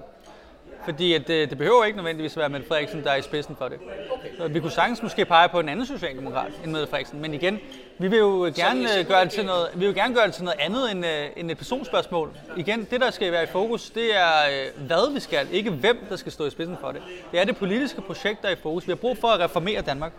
Fordi 0.84 1.14
at 1.14 1.28
det, 1.28 1.50
det 1.50 1.58
behøver 1.58 1.84
ikke 1.84 1.96
nødvendigvis 1.96 2.32
at 2.32 2.40
være 2.40 2.48
Mette 2.48 2.68
Frederiksen, 2.68 3.04
der 3.04 3.10
er 3.10 3.16
i 3.16 3.22
spidsen 3.22 3.56
for 3.56 3.68
det. 3.68 3.78
Okay. 4.10 4.52
Vi 4.52 4.60
kunne 4.60 4.70
sagtens 4.70 5.02
måske 5.02 5.24
pege 5.24 5.48
på 5.48 5.60
en 5.60 5.68
anden 5.68 5.86
socialdemokrat 5.86 6.52
end 6.64 6.72
Mette 6.72 6.86
Frederiksen. 6.86 7.20
Men 7.20 7.34
igen, 7.34 7.60
vi 7.98 8.08
vil 8.08 8.18
jo 8.18 8.52
gerne, 8.56 9.04
gøre 9.08 9.24
det 9.24 9.30
til 9.30 9.44
noget, 9.44 9.68
vi 9.74 9.86
vil 9.86 9.94
gerne 9.94 10.14
gøre 10.14 10.26
det 10.26 10.34
til 10.34 10.44
noget 10.44 10.60
andet 10.60 10.90
end, 10.90 11.06
øh, 11.06 11.26
end 11.36 11.50
et 11.50 11.56
personspørgsmål. 11.56 12.30
Igen, 12.56 12.86
det 12.90 13.00
der 13.00 13.10
skal 13.10 13.32
være 13.32 13.42
i 13.42 13.46
fokus, 13.46 13.90
det 13.90 14.16
er 14.16 14.32
øh, 14.50 14.86
hvad 14.86 15.14
vi 15.14 15.20
skal, 15.20 15.48
ikke 15.52 15.70
hvem 15.70 16.06
der 16.08 16.16
skal 16.16 16.32
stå 16.32 16.46
i 16.46 16.50
spidsen 16.50 16.76
for 16.80 16.92
det. 16.92 17.02
Det 17.32 17.40
er 17.40 17.44
det 17.44 17.56
politiske 17.56 18.00
projekt, 18.00 18.42
der 18.42 18.48
er 18.48 18.52
i 18.52 18.56
fokus. 18.62 18.86
Vi 18.86 18.90
har 18.90 18.96
brug 18.96 19.18
for 19.18 19.28
at 19.28 19.40
reformere 19.40 19.80
Danmark. 19.80 20.12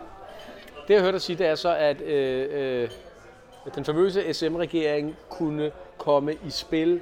Det 0.88 0.94
jeg 0.94 1.02
hørte 1.02 1.12
dig 1.12 1.22
sige, 1.22 1.36
det 1.36 1.46
er 1.46 1.54
så, 1.54 1.74
at 1.74 2.00
øh, 2.00 2.82
øh, 2.82 2.88
den 3.74 3.84
famøse 3.84 4.34
SM-regering 4.34 5.16
kunne 5.28 5.70
komme 5.98 6.32
i 6.32 6.50
spil 6.50 7.00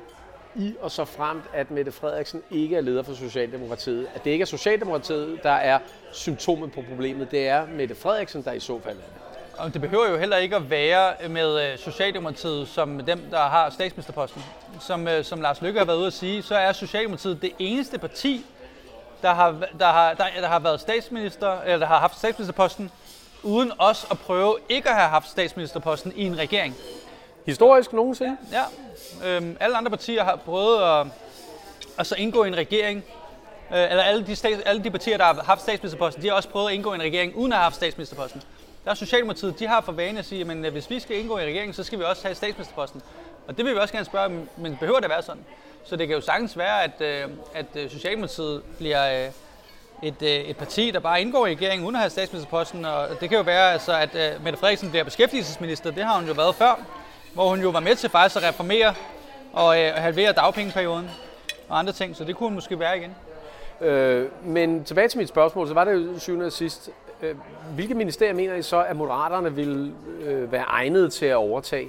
i 0.59 0.75
og 0.81 0.91
så 0.91 1.05
fremt, 1.05 1.45
at 1.53 1.71
Mette 1.71 1.93
Frederiksen 1.93 2.43
ikke 2.51 2.77
er 2.77 2.81
leder 2.81 3.03
for 3.03 3.15
Socialdemokratiet. 3.15 4.07
At 4.15 4.25
det 4.25 4.31
ikke 4.31 4.43
er 4.43 4.47
Socialdemokratiet, 4.47 5.43
der 5.43 5.51
er 5.51 5.79
symptomet 6.13 6.73
på 6.73 6.85
problemet. 6.89 7.31
Det 7.31 7.49
er 7.49 7.67
Mette 7.67 7.95
Frederiksen, 7.95 8.45
der 8.45 8.53
i 8.53 8.61
så 8.61 8.81
fald 8.81 8.97
er 8.97 9.01
det. 9.01 9.29
Og 9.59 9.73
det 9.73 9.81
behøver 9.81 10.09
jo 10.09 10.17
heller 10.17 10.37
ikke 10.37 10.57
at 10.57 10.71
være 10.71 11.29
med 11.29 11.73
øh, 11.73 11.79
Socialdemokratiet 11.79 12.69
som 12.69 13.01
dem, 13.01 13.21
der 13.31 13.39
har 13.39 13.71
statsministerposten. 13.71 14.43
Som, 14.81 15.09
øh, 15.09 15.25
som 15.25 15.41
Lars 15.41 15.63
Lykke 15.63 15.79
har 15.79 15.87
været 15.87 15.97
ude 15.97 16.07
at 16.07 16.13
sige, 16.13 16.43
så 16.43 16.55
er 16.55 16.73
Socialdemokratiet 16.73 17.43
det 17.43 17.53
eneste 17.59 17.99
parti, 17.99 18.47
der 19.23 19.35
har, 19.35 19.51
der 19.79 19.87
har, 19.87 20.15
der, 20.15 20.25
der 20.41 20.49
har 20.49 20.59
været 20.59 20.81
statsminister, 20.81 21.61
eller 21.61 21.79
der 21.79 21.87
har 21.87 21.99
haft 21.99 22.19
statsministerposten, 22.19 22.91
uden 23.43 23.73
os 23.79 24.07
at 24.11 24.19
prøve 24.19 24.57
ikke 24.69 24.89
at 24.89 24.95
have 24.95 25.09
haft 25.09 25.29
statsministerposten 25.29 26.13
i 26.17 26.25
en 26.25 26.39
regering. 26.39 26.75
Historisk 27.49 27.93
nogensinde? 27.93 28.37
Ja. 28.53 28.65
Øhm, 29.27 29.57
alle 29.61 29.77
andre 29.77 29.91
partier 29.91 30.25
har 30.25 30.37
prøvet 30.37 30.83
at, 30.83 31.07
at 31.99 32.07
så 32.07 32.15
indgå 32.15 32.45
i 32.45 32.49
en 32.49 32.57
regering, 32.57 33.05
øh, 33.73 33.91
eller 33.91 34.03
alle 34.03 34.27
de, 34.27 34.37
stats, 34.37 34.63
alle 34.67 34.85
de 34.85 34.91
partier, 34.91 35.17
der 35.17 35.25
har 35.25 35.43
haft 35.43 35.61
statsministerposten, 35.61 36.23
de 36.23 36.29
har 36.29 36.35
også 36.35 36.49
prøvet 36.49 36.69
at 36.69 36.75
indgå 36.75 36.93
i 36.93 36.95
en 36.95 37.03
regering, 37.03 37.37
uden 37.37 37.53
at 37.53 37.59
have 37.59 37.63
haft 37.63 37.77
statsministerposten. 37.77 38.43
Der 38.85 38.91
er 38.91 38.95
Socialdemokratiet, 38.95 39.59
de 39.59 39.67
har 39.67 39.81
for 39.81 39.93
vane 39.93 40.19
at 40.19 40.25
sige, 40.25 40.51
at 40.51 40.57
øh, 40.57 40.73
hvis 40.73 40.91
vi 40.91 41.01
skal 41.01 41.19
indgå 41.19 41.39
i 41.39 41.43
en 41.43 41.49
regering, 41.49 41.75
så 41.75 41.85
skal 41.85 41.99
vi 41.99 42.05
også 42.05 42.23
have 42.23 42.35
statsministerposten. 42.35 43.03
Og 43.47 43.57
det 43.57 43.65
vil 43.65 43.75
vi 43.75 43.79
også 43.79 43.95
gerne 43.95 44.07
spørge, 44.07 44.47
men 44.57 44.77
behøver 44.81 44.99
det 44.99 45.05
at 45.05 45.11
være 45.11 45.23
sådan? 45.23 45.45
Så 45.85 45.97
det 45.97 46.09
kan 46.09 46.17
jo 46.17 46.23
sagtens 46.23 46.59
være, 46.59 46.83
at, 46.85 47.01
øh, 47.01 47.29
at 47.55 47.67
øh, 47.77 47.91
Socialdemokratiet 47.91 48.63
bliver 48.79 49.25
øh, 49.25 49.31
et, 50.03 50.51
et 50.51 50.57
parti, 50.57 50.91
der 50.91 51.01
bare 51.01 51.21
indgår 51.21 51.47
i 51.47 51.51
regeringen 51.55 51.85
uden 51.85 51.97
at 51.97 52.01
have 52.01 52.11
statsministerposten. 52.11 52.85
Og 52.85 53.09
det 53.21 53.29
kan 53.29 53.39
jo 53.39 53.45
være, 53.45 53.73
altså, 53.73 53.93
at 53.93 54.43
Mette 54.43 54.59
Frederiksen 54.59 54.91
bliver 54.91 55.05
beskæftigelsesminister. 55.05 55.91
Det 55.91 56.05
har 56.05 56.19
hun 56.19 56.27
jo 56.27 56.33
været 56.33 56.55
før 56.55 56.85
hvor 57.39 57.49
hun 57.49 57.61
jo 57.61 57.71
var 57.71 57.81
med 57.81 57.95
til 57.95 58.11
faktisk 58.11 58.37
at 58.37 58.49
reformere 58.49 58.95
og 59.53 59.81
øh, 59.81 59.95
halvere 59.95 60.33
dagpengeperioden 60.33 61.11
og 61.69 61.79
andre 61.79 61.93
ting, 61.93 62.17
så 62.17 62.25
det 62.25 62.37
kunne 62.37 62.47
hun 62.49 62.55
måske 62.55 62.79
være 62.79 62.99
igen. 62.99 63.15
Øh, 63.81 64.29
men 64.45 64.85
tilbage 64.85 65.09
til 65.09 65.19
mit 65.19 65.29
spørgsmål, 65.29 65.69
så 65.69 65.75
var 65.75 65.85
det 65.85 65.93
jo 65.93 66.19
syvende 66.19 66.47
og 66.47 66.53
sidst. 66.53 66.91
Øh, 67.23 67.35
hvilke 67.75 67.95
ministerier 67.95 68.35
mener 68.35 68.55
I 68.55 68.63
så, 68.63 68.83
at 68.85 68.97
moderaterne 68.97 69.55
vil 69.55 69.93
øh, 70.21 70.53
være 70.53 70.63
egnet 70.63 71.13
til 71.13 71.27
at 71.27 71.37
overtage? 71.37 71.89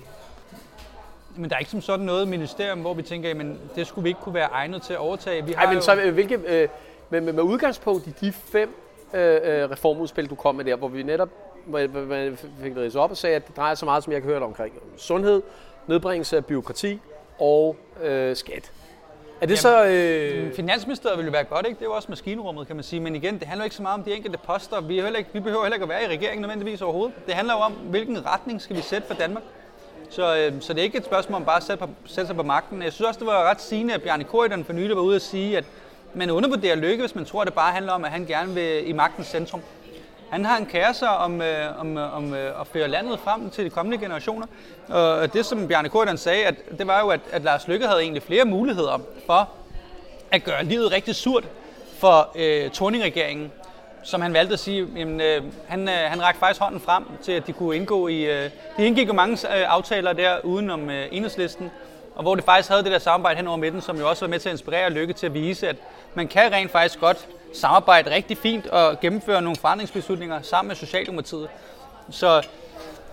Men 1.35 1.49
der 1.49 1.55
er 1.55 1.59
ikke 1.59 1.71
som 1.71 1.81
sådan 1.81 2.05
noget 2.05 2.27
ministerium, 2.27 2.79
hvor 2.79 2.93
vi 2.93 3.01
tænker, 3.01 3.29
at 3.29 3.45
det 3.75 3.87
skulle 3.87 4.03
vi 4.03 4.09
ikke 4.09 4.21
kunne 4.21 4.35
være 4.35 4.49
egnet 4.51 4.81
til 4.81 4.93
at 4.93 4.99
overtage. 4.99 5.45
Vi 5.45 5.51
har 5.51 5.63
Ej, 5.65 5.67
men 5.67 5.75
jo... 5.75 5.81
så 5.81 5.95
øh, 5.95 6.13
hvilke, 6.13 6.39
øh, 6.45 6.69
med, 7.09 7.21
med, 7.21 7.33
med 7.33 7.43
udgangspunkt 7.43 8.07
i 8.07 8.11
de 8.21 8.31
fem 8.31 8.75
øh, 9.13 9.39
øh 9.43 9.71
reformudspil, 9.71 10.29
du 10.29 10.35
kom 10.35 10.55
med 10.55 10.65
der, 10.65 10.75
hvor 10.75 10.87
vi 10.87 11.03
netop 11.03 11.29
man 11.69 12.37
fik 12.61 12.75
det 12.75 12.95
op 12.95 13.11
og 13.11 13.17
sagde, 13.17 13.35
at 13.35 13.47
det 13.47 13.57
drejer 13.57 13.75
sig 13.75 13.85
meget, 13.85 14.03
som 14.03 14.13
jeg 14.13 14.21
kan 14.21 14.29
høre 14.29 14.41
omkring 14.41 14.73
sundhed, 14.97 15.41
nedbringelse 15.87 16.37
af 16.37 16.45
byråkrati 16.45 16.99
og 17.39 17.75
øh, 18.03 18.35
skat. 18.35 18.71
Er 19.41 19.45
det 19.45 19.59
så... 19.59 19.85
Øh... 19.85 20.53
Finansministeriet 20.53 21.17
ville 21.17 21.33
være 21.33 21.43
godt, 21.43 21.65
ikke? 21.67 21.79
Det 21.79 21.85
er 21.85 21.89
jo 21.89 21.95
også 21.95 22.07
maskinrummet, 22.09 22.67
kan 22.67 22.75
man 22.75 22.83
sige. 22.83 22.99
Men 22.99 23.15
igen, 23.15 23.39
det 23.39 23.47
handler 23.47 23.63
ikke 23.63 23.75
så 23.75 23.81
meget 23.81 23.97
om 23.97 24.03
de 24.03 24.13
enkelte 24.13 24.37
poster. 24.37 24.81
Vi, 24.81 24.99
er 24.99 25.03
heller 25.03 25.19
ikke, 25.19 25.29
vi 25.33 25.39
behøver 25.39 25.63
heller 25.63 25.75
ikke 25.75 25.83
at 25.83 25.89
være 25.89 26.03
i 26.03 26.07
regeringen 26.07 26.41
nødvendigvis 26.41 26.81
overhovedet. 26.81 27.15
Det 27.25 27.33
handler 27.33 27.53
jo 27.53 27.59
om, 27.59 27.71
hvilken 27.71 28.25
retning 28.25 28.61
skal 28.61 28.75
vi 28.75 28.81
sætte 28.81 29.07
for 29.07 29.13
Danmark. 29.13 29.43
Så, 30.09 30.37
øh, 30.37 30.61
så 30.61 30.73
det 30.73 30.79
er 30.79 30.83
ikke 30.83 30.97
et 30.97 31.05
spørgsmål 31.05 31.35
om 31.35 31.45
bare 31.45 31.57
at 31.57 31.63
sætte, 31.63 31.85
på, 31.85 31.91
sætte 32.05 32.27
sig 32.27 32.35
på 32.35 32.43
magten. 32.43 32.81
Jeg 32.81 32.93
synes 32.93 33.07
også, 33.07 33.19
det 33.19 33.27
var 33.27 33.49
ret 33.49 33.61
sigende, 33.61 33.93
at 33.93 34.01
Bjarne 34.01 34.23
Korydon 34.23 34.63
for 34.63 34.73
nylig 34.73 34.95
var 34.95 35.01
ude 35.01 35.15
at 35.15 35.21
sige, 35.21 35.57
at 35.57 35.65
man 36.13 36.29
undervurderer 36.29 36.75
Lykke, 36.75 37.03
hvis 37.03 37.15
man 37.15 37.25
tror, 37.25 37.41
at 37.41 37.45
det 37.45 37.53
bare 37.53 37.73
handler 37.73 37.91
om, 37.91 38.05
at 38.05 38.11
han 38.11 38.25
gerne 38.25 38.53
vil 38.53 38.89
i 38.89 38.91
magtens 38.91 39.27
centrum. 39.27 39.61
Han 40.31 40.45
har 40.45 40.57
en 40.57 40.65
kæreste 40.65 41.09
om, 41.09 41.41
øh, 41.41 41.79
om, 41.79 41.97
øh, 41.97 42.17
om 42.17 42.33
øh, 42.33 42.61
at 42.61 42.67
føre 42.67 42.87
landet 42.87 43.19
frem 43.19 43.49
til 43.49 43.65
de 43.65 43.69
kommende 43.69 43.97
generationer. 43.97 44.47
Og 44.87 45.33
det, 45.33 45.45
som 45.45 45.67
Bjarne 45.67 45.89
Kordan 45.89 46.17
sagde, 46.17 46.45
at 46.45 46.55
det 46.77 46.87
var 46.87 46.99
jo, 46.99 47.07
at, 47.07 47.19
at 47.31 47.43
Lars 47.43 47.67
Lykke 47.67 47.87
havde 47.87 48.01
egentlig 48.01 48.23
flere 48.23 48.45
muligheder 48.45 49.01
for 49.25 49.49
at 50.31 50.43
gøre 50.43 50.63
livet 50.63 50.91
rigtig 50.91 51.15
surt 51.15 51.43
for 51.99 52.31
øh, 52.35 52.69
Torning-regeringen, 52.69 53.51
som 54.03 54.21
han 54.21 54.33
valgte 54.33 54.53
at 54.53 54.59
sige, 54.59 54.87
jamen, 54.95 55.21
øh, 55.21 55.43
han, 55.67 55.89
øh, 55.89 55.95
han 55.95 56.21
rakte 56.21 56.39
faktisk 56.39 56.61
hånden 56.61 56.79
frem 56.79 57.03
til, 57.21 57.31
at 57.31 57.47
de 57.47 57.53
kunne 57.53 57.75
indgå 57.75 58.07
i... 58.07 58.21
Øh, 58.21 58.49
de 58.77 58.85
indgik 58.85 59.07
jo 59.07 59.13
mange 59.13 59.57
øh, 59.57 59.73
aftaler 59.73 60.13
der 60.13 60.39
udenom 60.43 60.89
øh, 60.89 61.07
enhedslisten, 61.11 61.71
og 62.15 62.21
hvor 62.21 62.35
det 62.35 62.43
faktisk 62.43 62.69
havde 62.69 62.83
det 62.83 62.91
der 62.91 62.99
samarbejde 62.99 63.37
hen 63.37 63.47
over 63.47 63.57
midten, 63.57 63.81
som 63.81 63.97
jo 63.97 64.09
også 64.09 64.25
var 64.25 64.29
med 64.29 64.39
til 64.39 64.49
at 64.49 64.53
inspirere 64.53 64.89
Lykke 64.89 65.13
til 65.13 65.25
at 65.25 65.33
vise, 65.33 65.67
at 65.67 65.75
man 66.13 66.27
kan 66.27 66.51
rent 66.51 66.71
faktisk 66.71 66.99
godt 66.99 67.27
samarbejde 67.53 68.11
rigtig 68.11 68.37
fint 68.37 68.67
og 68.67 68.99
gennemføre 68.99 69.41
nogle 69.41 69.55
forandringsbeslutninger 69.55 70.41
sammen 70.41 70.67
med 70.67 70.75
Socialdemokratiet. 70.75 71.47
Så, 72.09 72.47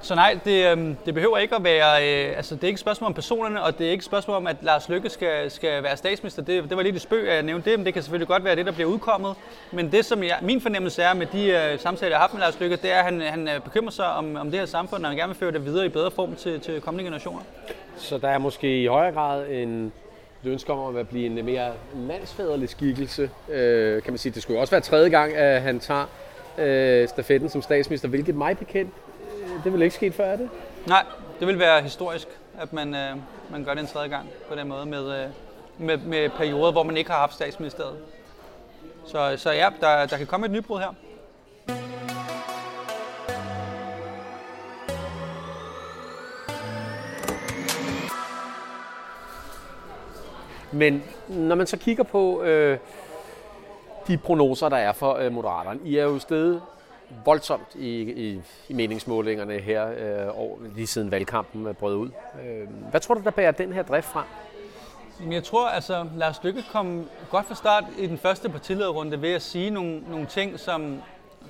så 0.03 0.15
nej, 0.15 0.39
det, 0.45 0.67
øhm, 0.73 0.97
det 1.07 1.15
behøver 1.15 1.39
ikke 1.39 1.57
at 1.57 1.65
være, 1.65 2.27
øh, 2.29 2.37
altså 2.37 2.55
det 2.55 2.63
er 2.63 2.67
ikke 2.67 2.77
et 2.77 2.81
spørgsmål 2.81 3.09
om 3.09 3.15
personerne, 3.15 3.63
og 3.63 3.79
det 3.79 3.87
er 3.87 3.91
ikke 3.91 4.01
et 4.01 4.05
spørgsmål 4.05 4.37
om, 4.37 4.47
at 4.47 4.57
Lars 4.63 4.89
Lykke 4.89 5.11
skal, 5.11 5.51
skal 5.51 5.83
være 5.83 5.97
statsminister. 5.97 6.43
Det, 6.43 6.69
det 6.69 6.77
var 6.77 6.83
lige 6.83 6.95
et 6.95 7.03
spøg, 7.03 7.29
at 7.29 7.35
jeg 7.35 7.43
nævnte 7.43 7.71
det, 7.71 7.79
men 7.79 7.87
det 7.87 7.95
kan 7.95 8.03
selvfølgelig 8.03 8.29
godt 8.29 8.45
være 8.45 8.57
det, 8.57 8.67
der 8.67 8.73
bliver 8.73 8.89
udkommet. 8.89 9.35
Men 9.73 9.93
det, 9.93 10.05
som 10.05 10.23
jeg, 10.23 10.39
min 10.43 10.61
fornemmelse 10.61 11.03
er 11.03 11.15
med 11.15 11.27
de 11.27 11.47
øh, 11.47 11.79
samtaler, 11.79 12.11
jeg 12.11 12.19
har 12.19 12.23
haft 12.23 12.35
med 12.35 12.41
Lars 12.41 12.61
Lykke, 12.61 12.77
det 12.77 12.93
er, 12.93 12.99
at 12.99 13.05
han, 13.05 13.21
han 13.21 13.49
øh, 13.49 13.61
bekymrer 13.61 13.91
sig 13.91 14.07
om, 14.07 14.37
om 14.37 14.51
det 14.51 14.61
her 14.61 14.67
samfund, 14.67 15.05
og 15.05 15.11
han 15.11 15.19
gerne 15.19 15.29
vil 15.29 15.39
føre 15.39 15.53
det 15.53 15.65
videre 15.65 15.87
i 15.87 15.89
bedre 15.89 16.11
form 16.11 16.37
til, 16.37 16.61
til 16.61 16.81
kommende 16.81 17.05
generationer. 17.05 17.41
Så 17.97 18.19
der 18.19 18.29
er 18.29 18.39
måske 18.39 18.83
i 18.83 18.87
højere 18.87 19.13
grad 19.13 19.49
en 19.49 19.93
et 20.47 20.53
ønske 20.53 20.73
om 20.73 20.97
at 20.97 21.09
blive 21.09 21.27
en 21.27 21.45
mere 21.45 21.73
landsfaderlig 21.95 22.69
skikkelse. 22.69 23.31
Øh, 23.49 24.03
kan 24.03 24.13
man 24.13 24.19
sige. 24.19 24.33
Det 24.33 24.43
skulle 24.43 24.61
også 24.61 24.71
være 24.71 24.81
tredje 24.81 25.09
gang, 25.09 25.35
at 25.35 25.63
han 25.63 25.81
tager 25.81 26.05
øh, 26.59 27.09
stafetten 27.09 27.49
som 27.49 27.63
statsminister, 27.63 28.09
hvilket 28.09 28.35
mig 28.35 28.59
bekendt, 28.59 28.95
øh, 29.43 29.65
det 29.65 29.73
vil 29.73 29.83
ikke 29.83 29.95
ske 29.95 30.13
før, 30.13 30.25
er 30.25 30.37
det? 30.37 30.49
Nej, 30.87 31.05
det 31.41 31.47
vil 31.47 31.59
være 31.59 31.83
historisk, 31.83 32.29
at 32.59 32.73
man, 32.73 32.95
øh, 32.95 33.17
man 33.51 33.65
gør 33.65 33.75
det 33.75 33.81
en 33.81 33.87
tredje 33.87 34.09
gang 34.09 34.29
på 34.49 34.55
den 34.55 34.69
måde 34.69 34.87
med, 34.87 35.23
øh, 35.23 35.29
med, 35.79 35.99
med 35.99 36.31
perioder, 36.31 36.73
hvor 36.73 36.83
man 36.83 36.97
ikke 36.97 37.11
har 37.11 37.19
haft 37.19 37.35
statsministeriet. 37.35 37.97
Så, 39.07 39.35
så 39.37 39.51
ja, 39.51 39.69
der, 39.81 40.07
der 40.07 40.17
kan 40.17 40.27
komme 40.27 40.47
et 40.47 40.53
nybrud 40.53 40.79
her. 40.79 40.95
Men 50.77 51.03
når 51.29 51.55
man 51.55 51.67
så 51.67 51.77
kigger 51.77 52.05
på 52.05 52.43
øh, 52.43 52.79
de 54.09 54.19
prognoser, 54.19 54.69
der 54.69 54.77
er 54.77 54.93
for 54.93 55.15
øh, 55.15 55.33
Moderaterne, 55.33 55.81
I 55.85 55.97
er 55.97 56.05
jo 56.05 56.19
stedet 56.19 56.63
voldsomt 57.25 57.75
i, 57.75 58.01
i, 58.01 58.41
i 58.69 58.73
meningsmålingerne 58.75 59.59
her 59.59 59.87
øh, 59.87 60.41
over, 60.41 60.57
lige 60.75 60.87
siden 60.87 61.11
valgkampen 61.11 61.75
brød 61.75 61.97
ud. 61.97 62.11
Øh, 62.45 62.69
hvad 62.91 63.01
tror 63.01 63.15
du, 63.15 63.21
der 63.25 63.31
bærer 63.31 63.51
den 63.51 63.73
her 63.73 63.83
drift 63.83 64.07
frem? 64.07 64.25
Jeg 65.31 65.45
tror, 65.45 65.69
altså 65.69 66.07
Lars 66.17 66.45
Lykke 66.45 66.65
kom 66.73 67.09
godt 67.31 67.47
fra 67.47 67.55
start 67.55 67.85
i 67.99 68.07
den 68.07 68.19
første 68.19 68.49
partilederrunde 68.49 69.23
ved 69.23 69.33
at 69.33 69.43
sige 69.43 69.71
nogle, 69.71 70.01
nogle 70.11 70.27
ting, 70.27 70.61
som, 70.61 71.03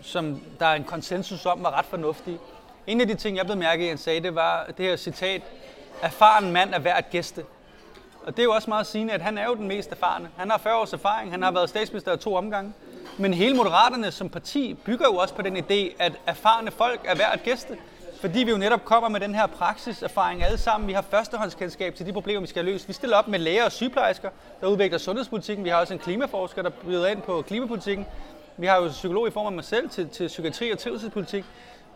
som 0.03 0.41
der 0.59 0.67
er 0.67 0.75
en 0.75 0.85
konsensus 0.85 1.47
om 1.47 1.63
var 1.63 1.79
ret 1.79 1.85
fornuftige. 1.85 2.39
En 2.87 3.01
af 3.01 3.07
de 3.07 3.15
ting, 3.15 3.37
jeg 3.37 3.45
blev 3.45 3.57
mærke 3.57 3.85
i, 3.85 3.89
han 3.89 3.99
sagde, 3.99 4.21
det 4.21 4.35
var 4.35 4.67
det 4.77 4.87
her 4.87 4.97
citat, 4.97 5.43
erfaren 6.03 6.53
mand 6.53 6.75
er 6.75 6.79
værd 6.79 6.99
at 6.99 7.11
gæste. 7.11 7.45
Og 8.27 8.37
det 8.37 8.39
er 8.39 8.45
jo 8.45 8.53
også 8.53 8.71
meget 8.71 8.87
sigende, 8.87 9.13
at 9.13 9.23
han 9.23 9.39
er 9.39 9.45
jo 9.45 9.55
den 9.55 9.69
mest 9.69 9.93
erfarne. 9.93 10.29
Han 10.37 10.51
har 10.51 10.59
40 10.59 10.81
års 10.81 10.93
erfaring, 10.93 11.31
han 11.31 11.43
har 11.43 11.51
været 11.51 11.69
statsminister 11.69 12.15
i 12.15 12.17
to 12.17 12.35
omgange. 12.35 12.73
Men 13.19 13.35
hele 13.35 13.57
Moderaterne 13.57 14.11
som 14.11 14.29
parti 14.29 14.75
bygger 14.75 15.07
jo 15.07 15.17
også 15.17 15.35
på 15.35 15.43
den 15.43 15.57
idé, 15.57 15.95
at 15.99 16.13
erfarne 16.27 16.71
folk 16.71 17.01
er 17.05 17.15
værd 17.15 17.31
at 17.33 17.43
gæste. 17.43 17.77
Fordi 18.21 18.39
vi 18.39 18.51
jo 18.51 18.57
netop 18.57 18.85
kommer 18.85 19.09
med 19.09 19.21
den 19.21 19.35
her 19.35 19.47
praksiserfaring 19.47 20.45
alle 20.45 20.59
sammen. 20.59 20.89
Vi 20.89 20.93
har 20.93 21.03
førstehåndskendskab 21.03 21.95
til 21.95 22.07
de 22.07 22.13
problemer, 22.13 22.41
vi 22.41 22.47
skal 22.47 22.65
løse. 22.65 22.87
Vi 22.87 22.93
stiller 22.93 23.17
op 23.17 23.29
med 23.29 23.39
læger 23.39 23.65
og 23.65 23.73
sygeplejersker, 23.73 24.31
der 24.61 24.67
udvikler 24.67 24.99
sundhedspolitikken. 24.99 25.65
Vi 25.65 25.71
har 25.71 25.77
også 25.77 25.95
en 25.95 26.01
klimaforsker, 26.01 26.63
der 26.63 26.71
byder 26.71 27.07
ind 27.07 27.23
på 27.23 27.43
klimapolitikken. 27.43 28.07
Vi 28.57 28.67
har 28.67 28.77
jo 28.83 28.89
psykolog 28.89 29.29
i 29.29 29.31
form 29.31 29.47
af 29.47 29.53
mig 29.53 29.65
selv 29.65 29.89
til, 29.89 30.09
til 30.09 30.27
psykiatri 30.27 30.71
og 30.71 30.79
trivselspolitik 30.79 31.45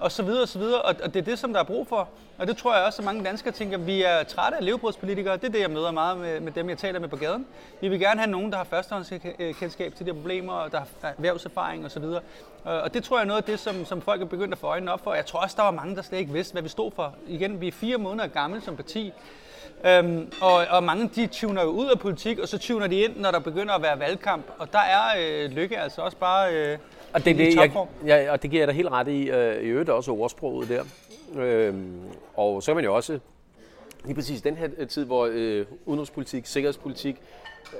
og 0.00 0.12
så 0.12 0.22
videre 0.22 0.42
og 0.42 0.48
så 0.48 0.58
videre. 0.58 0.82
Og, 0.82 0.94
og 1.02 1.14
det 1.14 1.20
er 1.20 1.24
det, 1.24 1.38
som 1.38 1.52
der 1.52 1.60
er 1.60 1.64
brug 1.64 1.86
for. 1.86 2.08
Og 2.38 2.46
det 2.46 2.56
tror 2.56 2.76
jeg 2.76 2.84
også, 2.84 3.02
at 3.02 3.06
mange 3.06 3.24
danskere 3.24 3.52
tænker, 3.52 3.78
at 3.78 3.86
vi 3.86 4.02
er 4.02 4.22
trætte 4.22 4.58
af 4.58 4.64
levebrødspolitikere. 4.64 5.36
Det 5.36 5.44
er 5.44 5.48
det, 5.48 5.60
jeg 5.60 5.70
møder 5.70 5.90
meget 5.90 6.18
med, 6.18 6.40
med 6.40 6.52
dem, 6.52 6.68
jeg 6.68 6.78
taler 6.78 7.00
med 7.00 7.08
på 7.08 7.16
gaden. 7.16 7.46
Vi 7.80 7.88
vil 7.88 8.00
gerne 8.00 8.20
have 8.20 8.30
nogen, 8.30 8.50
der 8.50 8.56
har 8.56 8.64
førstehåndskendskab 8.64 9.94
til 9.94 10.06
de 10.06 10.10
her 10.10 10.20
problemer, 10.20 10.52
og 10.52 10.72
der 10.72 10.78
har 10.78 11.08
erhvervserfaring 11.08 11.84
og 11.84 11.90
så 11.90 12.00
videre. 12.00 12.20
Og 12.64 12.94
det 12.94 13.04
tror 13.04 13.16
jeg 13.16 13.22
er 13.22 13.26
noget 13.26 13.42
af 13.42 13.44
det, 13.44 13.60
som, 13.60 13.84
som 13.84 14.00
folk 14.00 14.22
er 14.22 14.26
begyndt 14.26 14.52
at 14.52 14.58
få 14.58 14.66
øjnene 14.66 14.92
op 14.92 15.04
for. 15.04 15.14
Jeg 15.14 15.26
tror 15.26 15.40
også, 15.40 15.56
der 15.56 15.62
var 15.62 15.70
mange, 15.70 15.96
der 15.96 16.02
slet 16.02 16.18
ikke 16.18 16.32
vidste, 16.32 16.52
hvad 16.52 16.62
vi 16.62 16.68
stod 16.68 16.90
for. 16.90 17.14
Igen, 17.28 17.60
vi 17.60 17.68
er 17.68 17.72
fire 17.72 17.98
måneder 17.98 18.28
gamle 18.28 18.60
som 18.60 18.76
parti. 18.76 19.12
Øhm, 19.84 20.32
og, 20.40 20.66
og 20.70 20.84
mange 20.84 21.08
de 21.08 21.26
tuner 21.26 21.62
jo 21.62 21.68
ud 21.68 21.86
af 21.86 21.98
politik, 21.98 22.38
og 22.38 22.48
så 22.48 22.58
tuner 22.58 22.86
de 22.86 23.00
ind, 23.00 23.16
når 23.16 23.30
der 23.30 23.38
begynder 23.38 23.74
at 23.74 23.82
være 23.82 23.98
valgkamp. 23.98 24.44
Og 24.58 24.72
der 24.72 24.78
er 24.78 25.04
øh, 25.18 25.50
Lykke 25.50 25.78
altså 25.78 26.02
også 26.02 26.16
bare 26.16 26.54
øh, 26.54 26.78
og 27.14 27.24
det, 27.24 27.38
det, 27.38 27.56
jeg, 27.56 27.86
ja, 28.06 28.32
og 28.32 28.42
det 28.42 28.50
giver 28.50 28.60
jeg 28.60 28.68
dig 28.68 28.76
helt 28.76 28.88
ret 28.88 29.08
i, 29.08 29.30
øh, 29.30 29.62
i 29.62 29.66
øvrigt 29.66 29.90
også 29.90 30.12
ordsproget 30.12 30.68
der. 30.68 30.84
Øhm, 31.36 32.00
og 32.34 32.62
så 32.62 32.70
kan 32.70 32.76
man 32.76 32.84
jo 32.84 32.94
også, 32.94 33.18
lige 34.04 34.14
præcis 34.14 34.42
den 34.42 34.56
her 34.56 34.84
tid, 34.84 35.04
hvor 35.04 35.28
øh, 35.32 35.66
udenrigspolitik, 35.86 36.46
sikkerhedspolitik 36.46 37.22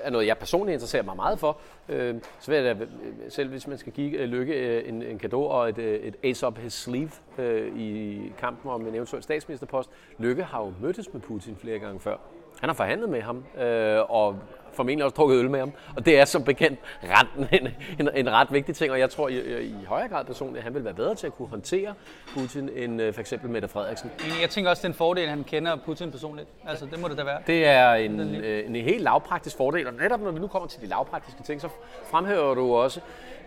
er 0.03 0.09
noget, 0.09 0.27
jeg 0.27 0.37
personligt 0.37 0.73
interesserer 0.73 1.03
mig 1.03 1.15
meget 1.15 1.39
for, 1.39 1.57
øh, 1.89 2.15
så 2.39 2.51
vil 2.51 2.63
jeg 2.63 2.75
da, 2.75 2.85
selv 3.29 3.49
hvis 3.49 3.67
man 3.67 3.77
skal 3.77 3.93
give 3.93 4.17
øh, 4.17 4.29
Lykke 4.29 4.53
øh, 4.53 4.89
en, 4.89 5.01
en 5.01 5.17
gave 5.17 5.47
og 5.47 5.69
et, 5.69 5.77
øh, 5.77 5.99
et 5.99 6.15
ace 6.23 6.47
up 6.47 6.57
his 6.57 6.73
sleeve 6.73 7.11
øh, 7.37 7.77
i 7.77 8.21
kampen 8.37 8.71
om 8.71 8.87
en 8.87 8.95
eventuel 8.95 9.23
statsministerpost, 9.23 9.89
Lykke 10.17 10.43
har 10.43 10.61
jo 10.61 10.73
mødtes 10.81 11.13
med 11.13 11.21
Putin 11.21 11.55
flere 11.55 11.79
gange 11.79 11.99
før. 11.99 12.17
Han 12.59 12.69
har 12.69 12.73
forhandlet 12.73 13.09
med 13.09 13.21
ham, 13.21 13.43
øh, 13.61 14.11
og 14.11 14.39
formentlig 14.73 15.05
også 15.05 15.15
drukket 15.15 15.37
øl 15.37 15.49
med 15.49 15.59
ham. 15.59 15.71
Og 15.95 16.05
det 16.05 16.19
er 16.19 16.25
som 16.25 16.43
bekendt 16.43 16.79
ret, 17.03 17.27
en, 17.61 17.67
en, 17.99 18.09
en 18.15 18.31
ret 18.31 18.47
vigtig 18.51 18.75
ting, 18.75 18.91
og 18.91 18.99
jeg 18.99 19.09
tror 19.09 19.27
i, 19.27 19.63
i 19.63 19.75
højere 19.87 20.07
grad 20.07 20.25
personligt, 20.25 20.57
at 20.57 20.63
han 20.63 20.73
vil 20.73 20.85
være 20.85 20.93
bedre 20.93 21.15
til 21.15 21.27
at 21.27 21.33
kunne 21.33 21.47
håndtere 21.47 21.93
Putin 22.33 22.69
end 22.75 23.01
uh, 23.01 23.13
for 23.13 23.21
eksempel 23.21 23.49
Mette 23.49 23.67
Frederiksen. 23.67 24.11
Jeg 24.41 24.49
tænker 24.49 24.69
også, 24.69 24.81
det 24.81 24.85
er 24.85 24.89
en 24.89 24.93
fordel, 24.93 25.23
at 25.23 25.29
han 25.29 25.43
kender 25.43 25.75
Putin 25.85 26.11
personligt. 26.11 26.49
Altså, 26.67 26.85
det 26.85 26.99
må 26.99 27.07
det 27.07 27.17
da 27.17 27.23
være. 27.23 27.39
Det 27.47 27.65
er 27.65 27.93
en, 27.93 28.19
en, 28.19 28.35
øh, 28.35 28.65
en 28.67 28.75
helt 28.75 29.03
lavpraktisk 29.03 29.57
fordel, 29.57 29.87
og 29.87 29.93
netop 29.93 30.21
når 30.21 30.31
vi 30.31 30.39
nu 30.39 30.47
kommer 30.47 30.67
til 30.67 30.81
de 30.81 30.87
lavpraktiske 30.87 31.43
ting, 31.43 31.61
så 31.61 31.69
fremhæver 32.11 32.53
du 32.53 32.75
også 32.75 32.99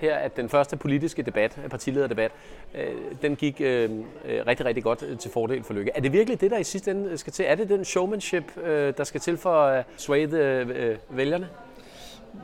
her, 0.05 0.17
at 0.17 0.37
den 0.37 0.49
første 0.49 0.77
politiske 0.77 1.23
debat, 1.23 1.59
øh, 1.65 1.71
partilederdebat, 1.71 2.33
øh, 2.75 2.95
den 3.23 3.37
gik 3.37 3.61
øh, 3.61 3.91
rigtig, 4.25 4.67
rigtig 4.67 4.83
godt 4.85 5.19
til 5.19 5.31
fordel 5.31 5.65
for 5.65 5.75
Lykke. 5.75 5.91
Er 5.95 6.01
det 6.01 6.13
virkelig 6.13 6.41
det, 6.41 6.51
der 6.51 6.59
i 6.59 6.65
sidste 6.65 6.91
ende 6.91 7.19
skal 7.19 7.33
til? 7.33 7.45
Er 7.49 7.55
det 7.55 7.69
den 7.69 7.85
showmanship, 7.85 8.55
der 8.97 9.05
skal 9.05 9.21
til 9.21 9.37
for 9.37 9.63
at 9.63 9.85
sway 9.97 10.27
the, 10.27 10.99
vælgerne? 11.11 11.49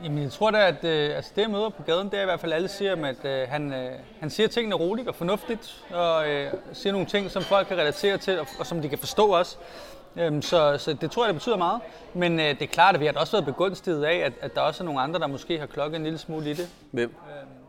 Jamen, 0.03 0.23
jeg 0.23 0.31
tror 0.31 0.51
da, 0.51 0.67
at 0.67 0.83
øh, 0.83 1.15
altså 1.15 1.31
det, 1.35 1.41
jeg 1.41 1.49
møder 1.49 1.69
på 1.69 1.83
gaden, 1.83 2.09
det 2.09 2.17
er 2.17 2.21
i 2.21 2.25
hvert 2.25 2.39
fald, 2.39 2.53
alle 2.53 2.67
siger, 2.67 3.05
at 3.05 3.25
øh, 3.25 3.47
han, 3.49 3.73
øh, 3.73 3.91
han 4.19 4.29
siger 4.29 4.47
tingene 4.47 4.75
roligt 4.75 5.07
og 5.07 5.15
fornuftigt, 5.15 5.83
og 5.89 6.29
øh, 6.29 6.53
siger 6.73 6.93
nogle 6.93 7.07
ting, 7.07 7.31
som 7.31 7.43
folk 7.43 7.67
kan 7.67 7.77
relatere 7.77 8.17
til, 8.17 8.39
og, 8.39 8.47
og 8.59 8.65
som 8.65 8.81
de 8.81 8.89
kan 8.89 8.97
forstå 8.97 9.27
også. 9.27 9.57
Øhm, 10.17 10.41
så, 10.41 10.77
så 10.77 10.93
det 10.93 11.11
tror 11.11 11.23
jeg, 11.23 11.27
det 11.27 11.35
betyder 11.35 11.57
meget. 11.57 11.81
Men 12.13 12.39
øh, 12.39 12.45
det 12.45 12.61
er 12.61 12.67
klart, 12.67 12.95
at 12.95 13.01
vi 13.01 13.05
har 13.05 13.13
også 13.13 13.31
været 13.31 13.45
begunstiget 13.45 14.03
af, 14.03 14.15
at, 14.15 14.33
at 14.41 14.55
der 14.55 14.61
også 14.61 14.83
er 14.83 14.85
nogle 14.85 15.01
andre, 15.01 15.19
der 15.19 15.27
måske 15.27 15.59
har 15.59 15.65
klokket 15.65 15.97
en 15.97 16.03
lille 16.03 16.17
smule 16.17 16.49
i 16.49 16.53
det. 16.53 16.69
Hvem? 16.91 17.15
Øhm, 17.29 17.61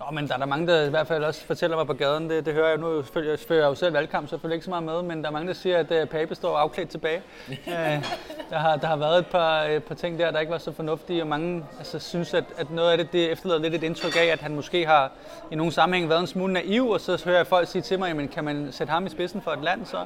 Nå, 0.00 0.06
men 0.12 0.28
der 0.28 0.34
er 0.34 0.38
der 0.38 0.46
mange, 0.46 0.66
der 0.66 0.86
i 0.86 0.90
hvert 0.90 1.06
fald 1.06 1.24
også 1.24 1.44
fortæller 1.44 1.76
mig 1.76 1.86
på 1.86 1.92
gaden. 1.92 2.30
Det, 2.30 2.46
det 2.46 2.54
hører 2.54 2.68
jeg 2.68 2.78
nu. 2.78 3.04
Jeg 3.16 3.38
fører 3.38 3.66
jo 3.66 3.74
selv 3.74 3.94
valgkamp, 3.94 4.28
så 4.28 4.36
jeg 4.36 4.40
følger 4.40 4.54
ikke 4.54 4.64
så 4.64 4.70
meget 4.70 4.84
med. 4.84 5.02
Men 5.02 5.22
der 5.22 5.28
er 5.28 5.32
mange, 5.32 5.48
der 5.48 5.54
siger, 5.54 5.78
at 5.78 5.90
uh, 5.90 6.08
Pape 6.08 6.34
står 6.34 6.56
afklædt 6.56 6.88
tilbage. 6.88 7.22
uh, 7.48 7.54
der, 8.50 8.56
har, 8.58 8.76
der 8.76 8.86
har 8.86 8.96
været 8.96 9.18
et 9.18 9.26
par, 9.26 9.62
et 9.62 9.84
par 9.84 9.94
ting 9.94 10.18
der, 10.18 10.30
der 10.30 10.40
ikke 10.40 10.52
var 10.52 10.58
så 10.58 10.72
fornuftige. 10.72 11.22
Og 11.22 11.28
mange 11.28 11.64
altså, 11.78 11.98
synes, 11.98 12.34
at, 12.34 12.44
at 12.56 12.70
noget 12.70 12.90
af 12.92 12.98
det, 12.98 13.12
det 13.12 13.32
efterlader 13.32 13.60
lidt 13.60 13.74
et 13.74 13.82
indtryk 13.82 14.16
af, 14.16 14.26
at 14.26 14.40
han 14.40 14.54
måske 14.54 14.86
har 14.86 15.12
i 15.50 15.54
nogle 15.54 15.72
sammenhæng 15.72 16.08
været 16.08 16.20
en 16.20 16.26
smule 16.26 16.52
naiv. 16.52 16.88
Og 16.88 17.00
så 17.00 17.22
hører 17.24 17.36
jeg 17.36 17.46
folk 17.46 17.68
sige 17.68 17.82
til 17.82 17.98
mig, 17.98 18.08
jamen, 18.08 18.28
kan 18.28 18.44
man 18.44 18.68
sætte 18.72 18.90
ham 18.90 19.06
i 19.06 19.10
spidsen 19.10 19.42
for 19.42 19.50
et 19.50 19.62
land 19.62 19.86
så? 19.86 20.04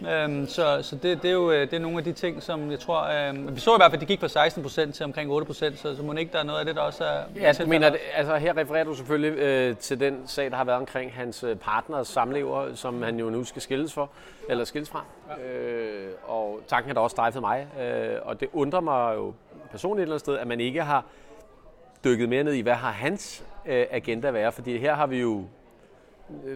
Øhm, 0.00 0.46
så 0.46 0.78
så 0.82 0.96
det, 0.96 1.22
det 1.22 1.28
er 1.28 1.32
jo 1.32 1.52
det 1.52 1.72
er 1.72 1.78
nogle 1.78 1.98
af 1.98 2.04
de 2.04 2.12
ting, 2.12 2.42
som 2.42 2.70
jeg 2.70 2.80
tror... 2.80 3.28
Øhm, 3.28 3.54
vi 3.54 3.60
så 3.60 3.74
i 3.74 3.78
hvert 3.78 3.90
fald, 3.90 3.94
at 3.94 4.00
det 4.00 4.08
gik 4.08 4.20
fra 4.20 4.28
16 4.28 4.62
procent 4.62 4.94
til 4.94 5.04
omkring 5.04 5.30
8 5.30 5.46
procent, 5.46 5.78
så, 5.78 5.96
så 5.96 6.02
må 6.02 6.12
ikke 6.12 6.32
der 6.32 6.38
er 6.38 6.42
noget 6.42 6.58
af 6.58 6.66
det, 6.66 6.76
der 6.76 6.82
også 6.82 7.04
er... 7.04 7.22
Ja, 7.36 7.52
du 7.52 7.66
mener, 7.66 7.90
altså 8.14 8.36
her 8.36 8.56
refererer 8.56 8.84
du 8.84 8.94
selvfølgelig 8.94 9.38
øh, 9.38 9.76
til 9.76 10.00
den 10.00 10.22
sag, 10.26 10.50
der 10.50 10.56
har 10.56 10.64
været 10.64 10.78
omkring 10.78 11.14
hans 11.14 11.44
øh, 11.44 11.56
partners 11.56 12.08
samlever, 12.08 12.74
som 12.74 13.02
han 13.02 13.18
jo 13.18 13.30
nu 13.30 13.44
skal 13.44 13.62
skilles 13.62 13.92
for, 13.92 14.10
eller 14.48 14.64
skilles 14.64 14.90
fra. 14.90 15.04
Ja. 15.38 15.48
Øh, 15.48 16.10
og 16.24 16.60
tanken 16.66 16.88
har 16.88 16.94
da 16.94 17.00
også 17.00 17.14
strejfet 17.14 17.40
mig, 17.40 17.66
øh, 17.80 18.18
og 18.22 18.40
det 18.40 18.48
undrer 18.52 18.80
mig 18.80 19.14
jo 19.16 19.34
personligt 19.70 20.02
et 20.02 20.02
eller 20.02 20.14
andet 20.14 20.20
sted, 20.20 20.38
at 20.38 20.46
man 20.46 20.60
ikke 20.60 20.82
har 20.82 21.04
dykket 22.04 22.28
mere 22.28 22.44
ned 22.44 22.52
i, 22.52 22.60
hvad 22.60 22.74
har 22.74 22.90
hans 22.90 23.44
øh, 23.66 23.86
agenda 23.90 24.30
være, 24.30 24.52
fordi 24.52 24.78
her 24.78 24.94
har 24.94 25.06
vi 25.06 25.20
jo 25.20 25.38
øh, 25.38 25.44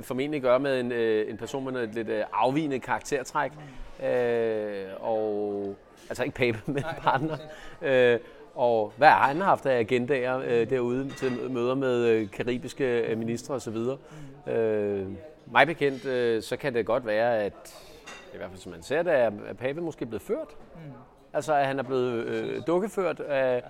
formentlig 0.03 0.43
gøre 0.43 0.61
med 0.61 0.81
en, 0.81 0.93
øh, 0.93 1.31
en 1.31 1.37
person 1.37 1.73
med 1.73 1.83
et 1.83 1.95
lidt 1.95 2.09
øh, 2.09 2.25
afvigende 2.33 2.79
karaktertræk, 2.79 3.53
øh, 4.03 4.87
og 5.01 5.77
altså 6.09 6.25
ikke 6.25 6.35
pape, 6.35 6.63
men 6.73 6.85
partner. 7.03 7.37
Øh, 7.83 8.19
og 8.55 8.93
hvad 8.97 9.09
har 9.09 9.27
han 9.27 9.41
haft 9.41 9.67
af 9.67 9.79
agendaer 9.79 10.39
øh, 10.39 10.71
derude 10.71 11.11
til 11.11 11.33
møder 11.51 11.75
med 11.75 12.07
øh, 12.07 12.31
karibiske 12.31 13.01
øh, 13.01 13.19
ministre 13.19 13.55
osv.? 13.55 13.77
Øh, 14.53 15.07
mig 15.47 15.67
bekendt, 15.67 16.07
øh, 16.07 16.43
så 16.43 16.57
kan 16.57 16.75
det 16.75 16.87
godt 16.87 17.07
være, 17.07 17.39
at 17.39 17.87
i 18.35 18.37
hvert 18.37 18.51
fald 18.51 18.61
som 18.61 18.73
man 18.73 18.83
ser 18.83 19.03
det, 19.03 19.13
er, 19.13 19.31
at 19.47 19.57
pape 19.57 19.81
måske 19.81 20.07
blevet 20.07 20.23
ført. 20.23 20.57
Mm. 20.75 20.81
Altså 21.33 21.55
at 21.55 21.67
han 21.67 21.79
er 21.79 21.83
blevet 21.83 22.25
øh, 22.25 22.63
dukkeført 22.67 23.21
af, 23.21 23.63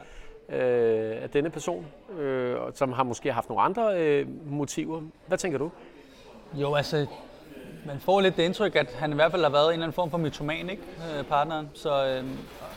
øh, 0.48 1.22
af 1.22 1.30
denne 1.30 1.50
person, 1.50 1.86
øh, 2.18 2.56
som 2.74 2.92
har 2.92 3.02
måske 3.02 3.32
haft 3.32 3.48
nogle 3.48 3.62
andre 3.62 4.00
øh, 4.00 4.26
motiver. 4.50 5.02
Hvad 5.26 5.38
tænker 5.38 5.58
du? 5.58 5.70
Jo, 6.54 6.74
altså, 6.74 7.06
man 7.86 8.00
får 8.00 8.20
lidt 8.20 8.36
det 8.36 8.42
indtryk, 8.42 8.76
at 8.76 8.96
han 8.98 9.12
i 9.12 9.14
hvert 9.14 9.30
fald 9.30 9.42
har 9.42 9.50
været 9.50 9.66
en 9.66 9.72
eller 9.72 9.84
anden 9.84 9.94
form 9.94 10.10
for 10.10 10.18
mytoman, 10.18 10.70
ikke? 10.70 10.82
Øh, 11.18 11.24
partneren. 11.24 11.70
Så, 11.74 12.06
øh, 12.06 12.24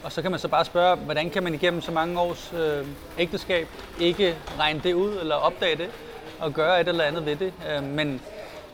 og 0.03 0.11
så 0.11 0.21
kan 0.21 0.31
man 0.31 0.39
så 0.39 0.47
bare 0.47 0.65
spørge, 0.65 0.95
hvordan 0.95 1.29
kan 1.29 1.43
man 1.43 1.53
igennem 1.53 1.81
så 1.81 1.91
mange 1.91 2.19
års 2.19 2.53
øh, 2.53 2.87
ægteskab 3.17 3.67
ikke 3.99 4.35
regne 4.59 4.81
det 4.83 4.93
ud 4.93 5.17
eller 5.19 5.35
opdage 5.35 5.75
det 5.75 5.89
og 6.39 6.53
gøre 6.53 6.81
et 6.81 6.87
eller 6.87 7.03
andet 7.03 7.25
ved 7.25 7.35
det. 7.35 7.53
Øh, 7.69 7.83
men 7.83 8.21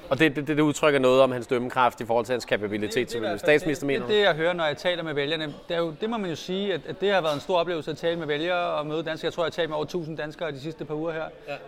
og 0.09 0.19
det, 0.19 0.35
det, 0.35 0.47
det 0.47 0.59
udtrykker 0.59 0.99
noget 0.99 1.21
om 1.21 1.31
hans 1.31 1.47
dømmekraft 1.47 2.01
i 2.01 2.05
forhold 2.05 2.25
til 2.25 2.33
hans 2.33 2.45
kapabilitet 2.45 3.11
som 3.11 3.37
statsminister, 3.37 3.87
mener 3.87 4.05
Det, 4.05 4.15
det, 4.15 4.21
jeg 4.21 4.35
hører, 4.35 4.53
når 4.53 4.65
jeg 4.65 4.77
taler 4.77 5.03
med 5.03 5.13
vælgerne, 5.13 5.53
det, 5.67 5.75
er 5.75 5.79
jo, 5.79 5.93
det 6.01 6.09
må 6.09 6.17
man 6.17 6.29
jo 6.29 6.35
sige, 6.35 6.73
at, 6.73 6.81
at 6.87 7.01
det 7.01 7.11
har 7.11 7.21
været 7.21 7.33
en 7.33 7.39
stor 7.39 7.59
oplevelse 7.59 7.91
at 7.91 7.97
tale 7.97 8.19
med 8.19 8.27
vælgere 8.27 8.73
og 8.73 8.85
møde 8.85 9.03
danskere. 9.03 9.25
Jeg 9.25 9.33
tror, 9.33 9.43
jeg 9.43 9.45
har 9.45 9.51
talt 9.51 9.69
med 9.69 9.75
over 9.75 9.85
1000 9.85 10.17
danskere 10.17 10.51
de 10.51 10.59
sidste 10.59 10.85
par 10.85 10.95
uger 10.95 11.11
her. 11.11 11.23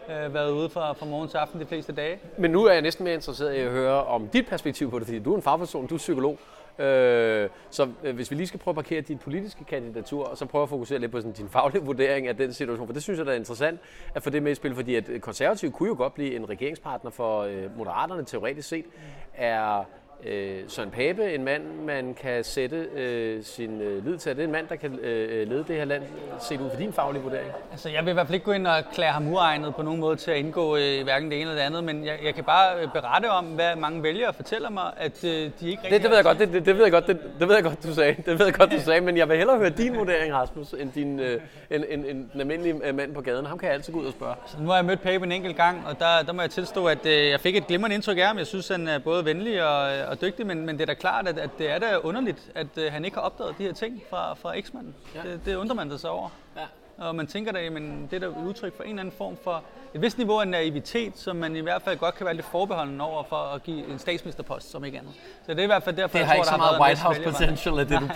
Ja. 0.09 0.25
Øh, 0.25 0.33
været 0.33 0.51
ude 0.51 0.69
fra, 0.69 0.93
fra 0.93 1.05
morgen 1.05 1.29
til 1.29 1.37
aften 1.37 1.59
de 1.59 1.65
fleste 1.65 1.93
dage. 1.93 2.19
Men 2.37 2.51
nu 2.51 2.65
er 2.65 2.73
jeg 2.73 2.81
næsten 2.81 3.03
mere 3.03 3.13
interesseret 3.13 3.55
i 3.55 3.59
at 3.59 3.71
høre 3.71 4.03
om 4.03 4.27
dit 4.27 4.47
perspektiv 4.47 4.91
på 4.91 4.99
det, 4.99 5.07
fordi 5.07 5.19
du 5.19 5.31
er 5.33 5.35
en 5.35 5.43
fagperson, 5.43 5.87
du 5.87 5.93
er 5.93 5.97
psykolog. 5.97 6.39
Øh, 6.79 7.49
så 7.69 7.89
øh, 8.03 8.15
hvis 8.15 8.31
vi 8.31 8.35
lige 8.35 8.47
skal 8.47 8.59
prøve 8.59 8.71
at 8.71 8.75
parkere 8.75 9.01
dit 9.01 9.19
politiske 9.19 9.63
kandidatur, 9.63 10.25
og 10.25 10.37
så 10.37 10.45
prøve 10.45 10.63
at 10.63 10.69
fokusere 10.69 10.99
lidt 10.99 11.11
på 11.11 11.17
sådan, 11.17 11.31
din 11.31 11.49
faglige 11.49 11.83
vurdering 11.83 12.27
af 12.27 12.37
den 12.37 12.53
situation, 12.53 12.87
for 12.87 12.93
det 12.93 13.03
synes 13.03 13.17
jeg, 13.17 13.25
der 13.25 13.31
er 13.31 13.35
interessant 13.35 13.79
at 14.15 14.23
få 14.23 14.29
det 14.29 14.43
med 14.43 14.51
i 14.51 14.55
spil, 14.55 14.75
fordi 14.75 14.95
at 14.95 15.09
konservativ 15.21 15.71
kunne 15.71 15.89
jo 15.89 15.95
godt 15.97 16.13
blive 16.13 16.35
en 16.35 16.49
regeringspartner 16.49 17.11
for 17.11 17.41
øh, 17.41 17.77
Moderaterne 17.77 18.25
teoretisk 18.25 18.69
set. 18.69 18.85
Er 19.33 19.83
øh, 20.25 20.57
Søren 20.67 20.91
Pape, 20.91 21.33
en 21.33 21.43
mand, 21.43 21.63
man 21.85 22.13
kan 22.21 22.43
sætte 22.43 22.75
øh, 22.75 23.43
sin 23.43 23.81
øh, 23.81 24.05
lid 24.05 24.17
til. 24.17 24.29
Er 24.29 24.33
det 24.33 24.43
en 24.43 24.51
mand, 24.51 24.67
der 24.67 24.75
kan 24.75 24.99
øh, 24.99 25.47
lede 25.49 25.63
det 25.67 25.75
her 25.75 25.85
land, 25.85 26.03
set 26.39 26.61
ud 26.61 26.69
fra 26.69 26.77
din 26.77 26.93
faglige 26.93 27.23
vurdering? 27.23 27.51
Altså, 27.71 27.89
jeg 27.89 28.05
vil 28.05 28.09
i 28.09 28.13
hvert 28.13 28.27
fald 28.27 28.33
ikke 28.33 28.45
gå 28.45 28.51
ind 28.51 28.67
og 28.67 28.83
klæde 28.93 29.11
ham 29.11 29.27
uegnet 29.27 29.75
på 29.75 29.81
nogen 29.81 29.99
måde 29.99 30.15
til 30.15 30.31
at 30.31 30.37
indgå 30.37 30.77
øh, 30.77 31.03
hverken 31.03 31.31
det 31.31 31.41
ene 31.41 31.49
eller 31.49 31.61
det 31.61 31.67
andet, 31.67 31.83
men 31.83 32.05
jeg, 32.05 32.19
jeg 32.23 32.35
kan 32.35 32.43
bare 32.43 32.81
øh, 32.81 32.87
berette 32.93 33.29
om, 33.29 33.45
hvad 33.45 33.75
mange 33.75 34.03
vælgere 34.03 34.33
fortæller 34.33 34.69
mig, 34.69 34.91
at 34.97 35.23
øh, 35.23 35.31
de 35.31 35.69
ikke 35.69 35.83
rigtig... 35.83 35.91
Det, 35.91 36.01
det 36.01 36.09
ved 36.09 36.17
jeg 36.17 36.25
godt, 36.25 36.39
det, 36.39 36.53
det, 36.53 36.65
det, 36.65 36.75
ved 36.75 36.83
jeg 36.83 36.91
godt, 36.91 37.07
det, 37.07 37.19
det 37.39 37.47
ved 37.47 37.55
jeg 37.55 37.63
godt, 37.63 37.83
du 37.83 37.93
sagde. 37.93 38.15
Det 38.25 38.39
ved 38.39 38.45
jeg 38.45 38.53
godt, 38.53 38.71
du 38.71 38.79
sagde, 38.89 39.01
men 39.01 39.17
jeg 39.17 39.29
vil 39.29 39.37
hellere 39.37 39.57
høre 39.57 39.69
din 39.69 39.97
vurdering, 39.97 40.33
Rasmus, 40.33 40.73
end 40.73 40.91
din, 40.91 41.19
øh, 41.19 41.41
en, 41.69 41.85
en, 41.89 42.05
en, 42.05 42.15
en 42.15 42.41
almindelig 42.41 42.95
mand 42.95 43.13
på 43.13 43.21
gaden. 43.21 43.45
Ham 43.45 43.57
kan 43.57 43.67
jeg 43.67 43.75
altid 43.75 43.93
gå 43.93 43.99
ud 43.99 44.05
og 44.05 44.13
spørge. 44.13 44.35
Så 44.47 44.57
nu 44.59 44.69
har 44.69 44.75
jeg 44.75 44.85
mødt 44.85 45.01
Pape 45.01 45.25
en 45.25 45.31
enkelt 45.31 45.55
gang, 45.55 45.83
og 45.87 45.99
der, 45.99 46.23
der 46.25 46.33
må 46.33 46.41
jeg 46.41 46.51
tilstå, 46.51 46.85
at 46.85 47.05
øh, 47.05 47.29
jeg 47.29 47.39
fik 47.39 47.55
et 47.55 47.67
glimrende 47.67 47.95
indtryk 47.95 48.17
af 48.17 48.27
ham. 48.27 48.37
Jeg 48.37 48.47
synes, 48.47 48.67
han 48.67 48.87
er 48.87 48.99
både 48.99 49.25
venlig 49.25 49.63
og, 49.63 50.10
og 50.11 50.21
dygtig, 50.21 50.47
men, 50.47 50.65
men 50.65 50.75
det 50.75 50.81
er 50.81 50.85
da 50.85 50.93
klart, 50.93 51.27
at, 51.27 51.37
at 51.37 51.49
det 51.57 51.69
er 51.69 51.79
da 51.79 51.97
underligt, 51.97 52.51
at 52.55 52.67
uh, 52.77 52.83
han 52.83 53.05
ikke 53.05 53.15
har 53.15 53.21
opdaget 53.21 53.55
de 53.57 53.63
her 53.63 53.73
ting 53.73 54.01
fra, 54.09 54.33
fra 54.33 54.57
eksmanden. 54.57 54.95
Ja. 55.15 55.21
Det, 55.29 55.41
det 55.45 55.55
undrer 55.55 55.75
man 55.75 55.97
sig 55.97 56.09
over. 56.09 56.29
Ja. 56.57 56.65
Og 56.97 57.15
man 57.15 57.27
tænker 57.27 57.51
da, 57.51 57.69
men 57.69 58.07
det 58.11 58.15
er 58.15 58.19
da 58.19 58.25
et 58.25 58.45
udtryk 58.45 58.77
for 58.77 58.83
en 58.83 58.89
eller 58.89 58.99
anden 58.99 59.15
form 59.17 59.37
for 59.43 59.63
et 59.93 60.01
vist 60.01 60.17
niveau 60.17 60.39
af 60.39 60.47
naivitet, 60.47 61.17
som 61.17 61.35
man 61.35 61.55
i 61.55 61.59
hvert 61.59 61.81
fald 61.81 61.97
godt 61.97 62.15
kan 62.15 62.25
være 62.25 62.35
lidt 62.35 62.45
forbeholden 62.45 63.01
over 63.01 63.23
for 63.23 63.35
at 63.35 63.63
give 63.63 63.87
en 63.87 63.99
statsministerpost, 63.99 64.71
som 64.71 64.85
ikke 64.85 64.97
andet. 64.97 65.13
Så 65.45 65.51
det 65.51 65.59
er 65.59 65.63
i 65.63 65.65
hvert 65.65 65.83
fald 65.83 65.95
derfor, 65.95 66.17
det 66.17 66.19
jeg 66.19 66.27
tror, 66.27 66.35
ikke 66.35 66.47
så 66.47 66.57
meget 66.57 66.81
White 66.81 67.01
House 67.01 67.21
potential, 67.21 67.73
er 67.73 67.83
det 67.83 68.01
du 68.01 68.07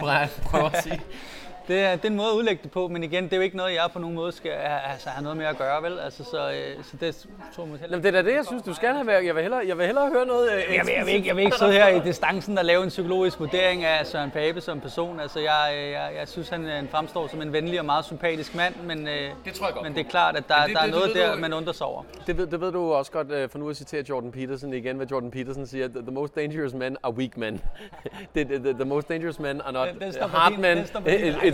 prøver 0.50 0.70
at 0.70 0.84
sige. 0.84 1.02
det 1.68 1.80
er 1.80 1.96
den 1.96 2.16
måde 2.16 2.28
at 2.28 2.34
udlægge 2.34 2.64
det 2.64 2.72
på, 2.72 2.88
men 2.88 3.04
igen, 3.04 3.24
det 3.24 3.34
er 3.34 3.38
jo 3.38 3.44
ikke 3.44 3.58
noget, 3.58 3.74
jeg 3.74 3.90
på 3.94 4.00
nogen 4.00 4.16
måde 4.16 4.32
skal 4.32 4.52
altså, 4.52 5.10
have 5.10 5.24
noget 5.24 5.38
med 5.38 5.46
at 5.46 5.58
gøre, 5.58 5.84
vel? 5.84 6.00
Altså, 6.00 6.24
så, 6.24 6.52
øh, 6.52 6.84
så 6.84 6.98
det 7.00 7.28
tror 7.56 7.66
jeg 7.66 7.80
heller. 7.80 7.98
Det 7.98 8.06
er 8.06 8.12
da 8.12 8.22
det, 8.30 8.36
jeg 8.36 8.46
synes, 8.46 8.64
du 8.64 8.74
skal 8.74 8.94
have 8.94 9.08
været. 9.08 9.26
Jeg 9.26 9.36
vil 9.36 9.42
hellere, 9.42 9.62
jeg 9.68 9.78
vil 9.78 9.86
hellere 9.86 10.10
høre 10.10 10.26
noget. 10.26 10.52
Øh, 10.52 10.76
jeg, 10.76 10.86
vil, 10.86 10.94
jeg, 10.98 11.06
vil 11.06 11.14
ikke, 11.14 11.28
jeg 11.28 11.36
vil 11.36 11.46
ikke 11.46 11.58
sidde 11.58 11.72
her 11.72 11.88
i 11.88 12.00
distancen 12.00 12.58
og 12.58 12.66
lave 12.66 12.84
en 12.84 12.90
psykologisk 12.90 13.40
vurdering 13.40 13.84
af 13.84 14.08
Søren 14.08 14.32
Pape 14.32 14.62
som 14.62 14.80
person. 14.80 15.20
Altså, 15.20 15.40
jeg, 15.40 15.74
øh, 15.78 15.92
jeg, 15.92 16.12
jeg 16.20 16.28
synes, 16.28 16.50
han 16.50 16.66
øh, 16.66 16.90
fremstår 16.90 17.28
som 17.28 17.42
en 17.42 17.54
venlig 17.54 17.80
og 17.80 17.86
meget 17.86 18.06
sympatisk 18.06 18.56
mand, 18.56 18.76
men, 18.84 19.08
øh, 19.08 19.14
det, 19.46 19.54
tror 19.54 19.66
jeg 19.66 19.74
godt 19.74 19.84
men 19.84 19.96
det 19.96 20.06
er 20.06 20.10
klart, 20.10 20.36
at 20.36 20.44
der, 20.48 20.66
det, 20.66 20.76
der 20.76 20.82
er 20.82 20.88
noget 20.88 21.16
der, 21.16 21.36
du, 21.36 21.42
man 21.42 21.54
undrer 21.54 21.74
sig 21.74 21.88
over. 21.88 22.04
Det 22.28 22.38
ved, 22.38 22.48
det 22.48 22.62
ved 22.62 22.72
du 22.72 22.94
også 22.94 23.12
godt, 23.12 23.52
for 23.52 23.60
nu 23.60 23.70
at 23.70 23.78
citere 23.78 24.04
Jordan 24.10 24.32
Peterson 24.32 24.74
igen, 24.74 24.96
hvad 24.96 25.08
Jordan 25.08 25.32
Peterson 25.32 25.68
siger, 25.68 25.88
the, 25.88 26.12
most 26.12 26.36
dangerous 26.36 26.74
men 26.74 26.98
are 27.04 27.14
weak 27.14 27.38
men. 27.38 27.62
the, 28.36 28.44
the, 28.44 28.60
the, 28.60 28.74
the 28.74 28.86
most 28.86 29.10
dangerous 29.10 29.40
men 29.40 29.62
are 29.62 29.72
not 29.72 29.88
den, 30.00 30.14
den 30.14 30.30
hard 30.30 30.58
men. 30.60 30.86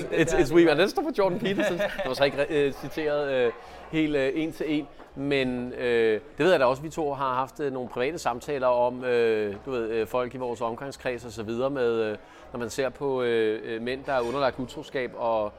It's, 0.01 0.33
it's, 0.33 0.33
it's 0.33 0.53
weak 0.53 0.65
men 0.65 0.77
den 0.77 0.89
står 0.89 1.01
på 1.01 1.11
Jordan 1.17 1.39
Peterson. 1.39 1.77
Det 1.77 2.05
var 2.05 2.13
så 2.13 2.23
ikke 2.23 2.45
øh, 2.49 2.73
citeret 2.73 3.33
øh, 3.33 3.51
helt 3.91 4.15
øh, 4.15 4.31
en 4.35 4.51
til 4.51 4.65
en. 4.69 4.87
Men 5.15 5.73
øh, 5.73 6.21
det 6.37 6.45
ved 6.45 6.51
jeg 6.51 6.59
da 6.59 6.65
også, 6.65 6.81
vi 6.81 6.89
to 6.89 7.13
har 7.13 7.33
haft 7.33 7.59
øh, 7.59 7.73
nogle 7.73 7.89
private 7.89 8.17
samtaler 8.17 8.67
om, 8.67 9.03
øh, 9.03 9.55
du 9.65 9.71
ved, 9.71 9.89
øh, 9.89 10.07
folk 10.07 10.35
i 10.35 10.37
vores 10.37 10.61
omgangskreds 10.61 11.25
og 11.25 11.31
så 11.31 11.43
videre 11.43 11.69
med, 11.69 11.93
øh, 11.93 12.17
når 12.53 12.59
man 12.59 12.69
ser 12.69 12.89
på 12.89 13.23
øh, 13.23 13.61
øh 13.63 13.81
mænd, 13.81 14.03
der 14.05 14.13
er 14.13 14.21
underlagt 14.21 14.59
utroskab 14.59 15.11
og 15.15 15.53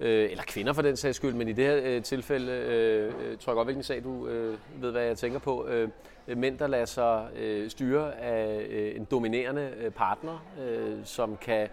øh, 0.00 0.30
eller 0.30 0.44
kvinder 0.46 0.72
for 0.72 0.82
den 0.82 0.96
sags 0.96 1.16
skyld, 1.16 1.34
men 1.34 1.48
i 1.48 1.52
det 1.52 1.64
her 1.64 1.80
øh, 1.82 2.02
tilfælde 2.02 2.52
øh, 2.52 3.06
øh 3.06 3.38
tror 3.38 3.52
jeg 3.52 3.56
godt, 3.56 3.66
hvilken 3.66 3.82
sag 3.82 4.04
du 4.04 4.26
øh, 4.26 4.58
ved, 4.80 4.90
hvad 4.90 5.02
jeg 5.02 5.16
tænker 5.16 5.38
på. 5.38 5.66
Øh, 5.66 5.88
øh, 6.28 6.36
mænd, 6.36 6.58
der 6.58 6.66
lader 6.66 6.84
sig 6.84 7.28
øh, 7.36 7.70
styre 7.70 8.20
af 8.20 8.66
øh, 8.70 8.96
en 8.96 9.04
dominerende 9.04 9.70
øh, 9.80 9.90
partner, 9.90 10.46
øh, 10.66 10.96
som 11.04 11.36
kan 11.36 11.62
øh, 11.62 11.68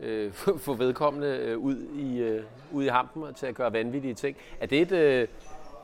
Øh, 0.00 0.32
få 0.66 0.74
vedkommende 0.74 1.28
øh, 1.28 1.58
ud, 1.58 1.76
i, 1.94 2.18
øh, 2.18 2.44
ud 2.72 2.84
i 2.84 2.88
hampen 2.88 3.34
til 3.34 3.46
at 3.46 3.54
gøre 3.54 3.72
vanvittige 3.72 4.14
ting. 4.14 4.36
Er 4.60 4.66
det 4.66 4.82
et, 4.82 4.92
øh, 4.92 5.28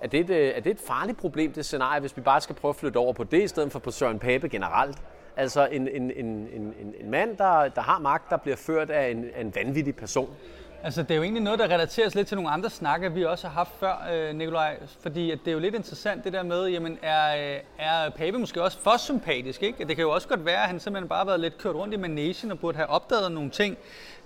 er 0.00 0.08
det, 0.08 0.20
et, 0.20 0.30
øh, 0.30 0.52
er 0.56 0.60
det 0.60 0.70
et 0.70 0.80
farligt 0.80 1.18
problem, 1.18 1.52
det 1.52 1.64
scenarie, 1.64 2.00
hvis 2.00 2.16
vi 2.16 2.22
bare 2.22 2.40
skal 2.40 2.54
prøve 2.54 2.70
at 2.70 2.76
flytte 2.76 2.96
over 2.96 3.12
på 3.12 3.24
det, 3.24 3.42
i 3.42 3.48
stedet 3.48 3.72
for 3.72 3.78
på 3.78 3.90
Søren 3.90 4.18
Pape 4.18 4.48
generelt? 4.48 4.98
Altså 5.36 5.68
en, 5.72 5.88
en, 5.88 6.10
en, 6.10 6.26
en, 6.26 6.94
en 7.00 7.10
mand, 7.10 7.36
der, 7.36 7.68
der 7.68 7.80
har 7.80 7.98
magt, 7.98 8.30
der 8.30 8.36
bliver 8.36 8.56
ført 8.56 8.90
af 8.90 9.10
en, 9.10 9.24
af 9.34 9.40
en 9.40 9.54
vanvittig 9.54 9.96
person. 9.96 10.36
Altså, 10.82 11.02
det 11.02 11.10
er 11.10 11.14
jo 11.16 11.22
egentlig 11.22 11.42
noget, 11.42 11.58
der 11.58 11.64
relateres 11.64 12.14
lidt 12.14 12.28
til 12.28 12.36
nogle 12.36 12.50
andre 12.50 12.70
snakke, 12.70 13.12
vi 13.12 13.24
også 13.24 13.46
har 13.46 13.54
haft 13.54 13.70
før, 13.80 14.08
øh, 14.12 14.34
Nikolaj. 14.34 14.76
Fordi 15.00 15.30
at 15.30 15.38
det 15.44 15.50
er 15.50 15.52
jo 15.52 15.58
lidt 15.58 15.74
interessant 15.74 16.24
det 16.24 16.32
der 16.32 16.42
med, 16.42 16.66
jamen, 16.66 16.98
er, 17.02 17.54
øh, 17.54 17.60
er 17.78 18.10
Pape 18.10 18.38
måske 18.38 18.62
også 18.62 18.78
for 18.78 18.96
sympatisk? 18.96 19.62
Ikke? 19.62 19.84
Det 19.84 19.96
kan 19.96 20.02
jo 20.02 20.10
også 20.10 20.28
godt 20.28 20.44
være, 20.44 20.62
at 20.62 20.68
han 20.68 20.80
simpelthen 20.80 21.08
bare 21.08 21.18
har 21.18 21.24
været 21.24 21.40
lidt 21.40 21.58
kørt 21.58 21.74
rundt 21.74 21.94
i 21.94 21.96
managen 21.96 22.50
og 22.50 22.58
burde 22.58 22.76
have 22.76 22.88
opdaget 22.88 23.32
nogle 23.32 23.50
ting. 23.50 23.76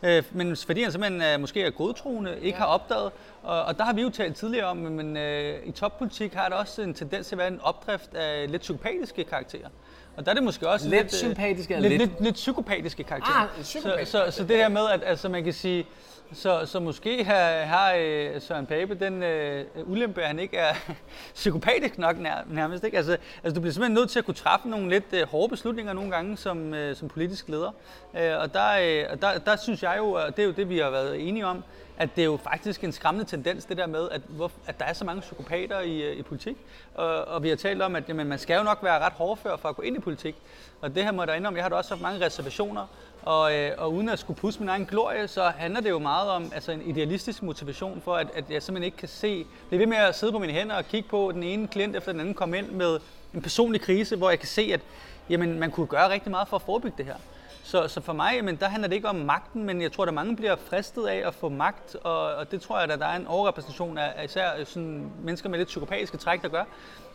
Øh, 0.03 0.23
men 0.33 0.57
fordi 0.57 0.83
han 0.83 0.93
simpelthen 0.93 1.23
øh, 1.23 1.41
måske 1.41 1.63
er 1.63 1.71
godtroende, 1.71 2.37
ikke 2.37 2.49
ja. 2.49 2.57
har 2.57 2.67
opdaget. 2.67 3.13
Og, 3.43 3.65
og 3.65 3.79
der 3.79 3.85
har 3.85 3.93
vi 3.93 4.03
jo 4.03 4.11
talt 4.11 4.37
tidligere 4.37 4.67
om, 4.67 4.77
men 4.77 5.17
øh, 5.17 5.67
i 5.67 5.71
toppolitik 5.71 6.35
har 6.35 6.49
der 6.49 6.57
også 6.57 6.83
en 6.83 6.95
tendens 6.95 7.27
til 7.27 7.35
at 7.35 7.39
være 7.39 7.49
en 7.49 7.61
opdrift 7.63 8.15
af 8.15 8.51
lidt 8.51 8.65
sympatiske 8.65 9.25
karakterer. 9.25 9.69
Og 10.17 10.25
der 10.25 10.31
er 10.31 10.35
det 10.35 10.45
måske 10.45 10.69
også 10.69 10.89
lidt, 10.89 11.03
lidt 11.03 11.15
sympatiske 11.15 11.81
lidt, 11.81 11.89
lidt, 11.89 11.99
lidt, 11.99 12.23
lidt 12.23 12.35
psykopatiske 12.35 13.05
karakterer. 13.05 13.49
Ah, 13.59 13.65
så, 13.65 13.99
så, 14.05 14.31
så 14.31 14.45
det 14.45 14.57
her 14.57 14.69
med, 14.69 14.89
at 14.93 15.01
altså, 15.07 15.29
man 15.29 15.45
kan 15.45 15.53
sige, 15.53 15.87
så, 16.35 16.67
så 16.67 16.81
måske 16.81 17.25
har, 17.25 17.63
har 17.65 17.95
øh, 17.99 18.41
Søren 18.41 18.67
Pape 18.67 18.95
den 18.95 19.23
øh, 19.23 19.65
ulempe, 19.85 20.23
at 20.23 20.27
han 20.27 20.39
ikke 20.39 20.57
er 20.57 20.75
psykopatisk 21.35 21.99
nok 21.99 22.19
nær, 22.19 22.35
nærmest. 22.47 22.85
Ikke? 22.85 22.97
Altså, 22.97 23.17
altså, 23.43 23.55
du 23.55 23.61
bliver 23.61 23.73
simpelthen 23.73 23.95
nødt 23.95 24.11
til 24.11 24.19
at 24.19 24.25
kunne 24.25 24.35
træffe 24.35 24.69
nogle 24.69 24.89
lidt 24.89 25.13
øh, 25.13 25.29
hårde 25.29 25.49
beslutninger 25.49 25.93
nogle 25.93 26.11
gange 26.11 26.37
som, 26.37 26.75
øh, 26.75 26.97
som 26.97 27.09
politisk 27.09 27.49
leder. 27.49 27.71
Øh, 28.19 28.39
og 28.39 28.55
der, 28.55 28.73
øh, 28.73 29.21
der, 29.21 29.39
der 29.39 29.57
synes 29.57 29.83
jeg 29.83 29.95
jo, 29.99 30.13
og 30.13 30.37
det 30.37 30.43
er 30.43 30.47
jo 30.47 30.53
det, 30.53 30.69
vi 30.69 30.79
har 30.79 30.91
været 30.91 31.29
enige 31.29 31.47
om, 31.47 31.65
at 31.99 32.17
det 32.17 32.23
er 32.23 32.27
jo 32.27 32.37
faktisk 32.37 32.85
en 32.85 32.93
skræmmende 32.93 33.29
tendens, 33.29 33.65
det 33.65 33.77
der 33.77 33.87
med, 33.87 34.09
at, 34.11 34.21
hvor, 34.29 34.51
at 34.67 34.79
der 34.79 34.85
er 34.85 34.93
så 34.93 35.05
mange 35.05 35.21
psykopater 35.21 35.81
i, 35.81 36.03
øh, 36.03 36.17
i 36.17 36.23
politik. 36.23 36.57
Og, 36.95 37.25
og 37.25 37.43
vi 37.43 37.49
har 37.49 37.57
talt 37.57 37.83
om, 37.83 37.97
at 37.97 38.09
jamen, 38.09 38.27
man 38.27 38.39
skal 38.39 38.57
jo 38.57 38.63
nok 38.63 38.79
være 38.83 38.99
ret 38.99 39.13
hårdfør 39.13 39.57
for 39.57 39.69
at 39.69 39.77
gå 39.77 39.83
ind 39.83 39.97
i 39.97 40.01
politik. 40.01 40.37
Og 40.81 40.95
det 40.95 41.05
her 41.05 41.13
må 41.13 41.23
jeg 41.23 41.29
da 41.29 41.35
indrømme, 41.35 41.57
jeg 41.57 41.65
har 41.65 41.69
da 41.69 41.77
også 41.77 41.91
haft 41.91 42.03
mange 42.03 42.27
reservationer 42.27 42.87
og, 43.23 43.55
øh, 43.55 43.73
og 43.79 43.93
uden 43.93 44.09
at 44.09 44.19
skulle 44.19 44.41
pusse 44.41 44.61
min 44.61 44.69
egen 44.69 44.87
glorie, 44.87 45.29
så 45.29 45.53
handler 45.57 45.81
det 45.81 45.91
jo 45.91 45.99
meget 45.99 46.31
om 46.31 46.53
altså 46.55 46.73
en 46.73 46.83
idealistisk 46.83 47.43
motivation 47.43 48.01
for, 48.05 48.15
at, 48.15 48.27
at 48.35 48.45
jeg 48.51 48.63
simpelthen 48.63 48.85
ikke 48.85 48.97
kan 48.97 49.09
se... 49.09 49.39
Det 49.39 49.77
er 49.77 49.79
ved 49.79 49.87
med 49.87 49.97
at 49.97 50.17
sidde 50.17 50.33
på 50.33 50.39
mine 50.39 50.53
hænder 50.53 50.77
og 50.77 50.85
kigge 50.85 51.09
på 51.09 51.31
den 51.35 51.43
ene 51.43 51.69
klient 51.69 51.97
efter 51.97 52.13
den 52.13 52.21
anden 52.21 52.35
komme 52.35 52.59
ind 52.59 52.71
med 52.71 52.99
en 53.35 53.43
personlig 53.43 53.81
krise, 53.81 54.17
hvor 54.17 54.31
jeg 54.31 54.39
kan 54.39 54.49
se, 54.49 54.71
at 54.73 54.81
jamen, 55.31 55.59
man 55.59 55.71
kunne 55.71 55.87
gøre 55.87 56.11
rigtig 56.11 56.31
meget 56.31 56.49
for 56.49 56.57
at 56.57 56.63
forebygge 56.63 56.95
det 56.99 57.07
her. 57.07 57.17
Så, 57.65 57.89
så 57.89 58.01
for 58.01 58.13
mig, 58.13 58.45
men 58.45 58.57
der 58.57 58.69
handler 58.69 58.89
det 58.89 58.97
ikke 58.97 59.09
om 59.09 59.17
magten, 59.17 59.65
men 59.65 59.83
jeg 59.83 59.93
tror, 59.93 60.05
at 60.05 60.15
mange 60.15 60.37
bliver 60.37 60.57
fristet 60.57 61.07
af 61.07 61.23
at 61.27 61.35
få 61.35 61.49
magt, 61.49 61.97
og, 62.05 62.35
og 62.35 62.51
det 62.51 62.63
tror 62.63 62.81
jeg, 62.81 62.91
at 62.91 62.99
der 62.99 63.07
er 63.07 63.17
en 63.17 63.27
overrepræsentation 63.27 63.99
af, 63.99 64.13
af 64.17 64.25
især 64.25 64.51
øh, 64.59 64.67
sådan 64.67 65.11
mennesker 65.23 65.49
med 65.49 65.59
lidt 65.59 65.69
psykopatiske 65.69 66.17
træk, 66.17 66.43
der 66.43 66.49
gør. 66.49 66.65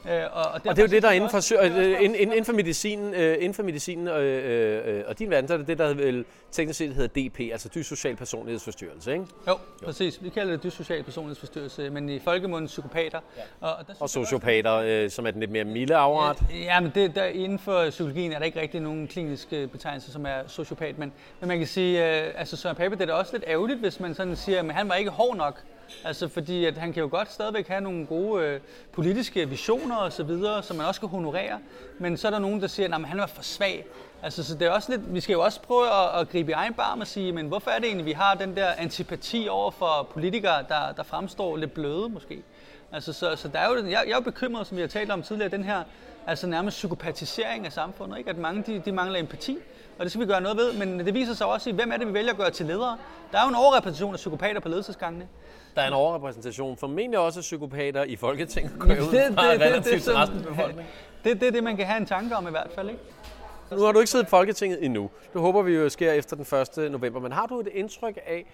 Øh, 0.10 0.24
og, 0.32 0.44
og, 0.44 0.52
og 0.54 0.62
det 0.76 0.78
er 0.78 0.82
jo 0.82 0.88
det, 0.88 1.04
der 1.04 1.10
er 1.10 1.14
inden 1.14 1.30
for, 1.30 1.38
også, 1.38 1.56
øh, 1.56 2.04
inden, 2.04 2.16
inden 2.16 2.46
for 2.46 2.54
medicinen, 2.54 3.14
øh, 3.14 3.36
inden 3.36 3.54
for 3.54 3.64
medicinen 3.64 4.08
og, 4.08 4.24
øh, 4.24 4.98
øh, 4.98 5.04
og 5.08 5.20
din 5.20 5.30
verden, 5.30 5.48
så 5.48 5.54
er 5.54 5.58
det 5.58 5.68
det, 5.68 5.78
der 5.78 5.94
vel 5.94 6.26
teknisk 6.52 6.78
set 6.78 6.94
hedder 6.94 7.30
DP, 7.30 7.40
altså 7.40 7.70
dyssocial 7.76 8.16
personlighedsforstyrrelse, 8.16 9.12
ikke? 9.12 9.26
Jo, 9.48 9.52
jo, 9.52 9.86
præcis. 9.86 10.24
Vi 10.24 10.30
kalder 10.30 10.52
det 10.52 10.64
dyssocial 10.64 11.04
personlighedsforstyrrelse, 11.04 11.90
men 11.90 12.10
i 12.10 12.20
folkemunden 12.20 12.68
psykopater. 12.68 13.20
Ja. 13.38 13.42
Og, 13.68 13.76
og, 13.88 13.96
og 14.00 14.10
sociopater, 14.10 14.74
øh, 14.74 15.10
som 15.10 15.26
er 15.26 15.32
den 15.32 15.40
lidt 15.40 15.52
mere 15.52 15.64
milde 15.64 15.96
afret. 15.96 16.38
Ja, 16.54 16.80
men 16.80 16.92
det, 16.96 17.16
der, 17.16 17.26
inden 17.26 17.60
for 17.60 17.90
psykologien 17.90 18.32
er 18.32 18.40
der 18.40 18.46
ikke 18.46 18.62
rigtig 18.62 18.82
nogen 18.82 19.08
klinisk 19.08 19.50
betegnelse, 19.50 20.12
som 20.12 20.26
er 20.26 20.48
sociopat, 20.48 20.98
men, 20.98 21.14
men 21.40 21.48
man 21.48 21.58
kan 21.58 21.68
sige, 21.68 22.26
øh, 22.28 22.34
altså 22.36 22.58
Søren 22.58 22.76
Pape, 22.76 22.96
det 22.96 23.02
er 23.02 23.06
da 23.06 23.14
også 23.14 23.34
lidt 23.34 23.44
ærgerligt, 23.48 23.80
hvis 23.80 24.00
man 24.00 24.16
sådan 24.16 24.36
siger, 24.36 24.60
at 24.60 24.72
han 24.72 24.90
var 24.90 24.96
ikke 24.96 25.12
hård 25.12 25.38
nok. 25.38 25.62
Altså 26.04 26.28
fordi 26.28 26.66
at 26.66 26.78
han 26.78 26.94
kan 26.94 27.04
jo 27.04 27.10
godt 27.12 27.32
stadigvæk 27.32 27.68
have 27.68 27.82
nogle 27.82 28.06
gode 28.06 28.44
øh, 28.44 28.60
politiske 28.92 29.50
visioner 29.50 29.96
og 29.96 30.14
så 30.14 30.24
videre, 30.24 30.64
som 30.64 30.78
man 30.78 30.86
også 30.86 31.00
kan 31.00 31.10
honorere. 31.10 31.60
Men 32.00 32.18
så 32.18 32.28
er 32.28 32.32
der 32.32 32.40
nogen, 32.40 32.62
der 32.62 32.68
siger, 32.68 32.96
at 32.96 33.08
han 33.08 33.18
var 33.18 33.28
for 33.28 33.44
svag. 33.44 33.86
Altså, 34.24 34.44
så 34.44 34.56
det 34.56 34.68
er 34.68 34.72
også 34.72 34.92
lidt, 34.92 35.14
vi 35.14 35.20
skal 35.20 35.34
jo 35.34 35.42
også 35.42 35.62
prøve 35.62 35.86
at, 35.88 36.22
at 36.22 36.30
gribe 36.30 36.52
i 36.52 36.54
egen 36.54 36.74
barm 36.74 37.00
og 37.00 37.08
sige, 37.08 37.32
men 37.32 37.48
hvorfor 37.48 37.72
er 37.72 37.80
det 37.80 37.86
egentlig, 37.86 38.06
vi 38.06 38.12
har 38.12 38.34
den 38.34 38.56
der 38.56 38.72
antipati 38.78 39.48
over 39.50 39.72
for 39.72 40.08
politikere, 40.14 40.66
der, 40.70 40.92
der 40.98 41.04
fremstår 41.04 41.58
lidt 41.58 41.74
bløde 41.74 42.10
måske? 42.10 42.44
Altså, 42.92 43.14
så, 43.14 43.36
så 43.36 43.48
der 43.48 43.60
er 43.60 43.70
jo, 43.70 43.76
jeg, 43.76 43.92
jeg 43.92 44.12
er 44.12 44.16
jo 44.16 44.22
bekymret, 44.22 44.68
som 44.68 44.78
vi 44.78 44.82
har 44.82 44.88
talt 44.88 45.12
om 45.12 45.24
tidligere, 45.24 45.52
den 45.52 45.64
her 45.64 45.84
altså 46.28 46.48
nærmest 46.48 46.78
psykopatisering 46.78 47.66
af 47.66 47.74
samfundet, 47.74 48.18
ikke? 48.18 48.30
at 48.30 48.38
mange 48.38 48.64
de, 48.68 48.82
de 48.86 48.92
mangler 48.92 49.20
empati 49.20 49.58
og 50.00 50.04
det 50.04 50.12
skal 50.12 50.22
vi 50.22 50.26
gøre 50.26 50.42
noget 50.42 50.58
ved, 50.58 50.74
men 50.74 51.00
det 51.00 51.14
viser 51.14 51.34
sig 51.34 51.48
også 51.48 51.70
i, 51.70 51.74
hvem 51.74 51.92
er 51.92 51.98
det, 51.98 52.08
vi 52.08 52.14
vælger 52.14 52.32
at 52.32 52.38
gøre 52.38 52.52
til 52.52 52.66
ledere. 52.66 52.98
Der 53.32 53.38
er 53.38 53.44
jo 53.44 53.50
en 53.50 53.56
overrepræsentation 53.56 54.14
af 54.14 54.18
psykopater 54.18 54.60
på 54.60 54.70
ledelsesgangene. 54.70 55.28
Der 55.76 55.82
er 55.82 55.88
en 55.88 55.94
overrepræsentation, 55.94 56.78
formentlig 56.78 57.20
også 57.20 57.40
af 57.40 57.42
psykopater 57.42 58.04
i 58.04 58.16
Folketinget, 58.16 58.72
går 58.80 58.88
det, 58.88 58.98
det, 58.98 59.12
det, 59.12 59.38
relativt 59.38 59.86
det, 59.86 60.06
det, 60.14 60.16
resten 60.16 60.38
af 60.38 60.46
befolkningen. 60.46 60.86
Det 61.24 61.32
er 61.32 61.36
det, 61.36 61.54
det, 61.54 61.64
man 61.64 61.78
kan 61.78 61.86
have 61.86 61.98
en 61.98 62.06
tanke 62.06 62.36
om 62.36 62.48
i 62.48 62.52
hvert 62.52 62.72
fald, 62.76 62.90
ikke? 62.90 63.02
Nu 63.72 63.82
har 63.82 63.92
du 63.92 64.00
ikke 64.00 64.12
siddet 64.12 64.26
i 64.26 64.30
Folketinget 64.30 64.86
endnu. 64.86 65.10
Det 65.34 65.42
håber 65.42 65.62
vi 65.62 65.74
jo 65.74 65.90
sker 65.90 66.12
efter 66.12 66.36
den 66.36 66.86
1. 66.86 66.92
november. 66.92 67.20
Men 67.20 67.32
har 67.32 67.46
du 67.46 67.60
et 67.60 67.68
indtryk 67.68 68.18
af, 68.26 68.46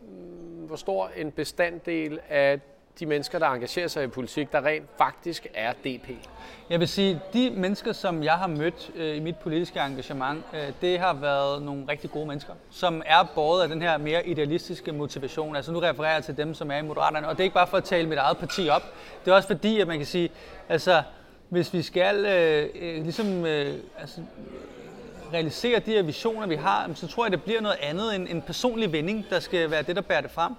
mm, 0.00 0.66
hvor 0.66 0.76
stor 0.76 1.10
en 1.16 1.30
bestanddel 1.30 2.18
af 2.28 2.60
de 3.00 3.06
mennesker, 3.06 3.38
der 3.38 3.46
engagerer 3.46 3.88
sig 3.88 4.04
i 4.04 4.06
politik, 4.06 4.52
der 4.52 4.64
rent 4.64 4.84
faktisk 4.98 5.46
er 5.54 5.72
DP? 5.72 6.10
Jeg 6.70 6.80
vil 6.80 6.88
sige, 6.88 7.20
de 7.32 7.50
mennesker, 7.50 7.92
som 7.92 8.22
jeg 8.22 8.32
har 8.32 8.46
mødt 8.46 8.90
øh, 8.96 9.16
i 9.16 9.20
mit 9.20 9.36
politiske 9.36 9.80
engagement, 9.80 10.44
øh, 10.54 10.72
det 10.80 10.98
har 10.98 11.14
været 11.14 11.62
nogle 11.62 11.84
rigtig 11.88 12.10
gode 12.10 12.26
mennesker, 12.26 12.52
som 12.70 13.02
er 13.06 13.28
båret 13.34 13.62
af 13.62 13.68
den 13.68 13.82
her 13.82 13.98
mere 13.98 14.26
idealistiske 14.26 14.92
motivation. 14.92 15.56
Altså 15.56 15.72
nu 15.72 15.78
refererer 15.78 16.14
jeg 16.14 16.24
til 16.24 16.36
dem, 16.36 16.54
som 16.54 16.70
er 16.70 16.76
i 16.76 16.82
Moderaterne, 16.82 17.28
og 17.28 17.34
det 17.34 17.40
er 17.40 17.44
ikke 17.44 17.54
bare 17.54 17.66
for 17.66 17.76
at 17.76 17.84
tale 17.84 18.08
mit 18.08 18.18
eget 18.18 18.38
parti 18.38 18.68
op. 18.68 18.82
Det 19.24 19.30
er 19.30 19.34
også 19.34 19.48
fordi, 19.48 19.80
at 19.80 19.86
man 19.86 19.96
kan 19.96 20.06
sige, 20.06 20.30
altså 20.68 21.02
hvis 21.48 21.72
vi 21.72 21.82
skal 21.82 22.24
øh, 22.26 22.68
øh, 22.80 23.02
ligesom 23.02 23.46
øh, 23.46 23.74
altså, 23.98 24.20
realisere 25.32 25.78
de 25.78 25.90
her 25.90 26.02
visioner, 26.02 26.46
vi 26.46 26.54
har, 26.54 26.90
så 26.94 27.06
tror 27.06 27.24
jeg, 27.24 27.32
det 27.32 27.42
bliver 27.42 27.60
noget 27.60 27.76
andet 27.82 28.14
end 28.14 28.28
en 28.28 28.42
personlig 28.42 28.92
vending, 28.92 29.26
der 29.30 29.40
skal 29.40 29.70
være 29.70 29.82
det, 29.82 29.96
der 29.96 30.02
bærer 30.02 30.20
det 30.20 30.30
frem. 30.30 30.52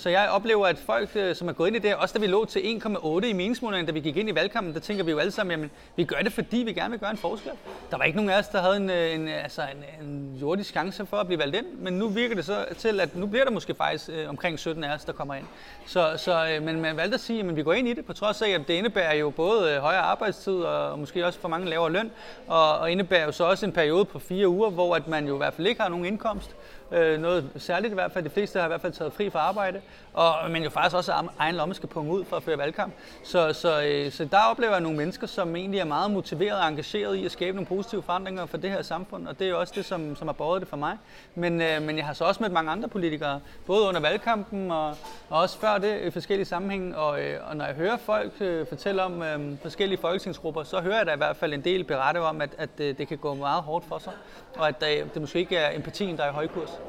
Så 0.00 0.08
jeg 0.08 0.28
oplever, 0.30 0.66
at 0.66 0.78
folk, 0.78 1.10
øh, 1.14 1.34
som 1.34 1.48
er 1.48 1.52
gået 1.52 1.68
ind 1.68 1.76
i 1.76 1.78
det, 1.78 1.94
også 1.94 2.12
da 2.12 2.20
vi 2.20 2.26
lå 2.26 2.44
til 2.44 2.60
1,8 2.60 3.26
i 3.26 3.32
meningsmålingen, 3.32 3.86
da 3.86 3.92
vi 3.92 4.00
gik 4.00 4.16
ind 4.16 4.28
i 4.28 4.34
valgkampen, 4.34 4.74
der 4.74 4.80
tænker 4.80 5.04
vi 5.04 5.10
jo 5.10 5.18
alle 5.18 5.32
sammen, 5.32 5.50
jamen, 5.50 5.70
vi 5.96 6.04
gør 6.04 6.16
det, 6.16 6.32
fordi 6.32 6.56
vi 6.56 6.72
gerne 6.72 6.90
vil 6.90 7.00
gøre 7.00 7.10
en 7.10 7.16
forskel. 7.16 7.52
Der 7.90 7.96
var 7.96 8.04
ikke 8.04 8.16
nogen 8.16 8.30
af 8.30 8.38
os, 8.38 8.48
der 8.48 8.60
havde 8.62 8.76
en, 8.76 8.90
øh, 8.90 9.14
en, 9.14 9.28
altså 9.28 9.62
en, 9.62 10.06
en 10.06 10.36
jordisk 10.40 10.70
chance 10.70 11.06
for 11.06 11.16
at 11.16 11.26
blive 11.26 11.38
valgt 11.38 11.56
ind, 11.56 11.66
men 11.78 11.94
nu 11.94 12.08
virker 12.08 12.34
det 12.34 12.44
så 12.44 12.64
til, 12.78 13.00
at 13.00 13.16
nu 13.16 13.26
bliver 13.26 13.44
der 13.44 13.50
måske 13.50 13.74
faktisk 13.74 14.10
øh, 14.12 14.28
omkring 14.28 14.58
17 14.58 14.84
af 14.84 14.94
os, 14.94 15.04
der 15.04 15.12
kommer 15.12 15.34
ind. 15.34 15.46
Så, 15.86 16.14
så 16.16 16.48
øh, 16.54 16.62
men 16.62 16.80
man 16.80 16.96
valgte 16.96 17.14
at 17.14 17.20
sige, 17.20 17.40
at 17.40 17.56
vi 17.56 17.62
går 17.62 17.72
ind 17.72 17.88
i 17.88 17.94
det, 17.94 18.04
på 18.04 18.12
trods 18.12 18.42
af, 18.42 18.50
at 18.50 18.68
det 18.68 18.74
indebærer 18.74 19.14
jo 19.14 19.30
både 19.30 19.72
øh, 19.72 19.80
højere 19.80 20.02
arbejdstid 20.02 20.54
og 20.54 20.98
måske 20.98 21.26
også 21.26 21.38
for 21.38 21.48
mange 21.48 21.68
lavere 21.68 21.92
løn, 21.92 22.10
og, 22.46 22.78
og 22.78 22.90
indebærer 22.90 23.24
jo 23.24 23.32
så 23.32 23.44
også 23.44 23.66
en 23.66 23.72
periode 23.72 24.04
på 24.04 24.18
fire 24.18 24.48
uger, 24.48 24.70
hvor 24.70 24.96
at 24.96 25.08
man 25.08 25.26
jo 25.26 25.34
i 25.34 25.38
hvert 25.38 25.54
fald 25.54 25.66
ikke 25.66 25.80
har 25.82 25.88
nogen 25.88 26.04
indkomst, 26.04 26.56
Øh, 26.92 27.20
noget 27.20 27.50
særligt 27.56 27.90
i 27.90 27.94
hvert 27.94 28.12
fald. 28.12 28.24
De 28.24 28.30
fleste 28.30 28.58
har 28.58 28.66
i 28.66 28.68
hvert 28.68 28.80
fald 28.80 28.92
taget 28.92 29.12
fri 29.12 29.30
fra 29.30 29.38
arbejde. 29.38 29.80
Og, 30.14 30.50
men 30.50 30.62
jo 30.62 30.70
faktisk 30.70 30.96
også 30.96 31.12
egen 31.38 31.54
lomme 31.54 31.74
skal 31.74 31.88
punge 31.88 32.12
ud 32.12 32.24
for 32.24 32.36
at 32.36 32.42
føre 32.42 32.58
valgkamp. 32.58 32.94
Så, 33.24 33.52
så, 33.52 33.82
øh, 33.82 34.12
så 34.12 34.24
der 34.24 34.38
oplever 34.50 34.72
jeg 34.72 34.80
nogle 34.80 34.98
mennesker, 34.98 35.26
som 35.26 35.56
egentlig 35.56 35.80
er 35.80 35.84
meget 35.84 36.10
motiveret 36.10 36.60
og 36.60 36.68
engageret 36.68 37.16
i 37.16 37.24
at 37.24 37.32
skabe 37.32 37.56
nogle 37.56 37.66
positive 37.66 38.02
forandringer 38.02 38.46
for 38.46 38.56
det 38.56 38.70
her 38.70 38.82
samfund. 38.82 39.28
Og 39.28 39.38
det 39.38 39.44
er 39.44 39.50
jo 39.50 39.60
også 39.60 39.72
det, 39.76 39.84
som, 39.84 40.16
som 40.16 40.28
har 40.28 40.32
båret 40.32 40.60
det 40.60 40.68
for 40.68 40.76
mig. 40.76 40.96
Men, 41.34 41.62
øh, 41.62 41.82
men 41.82 41.96
jeg 41.96 42.06
har 42.06 42.12
så 42.12 42.24
også 42.24 42.42
mødt 42.42 42.52
mange 42.52 42.70
andre 42.70 42.88
politikere, 42.88 43.40
både 43.66 43.88
under 43.88 44.00
valgkampen 44.00 44.70
og, 44.70 44.88
og 45.28 45.40
også 45.40 45.58
før 45.58 45.78
det 45.78 46.00
i 46.00 46.10
forskellige 46.10 46.46
sammenhænge. 46.46 46.96
Og, 46.96 47.22
øh, 47.22 47.50
og 47.50 47.56
når 47.56 47.64
jeg 47.64 47.74
hører 47.74 47.96
folk 47.96 48.32
øh, 48.40 48.66
fortælle 48.66 49.02
om 49.02 49.22
øh, 49.22 49.58
forskellige 49.62 49.98
folketingsgrupper, 50.00 50.62
så 50.62 50.80
hører 50.80 50.96
jeg 50.96 51.06
da 51.06 51.12
i 51.12 51.16
hvert 51.16 51.36
fald 51.36 51.54
en 51.54 51.64
del 51.64 51.84
berette 51.84 52.18
om, 52.18 52.40
at, 52.40 52.50
at 52.58 52.70
øh, 52.78 52.98
det 52.98 53.08
kan 53.08 53.18
gå 53.18 53.34
meget 53.34 53.62
hårdt 53.62 53.84
for 53.84 53.98
sig. 53.98 54.12
Og 54.56 54.68
at 54.68 54.84
øh, 54.90 55.06
det 55.14 55.20
måske 55.22 55.38
ikke 55.38 55.56
er 55.56 55.76
empatien, 55.76 56.16
der 56.16 56.24
er 56.24 56.30
i 56.30 56.32
højkurs. 56.32 56.79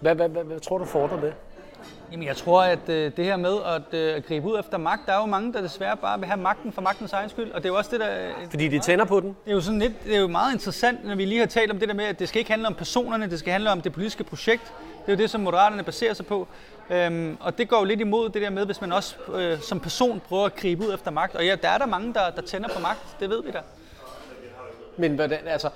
Hvad, 0.00 0.14
hvad, 0.14 0.28
hvad, 0.28 0.44
hvad 0.44 0.60
tror 0.60 0.78
du 0.78 0.84
får 0.84 1.06
dig 1.06 1.22
det? 1.22 1.34
Jamen, 2.12 2.26
jeg 2.26 2.36
tror, 2.36 2.62
at 2.62 2.88
øh, 2.88 3.12
det 3.16 3.24
her 3.24 3.36
med 3.36 3.56
at 3.66 3.98
øh, 3.98 4.22
gribe 4.22 4.46
ud 4.46 4.58
efter 4.58 4.78
magt, 4.78 5.06
der 5.06 5.12
er 5.12 5.20
jo 5.20 5.26
mange, 5.26 5.52
der 5.52 5.60
desværre 5.60 5.96
bare 5.96 6.18
vil 6.18 6.28
have 6.28 6.40
magten 6.40 6.72
for 6.72 6.82
magtens 6.82 7.12
egen 7.12 7.30
skyld, 7.30 7.50
og 7.50 7.62
det 7.62 7.68
er 7.68 7.72
jo 7.72 7.76
også 7.76 7.90
det, 7.90 8.00
der... 8.00 8.28
Øh, 8.28 8.50
Fordi 8.50 8.68
de 8.68 8.78
tænder 8.78 9.04
på 9.04 9.20
den? 9.20 9.28
Det 9.44 9.50
er 9.50 9.54
jo 9.54 9.60
sådan 9.60 9.78
lidt, 9.78 10.04
det 10.04 10.16
er 10.16 10.20
jo 10.20 10.26
meget 10.26 10.52
interessant, 10.54 11.04
når 11.04 11.14
vi 11.14 11.24
lige 11.24 11.40
har 11.40 11.46
talt 11.46 11.70
om 11.70 11.78
det 11.78 11.88
der 11.88 11.94
med, 11.94 12.04
at 12.04 12.18
det 12.18 12.28
skal 12.28 12.38
ikke 12.38 12.50
handle 12.50 12.66
om 12.66 12.74
personerne, 12.74 13.30
det 13.30 13.38
skal 13.38 13.52
handle 13.52 13.70
om 13.70 13.80
det 13.80 13.92
politiske 13.92 14.24
projekt. 14.24 14.72
Det 15.06 15.12
er 15.12 15.16
jo 15.16 15.18
det, 15.22 15.30
som 15.30 15.40
Moderaterne 15.40 15.82
baserer 15.82 16.14
sig 16.14 16.26
på. 16.26 16.48
Øhm, 16.90 17.36
og 17.40 17.58
det 17.58 17.68
går 17.68 17.78
jo 17.78 17.84
lidt 17.84 18.00
imod 18.00 18.28
det 18.28 18.42
der 18.42 18.50
med, 18.50 18.66
hvis 18.66 18.80
man 18.80 18.92
også 18.92 19.16
øh, 19.34 19.60
som 19.60 19.80
person 19.80 20.20
prøver 20.28 20.44
at 20.44 20.56
gribe 20.56 20.86
ud 20.86 20.94
efter 20.94 21.10
magt. 21.10 21.36
Og 21.36 21.46
ja, 21.46 21.54
der 21.62 21.68
er 21.68 21.78
der 21.78 21.86
mange, 21.86 22.14
der, 22.14 22.30
der 22.30 22.42
tænder 22.42 22.68
på 22.68 22.80
magt, 22.80 23.16
det 23.20 23.30
ved 23.30 23.42
vi 23.42 23.50
da. 23.50 23.60
Men 24.96 25.14
hvordan, 25.14 25.38
altså, 25.46 25.70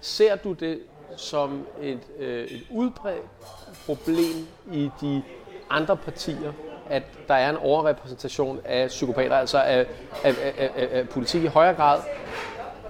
ser 0.00 0.36
du 0.36 0.52
det 0.52 0.80
som 1.16 1.66
et, 1.82 2.00
øh, 2.18 2.44
et 2.44 2.62
udbredt 2.70 3.26
problem 3.86 4.48
i 4.72 4.90
de 5.00 5.22
andre 5.70 5.96
partier, 5.96 6.52
at 6.90 7.02
der 7.28 7.34
er 7.34 7.50
en 7.50 7.56
overrepræsentation 7.56 8.60
af 8.64 8.88
psykopater, 8.88 9.36
altså 9.36 9.62
at, 9.62 9.86
at, 10.24 10.38
at, 10.38 10.70
at, 10.76 10.88
at 10.88 11.08
politik 11.08 11.44
i 11.44 11.46
højere 11.46 11.74
grad 11.74 12.00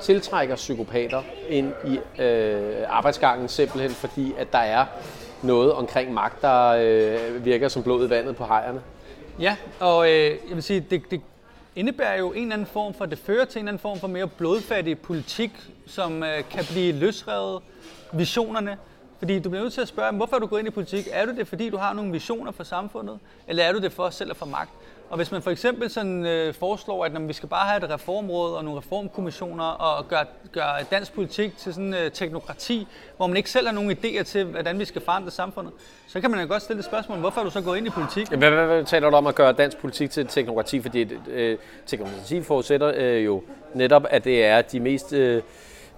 tiltrækker 0.00 0.56
psykopater 0.56 1.22
ind 1.48 1.72
i 1.86 2.22
øh, 2.22 2.84
arbejdsgangen, 2.88 3.48
simpelthen 3.48 3.90
fordi, 3.90 4.34
at 4.38 4.52
der 4.52 4.58
er 4.58 4.86
noget 5.42 5.72
omkring 5.72 6.12
magt, 6.12 6.42
der 6.42 6.68
øh, 6.68 7.44
virker 7.44 7.68
som 7.68 7.82
blod 7.82 8.06
i 8.06 8.10
vandet 8.10 8.36
på 8.36 8.44
hejerne. 8.44 8.82
Ja, 9.40 9.56
og 9.80 10.10
øh, 10.10 10.30
jeg 10.48 10.54
vil 10.54 10.62
sige, 10.62 10.86
det, 10.90 11.02
det 11.10 11.20
indebærer 11.76 12.18
jo 12.18 12.32
en 12.32 12.42
eller 12.42 12.54
anden 12.54 12.66
form 12.66 12.94
for, 12.94 13.06
det 13.06 13.18
fører 13.18 13.44
til 13.44 13.58
en 13.58 13.64
eller 13.64 13.70
anden 13.70 13.80
form 13.80 13.98
for 13.98 14.08
mere 14.08 14.26
blodfattig 14.26 14.98
politik, 14.98 15.50
som 15.86 16.22
øh, 16.22 16.44
kan 16.50 16.64
blive 16.70 16.92
løsrevet 16.92 17.62
visionerne. 18.12 18.76
Fordi 19.18 19.38
du 19.38 19.48
bliver 19.48 19.62
nødt 19.62 19.72
til 19.72 19.80
at 19.80 19.88
spørge, 19.88 20.12
hvorfor 20.12 20.36
er 20.36 20.40
du 20.40 20.46
gået 20.46 20.58
ind 20.58 20.68
i 20.68 20.70
politik? 20.70 21.08
Er 21.12 21.26
du 21.26 21.32
det, 21.36 21.48
fordi 21.48 21.70
du 21.70 21.76
har 21.76 21.92
nogle 21.92 22.12
visioner 22.12 22.52
for 22.52 22.64
samfundet? 22.64 23.18
Eller 23.48 23.64
er 23.64 23.72
du 23.72 23.78
det 23.78 23.92
for 23.92 24.10
selv 24.10 24.30
at 24.30 24.36
få 24.36 24.44
magt? 24.44 24.70
Og 25.10 25.16
hvis 25.16 25.32
man 25.32 25.42
for 25.42 25.50
eksempel 25.50 25.90
sådan, 25.90 26.26
øh, 26.26 26.54
foreslår, 26.54 27.04
at 27.04 27.12
når 27.12 27.20
vi 27.20 27.32
skal 27.32 27.48
bare 27.48 27.68
have 27.68 27.84
et 27.84 27.90
reformråd 27.90 28.54
og 28.54 28.64
nogle 28.64 28.78
reformkommissioner 28.78 29.64
og 29.64 30.08
gøre, 30.08 30.24
gøre 30.52 30.82
dansk 30.90 31.12
politik 31.12 31.56
til 31.56 31.74
sådan 31.74 31.94
øh, 31.94 32.10
teknokrati, 32.10 32.86
hvor 33.16 33.26
man 33.26 33.36
ikke 33.36 33.50
selv 33.50 33.66
har 33.66 33.74
nogen 33.74 33.90
idéer 33.90 34.22
til, 34.22 34.44
hvordan 34.44 34.78
vi 34.78 34.84
skal 34.84 35.02
forandre 35.02 35.30
samfundet, 35.30 35.72
så 36.06 36.20
kan 36.20 36.30
man 36.30 36.40
jo 36.40 36.46
godt 36.48 36.62
stille 36.62 36.78
et 36.78 36.84
spørgsmål, 36.84 37.18
hvorfor 37.18 37.40
er 37.40 37.44
du 37.44 37.50
så 37.50 37.60
gået 37.60 37.78
ind 37.78 37.86
i 37.86 37.90
politik? 37.90 38.28
Hvad, 38.28 38.50
hvad, 38.50 38.66
hvad 38.66 38.84
taler 38.84 39.10
du 39.10 39.16
om 39.16 39.26
at 39.26 39.34
gøre 39.34 39.52
dansk 39.52 39.78
politik 39.78 40.10
til 40.10 40.26
teknokrati? 40.26 40.80
Fordi 40.80 41.08
øh, 41.28 41.58
teknokrati 41.86 42.42
forudsætter 42.42 42.92
øh, 42.96 43.24
jo 43.24 43.42
netop, 43.74 44.04
at 44.10 44.24
det 44.24 44.44
er 44.44 44.62
de 44.62 44.80
mest... 44.80 45.12
Øh, 45.12 45.42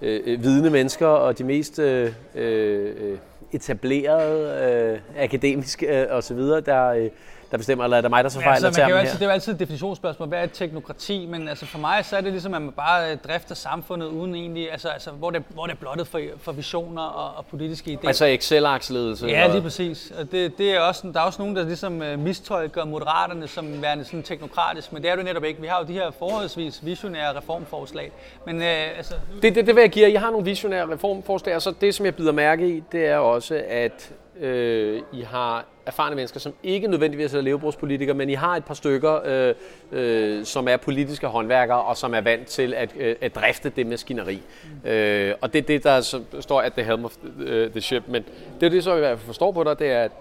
Øh, 0.01 0.21
øh, 0.25 0.43
vidne 0.43 0.69
mennesker 0.69 1.07
og 1.07 1.37
de 1.37 1.43
mest 1.43 1.79
øh, 1.79 2.13
øh, 2.35 3.11
øh 3.11 3.17
etablerede, 3.51 4.99
øh, 5.17 5.23
akademiske 5.23 6.01
øh, 6.01 6.17
osv., 6.17 6.37
der, 6.37 6.87
øh, 6.87 7.09
der 7.55 7.57
bestemmer, 7.57 7.83
eller 7.83 7.97
er 7.97 8.01
det 8.01 8.09
mig, 8.09 8.23
der 8.23 8.29
så 8.29 8.39
fejler 8.39 8.59
ja, 8.61 8.65
altså, 8.65 8.81
man 8.81 8.87
kan 8.87 8.95
jo 8.95 8.99
altid, 8.99 9.13
Det 9.13 9.21
er 9.21 9.25
jo 9.25 9.31
altid 9.31 9.53
et 9.53 9.59
definitionsspørgsmål. 9.59 10.27
Hvad 10.27 10.43
er 10.43 10.45
teknokrati? 10.45 11.25
Men 11.25 11.47
altså 11.47 11.65
for 11.65 11.79
mig 11.79 12.05
så 12.05 12.17
er 12.17 12.21
det 12.21 12.31
ligesom, 12.31 12.53
at 12.53 12.61
man 12.61 12.71
bare 12.71 13.11
øh, 13.11 13.17
drifter 13.27 13.55
samfundet 13.55 14.07
uden 14.07 14.35
egentlig, 14.35 14.71
altså, 14.71 14.87
altså 14.89 15.11
hvor, 15.11 15.31
det, 15.31 15.43
hvor 15.49 15.65
det 15.65 15.73
er 15.73 15.77
blottet 15.77 16.07
for, 16.07 16.21
for 16.37 16.51
visioner 16.51 17.01
og, 17.01 17.37
og 17.37 17.45
politiske 17.45 17.91
idéer. 17.91 18.07
Altså 18.07 18.25
Excel-aksledelse? 18.25 19.27
Ja, 19.27 19.47
lige 19.47 19.61
præcis. 19.61 20.13
Og 20.19 20.31
det, 20.31 20.57
det 20.57 20.75
er 20.75 20.79
også, 20.79 21.11
der 21.13 21.19
er 21.19 21.23
også 21.23 21.41
nogen, 21.41 21.55
der 21.55 21.65
ligesom 21.65 22.01
uh, 22.01 22.19
mistolker 22.19 22.85
moderaterne 22.85 23.47
som 23.47 23.81
værende 23.81 24.05
sådan 24.05 24.23
teknokratisk, 24.23 24.93
men 24.93 25.01
det 25.01 25.11
er 25.11 25.15
det 25.15 25.25
netop 25.25 25.43
ikke. 25.43 25.61
Vi 25.61 25.67
har 25.67 25.79
jo 25.79 25.87
de 25.87 25.93
her 25.93 26.11
forholdsvis 26.19 26.85
visionære 26.85 27.37
reformforslag. 27.37 28.11
Men, 28.45 28.55
uh, 28.55 28.63
altså... 28.97 29.13
det, 29.41 29.55
det, 29.55 29.67
det 29.67 29.75
vil 29.75 29.81
jeg 29.81 29.91
give 29.91 30.05
jer. 30.05 30.11
Jeg 30.11 30.21
har 30.21 30.31
nogle 30.31 30.45
visionære 30.45 30.93
reformforslag, 30.93 31.55
og 31.55 31.61
så 31.61 31.73
det, 31.81 31.95
som 31.95 32.05
jeg 32.05 32.15
bider 32.15 32.31
mærke 32.31 32.67
i, 32.69 32.83
det 32.91 33.05
er 33.05 33.17
også, 33.17 33.63
at 33.69 34.11
øh, 34.39 35.01
I 35.13 35.21
har 35.21 35.65
erfarne 35.85 36.15
mennesker, 36.15 36.39
som 36.39 36.53
ikke 36.63 36.87
nødvendigvis 36.87 37.33
er 37.33 37.41
levebrugspolitikere, 37.41 38.15
men 38.15 38.29
I 38.29 38.33
har 38.33 38.55
et 38.55 38.65
par 38.65 38.73
stykker, 38.73 39.19
øh, 39.25 39.55
øh, 39.91 40.45
som 40.45 40.67
er 40.67 40.77
politiske 40.77 41.27
håndværkere, 41.27 41.81
og 41.81 41.97
som 41.97 42.13
er 42.13 42.21
vant 42.21 42.47
til 42.47 42.73
at, 42.73 42.89
øh, 42.97 43.15
at 43.21 43.35
drifte 43.35 43.69
det 43.69 43.87
maskineri. 43.87 44.41
Mm. 44.83 44.89
Øh, 44.89 45.35
og 45.41 45.53
det 45.53 45.59
er 45.59 45.63
det, 45.63 45.83
der 45.83 46.19
står 46.39 46.61
at 46.61 46.73
the 46.73 46.83
helm 46.83 47.05
of 47.05 47.11
the, 47.11 47.65
uh, 47.65 47.71
the 47.71 47.81
ship. 47.81 48.03
Men 48.07 48.25
det 48.59 48.65
er 48.65 48.69
det, 48.69 48.83
som 48.83 48.97
jeg 48.97 49.19
forstår 49.19 49.51
på 49.51 49.63
dig, 49.63 49.79
det 49.79 49.91
er, 49.91 50.03
at, 50.03 50.11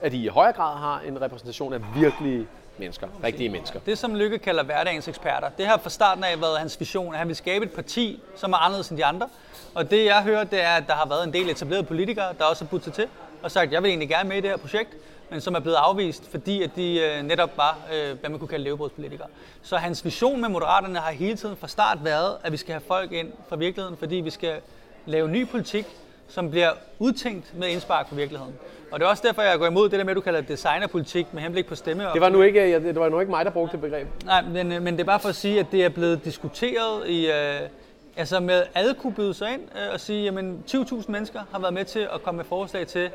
at 0.00 0.12
I 0.12 0.24
i 0.24 0.28
højere 0.28 0.52
grad 0.52 0.78
har 0.78 1.02
en 1.08 1.22
repræsentation 1.22 1.72
af 1.72 1.80
virkelig 1.96 2.46
mennesker, 2.78 3.08
rigtige 3.24 3.48
mennesker. 3.48 3.80
Det, 3.86 3.98
som 3.98 4.14
Lykke 4.14 4.38
kalder 4.38 4.62
hverdagens 4.62 5.08
eksperter, 5.08 5.48
det 5.58 5.66
har 5.66 5.78
fra 5.78 5.90
starten 5.90 6.24
af 6.24 6.40
været 6.40 6.58
hans 6.58 6.80
vision, 6.80 7.12
at 7.14 7.18
han 7.18 7.28
vil 7.28 7.36
skabe 7.36 7.64
et 7.64 7.70
parti, 7.70 8.22
som 8.36 8.52
er 8.52 8.56
anderledes 8.56 8.88
end 8.88 8.98
de 8.98 9.04
andre. 9.04 9.28
Og 9.74 9.90
det, 9.90 10.04
jeg 10.04 10.22
hører, 10.22 10.44
det 10.44 10.62
er, 10.62 10.68
at 10.68 10.84
der 10.86 10.92
har 10.94 11.08
været 11.08 11.24
en 11.26 11.32
del 11.32 11.50
etablerede 11.50 11.84
politikere, 11.84 12.26
der 12.38 12.44
også 12.44 12.64
har 12.64 12.68
budt 12.68 12.84
sig 12.84 12.92
til 12.92 13.06
og 13.42 13.50
sagt, 13.50 13.72
jeg 13.72 13.82
vil 13.82 13.88
egentlig 13.88 14.08
gerne 14.08 14.28
med 14.28 14.36
i 14.36 14.40
det 14.40 14.50
her 14.50 14.56
projekt, 14.56 14.96
men 15.30 15.40
som 15.40 15.54
er 15.54 15.60
blevet 15.60 15.76
afvist, 15.76 16.30
fordi 16.30 16.62
at 16.62 16.70
de 16.76 17.00
øh, 17.00 17.22
netop 17.22 17.56
var, 17.56 17.78
øh, 17.92 18.18
hvad 18.20 18.30
man 18.30 18.38
kunne 18.38 18.48
kalde 18.48 18.64
levebrødspolitikere. 18.64 19.26
Så 19.62 19.76
hans 19.76 20.04
vision 20.04 20.40
med 20.40 20.48
Moderaterne 20.48 20.98
har 20.98 21.12
hele 21.12 21.36
tiden 21.36 21.56
fra 21.56 21.68
start 21.68 21.98
været, 22.04 22.36
at 22.44 22.52
vi 22.52 22.56
skal 22.56 22.72
have 22.72 22.82
folk 22.86 23.12
ind 23.12 23.32
fra 23.48 23.56
virkeligheden, 23.56 23.96
fordi 23.96 24.16
vi 24.16 24.30
skal 24.30 24.54
lave 25.06 25.28
ny 25.28 25.48
politik, 25.48 25.86
som 26.28 26.50
bliver 26.50 26.70
udtænkt 26.98 27.58
med 27.58 27.68
indspark 27.68 28.08
fra 28.08 28.16
virkeligheden. 28.16 28.54
Og 28.90 29.00
det 29.00 29.06
er 29.06 29.10
også 29.10 29.22
derfor, 29.26 29.42
jeg 29.42 29.58
går 29.58 29.66
imod 29.66 29.88
det 29.88 29.98
der 29.98 30.04
med, 30.04 30.10
at 30.10 30.16
du 30.16 30.20
kalder 30.20 30.40
designerpolitik 30.40 31.26
med 31.34 31.42
henblik 31.42 31.66
på 31.66 31.74
stemme. 31.74 32.04
Det 32.12 32.20
var 32.20 32.28
nu 32.28 32.42
ikke, 32.42 32.70
jeg, 32.70 32.82
det 32.82 33.00
var 33.00 33.08
nu 33.08 33.20
ikke 33.20 33.30
mig, 33.30 33.44
der 33.44 33.50
brugte 33.50 33.72
det 33.72 33.80
begreb. 33.80 34.08
Nej, 34.24 34.42
men, 34.42 34.72
øh, 34.72 34.82
men 34.82 34.94
det 34.94 35.00
er 35.00 35.04
bare 35.04 35.20
for 35.20 35.28
at 35.28 35.36
sige, 35.36 35.60
at 35.60 35.66
det 35.72 35.84
er 35.84 35.88
blevet 35.88 36.24
diskuteret 36.24 37.08
i... 37.08 37.30
Øh, 37.30 37.60
altså 38.16 38.40
med 38.40 38.62
alle 38.74 38.94
kunne 38.94 39.14
byde 39.14 39.34
sig 39.34 39.52
ind 39.52 39.60
øh, 39.60 39.92
og 39.92 40.00
sige, 40.00 40.24
jamen 40.24 40.64
20.000 40.70 41.04
mennesker 41.08 41.40
har 41.52 41.58
været 41.58 41.74
med 41.74 41.84
til 41.84 42.08
at 42.14 42.22
komme 42.22 42.36
med 42.36 42.44
forslag 42.44 42.86
til 42.86 43.10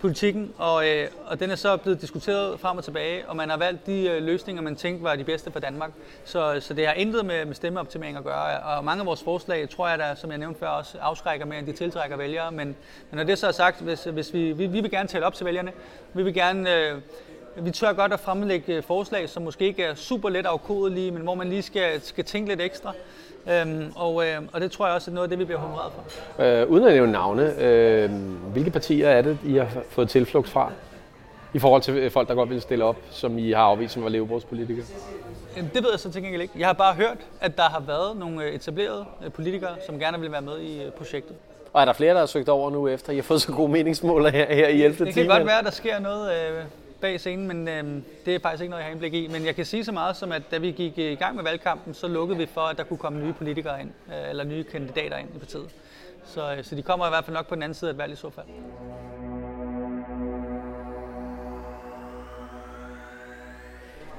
politikken, 0.00 0.52
og, 0.58 0.88
øh, 0.88 1.08
og 1.26 1.40
den 1.40 1.50
er 1.50 1.54
så 1.54 1.76
blevet 1.76 2.00
diskuteret 2.00 2.60
frem 2.60 2.78
og 2.78 2.84
tilbage, 2.84 3.28
og 3.28 3.36
man 3.36 3.50
har 3.50 3.56
valgt 3.56 3.86
de 3.86 4.08
øh, 4.08 4.22
løsninger, 4.22 4.62
man 4.62 4.76
tænkte 4.76 5.04
var 5.04 5.16
de 5.16 5.24
bedste 5.24 5.50
for 5.50 5.60
Danmark. 5.60 5.90
Så, 6.24 6.60
så 6.60 6.74
det 6.74 6.86
har 6.86 6.94
intet 6.94 7.26
med, 7.26 7.44
med 7.44 7.54
stemmeoptimering 7.54 8.16
at 8.16 8.24
gøre, 8.24 8.60
og 8.60 8.84
mange 8.84 9.00
af 9.00 9.06
vores 9.06 9.22
forslag, 9.22 9.68
tror 9.68 9.88
jeg, 9.88 9.98
der, 9.98 10.14
som 10.14 10.30
jeg 10.30 10.38
nævnte 10.38 10.60
før, 10.60 10.68
også 10.68 10.98
afskrækker 10.98 11.46
mere, 11.46 11.58
end 11.58 11.66
de 11.66 11.72
tiltrækker 11.72 12.16
vælgere. 12.16 12.52
Men, 12.52 12.66
men 12.66 12.76
når 13.12 13.24
det 13.24 13.38
så 13.38 13.46
er 13.46 13.52
sagt, 13.52 13.80
hvis, 13.80 14.04
hvis 14.04 14.34
vi, 14.34 14.52
vi, 14.52 14.66
vi 14.66 14.80
vil 14.80 14.90
gerne 14.90 15.08
tale 15.08 15.26
op 15.26 15.34
til 15.34 15.46
vælgerne, 15.46 15.72
vi 16.14 16.22
vil 16.22 16.34
gerne... 16.34 16.76
Øh, 16.76 17.00
vi 17.56 17.70
tør 17.70 17.92
godt 17.92 18.12
at 18.12 18.20
fremlægge 18.20 18.74
øh, 18.74 18.82
forslag, 18.82 19.28
som 19.28 19.42
måske 19.42 19.64
ikke 19.64 19.82
er 19.82 19.94
super 19.94 20.28
let 20.28 20.46
afkodelige, 20.46 21.10
men 21.10 21.22
hvor 21.22 21.34
man 21.34 21.48
lige 21.48 21.62
skal, 21.62 22.00
skal 22.02 22.24
tænke 22.24 22.48
lidt 22.48 22.60
ekstra. 22.60 22.92
Øhm, 23.48 23.92
og, 23.96 24.26
øh, 24.26 24.36
og 24.52 24.60
det 24.60 24.70
tror 24.72 24.86
jeg 24.86 24.94
også 24.94 25.10
er 25.10 25.14
noget 25.14 25.24
af 25.24 25.30
det, 25.30 25.38
vi 25.38 25.44
bliver 25.44 25.60
honoreret 25.60 25.92
for. 25.92 26.42
Øh, 26.42 26.70
uden 26.70 26.84
at 26.84 26.92
nævne 26.92 27.12
navne, 27.12 27.62
øh, 27.62 28.10
hvilke 28.52 28.70
partier 28.70 29.08
er 29.08 29.22
det, 29.22 29.38
I 29.44 29.56
har 29.56 29.68
fået 29.90 30.08
tilflugt 30.08 30.48
fra? 30.48 30.72
I 31.54 31.58
forhold 31.58 31.82
til 31.82 32.10
folk, 32.10 32.28
der 32.28 32.34
godt 32.34 32.50
vil 32.50 32.60
stille 32.60 32.84
op, 32.84 32.96
som 33.10 33.38
I 33.38 33.52
har 33.52 33.62
afvist 33.62 33.94
som 33.94 34.02
var 34.02 34.08
levebrødspolitikere? 34.08 34.84
Det 35.54 35.82
ved 35.82 35.90
jeg 35.90 36.00
så 36.00 36.10
til 36.12 36.22
gengæld 36.22 36.42
ikke. 36.42 36.54
Jeg 36.58 36.68
har 36.68 36.72
bare 36.72 36.94
hørt, 36.94 37.18
at 37.40 37.56
der 37.56 37.62
har 37.62 37.80
været 37.80 38.16
nogle 38.16 38.44
øh, 38.44 38.54
etablerede 38.54 39.04
øh, 39.24 39.32
politikere, 39.32 39.70
som 39.86 39.98
gerne 39.98 40.20
vil 40.20 40.32
være 40.32 40.40
med 40.40 40.58
i 40.58 40.82
øh, 40.82 40.92
projektet. 40.92 41.36
Og 41.72 41.80
er 41.80 41.84
der 41.84 41.92
flere, 41.92 42.14
der 42.14 42.18
har 42.18 42.26
søgt 42.26 42.48
over 42.48 42.70
nu 42.70 42.88
efter, 42.88 43.12
I 43.12 43.16
har 43.16 43.22
fået 43.22 43.42
så 43.42 43.52
gode 43.52 43.72
meningsmåler 43.72 44.30
her, 44.30 44.54
her 44.54 44.68
i 44.68 44.82
11. 44.82 44.90
Det 44.90 45.14
kan 45.14 45.22
time? 45.22 45.34
godt 45.34 45.46
være, 45.46 45.58
at 45.58 45.64
der 45.64 45.70
sker 45.70 45.98
noget 45.98 46.32
øh, 46.32 46.64
bag 47.00 47.20
scenen, 47.20 47.48
men 47.48 47.68
øh, 47.68 48.02
det 48.26 48.34
er 48.34 48.38
faktisk 48.38 48.62
ikke 48.62 48.70
noget, 48.70 48.82
jeg 48.82 48.86
har 48.86 48.92
indblik 48.92 49.14
i. 49.14 49.28
Men 49.32 49.46
jeg 49.46 49.54
kan 49.54 49.64
sige 49.64 49.84
så 49.84 49.92
meget 49.92 50.16
som, 50.16 50.32
at 50.32 50.42
da 50.50 50.58
vi 50.58 50.70
gik 50.70 50.98
i 50.98 51.14
gang 51.14 51.36
med 51.36 51.44
valgkampen, 51.44 51.94
så 51.94 52.08
lukkede 52.08 52.38
vi 52.38 52.46
for, 52.46 52.60
at 52.60 52.76
der 52.76 52.84
kunne 52.84 52.98
komme 52.98 53.24
nye 53.24 53.32
politikere 53.32 53.80
ind, 53.80 53.90
øh, 54.08 54.30
eller 54.30 54.44
nye 54.44 54.64
kandidater 54.64 55.16
ind 55.16 55.28
i 55.34 55.38
partiet. 55.38 55.70
Så, 56.24 56.54
øh, 56.54 56.64
så 56.64 56.74
de 56.74 56.82
kommer 56.82 57.06
i 57.06 57.08
hvert 57.08 57.24
fald 57.24 57.36
nok 57.36 57.48
på 57.48 57.54
den 57.54 57.62
anden 57.62 57.74
side 57.74 57.90
af 57.90 57.94
et 57.94 57.98
valg 57.98 58.12
i 58.12 58.16
så 58.16 58.30
fald. 58.30 58.46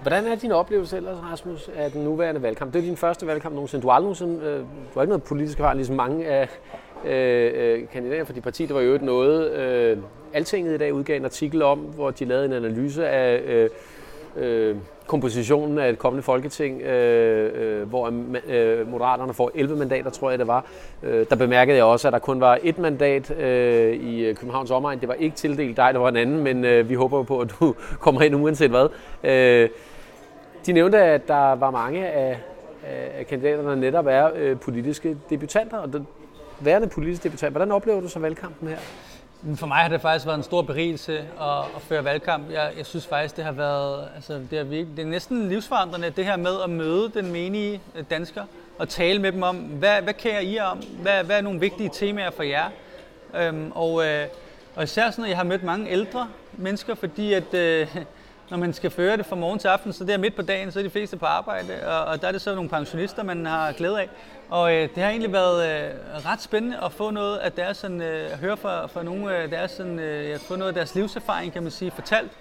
Hvordan 0.01 0.27
er 0.27 0.35
din 0.35 0.51
oplevelse 0.51 0.97
ellers, 0.97 1.17
Rasmus, 1.17 1.69
af 1.75 1.91
den 1.91 2.03
nuværende 2.03 2.41
valgkamp? 2.41 2.73
Det 2.73 2.79
er 2.79 2.83
din 2.83 2.97
første 2.97 3.27
valgkamp 3.27 3.55
nogensinde. 3.55 3.83
Du 3.83 3.87
har 3.87 3.95
aldrig 3.95 4.05
nogensinde, 4.05 4.45
øh, 4.45 4.59
du 4.59 4.93
har 4.93 5.01
ikke 5.01 5.09
noget 5.09 5.23
politisk 5.23 5.59
erfaring, 5.59 5.77
ligesom 5.77 5.95
mange 5.95 6.27
af 6.27 6.49
øh, 7.05 7.51
øh, 7.55 7.87
kandidater 7.87 8.23
for 8.23 8.33
de 8.33 8.41
partier. 8.41 8.67
Det 8.67 8.75
var 8.75 8.81
jo 8.81 8.97
noget, 9.01 9.51
øh, 9.51 9.97
Altinget 10.33 10.73
i 10.73 10.77
dag 10.77 10.93
udgav 10.93 11.17
en 11.17 11.25
artikel 11.25 11.61
om, 11.61 11.79
hvor 11.79 12.11
de 12.11 12.25
lavede 12.25 12.45
en 12.45 12.53
analyse 12.53 13.07
af 13.07 13.41
øh, 13.45 13.69
øh, 14.37 14.75
kompositionen 15.07 15.79
af 15.79 15.89
et 15.89 15.99
kommende 15.99 16.23
folketing, 16.23 16.81
øh, 16.81 17.51
øh, 17.55 17.89
hvor 17.89 18.13
øh, 18.47 18.91
Moderaterne 18.91 19.33
får 19.33 19.51
11 19.55 19.75
mandater, 19.75 20.09
tror 20.09 20.29
jeg 20.29 20.39
det 20.39 20.47
var. 20.47 20.65
Øh, 21.03 21.25
der 21.29 21.35
bemærkede 21.35 21.77
jeg 21.77 21.85
også, 21.85 22.07
at 22.07 22.13
der 22.13 22.19
kun 22.19 22.41
var 22.41 22.59
et 22.63 22.77
mandat 22.77 23.31
øh, 23.31 23.93
i 23.93 24.25
øh, 24.25 24.35
Københavns 24.35 24.71
omegn. 24.71 24.99
Det 24.99 25.07
var 25.07 25.13
ikke 25.13 25.35
tildelt 25.35 25.77
dig, 25.77 25.93
der 25.93 25.99
var 25.99 26.09
en 26.09 26.15
anden, 26.15 26.43
men 26.43 26.65
øh, 26.65 26.89
vi 26.89 26.93
håber 26.93 27.23
på, 27.23 27.39
at 27.39 27.53
du 27.59 27.75
kommer 27.99 28.21
ind 28.21 28.35
uanset 28.35 28.69
hvad. 28.69 28.87
Øh, 29.23 29.69
de 30.65 30.73
nævnte, 30.73 30.97
at 30.97 31.27
der 31.27 31.55
var 31.55 31.71
mange 31.71 32.07
af, 32.07 32.39
af 33.17 33.27
kandidaterne, 33.27 33.81
netop 33.81 34.05
er 34.09 34.29
øh, 34.35 34.59
politiske 34.59 35.17
debutanter, 35.29 35.77
og 35.77 35.89
værende 36.59 36.87
politisk 36.87 37.23
debutant. 37.23 37.51
Hvordan 37.51 37.71
oplever 37.71 38.01
du 38.01 38.07
så 38.09 38.19
valgkampen 38.19 38.67
her? 38.67 38.77
For 39.55 39.67
mig 39.67 39.77
har 39.77 39.89
det 39.89 40.01
faktisk 40.01 40.25
været 40.25 40.37
en 40.37 40.43
stor 40.43 40.61
berigelse 40.61 41.17
at, 41.19 41.59
at 41.75 41.81
føre 41.81 42.03
valgkamp. 42.03 42.51
Jeg, 42.51 42.71
jeg 42.77 42.85
synes 42.85 43.07
faktisk, 43.07 43.35
det 43.37 43.43
har 43.43 43.51
været, 43.51 44.07
altså 44.15 44.41
det 44.51 44.59
er, 44.59 44.63
virkelig, 44.63 44.97
det 44.97 45.03
er 45.03 45.09
næsten 45.09 45.49
livsforandrende, 45.49 46.09
det 46.09 46.25
her 46.25 46.37
med 46.37 46.61
at 46.63 46.69
møde 46.69 47.11
den 47.13 47.31
menige 47.31 47.81
øh, 47.95 48.03
dansker 48.09 48.43
og 48.79 48.89
tale 48.89 49.19
med 49.19 49.31
dem 49.31 49.43
om, 49.43 49.55
hvad, 49.55 50.01
hvad 50.01 50.13
kærer 50.13 50.39
I 50.39 50.59
om? 50.59 50.81
Hvad, 51.01 51.23
hvad 51.23 51.37
er 51.37 51.41
nogle 51.41 51.59
vigtige 51.59 51.89
temaer 51.93 52.31
for 52.31 52.43
jer? 52.43 52.69
Øhm, 53.35 53.71
og, 53.75 54.05
øh, 54.05 54.27
og 54.75 54.83
især 54.83 55.09
sådan, 55.09 55.23
at 55.23 55.29
jeg 55.29 55.37
har 55.37 55.43
mødt 55.43 55.63
mange 55.63 55.89
ældre 55.89 56.27
mennesker, 56.53 56.95
fordi 56.95 57.33
at 57.33 57.53
øh, 57.53 57.87
når 58.51 58.57
man 58.57 58.73
skal 58.73 58.91
føre 58.91 59.17
det 59.17 59.25
fra 59.25 59.35
morgen 59.35 59.59
til 59.59 59.67
aften, 59.67 59.93
så 59.93 60.03
det 60.03 60.13
er 60.13 60.17
midt 60.17 60.35
på 60.35 60.41
dagen, 60.41 60.71
så 60.71 60.79
er 60.79 60.83
de 60.83 60.89
fleste 60.89 61.17
på 61.17 61.25
arbejde, 61.25 61.87
og, 61.87 62.05
og 62.05 62.21
der 62.21 62.27
er 62.27 62.31
det 62.31 62.41
så 62.41 62.55
nogle 62.55 62.69
pensionister, 62.69 63.23
man 63.23 63.45
har 63.45 63.71
glæde 63.71 64.01
af. 64.01 64.09
Og 64.49 64.73
øh, 64.73 64.89
det 64.95 65.03
har 65.03 65.09
egentlig 65.09 65.33
været 65.33 65.85
øh, 65.85 65.91
ret 66.25 66.41
spændende 66.41 66.77
at 66.85 66.91
få 66.91 67.11
noget 67.11 67.37
af 67.37 67.51
deres, 67.51 67.77
sådan, 67.77 68.01
øh, 68.01 68.31
at 68.31 68.37
høre 68.37 68.57
fra, 68.57 68.87
fra 68.87 69.03
nogle 69.03 69.35
af 69.35 69.49
deres, 69.49 69.71
sådan, 69.71 69.99
øh, 69.99 70.35
at 70.35 70.41
få 70.41 70.55
noget 70.55 70.67
af 70.69 70.73
deres 70.73 70.95
livserfaring, 70.95 71.53
kan 71.53 71.63
man 71.63 71.71
sige, 71.71 71.91
fortalt. 71.91 72.31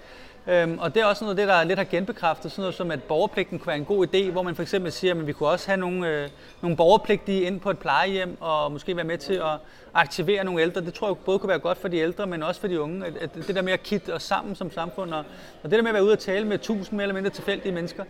Øhm, 0.47 0.79
og 0.79 0.95
det 0.95 1.01
er 1.01 1.05
også 1.05 1.23
noget 1.23 1.39
af 1.39 1.41
det, 1.41 1.47
der 1.47 1.63
lidt 1.63 1.79
har 1.79 1.83
genbekræftet, 1.85 2.51
sådan 2.51 2.61
noget 2.61 2.75
som, 2.75 2.91
at 2.91 3.03
borgerpligten 3.03 3.59
kunne 3.59 3.67
være 3.67 3.77
en 3.77 3.85
god 3.85 4.07
idé, 4.07 4.31
hvor 4.31 4.41
man 4.41 4.55
for 4.55 4.61
eksempel 4.61 4.91
siger, 4.91 5.15
at 5.15 5.27
vi 5.27 5.33
kunne 5.33 5.49
også 5.49 5.67
have 5.67 5.77
nogle, 5.77 6.07
øh, 6.07 6.29
nogle 6.61 6.77
borgerpligtige 6.77 7.41
ind 7.41 7.59
på 7.59 7.69
et 7.69 7.79
plejehjem, 7.79 8.37
og 8.39 8.71
måske 8.71 8.95
være 8.95 9.05
med 9.05 9.17
til 9.17 9.33
at 9.33 9.57
aktivere 9.93 10.43
nogle 10.43 10.61
ældre. 10.61 10.81
Det 10.81 10.93
tror 10.93 11.07
jeg 11.07 11.17
både 11.17 11.39
kunne 11.39 11.49
være 11.49 11.59
godt 11.59 11.77
for 11.77 11.87
de 11.87 11.97
ældre, 11.97 12.27
men 12.27 12.43
også 12.43 12.61
for 12.61 12.67
de 12.67 12.81
unge. 12.81 13.05
At, 13.05 13.17
at 13.17 13.35
det 13.47 13.55
der 13.55 13.61
med 13.61 13.73
at 13.73 13.83
kitte 13.83 14.13
os 14.13 14.23
sammen 14.23 14.55
som 14.55 14.71
samfund, 14.71 15.13
og, 15.13 15.23
og 15.63 15.71
det 15.71 15.71
der 15.71 15.81
med 15.81 15.89
at 15.89 15.93
være 15.93 16.03
ude 16.03 16.13
og 16.13 16.19
tale 16.19 16.47
med 16.47 16.57
tusind 16.57 16.97
mere 16.97 17.03
eller 17.03 17.15
mindre 17.15 17.29
tilfældige 17.29 17.71
mennesker, 17.71 18.03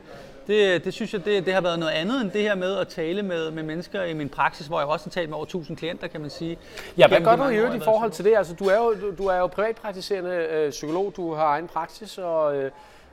det, 0.47 0.85
det 0.85 0.93
synes 0.93 1.13
jeg, 1.13 1.25
det, 1.25 1.45
det 1.45 1.53
har 1.53 1.61
været 1.61 1.79
noget 1.79 1.91
andet 1.91 2.21
end 2.21 2.31
det 2.31 2.41
her 2.41 2.55
med 2.55 2.77
at 2.77 2.87
tale 2.87 3.23
med, 3.23 3.51
med 3.51 3.63
mennesker 3.63 4.03
i 4.03 4.13
min 4.13 4.29
praksis, 4.29 4.67
hvor 4.67 4.79
jeg 4.79 4.87
også 4.87 5.05
har 5.05 5.11
talt 5.11 5.29
med 5.29 5.35
over 5.35 5.45
1000 5.45 5.77
klienter, 5.77 6.07
kan 6.07 6.21
man 6.21 6.29
sige. 6.29 6.57
Ja, 6.97 7.07
hvad 7.07 7.21
gør 7.21 7.35
du 7.35 7.47
i 7.47 7.55
øvrigt 7.55 7.75
i 7.75 7.85
forhold 7.85 8.11
til 8.11 8.25
det? 8.25 8.37
Altså, 8.37 8.53
du 8.53 8.65
er 8.65 8.77
jo, 8.77 9.11
du 9.17 9.27
er 9.27 9.37
jo 9.37 9.47
privatpraktiserende 9.47 10.47
øh, 10.51 10.69
psykolog, 10.71 11.13
du 11.15 11.33
har 11.33 11.45
egen 11.45 11.67
praksis, 11.67 12.17
og 12.17 12.55
øh, 12.57 12.71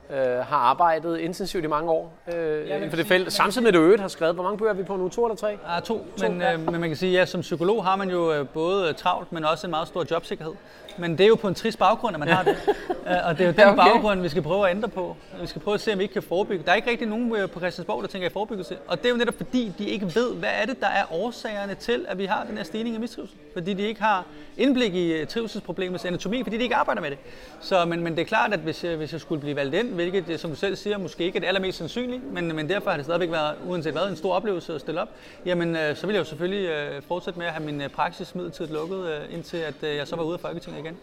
øh, 0.09 0.17
har 0.19 0.57
arbejdet 0.57 1.17
intensivt 1.17 1.63
i 1.63 1.67
mange 1.67 1.91
år 1.91 2.13
øh, 2.33 2.67
ja, 2.67 2.87
for 2.89 2.95
det 2.95 3.07
felt. 3.07 3.33
Samtidig 3.33 3.63
med, 3.63 3.71
du 3.71 3.79
øvrigt 3.79 4.01
har 4.01 4.07
skrevet, 4.07 4.35
hvor 4.35 4.43
mange 4.43 4.57
bøger 4.57 4.71
er 4.71 4.75
vi 4.75 4.83
på 4.83 4.95
nu? 4.95 5.09
To 5.09 5.25
eller 5.25 5.35
tre? 5.35 5.47
Ja, 5.47 5.79
to. 5.79 5.83
to 6.17 6.27
men, 6.27 6.41
ja. 6.41 6.53
øh, 6.53 6.59
men 6.59 6.81
man 6.81 6.89
kan 6.89 6.97
sige, 6.97 7.11
at 7.11 7.19
ja, 7.19 7.25
som 7.25 7.41
psykolog 7.41 7.85
har 7.85 7.95
man 7.95 8.09
jo 8.09 8.33
øh, 8.33 8.47
både 8.47 8.93
travlt, 8.93 9.31
men 9.31 9.45
også 9.45 9.67
en 9.67 9.71
meget 9.71 9.87
stor 9.87 10.05
jobsikkerhed. 10.11 10.53
Men 10.99 11.17
det 11.17 11.23
er 11.23 11.27
jo 11.27 11.35
på 11.35 11.47
en 11.47 11.55
trist 11.55 11.79
baggrund, 11.79 12.15
at 12.15 12.19
man 12.19 12.29
har 12.29 12.43
det. 12.43 12.57
Øh, 13.09 13.15
og 13.25 13.37
det 13.37 13.43
er 13.43 13.47
jo 13.47 13.51
den 13.51 13.59
ja, 13.59 13.71
okay. 13.71 13.83
baggrund, 13.83 14.21
vi 14.21 14.29
skal 14.29 14.41
prøve 14.41 14.69
at 14.69 14.75
ændre 14.75 14.89
på. 14.89 15.15
Vi 15.41 15.47
skal 15.47 15.61
prøve 15.61 15.75
at 15.75 15.81
se, 15.81 15.93
om 15.93 15.99
vi 15.99 16.03
ikke 16.03 16.13
kan 16.13 16.23
forebygge. 16.23 16.63
Der 16.65 16.71
er 16.71 16.75
ikke 16.75 16.89
rigtig 16.89 17.07
nogen 17.07 17.35
øh, 17.35 17.49
på 17.49 17.59
Christiansborg, 17.59 18.01
der 18.01 18.07
tænker 18.07 18.27
i 18.27 18.31
forebyggelse. 18.31 18.77
Og 18.87 18.97
det 18.97 19.05
er 19.05 19.09
jo 19.09 19.15
netop 19.15 19.33
fordi, 19.37 19.73
de 19.77 19.85
ikke 19.85 20.05
ved, 20.15 20.35
hvad 20.35 20.49
er 20.61 20.65
det, 20.65 20.79
der 20.79 20.87
er 20.87 21.13
årsagerne 21.13 21.75
til, 21.75 22.05
at 22.07 22.17
vi 22.17 22.25
har 22.25 22.45
den 22.49 22.57
her 22.57 22.63
stigning 22.63 22.95
i 22.95 22.99
mistrivsel. 22.99 23.37
Fordi 23.53 23.73
de 23.73 23.83
ikke 23.83 24.01
har 24.01 24.25
indblik 24.57 24.95
i 24.95 25.11
øh, 25.13 25.27
trivselsproblemets 25.27 26.05
anatomi, 26.05 26.43
fordi 26.43 26.57
de 26.57 26.63
ikke 26.63 26.75
arbejder 26.75 27.01
med 27.01 27.09
det. 27.09 27.17
Så, 27.61 27.85
men, 27.85 28.03
men 28.03 28.15
det 28.15 28.21
er 28.21 28.25
klart, 28.25 28.53
at 28.53 28.59
hvis 28.59 28.83
jeg, 28.83 28.95
hvis 28.95 29.13
jeg 29.13 29.21
skulle 29.21 29.41
blive 29.41 29.55
valgt 29.55 29.75
ind, 29.75 29.93
hvilket, 29.99 30.29
øh, 30.29 30.39
som 30.39 30.49
du 30.49 30.55
selv 30.55 30.75
siger, 30.75 30.97
måske 30.97 31.23
ikke 31.23 31.35
er 31.35 31.39
det 31.39 31.47
allermest 31.47 31.77
sandsynlige, 31.77 32.21
men, 32.31 32.55
men 32.55 32.69
derfor 32.69 32.89
har 32.89 32.97
det 32.97 33.05
stadigvæk 33.05 33.31
været, 33.31 33.55
uanset 33.65 33.93
hvad, 33.93 34.09
en 34.09 34.15
stor 34.15 34.33
oplevelse 34.33 34.75
at 34.75 34.81
stille 34.81 35.01
op, 35.01 35.09
jamen 35.45 35.75
øh, 35.75 35.95
så 35.95 36.07
vil 36.07 36.13
jeg 36.13 36.19
jo 36.19 36.25
selvfølgelig 36.25 36.69
øh, 36.69 37.01
fortsætte 37.07 37.39
med 37.39 37.47
at 37.47 37.53
have 37.53 37.65
min 37.65 37.81
praksis 37.93 38.35
midlertidigt 38.35 38.73
lukket, 38.73 39.27
indtil 39.31 39.57
at 39.57 39.75
jeg 39.83 40.07
så 40.07 40.15
var 40.15 40.23
ude 40.23 40.33
af 40.33 40.39
Folketinget 40.39 40.79
igen. 40.79 40.97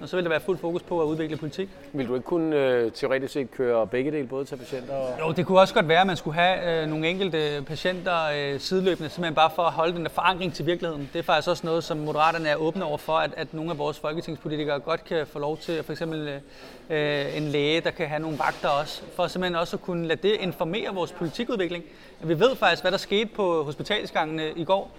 Og 0.00 0.08
så 0.08 0.16
vil 0.16 0.24
der 0.24 0.30
være 0.30 0.40
fuld 0.40 0.58
fokus 0.58 0.82
på 0.82 1.02
at 1.02 1.06
udvikle 1.06 1.36
politik. 1.36 1.68
Vil 1.92 2.08
du 2.08 2.14
ikke 2.14 2.24
kunne 2.26 2.56
øh, 2.56 2.92
teoretisk 2.92 3.32
set 3.32 3.50
køre 3.50 3.86
begge 3.86 4.10
dele, 4.10 4.26
både 4.26 4.44
til 4.44 4.56
patienter 4.56 4.94
og... 4.94 5.20
Jo, 5.20 5.32
det 5.32 5.46
kunne 5.46 5.60
også 5.60 5.74
godt 5.74 5.88
være, 5.88 6.00
at 6.00 6.06
man 6.06 6.16
skulle 6.16 6.34
have 6.34 6.82
øh, 6.82 6.88
nogle 6.88 7.08
enkelte 7.08 7.64
patienter 7.66 8.24
øh, 8.36 8.60
sideløbende, 8.60 9.10
simpelthen 9.10 9.34
bare 9.34 9.50
for 9.54 9.62
at 9.62 9.72
holde 9.72 9.94
den 9.94 10.02
der 10.02 10.10
forankring 10.10 10.54
til 10.54 10.66
virkeligheden. 10.66 11.10
Det 11.12 11.18
er 11.18 11.22
faktisk 11.22 11.48
også 11.48 11.66
noget, 11.66 11.84
som 11.84 11.96
Moderaterne 11.96 12.48
er 12.48 12.56
åbne 12.56 12.84
over 12.84 12.98
for, 12.98 13.12
at, 13.12 13.30
at 13.36 13.54
nogle 13.54 13.70
af 13.70 13.78
vores 13.78 13.98
folketingspolitikere 13.98 14.80
godt 14.80 15.04
kan 15.04 15.26
få 15.26 15.38
lov 15.38 15.58
til, 15.58 15.82
for 15.82 15.92
eksempel 15.92 16.40
øh, 16.90 17.36
en 17.36 17.42
læge, 17.42 17.80
der 17.80 17.90
kan 17.90 18.08
have 18.08 18.20
nogle 18.20 18.38
vagter 18.38 18.68
også, 18.68 19.02
for 19.16 19.26
simpelthen 19.26 19.56
også 19.56 19.76
at 19.76 19.82
kunne 19.82 20.06
lade 20.06 20.28
det 20.28 20.36
informere 20.40 20.94
vores 20.94 21.12
politikudvikling. 21.12 21.84
Vi 22.20 22.40
ved 22.40 22.56
faktisk, 22.56 22.82
hvad 22.82 22.92
der 22.92 22.98
skete 22.98 23.26
på 23.26 23.62
hospitalsgangene 23.64 24.50
i 24.56 24.64
går. 24.64 24.90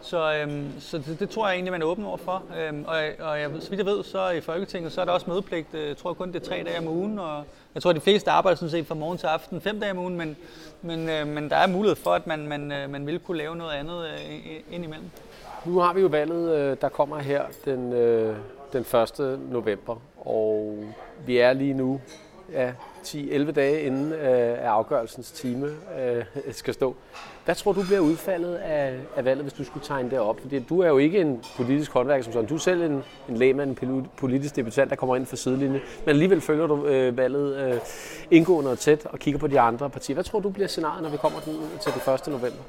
Så, 0.00 0.34
øhm, 0.34 0.80
så 0.80 0.98
det, 0.98 1.20
det 1.20 1.30
tror 1.30 1.46
jeg 1.46 1.54
egentlig, 1.54 1.72
man 1.72 1.82
er 1.82 1.86
åben 1.86 2.04
over 2.04 2.16
for. 2.16 2.42
Øhm, 2.58 2.84
og 2.86 2.96
og 3.18 3.40
jeg, 3.40 3.50
så 3.60 3.70
vidt 3.70 3.78
jeg 3.78 3.86
ved, 3.86 4.04
så 4.04 4.28
i 4.28 4.40
Folketinget, 4.40 4.92
så 4.92 5.00
er 5.00 5.04
der 5.04 5.12
også 5.12 5.30
mødepligt. 5.30 5.74
Øh, 5.74 5.88
jeg 5.88 5.96
tror 5.96 6.14
kun, 6.14 6.32
det 6.32 6.42
er 6.42 6.46
tre 6.46 6.62
dage 6.66 6.78
om 6.78 6.88
ugen, 6.88 7.18
og 7.18 7.44
jeg 7.74 7.82
tror, 7.82 7.92
de 7.92 8.00
fleste 8.00 8.30
arbejder 8.30 8.56
sådan 8.56 8.70
set 8.70 8.86
fra 8.86 8.94
morgen 8.94 9.18
til 9.18 9.26
aften 9.26 9.60
fem 9.60 9.80
dage 9.80 9.92
om 9.92 9.98
ugen, 9.98 10.16
men, 10.16 10.36
men, 10.82 11.08
øh, 11.08 11.26
men 11.26 11.50
der 11.50 11.56
er 11.56 11.66
mulighed 11.66 11.96
for, 11.96 12.10
at 12.10 12.26
man, 12.26 12.46
man, 12.46 12.72
øh, 12.72 12.90
man 12.90 13.06
vil 13.06 13.18
kunne 13.18 13.38
lave 13.38 13.56
noget 13.56 13.72
andet 13.72 14.04
øh, 14.06 14.60
indimellem. 14.70 15.10
Nu 15.64 15.78
har 15.78 15.92
vi 15.92 16.00
jo 16.00 16.06
valget, 16.06 16.56
øh, 16.56 16.76
der 16.80 16.88
kommer 16.88 17.18
her 17.18 17.42
den, 17.64 17.92
øh, 17.92 18.36
den 18.72 18.80
1. 18.80 19.40
november, 19.50 19.96
og 20.16 20.84
vi 21.26 21.38
er 21.38 21.52
lige 21.52 21.74
nu 21.74 22.00
ja, 22.52 22.72
10-11 23.04 23.50
dage 23.50 23.82
inden 23.82 24.12
øh, 24.12 24.58
afgørelsens 24.62 25.32
time 25.32 25.70
øh, 26.00 26.24
skal 26.52 26.74
stå. 26.74 26.96
Hvad 27.48 27.56
tror 27.56 27.72
du 27.72 27.82
bliver 27.82 28.00
udfaldet 28.00 28.54
af, 28.54 28.94
af 29.16 29.24
valget, 29.24 29.44
hvis 29.44 29.52
du 29.52 29.64
skulle 29.64 29.86
tegne 29.86 30.10
det 30.10 30.18
op? 30.18 30.40
Fordi 30.40 30.58
du 30.58 30.80
er 30.80 30.88
jo 30.88 30.98
ikke 30.98 31.20
en 31.20 31.44
politisk 31.56 31.92
håndværker 31.92 32.24
som 32.24 32.32
sådan. 32.32 32.48
Du 32.48 32.54
er 32.54 32.58
selv 32.58 32.82
en, 32.82 33.02
en 33.28 33.36
lægmand, 33.36 33.82
en 33.82 34.06
politisk 34.16 34.56
debutant, 34.56 34.90
der 34.90 34.96
kommer 34.96 35.16
ind 35.16 35.26
fra 35.26 35.36
sidelinjen. 35.36 35.80
Men 36.04 36.08
alligevel 36.08 36.40
følger 36.40 36.66
du 36.66 36.86
øh, 36.86 37.16
valget 37.16 37.56
øh, 37.56 37.80
indgående 38.30 38.70
og 38.70 38.78
tæt 38.78 39.06
og 39.06 39.18
kigger 39.18 39.40
på 39.40 39.46
de 39.46 39.60
andre 39.60 39.90
partier. 39.90 40.14
Hvad 40.14 40.24
tror 40.24 40.40
du 40.40 40.50
bliver 40.50 40.68
scenariet, 40.68 41.02
når 41.02 41.10
vi 41.10 41.16
kommer 41.16 41.40
til 41.80 41.92
den 41.92 42.14
1. 42.14 42.26
november? 42.26 42.62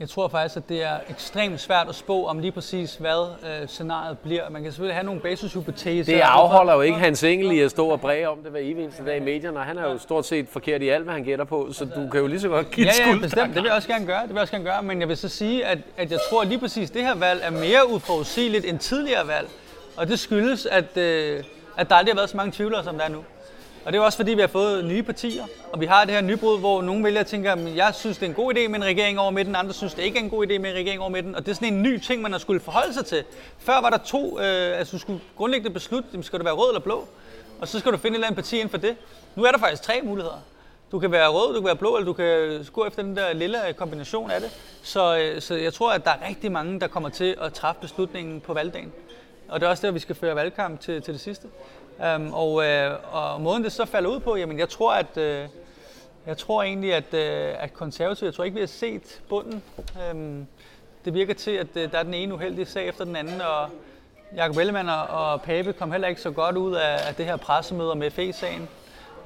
Jeg 0.00 0.08
tror 0.08 0.28
faktisk, 0.28 0.56
at 0.56 0.68
det 0.68 0.82
er 0.82 0.96
ekstremt 1.10 1.60
svært 1.60 1.88
at 1.88 1.94
spå 1.94 2.26
om 2.26 2.38
lige 2.38 2.52
præcis, 2.52 2.96
hvad 2.96 3.26
øh, 3.42 3.68
scenariet 3.68 4.18
bliver. 4.18 4.50
Man 4.50 4.62
kan 4.62 4.72
selvfølgelig 4.72 4.94
have 4.94 5.06
nogle 5.06 5.20
basishypoteser. 5.20 6.12
Det 6.14 6.20
afholder 6.20 6.74
jo 6.74 6.80
ikke 6.80 6.98
Hans 6.98 7.24
Engel 7.24 7.52
i 7.52 7.60
at 7.60 7.70
stå 7.70 7.88
og 7.88 8.00
bræge 8.00 8.28
om 8.28 8.38
det 8.38 8.50
hver 8.50 8.60
evig 8.60 8.82
eneste 8.82 9.04
dag 9.04 9.16
i 9.16 9.20
medierne, 9.20 9.58
og 9.58 9.64
han 9.64 9.78
er 9.78 9.82
jo 9.82 9.98
stort 9.98 10.26
set 10.26 10.48
forkert 10.48 10.82
i 10.82 10.88
alt, 10.88 11.04
hvad 11.04 11.14
han 11.14 11.24
gætter 11.24 11.44
på, 11.44 11.72
så 11.72 11.84
du 11.84 12.08
kan 12.12 12.20
jo 12.20 12.26
lige 12.26 12.40
så 12.40 12.48
godt 12.48 12.70
give 12.70 12.86
ja, 12.86 13.10
ja, 13.10 13.18
bestemt. 13.18 13.54
Det 13.54 13.62
vil 13.62 13.64
jeg 13.64 13.72
også 13.76 13.88
gerne 13.88 14.06
gøre. 14.06 14.20
Det 14.20 14.28
vil 14.28 14.34
jeg 14.34 14.42
også 14.42 14.52
gerne 14.52 14.64
gøre. 14.64 14.82
Men 14.82 15.00
jeg 15.00 15.08
vil 15.08 15.16
så 15.16 15.28
sige, 15.28 15.66
at, 15.66 15.78
at 15.96 16.10
jeg 16.10 16.18
tror 16.30 16.42
at 16.42 16.48
lige 16.48 16.58
præcis, 16.60 16.90
at 16.90 16.94
det 16.94 17.02
her 17.02 17.14
valg 17.14 17.40
er 17.44 17.50
mere 17.50 17.90
uforudsigeligt 17.90 18.64
end 18.64 18.78
tidligere 18.78 19.28
valg. 19.28 19.48
Og 19.96 20.08
det 20.08 20.18
skyldes, 20.18 20.66
at, 20.66 20.96
øh, 20.96 21.44
at 21.76 21.88
der 21.88 21.96
aldrig 21.96 22.12
har 22.12 22.16
været 22.18 22.30
så 22.30 22.36
mange 22.36 22.52
tvivlere, 22.52 22.84
som 22.84 22.98
der 22.98 23.04
er 23.04 23.08
nu. 23.08 23.24
Og 23.88 23.92
det 23.92 23.98
er 23.98 24.02
også 24.02 24.18
fordi, 24.18 24.34
vi 24.34 24.40
har 24.40 24.48
fået 24.48 24.84
nye 24.84 25.02
partier, 25.02 25.44
og 25.72 25.80
vi 25.80 25.86
har 25.86 26.04
det 26.04 26.14
her 26.14 26.20
nybrud, 26.20 26.58
hvor 26.58 26.82
nogle 26.82 27.04
vælger 27.04 27.22
tænker, 27.22 27.52
at 27.52 27.76
jeg 27.76 27.94
synes, 27.94 28.18
det 28.18 28.26
er 28.26 28.30
en 28.30 28.34
god 28.34 28.54
idé 28.54 28.68
med 28.68 28.78
en 28.78 28.84
regering 28.84 29.20
over 29.20 29.30
midten, 29.30 29.56
andre 29.56 29.72
synes, 29.72 29.94
det 29.94 30.02
ikke 30.02 30.18
er 30.18 30.22
en 30.22 30.30
god 30.30 30.46
idé 30.46 30.58
med 30.58 30.70
en 30.70 30.76
regering 30.76 31.00
over 31.00 31.10
midten. 31.10 31.34
Og 31.34 31.46
det 31.46 31.50
er 31.50 31.54
sådan 31.54 31.72
en 31.74 31.82
ny 31.82 31.98
ting, 31.98 32.22
man 32.22 32.32
har 32.32 32.38
skulle 32.38 32.60
forholde 32.60 32.94
sig 32.94 33.06
til. 33.06 33.24
Før 33.58 33.80
var 33.80 33.90
der 33.90 33.98
to, 33.98 34.40
øh, 34.40 34.78
altså 34.78 34.96
du 34.96 35.00
skulle 35.00 35.20
grundlæggende 35.36 35.74
beslutte, 35.74 36.22
skal 36.22 36.38
du 36.38 36.44
være 36.44 36.54
rød 36.54 36.70
eller 36.70 36.80
blå, 36.80 37.08
og 37.60 37.68
så 37.68 37.78
skal 37.78 37.92
du 37.92 37.96
finde 37.96 38.14
et 38.14 38.16
eller 38.16 38.26
andet 38.26 38.36
parti 38.36 38.56
inden 38.56 38.70
for 38.70 38.78
det. 38.78 38.96
Nu 39.34 39.44
er 39.44 39.50
der 39.50 39.58
faktisk 39.58 39.82
tre 39.82 40.00
muligheder. 40.02 40.42
Du 40.92 40.98
kan 40.98 41.12
være 41.12 41.28
rød, 41.28 41.54
du 41.54 41.60
kan 41.60 41.66
være 41.66 41.76
blå, 41.76 41.96
eller 41.96 42.06
du 42.06 42.12
kan 42.12 42.64
gå 42.72 42.86
efter 42.86 43.02
den 43.02 43.16
der 43.16 43.32
lille 43.32 43.68
øh, 43.68 43.74
kombination 43.74 44.30
af 44.30 44.40
det. 44.40 44.50
Så, 44.82 45.18
øh, 45.18 45.40
så 45.40 45.54
jeg 45.54 45.74
tror, 45.74 45.92
at 45.92 46.04
der 46.04 46.10
er 46.10 46.28
rigtig 46.28 46.52
mange, 46.52 46.80
der 46.80 46.86
kommer 46.86 47.08
til 47.08 47.36
at 47.40 47.52
træffe 47.52 47.80
beslutningen 47.80 48.40
på 48.40 48.54
valgdagen. 48.54 48.92
Og 49.48 49.60
det 49.60 49.66
er 49.66 49.70
også 49.70 49.86
der, 49.86 49.92
vi 49.92 49.98
skal 49.98 50.14
føre 50.14 50.36
valgkamp 50.36 50.80
til, 50.80 51.02
til 51.02 51.14
det 51.14 51.20
sidste. 51.20 51.48
Um, 52.16 52.32
og, 52.32 52.64
øh, 52.64 52.96
og 53.12 53.40
måden 53.40 53.64
det 53.64 53.72
så 53.72 53.84
falder 53.84 54.10
ud 54.10 54.20
på, 54.20 54.36
jamen 54.36 54.58
jeg 54.58 54.68
tror, 54.68 54.92
at 54.92 55.16
øh, 55.16 55.48
jeg 56.26 56.38
tror 56.38 56.62
egentlig, 56.62 56.94
at, 56.94 57.14
øh, 57.14 57.54
at 57.58 57.74
konservative, 57.74 58.26
jeg 58.26 58.34
tror 58.34 58.44
ikke, 58.44 58.54
vi 58.54 58.60
har 58.60 58.66
set 58.66 59.20
bunden. 59.28 59.62
Um, 60.12 60.46
det 61.04 61.14
virker 61.14 61.34
til, 61.34 61.50
at 61.50 61.66
øh, 61.76 61.92
der 61.92 61.98
er 61.98 62.02
den 62.02 62.14
ene 62.14 62.34
uheldige 62.34 62.66
sag 62.66 62.88
efter 62.88 63.04
den 63.04 63.16
anden, 63.16 63.40
og 63.40 63.68
Jacob 64.36 64.56
Ellemann 64.56 64.88
og, 64.88 65.06
og 65.06 65.42
Pape 65.42 65.72
kom 65.72 65.92
heller 65.92 66.08
ikke 66.08 66.20
så 66.20 66.30
godt 66.30 66.56
ud 66.56 66.74
af, 66.74 67.08
af 67.08 67.14
det 67.14 67.26
her 67.26 67.36
pressemøde 67.36 67.94
med 67.94 68.10
FE-sagen. 68.10 68.68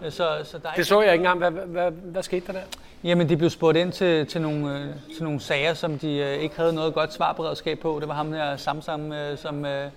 Så, 0.03 0.11
så 0.45 0.59
der 0.59 0.69
er 0.69 0.75
det 0.75 0.87
så 0.87 1.01
jeg 1.01 1.13
ikke 1.13 1.23
engang. 1.23 1.39
Hvad, 1.39 1.51
hvad, 1.51 1.67
hvad, 1.67 1.91
hvad 1.91 2.23
skete 2.23 2.47
der 2.47 2.53
der? 2.53 2.63
Jamen, 3.05 3.29
de 3.29 3.37
blev 3.37 3.51
spurgt 3.51 3.79
ind 3.79 3.93
til, 3.93 4.27
til, 4.27 4.41
nogle, 4.41 4.79
øh, 4.79 5.15
til 5.15 5.25
nogle 5.25 5.41
sager, 5.41 5.75
som 5.75 5.99
de 5.99 6.17
øh, 6.17 6.39
ikke 6.39 6.57
havde 6.57 6.73
noget 6.73 6.95
godt 6.95 7.13
svarberedskab 7.13 7.79
på. 7.79 7.99
Det 8.01 8.09
var 8.09 8.15
ham 8.15 8.33
der 8.33 8.57
Samsam, 8.57 9.13
øh, 9.13 9.39
som... 9.39 9.65
Øh, 9.65 9.91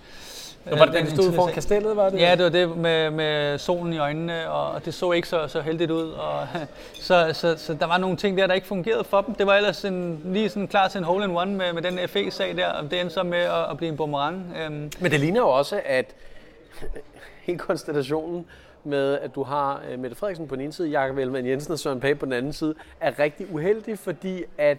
var 0.70 0.84
det 0.84 0.94
den, 0.94 1.10
stod 1.10 1.32
foran 1.32 1.52
kastellet, 1.52 1.96
var 1.96 2.10
det? 2.10 2.20
Ja, 2.20 2.34
det 2.34 2.44
var 2.44 2.50
det 2.50 2.78
med, 2.78 3.10
med 3.10 3.58
solen 3.58 3.92
i 3.92 3.98
øjnene, 3.98 4.50
og 4.50 4.84
det 4.84 4.94
så 4.94 5.12
ikke 5.12 5.28
så, 5.28 5.48
så 5.48 5.60
heldigt 5.60 5.90
ud. 5.90 6.10
Og, 6.10 6.48
så, 6.94 7.30
så, 7.32 7.54
så 7.58 7.74
der 7.74 7.86
var 7.86 7.98
nogle 7.98 8.16
ting 8.16 8.38
der, 8.38 8.46
der 8.46 8.54
ikke 8.54 8.66
fungerede 8.66 9.04
for 9.04 9.20
dem. 9.20 9.34
Det 9.34 9.46
var 9.46 9.54
ellers 9.54 9.84
en, 9.84 10.20
lige 10.24 10.48
sådan 10.48 10.68
klar 10.68 10.88
til 10.88 10.98
en 10.98 11.04
hole-in-one 11.04 11.54
med, 11.54 11.72
med 11.72 11.82
den 11.82 12.08
FE-sag 12.08 12.56
der, 12.56 12.66
og 12.66 12.90
det 12.90 13.00
endte 13.00 13.14
så 13.14 13.22
med 13.22 13.38
at, 13.38 13.70
at 13.70 13.76
blive 13.76 13.90
en 13.90 13.96
boomerang. 13.96 14.56
Øhm. 14.64 14.90
Men 15.00 15.10
det 15.10 15.20
ligner 15.20 15.40
jo 15.40 15.48
også, 15.48 15.80
at 15.84 16.14
hele 17.46 17.58
konstellationen 17.58 18.46
med, 18.84 19.18
at 19.18 19.34
du 19.34 19.42
har 19.42 19.82
uh, 19.92 20.00
Mette 20.00 20.16
Frederiksen 20.16 20.48
på 20.48 20.56
den 20.56 20.62
ene 20.62 20.72
side, 20.72 20.88
Jakob 20.88 21.18
Ellemann 21.18 21.46
Jensen 21.46 21.72
og 21.72 21.78
Søren 21.78 22.00
Pape 22.00 22.18
på 22.18 22.24
den 22.24 22.32
anden 22.32 22.52
side, 22.52 22.74
er 23.00 23.18
rigtig 23.18 23.54
uheldig, 23.54 23.98
fordi 23.98 24.44
at 24.58 24.78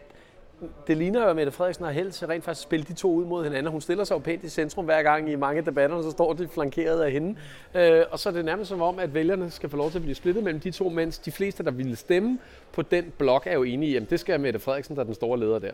det 0.88 0.98
ligner 0.98 1.24
jo, 1.24 1.30
at 1.30 1.36
Mette 1.36 1.52
Frederiksen 1.52 1.86
har 1.86 1.92
held 1.92 2.12
til 2.12 2.28
rent 2.28 2.44
faktisk 2.44 2.64
at 2.64 2.70
spille 2.70 2.86
de 2.86 2.94
to 2.94 3.12
ud 3.14 3.26
mod 3.26 3.44
hinanden. 3.44 3.72
Hun 3.72 3.82
stiller 3.82 4.04
sig 4.04 4.16
jo 4.16 4.20
pænt 4.20 4.44
i 4.44 4.50
centrum 4.50 4.86
hver 4.86 5.04
gang 5.04 5.32
i 5.32 5.36
mange 5.36 5.62
debatter, 5.62 6.02
så 6.02 6.12
står 6.12 6.34
de 6.34 6.48
flankeret 6.48 7.02
af 7.02 7.12
hende. 7.12 7.40
Øh, 7.76 8.04
og 8.12 8.20
så 8.20 8.30
er 8.30 8.34
det 8.34 8.46
nærmest 8.46 8.70
som 8.70 8.82
om, 8.82 9.00
at 9.00 9.14
vælgerne 9.14 9.52
skal 9.52 9.70
få 9.70 9.78
lov 9.78 9.90
til 9.92 9.98
at 9.98 10.02
blive 10.02 10.16
splittet 10.16 10.44
mellem 10.44 10.60
de 10.60 10.72
to, 10.72 10.90
mens 10.90 11.20
de 11.20 11.32
fleste, 11.32 11.64
der 11.64 11.72
ville 11.72 11.96
stemme 11.96 12.40
på 12.72 12.82
den 12.82 13.14
blok, 13.18 13.48
er 13.48 13.54
jo 13.54 13.64
enige 13.64 13.92
i, 13.92 13.96
at 13.96 14.10
det 14.10 14.20
skal 14.20 14.40
Mette 14.40 14.60
Frederiksen, 14.60 14.96
der 14.96 15.02
er 15.02 15.06
den 15.06 15.16
store 15.16 15.40
leder 15.40 15.60
der. 15.60 15.72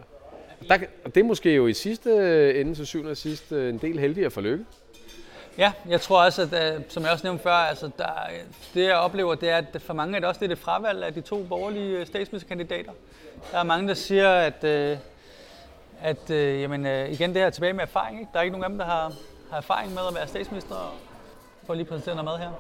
der 0.70 0.78
og 1.06 1.16
det 1.16 1.22
er 1.22 1.26
måske 1.26 1.56
jo 1.56 1.68
i 1.68 1.74
sidste 1.74 2.62
ende 2.62 2.76
til 2.76 2.86
syvende 2.86 3.12
og 3.12 3.18
sidst 3.18 3.52
øh, 3.52 3.70
en 3.70 3.78
del 3.78 4.00
heldigere 4.00 4.32
for 4.32 4.42
lykke. 4.42 4.66
Ja, 5.58 5.72
jeg 5.90 6.02
tror 6.02 6.26
også, 6.26 6.42
at 6.42 6.76
øh, 6.76 6.82
som 6.90 7.04
jeg 7.04 7.12
også 7.12 7.28
nævnte 7.28 7.44
før, 7.44 7.52
altså 7.52 7.90
der, 7.98 8.10
det 8.74 8.84
jeg 8.84 8.96
oplever, 8.96 9.36
det 9.36 9.50
er, 9.50 9.58
at 9.58 9.82
for 9.82 9.94
mange 9.94 10.16
er 10.16 10.20
det 10.20 10.30
også 10.30 10.40
det, 10.40 10.52
et 10.52 10.58
fravalg 10.58 11.04
af 11.04 11.14
de 11.14 11.22
to 11.22 11.44
borgerlige 11.44 12.00
øh, 12.00 12.06
statsministerkandidater. 12.06 12.92
Der 13.52 13.60
er 13.60 13.64
mange, 13.64 13.88
der 13.88 13.94
siger, 13.94 14.30
at, 14.30 14.64
øh, 14.64 14.98
at 16.02 16.30
jamen, 16.30 16.86
igen 16.86 17.34
det 17.34 17.42
her 17.42 17.50
tilbage 17.50 17.74
med 17.74 17.84
erfaring. 17.84 18.20
Ikke? 18.20 18.30
Der 18.34 18.40
er 18.40 18.44
ikke 18.44 18.52
nogen 18.52 18.64
af 18.64 18.70
dem, 18.70 18.78
der 18.78 18.86
har, 18.86 19.14
har 19.52 19.58
erfaring 19.58 19.94
med 19.94 20.02
at 20.10 20.16
være 20.16 20.28
statsminister. 20.28 20.96
For 21.66 21.74
lige 21.74 21.86
præsentere 21.86 22.16
noget 22.16 22.26
mad 22.26 22.38
her. 22.38 22.52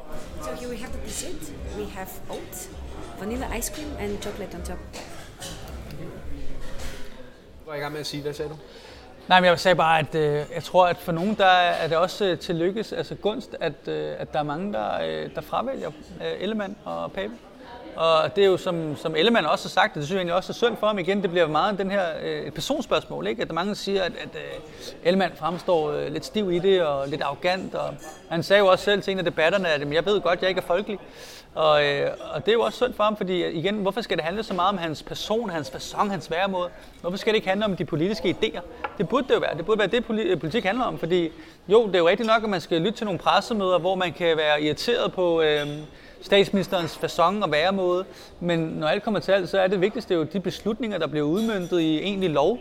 So 0.41 0.51
here 0.51 0.69
we 0.69 0.77
have 0.77 0.91
the 0.93 1.05
dessert. 1.05 1.53
We 1.77 1.85
have 1.85 2.07
oat, 2.29 2.69
vanilla 3.19 3.57
ice 3.57 3.75
cream 3.75 3.89
and 3.99 4.21
chocolate 4.21 4.55
on 4.55 4.63
top. 4.63 4.77
Du 7.59 7.69
var 7.69 7.75
i 7.75 7.79
gang 7.79 7.91
med 7.91 7.99
at 7.99 8.05
sige, 8.05 8.23
hvad 8.23 8.33
sagde 8.33 8.49
du? 8.49 8.55
Nej, 9.27 9.39
men 9.39 9.49
jeg 9.49 9.59
sagde 9.59 9.75
bare, 9.75 9.99
at 9.99 10.15
øh, 10.15 10.45
jeg 10.55 10.63
tror, 10.63 10.87
at 10.87 10.97
for 10.97 11.11
nogen 11.11 11.35
der 11.35 11.45
er 11.45 11.87
det 11.87 11.97
også 11.97 12.25
øh, 12.25 12.39
til 12.39 12.55
lykkes, 12.55 12.93
altså 12.93 13.15
gunst, 13.15 13.55
at, 13.59 13.87
øh, 13.87 14.15
at 14.17 14.33
der 14.33 14.39
er 14.39 14.43
mange, 14.43 14.73
der, 14.73 15.01
øh, 15.03 15.35
der 15.35 15.41
fravælger 15.41 15.91
øh, 16.21 16.31
Ellemann 16.39 16.75
og 16.85 17.11
Pape. 17.11 17.33
Og 17.95 18.35
det 18.35 18.43
er 18.43 18.47
jo, 18.47 18.57
som, 18.57 18.95
som 18.95 19.15
Ellemann 19.15 19.45
også 19.45 19.65
har 19.65 19.69
sagt, 19.69 19.95
det 19.95 20.03
synes 20.03 20.11
jeg 20.11 20.17
egentlig 20.17 20.35
også 20.35 20.51
er 20.51 20.53
synd 20.53 20.77
for 20.77 20.87
ham 20.87 20.99
igen, 20.99 21.21
det 21.21 21.29
bliver 21.29 21.47
meget 21.47 21.77
den 21.77 21.91
her 21.91 22.03
øh, 22.23 22.51
personspørgsmål, 22.51 23.27
ikke? 23.27 23.41
at 23.41 23.47
der 23.47 23.53
mange 23.53 23.75
siger, 23.75 24.03
at, 24.03 24.11
at 24.21 24.29
øh, 24.35 24.59
Ellemann 25.03 25.33
fremstår 25.35 25.91
øh, 25.91 26.11
lidt 26.11 26.25
stiv 26.25 26.51
i 26.51 26.59
det 26.59 26.83
og 26.83 27.07
lidt 27.07 27.21
arrogant. 27.21 27.75
Og 27.75 27.93
han 28.29 28.43
sagde 28.43 28.59
jo 28.59 28.67
også 28.67 28.85
selv 28.85 29.01
til 29.01 29.11
en 29.11 29.19
af 29.19 29.25
debatterne, 29.25 29.69
at 29.69 29.93
jeg 29.93 30.05
ved 30.05 30.21
godt, 30.21 30.33
at 30.37 30.41
jeg 30.41 30.49
ikke 30.49 30.61
er 30.61 30.65
folkelig. 30.65 30.99
Og, 31.55 31.85
øh, 31.85 32.11
og 32.33 32.45
det 32.45 32.51
er 32.51 32.53
jo 32.53 32.61
også 32.61 32.75
synd 32.75 32.93
for 32.93 33.03
ham, 33.03 33.17
fordi 33.17 33.43
øh, 33.43 33.55
igen, 33.55 33.75
hvorfor 33.75 34.01
skal 34.01 34.17
det 34.17 34.25
handle 34.25 34.43
så 34.43 34.53
meget 34.53 34.69
om 34.69 34.77
hans 34.77 35.03
person, 35.03 35.49
hans 35.49 35.71
fasong, 35.71 36.11
hans 36.11 36.31
væremåde? 36.31 36.69
Hvorfor 37.01 37.17
skal 37.17 37.33
det 37.33 37.35
ikke 37.35 37.47
handle 37.47 37.65
om 37.65 37.75
de 37.75 37.85
politiske 37.85 38.35
idéer? 38.41 38.61
Det 38.97 39.09
burde 39.09 39.27
det 39.27 39.33
jo 39.33 39.39
være. 39.39 39.57
Det 39.57 39.65
burde 39.65 39.79
være 39.79 39.87
det, 39.87 40.05
øh, 40.09 40.39
politik 40.39 40.63
handler 40.65 40.85
om, 40.85 40.99
fordi 40.99 41.29
jo, 41.67 41.87
det 41.87 41.95
er 41.95 41.99
jo 41.99 42.07
rigtigt 42.07 42.27
nok, 42.27 42.43
at 42.43 42.49
man 42.49 42.61
skal 42.61 42.81
lytte 42.81 42.97
til 42.97 43.05
nogle 43.05 43.19
pressemøder, 43.19 43.79
hvor 43.79 43.95
man 43.95 44.13
kan 44.13 44.37
være 44.37 44.61
irriteret 44.61 45.13
på 45.13 45.41
øh, 45.41 45.67
statsministerens 46.23 46.97
fasong 46.97 47.43
og 47.43 47.51
væremåde, 47.51 48.05
men 48.39 48.59
når 48.59 48.87
alt 48.87 49.03
kommer 49.03 49.19
til 49.19 49.31
alt, 49.31 49.49
så 49.49 49.59
er 49.59 49.67
det 49.67 49.81
vigtigste 49.81 50.13
jo 50.13 50.23
de 50.23 50.39
beslutninger, 50.39 50.97
der 50.97 51.07
bliver 51.07 51.25
udmyndtet 51.25 51.79
i 51.79 51.97
egentlig 51.99 52.29
lov, 52.29 52.59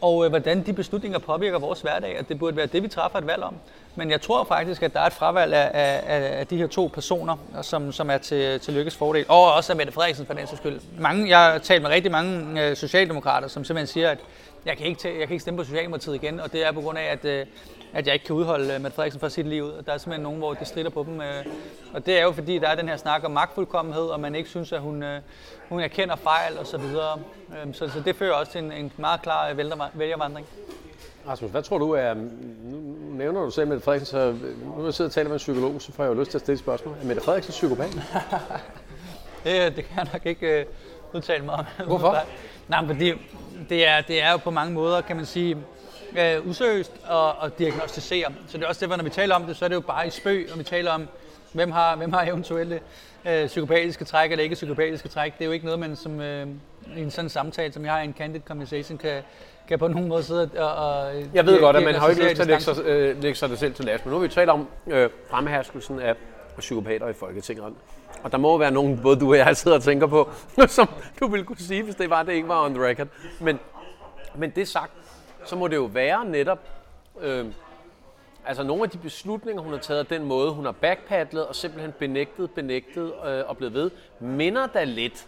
og 0.00 0.24
øh, 0.24 0.30
hvordan 0.30 0.66
de 0.66 0.72
beslutninger 0.72 1.18
påvirker 1.18 1.58
vores 1.58 1.80
hverdag, 1.80 2.18
og 2.20 2.28
det 2.28 2.38
burde 2.38 2.56
være 2.56 2.66
det, 2.66 2.82
vi 2.82 2.88
træffer 2.88 3.18
et 3.18 3.26
valg 3.26 3.42
om. 3.42 3.54
Men 3.98 4.10
jeg 4.10 4.20
tror 4.20 4.44
faktisk, 4.44 4.82
at 4.82 4.94
der 4.94 5.00
er 5.00 5.06
et 5.06 5.12
fravalg 5.12 5.54
af, 5.54 5.70
af, 5.74 6.38
af 6.38 6.46
de 6.46 6.56
her 6.56 6.66
to 6.66 6.90
personer, 6.94 7.36
som, 7.62 7.92
som 7.92 8.10
er 8.10 8.18
til, 8.18 8.60
til 8.60 8.74
Lykkes 8.74 8.96
fordel, 8.96 9.24
og 9.28 9.52
også 9.52 9.72
af 9.72 9.76
Mette 9.76 9.92
Frederiksen 9.92 10.26
for 10.26 10.34
den 10.34 10.46
skyld. 10.56 10.80
Mange, 10.98 11.28
jeg 11.28 11.38
har 11.38 11.58
talt 11.58 11.82
med 11.82 11.90
rigtig 11.90 12.12
mange 12.12 12.64
øh, 12.64 12.76
socialdemokrater, 12.76 13.48
som 13.48 13.64
simpelthen 13.64 13.86
siger, 13.86 14.10
at 14.10 14.18
jeg 14.66 14.76
kan, 14.76 14.86
ikke, 14.86 15.18
jeg 15.18 15.26
kan 15.26 15.34
ikke 15.34 15.42
stemme 15.42 15.58
på 15.58 15.64
Socialdemokratiet 15.64 16.14
igen, 16.14 16.40
og 16.40 16.52
det 16.52 16.66
er 16.66 16.72
på 16.72 16.80
grund 16.80 16.98
af, 16.98 17.04
at, 17.04 17.24
øh, 17.24 17.46
at 17.92 18.06
jeg 18.06 18.14
ikke 18.14 18.26
kan 18.26 18.36
udholde 18.36 18.74
øh, 18.74 18.80
Mette 18.80 18.94
Frederiksen 18.94 19.20
for 19.20 19.28
sit 19.28 19.46
liv 19.46 19.62
ud. 19.62 19.82
Der 19.86 19.92
er 19.92 19.98
simpelthen 19.98 20.22
nogen, 20.22 20.38
hvor 20.38 20.54
det 20.54 20.68
strider 20.68 20.90
på 20.90 21.02
dem. 21.08 21.20
Øh, 21.20 21.44
og 21.94 22.06
det 22.06 22.18
er 22.18 22.22
jo 22.22 22.32
fordi, 22.32 22.58
der 22.58 22.68
er 22.68 22.74
den 22.74 22.88
her 22.88 22.96
snak 22.96 23.24
om 23.24 23.30
magtfuldkommenhed, 23.30 24.02
og 24.02 24.20
man 24.20 24.34
ikke 24.34 24.48
synes, 24.48 24.72
at 24.72 24.80
hun, 24.80 25.02
øh, 25.02 25.20
hun 25.68 25.80
erkender 25.80 26.16
fejl 26.16 26.58
osv. 26.58 26.66
Så, 26.66 26.78
videre. 26.78 27.18
Øh, 27.50 27.74
så, 27.74 27.88
så 27.88 28.00
det 28.00 28.16
fører 28.16 28.34
også 28.34 28.52
til 28.52 28.62
en, 28.62 28.72
en 28.72 28.92
meget 28.96 29.22
klar 29.22 29.50
øh, 29.50 29.56
vælgervandring. 29.94 30.46
Rasmus, 31.28 31.50
hvad 31.50 31.62
tror 31.62 31.78
du 31.78 31.90
er... 31.90 32.14
Nu 32.14 32.78
nævner 33.12 33.44
du 33.44 33.50
selv 33.50 33.68
Mette 33.68 33.84
Frederiksen, 33.84 34.06
så 34.06 34.34
nu 34.76 34.84
jeg 34.84 34.94
siddet 34.94 35.10
og 35.10 35.14
talt 35.14 35.26
med 35.28 35.34
en 35.34 35.38
psykolog, 35.38 35.82
så 35.82 35.92
får 35.92 36.04
jeg 36.04 36.14
jo 36.14 36.20
lyst 36.20 36.30
til 36.30 36.38
at 36.38 36.42
stille 36.42 36.58
spørgsmål. 36.58 36.94
Er 37.02 37.06
Mette 37.06 37.22
Frederiksen 37.22 37.50
psykopat? 37.50 37.92
det, 39.44 39.76
det 39.76 39.84
kan 39.84 39.96
jeg 39.96 40.06
nok 40.12 40.26
ikke 40.26 40.66
uh, 41.12 41.16
udtale 41.16 41.44
mig 41.44 41.54
om. 41.54 41.64
Hvorfor? 41.86 42.16
Nej, 42.68 42.86
fordi 42.86 43.12
det 43.68 43.86
er, 43.88 44.00
det 44.00 44.22
er 44.22 44.30
jo 44.30 44.36
på 44.36 44.50
mange 44.50 44.74
måder, 44.74 45.00
kan 45.00 45.16
man 45.16 45.26
sige, 45.26 45.56
uh, 46.12 46.48
useriøst 46.48 46.92
at, 47.10 47.44
at 47.44 47.58
diagnostisere. 47.58 48.32
Så 48.46 48.58
det 48.58 48.64
er 48.64 48.68
også 48.68 48.86
det, 48.86 48.96
når 48.96 49.04
vi 49.04 49.10
taler 49.10 49.34
om 49.34 49.42
det, 49.42 49.56
så 49.56 49.64
er 49.64 49.68
det 49.68 49.76
jo 49.76 49.80
bare 49.80 50.06
i 50.06 50.10
spøg, 50.10 50.46
når 50.50 50.56
vi 50.56 50.64
taler 50.64 50.90
om, 50.90 51.08
hvem 51.52 51.70
har, 51.70 51.96
hvem 51.96 52.12
har 52.12 52.22
eventuelle 52.22 52.80
uh, 53.24 53.46
psykopatiske 53.46 54.04
træk 54.04 54.30
eller 54.30 54.42
ikke 54.42 54.54
psykopatiske 54.54 55.08
træk. 55.08 55.38
Det 55.38 55.40
er 55.40 55.46
jo 55.46 55.52
ikke 55.52 55.64
noget, 55.64 55.80
man 55.80 55.96
som 55.96 56.18
uh, 56.18 56.24
i 56.96 57.02
en 57.02 57.10
sådan 57.10 57.28
samtale, 57.28 57.72
som 57.72 57.84
jeg 57.84 57.92
har 57.92 58.00
i 58.00 58.04
en 58.04 58.14
candid 58.18 58.40
conversation, 58.40 58.98
kan, 58.98 59.22
kan 59.68 59.78
på 59.78 59.88
nogen 59.88 60.08
måde 60.08 60.22
sidde 60.22 60.50
og... 60.58 60.74
og 60.74 61.14
jeg 61.34 61.46
ved 61.46 61.60
godt, 61.60 61.76
at 61.76 61.82
man 61.82 61.94
har 61.94 62.08
ikke 62.08 62.22
lyst 62.22 62.34
til 62.34 62.42
at 62.42 62.48
lægge 62.48 62.62
sig, 62.62 62.84
øh, 62.84 63.22
lægge 63.22 63.38
sig 63.38 63.48
det 63.48 63.58
selv 63.58 63.74
til 63.74 63.84
last, 63.84 64.06
men 64.06 64.10
nu 64.10 64.18
har 64.18 64.26
vi 64.26 64.32
talt 64.32 64.50
om 64.50 64.68
øh, 64.86 65.10
fremherskelsen 65.30 66.00
af 66.00 66.14
psykopater 66.58 67.08
i 67.08 67.12
Folketinget. 67.12 67.74
Og 68.22 68.32
der 68.32 68.38
må 68.38 68.58
være 68.58 68.70
nogen, 68.70 69.00
både 69.02 69.20
du 69.20 69.30
og 69.30 69.36
jeg 69.36 69.56
sidder 69.56 69.76
og 69.76 69.82
tænker 69.82 70.06
på, 70.06 70.30
som 70.68 70.88
du 71.20 71.28
ville 71.28 71.44
kunne 71.44 71.56
sige, 71.56 71.82
hvis 71.82 71.94
det 71.94 72.10
var, 72.10 72.22
det 72.22 72.32
ikke 72.32 72.48
var 72.48 72.64
on 72.64 72.74
the 72.74 72.84
record. 72.84 73.06
Men, 73.40 73.58
men 74.36 74.50
det 74.50 74.68
sagt, 74.68 74.92
så 75.44 75.56
må 75.56 75.68
det 75.68 75.76
jo 75.76 75.84
være 75.84 76.24
netop, 76.24 76.58
øh, 77.20 77.46
Altså 78.46 78.62
nogle 78.62 78.82
af 78.82 78.90
de 78.90 78.98
beslutninger, 78.98 79.62
hun 79.62 79.72
har 79.72 79.78
taget, 79.78 80.00
og 80.00 80.10
den 80.10 80.24
måde, 80.24 80.50
hun 80.50 80.64
har 80.64 80.72
backpaddlet 80.72 81.46
og 81.46 81.54
simpelthen 81.54 81.92
benægtet, 81.92 82.50
benægtet 82.50 83.12
øh, 83.26 83.42
og 83.46 83.56
blevet 83.56 83.74
ved, 83.74 83.90
minder 84.20 84.66
da 84.66 84.84
lidt 84.84 85.26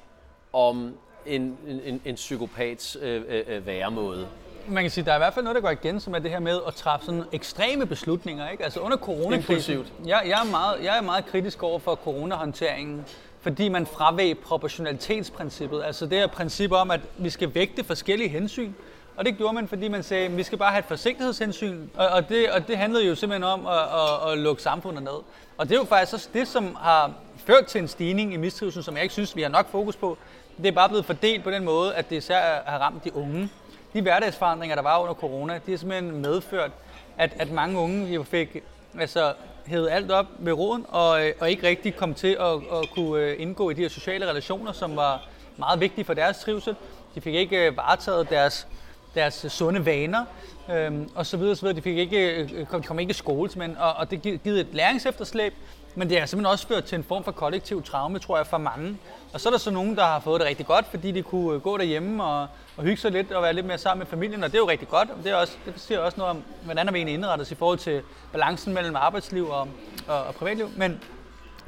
om 0.53 0.95
en, 1.27 1.59
en, 1.85 2.01
en 2.05 2.15
psykopats 2.15 2.97
øh, 3.03 3.23
øh, 3.29 3.43
øh, 3.49 3.67
væremåde. 3.67 4.27
Man 4.69 4.85
kan 4.85 4.91
sige, 4.91 5.05
der 5.05 5.13
er 5.13 5.17
i 5.17 5.19
hvert 5.19 5.35
fald 5.35 5.45
noget, 5.45 5.55
der 5.55 5.61
går 5.61 5.71
igen, 5.71 6.01
som 6.01 6.15
er 6.15 6.19
det 6.19 6.31
her 6.31 6.41
med 6.41 6.61
at 6.67 6.75
træffe 6.75 7.07
sådan 7.07 7.25
ekstreme 7.33 7.87
beslutninger. 7.87 8.51
Ikke? 8.51 8.65
Altså 8.65 8.81
under 8.81 8.97
coronakrisen, 8.97 9.87
jeg, 10.07 10.23
jeg, 10.27 10.41
er 10.41 10.51
meget, 10.51 10.85
jeg 10.85 10.97
er 10.97 11.03
meget 11.03 11.27
kritisk 11.27 11.63
over 11.63 11.79
for 11.79 11.95
coronahåndteringen, 11.95 13.05
fordi 13.41 13.69
man 13.69 13.87
fravæg 13.87 14.39
proportionalitetsprincippet. 14.39 15.83
Altså 15.85 16.07
det 16.07 16.19
her 16.19 16.27
princip 16.27 16.73
om, 16.73 16.91
at 16.91 17.01
vi 17.19 17.31
skal 17.31 17.55
vægte 17.55 17.85
forskellige 17.85 18.29
hensyn. 18.29 18.73
Og 19.17 19.27
det 19.27 19.37
gjorde 19.37 19.55
man, 19.55 19.69
fordi 19.69 19.89
man 19.89 20.03
sagde, 20.03 20.27
at 20.27 20.37
vi 20.37 20.43
skal 20.43 20.59
bare 20.59 20.71
have 20.71 20.79
et 20.79 20.85
forsigtighedshensyn. 20.85 21.89
Og, 21.97 22.09
og, 22.09 22.29
det, 22.29 22.51
og 22.51 22.69
det 22.69 22.77
handlede 22.77 23.07
jo 23.07 23.15
simpelthen 23.15 23.45
om 23.45 23.67
at, 23.67 23.83
at, 23.83 24.33
at 24.33 24.39
lukke 24.39 24.63
samfundet 24.63 25.03
ned. 25.03 25.23
Og 25.59 25.69
det 25.69 25.75
er 25.75 25.79
jo 25.79 25.85
faktisk 25.85 26.15
også 26.15 26.29
det, 26.35 26.49
som 26.49 26.77
har 26.81 27.13
ført 27.37 27.67
til 27.67 27.81
en 27.81 27.89
stigning 27.89 28.35
i 28.35 28.37
mistrivsel, 28.37 28.85
som 28.85 28.95
jeg 28.95 29.03
ikke 29.03 29.13
synes, 29.13 29.37
vi 29.37 29.43
har 29.43 29.49
nok 29.49 29.71
fokus 29.71 29.97
på. 29.97 30.19
Det 30.63 30.69
er 30.69 30.73
bare 30.73 30.89
blevet 30.89 31.05
fordelt 31.05 31.45
på 31.45 31.51
den 31.51 31.65
måde, 31.65 31.95
at 31.95 32.11
det 32.11 32.17
især 32.17 32.63
har 32.67 32.79
ramt 32.79 33.05
de 33.05 33.17
unge. 33.17 33.49
De 33.93 34.03
hverdagsforandringer, 34.03 34.77
der 34.77 34.83
var 34.83 34.99
under 34.99 35.15
corona, 35.15 35.61
de 35.67 35.71
har 35.71 35.79
simpelthen 35.79 36.23
medført, 36.23 36.71
at, 37.19 37.33
at 37.39 37.51
mange 37.51 37.79
unge 37.79 38.07
jo 38.15 38.23
fik 38.23 38.57
altså, 38.99 39.35
hævet 39.67 39.91
alt 39.91 40.11
op 40.11 40.27
ved 40.39 40.53
roden, 40.53 40.87
og, 40.89 41.27
øh, 41.27 41.33
og 41.41 41.51
ikke 41.51 41.67
rigtig 41.67 41.97
kom 41.97 42.15
til 42.15 42.37
at, 42.41 42.55
at 42.55 42.91
kunne 42.95 43.25
øh, 43.25 43.41
indgå 43.41 43.71
i 43.71 43.75
de 43.75 43.81
her 43.81 43.89
sociale 43.89 44.29
relationer, 44.29 44.73
som 44.73 44.97
var 44.97 45.29
meget 45.57 45.81
vigtige 45.81 46.05
for 46.05 46.15
deres 46.15 46.39
trivsel. 46.39 46.77
De 47.15 47.21
fik 47.21 47.35
ikke 47.35 47.67
øh, 47.67 47.77
varetaget 47.77 48.31
deres, 48.31 48.67
deres 49.15 49.47
sunde 49.49 49.87
vaner, 49.87 50.25
øhm, 50.71 51.11
og 51.15 51.27
så 51.27 51.37
videre, 51.37 51.57
så 51.57 51.63
videre. 51.63 51.77
De 51.77 51.83
fik 51.83 51.99
ikke, 51.99 52.49
øh, 52.53 52.67
kom 52.67 52.99
ikke 52.99 53.11
i 53.11 53.15
skole, 53.15 53.51
men, 53.57 53.77
og, 53.77 53.93
og 53.93 54.11
det 54.11 54.23
givet 54.23 54.61
et 54.61 54.69
læringsefterslæb, 54.73 55.55
men 56.01 56.11
det 56.11 56.19
har 56.19 56.27
simpelthen 56.27 56.53
også 56.53 56.67
ført 56.67 56.85
til 56.85 56.97
en 56.97 57.05
form 57.05 57.25
for 57.25 57.33
kollektiv 57.33 57.83
traume, 57.83 58.19
tror 58.19 58.37
jeg, 58.37 58.47
for 58.47 58.59
mange. 58.59 58.99
Og 59.33 59.41
så 59.41 59.49
er 59.49 59.51
der 59.51 59.59
så 59.59 59.71
nogen, 59.71 59.97
der 59.97 60.05
har 60.05 60.21
fået 60.21 60.41
det 60.41 60.49
rigtig 60.49 60.67
godt, 60.67 60.87
fordi 60.87 61.13
de 61.13 61.23
kunne 61.23 61.55
øh, 61.55 61.63
gå 61.63 61.77
derhjemme 61.77 62.25
og, 62.25 62.47
og 62.77 62.85
hygge 62.85 62.97
sig 62.97 63.11
lidt 63.11 63.33
og 63.33 63.43
være 63.43 63.53
lidt 63.53 63.67
mere 63.67 63.79
sammen 63.79 63.99
med 63.99 64.07
familien, 64.07 64.45
og 64.45 64.51
det 64.51 64.57
er 64.57 64.63
jo 64.63 64.69
rigtig 64.69 64.89
godt. 64.89 65.11
Og 65.11 65.25
det, 65.25 65.33
er 65.33 65.37
også, 65.37 65.57
det 65.67 65.75
siger 65.77 65.99
også 65.99 66.19
noget 66.19 66.31
om, 66.31 66.43
hvordan 66.65 66.89
er 66.89 66.93
vi 66.93 66.99
egentlig 66.99 67.15
indrettet 67.15 67.47
os 67.47 67.53
i 67.53 67.55
forhold 67.55 67.79
til 67.79 68.03
balancen 68.33 68.75
mellem 68.75 68.97
arbejdsliv 68.97 69.49
og, 69.49 69.69
og, 70.09 70.25
og 70.25 70.35
privatliv. 70.35 70.71
Men, 70.77 71.01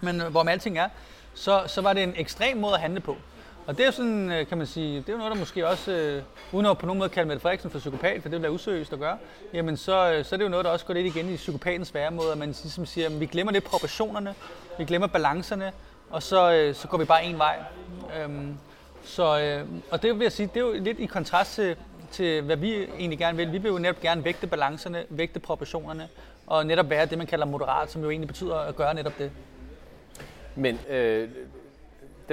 men 0.00 0.20
øh, 0.20 0.26
hvor 0.30 0.42
med 0.42 0.52
alting 0.52 0.78
er, 0.78 0.88
så, 1.34 1.62
så 1.66 1.80
var 1.80 1.92
det 1.92 2.02
en 2.02 2.14
ekstrem 2.16 2.56
måde 2.56 2.74
at 2.74 2.80
handle 2.80 3.00
på. 3.00 3.16
Og 3.66 3.76
det 3.76 3.82
er 3.82 3.86
jo 3.86 3.92
sådan, 3.92 4.32
øh, 4.32 4.46
kan 4.46 4.58
man 4.58 4.66
sige, 4.66 4.96
det 4.96 5.08
er 5.08 5.12
jo 5.12 5.18
noget, 5.18 5.32
der 5.32 5.38
måske 5.38 5.68
også, 5.68 5.92
øh, 5.92 6.22
uden 6.52 6.66
at 6.66 6.78
på 6.78 6.86
nogen 6.86 6.98
måde 6.98 7.10
kalde 7.10 7.28
Mette 7.28 7.40
Frederiksen 7.40 7.70
for 7.70 7.78
psykopat, 7.78 8.22
for 8.22 8.28
det 8.28 8.44
er 8.44 8.48
jo 8.48 8.54
useriøst 8.54 8.92
at 8.92 8.98
gøre, 8.98 9.18
jamen 9.52 9.76
så, 9.76 10.12
øh, 10.12 10.24
så 10.24 10.34
er 10.34 10.36
det 10.36 10.44
jo 10.44 10.50
noget, 10.50 10.64
der 10.64 10.70
også 10.70 10.86
går 10.86 10.94
lidt 10.94 11.16
igen 11.16 11.28
i 11.28 11.36
psykopatens 11.36 11.94
væremåde, 11.94 12.32
at 12.32 12.38
man 12.38 12.48
ligesom 12.48 12.86
siger, 12.86 13.06
at 13.06 13.20
vi 13.20 13.26
glemmer 13.26 13.52
lidt 13.52 13.64
proportionerne, 13.64 14.34
vi 14.78 14.84
glemmer 14.84 15.06
balancerne, 15.06 15.72
og 16.10 16.22
så, 16.22 16.52
øh, 16.52 16.74
så 16.74 16.88
går 16.88 16.98
vi 16.98 17.04
bare 17.04 17.24
en 17.24 17.38
vej. 17.38 17.58
Øhm, 18.20 18.56
så, 19.04 19.40
øh, 19.40 19.66
og 19.90 20.02
det 20.02 20.14
vil 20.14 20.22
jeg 20.22 20.32
sige, 20.32 20.50
det 20.54 20.56
er 20.56 20.66
jo 20.66 20.72
lidt 20.72 20.98
i 20.98 21.06
kontrast 21.06 21.54
til, 21.54 21.76
til, 22.10 22.42
hvad 22.42 22.56
vi 22.56 22.74
egentlig 22.74 23.18
gerne 23.18 23.36
vil. 23.36 23.52
Vi 23.52 23.58
vil 23.58 23.68
jo 23.68 23.78
netop 23.78 24.00
gerne 24.00 24.24
vægte 24.24 24.46
balancerne, 24.46 25.04
vægte 25.08 25.40
proportionerne, 25.40 26.08
og 26.46 26.66
netop 26.66 26.90
være 26.90 27.06
det, 27.06 27.18
man 27.18 27.26
kalder 27.26 27.46
moderat, 27.46 27.90
som 27.90 28.02
jo 28.02 28.10
egentlig 28.10 28.28
betyder 28.28 28.56
at 28.56 28.76
gøre 28.76 28.94
netop 28.94 29.18
det. 29.18 29.30
Men 30.56 30.80
øh, 30.90 31.28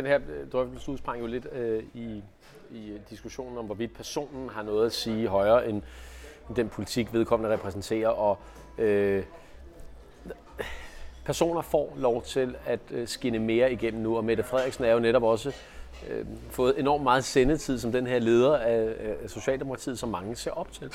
den 0.01 0.05
her 0.05 0.19
drøftelse 0.51 0.91
udsprang 0.91 1.21
jo 1.21 1.27
lidt 1.27 1.47
øh, 1.51 1.83
i, 1.93 2.23
i 2.71 2.97
diskussionen 3.09 3.57
om, 3.57 3.65
hvorvidt 3.65 3.93
personen 3.93 4.49
har 4.49 4.63
noget 4.63 4.85
at 4.85 4.91
sige 4.91 5.27
højere 5.27 5.69
end, 5.69 5.81
den 6.55 6.69
politik, 6.69 7.13
vedkommende 7.13 7.53
repræsenterer. 7.53 8.09
Og 8.09 8.37
øh, 8.77 9.23
personer 11.25 11.61
får 11.61 11.93
lov 11.97 12.23
til 12.23 12.55
at 12.65 12.79
øh, 12.91 13.07
skinne 13.07 13.39
mere 13.39 13.71
igennem 13.71 14.01
nu, 14.01 14.17
og 14.17 14.25
Mette 14.25 14.43
Frederiksen 14.43 14.83
er 14.83 14.91
jo 14.91 14.99
netop 14.99 15.23
også 15.23 15.53
øh, 16.09 16.25
fået 16.49 16.79
enormt 16.79 17.03
meget 17.03 17.23
sendetid 17.23 17.79
som 17.79 17.91
den 17.91 18.07
her 18.07 18.19
leder 18.19 18.57
af, 18.57 18.95
af 19.23 19.29
Socialdemokratiet, 19.29 19.99
som 19.99 20.09
mange 20.09 20.35
ser 20.35 20.51
op 20.51 20.71
til. 20.71 20.91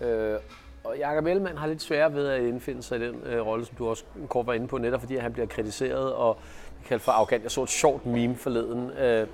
Øh, 0.00 0.38
og 0.84 0.98
Jakob 0.98 1.26
Ellemann 1.26 1.58
har 1.58 1.66
lidt 1.66 1.82
svært 1.82 2.14
ved 2.14 2.28
at 2.28 2.42
indfinde 2.42 2.82
sig 2.82 2.98
i 2.98 3.06
den 3.06 3.22
øh, 3.24 3.46
rolle, 3.46 3.64
som 3.64 3.76
du 3.76 3.88
også 3.88 4.04
kort 4.28 4.46
var 4.46 4.52
inde 4.52 4.68
på, 4.68 4.78
netop 4.78 5.00
fordi 5.00 5.16
han 5.16 5.32
bliver 5.32 5.46
kritiseret 5.46 6.12
og 6.12 6.38
kaldt 6.88 7.02
for 7.02 7.12
arrogant. 7.12 7.42
Jeg 7.42 7.50
så 7.50 7.62
et 7.62 7.68
sjovt 7.68 8.06
meme 8.06 8.36
forleden, 8.36 8.90
øh, 8.90 9.26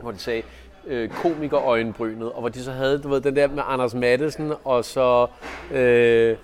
hvor 0.00 0.10
de 0.10 0.18
sagde, 0.18 0.42
øh, 0.86 1.08
komikerøjenbrynet, 1.08 2.32
og 2.32 2.40
hvor 2.40 2.48
de 2.48 2.62
så 2.62 2.72
havde 2.72 2.98
du 2.98 3.08
ved, 3.08 3.20
den 3.20 3.36
der 3.36 3.46
med 3.46 3.62
Anders 3.66 3.94
Mattesen, 3.94 4.52
og 4.64 4.84
så 4.84 5.26
øh, 5.72 6.36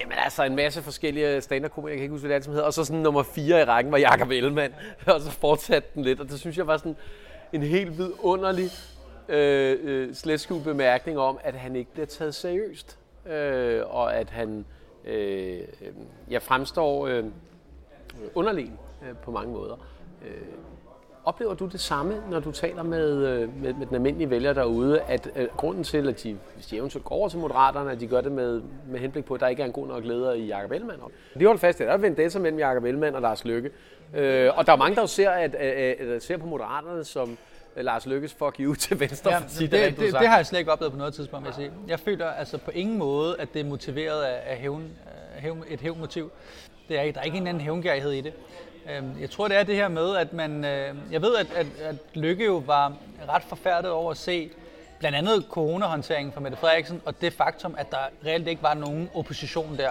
jamen, 0.00 0.18
altså 0.24 0.44
en 0.44 0.56
masse 0.56 0.82
forskellige 0.82 1.40
stand-up-komikere, 1.40 1.90
jeg 1.90 1.98
kan 1.98 2.02
ikke 2.02 2.12
huske, 2.12 2.26
hvad 2.26 2.36
det 2.36 2.40
er, 2.40 2.44
som 2.44 2.52
hedder, 2.52 2.66
og 2.66 2.74
så 2.74 2.84
sådan 2.84 3.02
nummer 3.02 3.22
4 3.22 3.60
i 3.60 3.64
rækken 3.64 3.92
var 3.92 3.98
Jakob 3.98 4.30
Ellemann, 4.30 4.74
og 5.06 5.20
så 5.20 5.30
fortsatte 5.30 5.88
den 5.94 6.02
lidt, 6.02 6.20
og 6.20 6.28
det 6.28 6.40
synes 6.40 6.58
jeg 6.58 6.66
var 6.66 6.76
sådan 6.76 6.96
en 7.52 7.62
helt 7.62 7.98
vidunderlig 7.98 8.70
øh, 9.28 9.78
øh, 9.82 10.14
slet 10.14 10.60
bemærkning 10.64 11.18
om, 11.18 11.38
at 11.44 11.54
han 11.54 11.76
ikke 11.76 11.92
bliver 11.92 12.06
taget 12.06 12.34
seriøst, 12.34 12.98
øh, 13.26 13.82
og 13.86 14.16
at 14.16 14.30
han 14.30 14.64
øh, 15.04 15.58
øh 15.58 15.92
jeg 16.30 16.42
fremstår 16.42 17.06
øh, 17.06 17.24
underlegen 18.34 18.78
øh, 19.02 19.16
på 19.16 19.30
mange 19.30 19.52
måder. 19.52 19.74
Øh, 20.26 20.30
oplever 21.24 21.54
du 21.54 21.66
det 21.66 21.80
samme, 21.80 22.22
når 22.30 22.40
du 22.40 22.52
taler 22.52 22.82
med, 22.82 23.26
øh, 23.26 23.62
med, 23.62 23.74
med 23.74 23.86
den 23.86 23.94
almindelige 23.94 24.30
vælger 24.30 24.52
derude, 24.52 25.00
at 25.00 25.28
øh, 25.36 25.48
grunden 25.56 25.84
til, 25.84 26.08
at 26.08 26.22
de, 26.22 26.36
hvis 26.54 26.66
de 26.66 26.76
eventuelt 26.76 27.04
går 27.04 27.14
over 27.14 27.28
til 27.28 27.38
Moderaterne, 27.38 27.90
at 27.92 28.00
de 28.00 28.06
gør 28.06 28.20
det 28.20 28.32
med, 28.32 28.62
med 28.88 29.00
henblik 29.00 29.24
på, 29.24 29.34
at 29.34 29.40
der 29.40 29.48
ikke 29.48 29.62
er 29.62 29.66
en 29.66 29.72
god 29.72 29.86
nok 29.86 30.04
leder 30.04 30.32
i 30.32 30.46
Jakob 30.46 30.72
Ellemann? 30.72 31.00
De 31.40 31.44
holder 31.44 31.58
fast 31.60 31.80
i, 31.80 31.82
at 31.82 31.86
der 31.86 31.92
er 31.92 31.98
vendetta 31.98 32.38
mellem 32.38 32.58
Jakob 32.58 32.84
Ellemann 32.84 33.14
og 33.16 33.22
Lars 33.22 33.44
Løkke. 33.44 33.70
Øh, 34.14 34.50
og 34.58 34.66
der 34.66 34.72
er 34.72 34.76
mange, 34.76 34.94
der 34.94 35.00
jo 35.00 35.06
ser, 35.06 35.30
at, 35.30 35.54
at, 35.54 36.00
at, 36.00 36.08
at 36.08 36.22
ser 36.22 36.36
på 36.36 36.46
Moderaterne 36.46 37.04
som 37.04 37.38
øh, 37.76 37.84
Lars 37.84 38.06
Lykkes 38.06 38.34
fuck 38.34 38.56
you 38.60 38.74
til 38.74 39.00
venstre. 39.00 39.30
Ja, 39.30 39.38
for 39.38 39.44
at 39.44 39.50
sige 39.50 39.68
det, 39.70 39.98
det, 39.98 40.10
sagt. 40.10 40.20
det 40.20 40.28
har 40.28 40.36
jeg 40.36 40.46
slet 40.46 40.58
ikke 40.58 40.72
oplevet 40.72 40.92
på 40.92 40.98
noget 40.98 41.14
tidspunkt, 41.14 41.44
vil 41.44 41.48
jeg 41.48 41.54
sige. 41.54 41.70
Jeg 41.88 42.00
føler 42.00 42.26
altså 42.26 42.58
på 42.58 42.70
ingen 42.70 42.98
måde, 42.98 43.36
at 43.40 43.48
det 43.54 43.60
er 43.60 43.64
motiveret 43.64 44.22
af, 44.22 44.40
af 44.46 44.56
hævn, 44.56 44.84
af 45.36 45.42
hævn, 45.42 45.64
et 45.68 45.80
hævnmotiv. 45.80 46.30
Det 46.88 46.98
er, 46.98 47.02
ikke- 47.02 47.14
der 47.14 47.20
er 47.20 47.24
ikke 47.24 47.38
en 47.38 47.46
anden 47.46 47.60
hævngærighed 47.60 48.10
i 48.12 48.20
det. 48.20 48.32
Øhm, 48.90 49.20
jeg 49.20 49.30
tror, 49.30 49.48
det 49.48 49.56
er 49.56 49.62
det 49.62 49.74
her 49.74 49.88
med, 49.88 50.16
at 50.16 50.32
man... 50.32 50.64
øh, 50.64 50.94
Jeg 51.10 51.22
ved, 51.22 51.36
at, 51.36 51.46
at, 51.56 51.66
at 51.80 51.96
Lykke 52.14 52.44
jo 52.44 52.62
var 52.66 52.96
ret 53.28 53.42
forfærdet 53.42 53.90
over 53.90 54.10
at 54.10 54.16
se 54.16 54.50
blandt 54.98 55.18
andet 55.18 55.44
coronahåndteringen 55.50 56.32
fra 56.32 56.40
Mette 56.40 56.58
Frederiksen, 56.58 57.02
og 57.04 57.20
det 57.20 57.32
faktum, 57.32 57.74
at 57.78 57.90
der 57.90 57.98
reelt 58.26 58.48
ikke 58.48 58.62
var 58.62 58.74
nogen 58.74 59.10
opposition 59.14 59.76
der. 59.76 59.90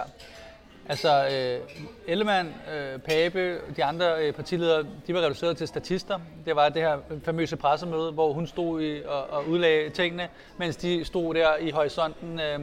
Altså, 0.90 1.28
øh, 1.32 1.60
Ellemann, 2.06 2.54
øh, 2.74 2.98
Pape, 2.98 3.58
de 3.76 3.84
andre 3.84 4.24
øh, 4.24 4.32
partiledere, 4.32 4.84
de 5.06 5.14
var 5.14 5.20
reduceret 5.20 5.56
til 5.56 5.68
statister. 5.68 6.18
Det 6.44 6.56
var 6.56 6.68
det 6.68 6.82
her 6.82 6.98
famøse 7.24 7.56
pressemøde, 7.56 8.12
hvor 8.12 8.32
hun 8.32 8.46
stod 8.46 8.82
i, 8.82 9.02
og, 9.06 9.30
og 9.30 9.48
udlagde 9.48 9.90
tingene, 9.90 10.28
mens 10.56 10.76
de 10.76 11.04
stod 11.04 11.34
der 11.34 11.56
i 11.56 11.70
horisonten 11.70 12.40
øh, 12.40 12.60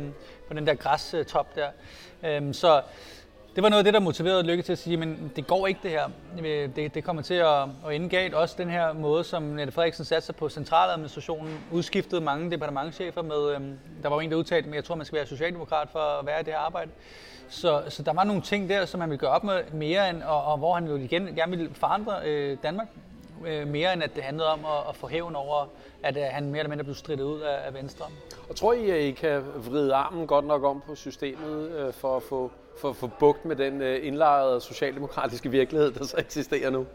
på 0.48 0.53
den 0.53 0.68
der 0.68 0.74
græstop 0.74 1.56
der. 1.56 1.68
Øh, 2.24 2.53
så 2.53 2.82
det 3.56 3.64
var 3.64 3.69
noget 3.69 3.80
af 3.80 3.84
det, 3.84 3.94
der 3.94 3.99
motiverede 3.99 4.44
Lykke 4.44 4.64
til 4.64 4.72
at 4.72 4.77
sige, 4.77 4.98
men 4.98 5.32
det 5.36 5.48
går 5.48 5.68
ikke 5.68 5.80
det 5.84 5.91
her. 5.91 6.10
Øh, 6.45 6.69
det, 6.76 6.95
det 6.95 7.03
kommer 7.03 7.22
til 7.22 7.34
at, 7.34 7.61
at 7.88 7.95
ende 7.95 8.10
galt. 8.10 8.34
Også 8.34 8.56
den 8.57 8.69
her 8.69 8.94
måde, 8.94 9.23
som 9.23 9.44
Nette 9.44 9.73
Frederiksen 9.73 10.06
satte 10.06 10.26
sig 10.26 10.36
på 10.36 10.49
centraladministrationen, 10.49 11.60
udskiftede 11.72 12.22
mange 12.22 12.52
departementchefer 12.52 13.22
med, 13.22 13.56
øhm, 13.56 13.80
der 14.03 14.10
var 14.10 14.15
jo 14.15 14.19
en, 14.19 14.32
der 14.32 14.38
udtalte, 14.38 14.69
men 14.69 14.76
jeg 14.76 14.84
tror, 14.84 14.95
man 14.95 15.06
skal 15.06 15.18
være 15.18 15.27
socialdemokrat 15.27 15.88
for 15.91 15.99
at 15.99 16.26
være 16.26 16.41
i 16.41 16.44
det 16.44 16.53
her 16.53 16.60
arbejde. 16.60 16.91
Så, 17.49 17.84
så 17.90 18.03
der 18.03 18.14
var 18.14 18.23
nogle 18.23 18.41
ting 18.41 18.69
der, 18.69 18.86
som 18.86 19.02
han 19.02 19.10
ville 19.10 19.19
gøre 19.19 19.32
op 19.32 19.44
med 19.44 19.61
mere, 19.73 20.10
end, 20.10 20.23
og, 20.23 20.44
og 20.44 20.57
hvor 20.57 20.73
han 20.73 20.88
jo 20.88 20.95
igen 20.95 21.36
gerne 21.36 21.57
ville 21.57 21.73
forandre 21.73 22.14
øh, 22.26 22.57
Danmark 22.64 22.88
øh, 23.48 23.68
mere 23.68 23.94
end 23.94 24.03
at 24.03 24.16
det 24.16 24.24
handlede 24.24 24.49
om 24.49 24.60
at, 24.60 24.90
at 24.90 24.95
få 24.95 25.07
hævn 25.07 25.36
over, 25.36 25.68
at 26.03 26.18
øh, 26.18 26.24
han 26.32 26.45
mere 26.49 26.60
eller 26.60 26.70
mindre 26.70 26.84
blev 26.84 26.95
strittet 26.95 27.26
ud 27.26 27.40
af, 27.40 27.68
af 27.68 27.74
Venstre. 27.74 28.06
Og 28.49 28.56
tror 28.56 28.74
I, 28.74 28.90
at 28.90 29.02
I 29.02 29.12
kan 29.12 29.44
vride 29.56 29.94
armen 29.94 30.28
godt 30.28 30.45
nok 30.45 30.64
om 30.64 30.84
på 30.88 30.95
systemet 30.95 31.72
øh, 31.72 31.94
for 31.94 32.18
at 32.18 32.24
få, 32.24 32.52
for 32.78 32.94
få 32.94 33.10
bugt 33.20 33.45
med 33.45 33.56
den 33.56 33.82
øh, 33.82 34.07
indlejrede 34.07 34.62
socialdemokratiske 34.62 35.52
virkelighed, 35.52 35.91
der 35.91 36.06
så 36.06 36.18
eksisterer 36.18 36.70
nu? 36.70 36.86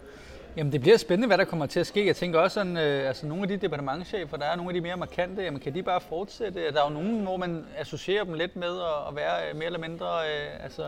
Jamen 0.56 0.72
det 0.72 0.80
bliver 0.80 0.96
spændende, 0.96 1.26
hvad 1.26 1.38
der 1.38 1.44
kommer 1.44 1.66
til 1.66 1.80
at 1.80 1.86
ske. 1.86 2.06
Jeg 2.06 2.16
tænker 2.16 2.38
også 2.38 2.54
sådan, 2.54 2.76
øh, 2.76 3.08
altså 3.08 3.26
nogle 3.26 3.42
af 3.42 3.48
de 3.48 3.56
departementchefer, 3.56 4.36
der 4.36 4.44
er 4.44 4.56
nogle 4.56 4.70
af 4.70 4.74
de 4.74 4.80
mere 4.80 4.96
markante, 4.96 5.42
jamen 5.42 5.60
kan 5.60 5.74
de 5.74 5.82
bare 5.82 6.00
fortsætte? 6.00 6.72
Der 6.72 6.80
er 6.80 6.88
jo 6.88 6.94
nogen, 6.94 7.22
hvor 7.22 7.36
man 7.36 7.66
associerer 7.76 8.24
dem 8.24 8.34
lidt 8.34 8.56
med 8.56 8.78
at, 8.80 9.08
at 9.08 9.16
være 9.16 9.48
øh, 9.48 9.56
mere 9.56 9.66
eller 9.66 9.78
mindre, 9.78 10.06
øh, 10.06 10.64
altså 10.64 10.84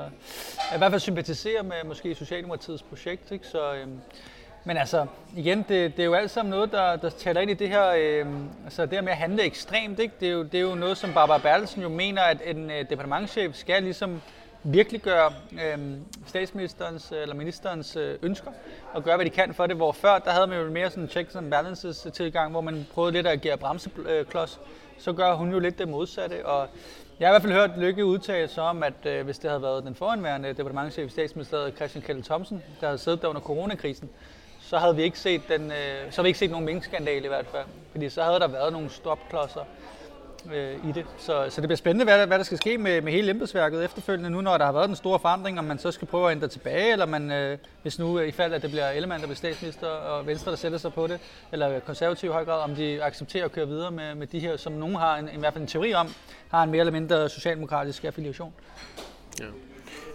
i 0.75 0.79
hvert 0.79 0.91
fald 0.91 1.01
sympatisere 1.01 1.63
med 1.63 1.77
måske 1.85 2.15
Socialdemokratiets 2.15 2.83
projekt, 2.83 3.31
ikke? 3.31 3.47
Så, 3.47 3.75
øh, 3.75 3.87
men 4.65 4.77
altså, 4.77 5.07
igen, 5.37 5.59
det, 5.59 5.97
det 5.97 5.99
er 5.99 6.05
jo 6.05 6.15
alt 6.15 6.31
sammen 6.31 6.51
noget, 6.51 6.73
der, 6.73 6.97
der 6.97 7.11
taler 7.11 7.41
ind 7.41 7.51
i 7.51 7.55
det 7.55 7.69
her, 7.69 7.89
øh, 7.89 8.27
altså 8.65 8.83
det 8.83 8.93
her 8.93 9.03
med 9.03 9.13
at 9.13 9.19
handle 9.19 9.43
ekstremt, 9.43 9.99
ikke? 9.99 10.15
Det 10.21 10.29
er 10.29 10.33
jo, 10.33 10.43
det 10.43 10.55
er 10.55 10.61
jo 10.61 10.75
noget, 10.75 10.97
som 10.97 11.13
Barbara 11.13 11.39
Bertelsen 11.39 11.83
jo 11.83 11.89
mener, 11.89 12.23
at 12.23 12.39
en 12.45 12.71
øh, 12.71 12.91
departementchef 12.91 13.55
skal 13.55 13.83
ligesom 13.83 14.21
virkelig 14.65 15.01
gøre 15.01 15.33
øh, 15.53 15.79
statsministerens 16.27 17.13
øh, 17.13 17.23
eller 17.23 17.35
ministerens 17.35 17.97
øh, 17.97 18.19
ønsker 18.23 18.51
og 18.93 19.05
gøre, 19.05 19.17
hvad 19.17 19.27
de 19.27 19.31
kan 19.31 19.55
for 19.55 19.67
det. 19.67 19.77
Hvor 19.77 19.93
før, 19.93 20.19
der 20.19 20.31
havde 20.31 20.47
man 20.47 20.61
jo 20.61 20.71
mere 20.71 20.91
sådan 20.91 21.09
checks 21.09 21.37
and 21.37 21.51
balances 21.51 22.07
tilgang, 22.13 22.51
hvor 22.51 22.61
man 22.61 22.87
prøvede 22.95 23.13
lidt 23.13 23.27
at 23.27 23.33
agere 23.33 23.57
bremseklods. 23.57 24.61
Så 24.99 25.13
gør 25.13 25.35
hun 25.35 25.53
jo 25.53 25.59
lidt 25.59 25.79
det 25.79 25.89
modsatte, 25.89 26.47
og 26.47 26.69
jeg 27.21 27.29
har 27.29 27.33
i 27.33 27.35
hvert 27.35 27.43
fald 27.43 27.53
hørt 27.53 27.79
Lykke 27.79 28.05
udtale 28.05 28.49
sig 28.49 28.63
om, 28.63 28.83
at 28.83 29.07
øh, 29.07 29.25
hvis 29.25 29.39
det 29.39 29.51
havde 29.51 29.63
været 29.63 29.85
den 29.85 29.95
foranværende 29.95 30.49
departementchef 30.49 31.07
i 31.07 31.09
statsministeriet, 31.09 31.77
Christian 31.77 32.05
Kjeld 32.05 32.23
Thomsen, 32.23 32.63
der 32.81 32.87
havde 32.87 32.99
siddet 32.99 33.23
der 33.23 33.29
under 33.29 33.41
coronakrisen, 33.41 34.11
så 34.73 34.79
havde 34.79 34.97
vi 34.97 35.03
ikke 35.03 35.19
set 35.19 35.43
den, 35.49 35.63
øh, 35.63 36.11
så 36.11 36.17
havde 36.17 36.25
vi 36.25 36.29
ikke 36.29 36.39
set 36.39 36.51
nogen 36.51 36.67
minkskandal 36.67 37.25
i 37.25 37.29
hvert 37.29 37.47
fald. 37.47 37.65
Fordi 37.91 38.09
så 38.09 38.23
havde 38.23 38.41
der 38.41 38.49
været 38.49 38.73
nogle 38.73 38.91
stopklodser 38.91 39.61
øh, 40.53 40.89
i 40.89 40.93
det. 40.93 41.07
Så, 41.19 41.47
så 41.51 41.61
det 41.61 41.69
bliver 41.69 41.77
spændende, 41.77 42.05
hvad 42.05 42.19
der, 42.19 42.27
hvad 42.27 42.39
der 42.39 42.45
skal 42.45 42.59
ske 42.59 42.79
med, 42.79 43.01
med 43.01 43.13
hele 43.13 43.31
embedsværket 43.31 43.85
efterfølgende, 43.85 44.31
nu 44.31 44.41
når 44.41 44.59
der 44.59 44.65
har 44.65 44.73
været 44.73 44.89
den 44.89 44.97
store 44.97 45.19
forandring, 45.19 45.59
om 45.59 45.65
man 45.65 45.79
så 45.79 45.91
skal 45.91 46.09
prøve 46.09 46.27
at 46.31 46.37
ændre 46.37 46.49
tilbage, 46.49 46.93
eller 46.93 47.07
man, 47.07 47.33
øh, 47.33 47.59
hvis 47.83 47.99
nu 47.99 48.19
øh, 48.19 48.29
i 48.29 48.31
fald, 48.31 48.55
at 48.55 48.63
det 48.63 48.71
bliver 48.71 48.91
Ellemann, 48.91 49.21
der 49.21 49.27
bliver 49.27 49.37
statsminister, 49.37 49.87
og 49.87 50.27
Venstre, 50.27 50.51
der 50.51 50.57
sætter 50.57 50.79
sig 50.79 50.93
på 50.93 51.07
det, 51.07 51.21
eller 51.53 51.81
konservativ 51.81 52.31
i 52.31 52.33
høj 52.33 52.45
grad, 52.45 52.61
om 52.61 52.75
de 52.75 53.03
accepterer 53.03 53.45
at 53.45 53.53
køre 53.53 53.69
videre 53.69 53.91
med, 53.91 54.15
med 54.15 54.27
de 54.27 54.39
her, 54.39 54.57
som 54.57 54.73
nogen 54.73 54.97
har 54.97 55.17
en, 55.17 55.29
i 55.35 55.39
hvert 55.39 55.53
fald 55.53 55.63
en 55.63 55.69
teori 55.69 55.95
om, 55.95 56.15
har 56.49 56.63
en 56.63 56.71
mere 56.71 56.81
eller 56.81 56.93
mindre 56.93 57.29
socialdemokratisk 57.29 58.05
affiliation. 58.05 58.53
Ja. 59.41 59.47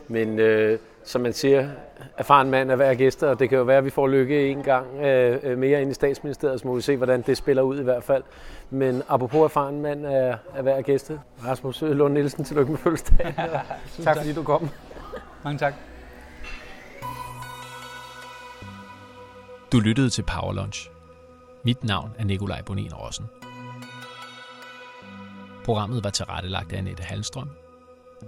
Men 0.08 0.40
øh, 0.40 0.80
som 1.08 1.22
man 1.22 1.34
siger, 1.34 1.70
erfaren 2.18 2.50
mand 2.50 2.72
er 2.72 2.76
hver 2.76 2.94
gæster, 2.94 3.28
og 3.30 3.40
det 3.40 3.50
kan 3.50 3.58
jo 3.58 3.64
være, 3.64 3.78
at 3.78 3.86
vi 3.86 3.90
får 3.90 4.08
lykke 4.08 4.50
en 4.50 4.64
gang 4.64 5.06
øh, 5.06 5.40
øh, 5.44 5.58
mere 5.58 5.82
ind 5.82 5.92
i 5.92 5.94
statsministeriet, 5.94 6.60
så 6.60 6.68
må 6.68 6.76
vi 6.76 6.82
se, 6.82 6.98
hvordan 6.98 7.22
det 7.22 7.38
spiller 7.38 7.62
ud 7.62 7.80
i 7.80 7.84
hvert 7.84 8.04
fald. 8.04 8.24
Men 8.70 9.04
apropos 9.08 9.44
erfaren 9.44 9.82
mand 9.82 10.06
er, 10.06 10.38
er 10.56 10.62
hver 10.62 10.82
gæste. 10.82 11.20
Rasmus 11.46 11.82
Lund 11.82 12.14
Nielsen, 12.14 12.44
tillykke 12.44 12.72
med 12.72 12.80
fødselsdagen. 12.80 13.34
tak 14.04 14.18
fordi 14.18 14.34
du 14.34 14.44
kom. 14.44 14.70
Mange 15.44 15.58
tak. 15.58 15.74
Du 19.72 19.80
lyttede 19.80 20.10
til 20.10 20.24
Power 20.24 20.54
Lunch. 20.54 20.90
Mit 21.64 21.84
navn 21.84 22.10
er 22.20 22.26
Nikolaj 22.26 22.62
Bonin 22.62 22.94
Rossen. 22.94 23.26
Programmet 25.66 26.04
var 26.04 26.10
tilrettelagt 26.10 26.74
af 26.74 26.78
Annette 26.78 27.04
Halstrøm. 27.04 27.50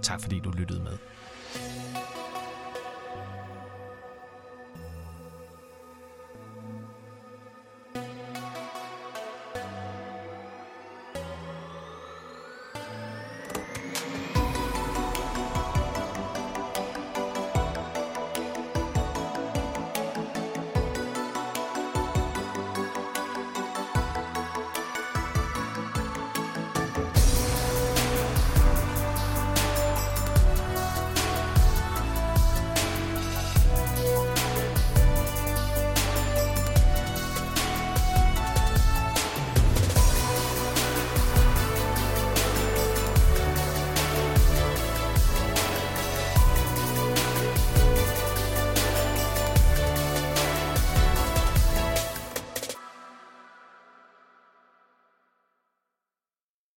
Tak 0.02 0.20
fordi 0.20 0.38
du 0.38 0.50
lyttede 0.50 0.82
med. 0.82 0.92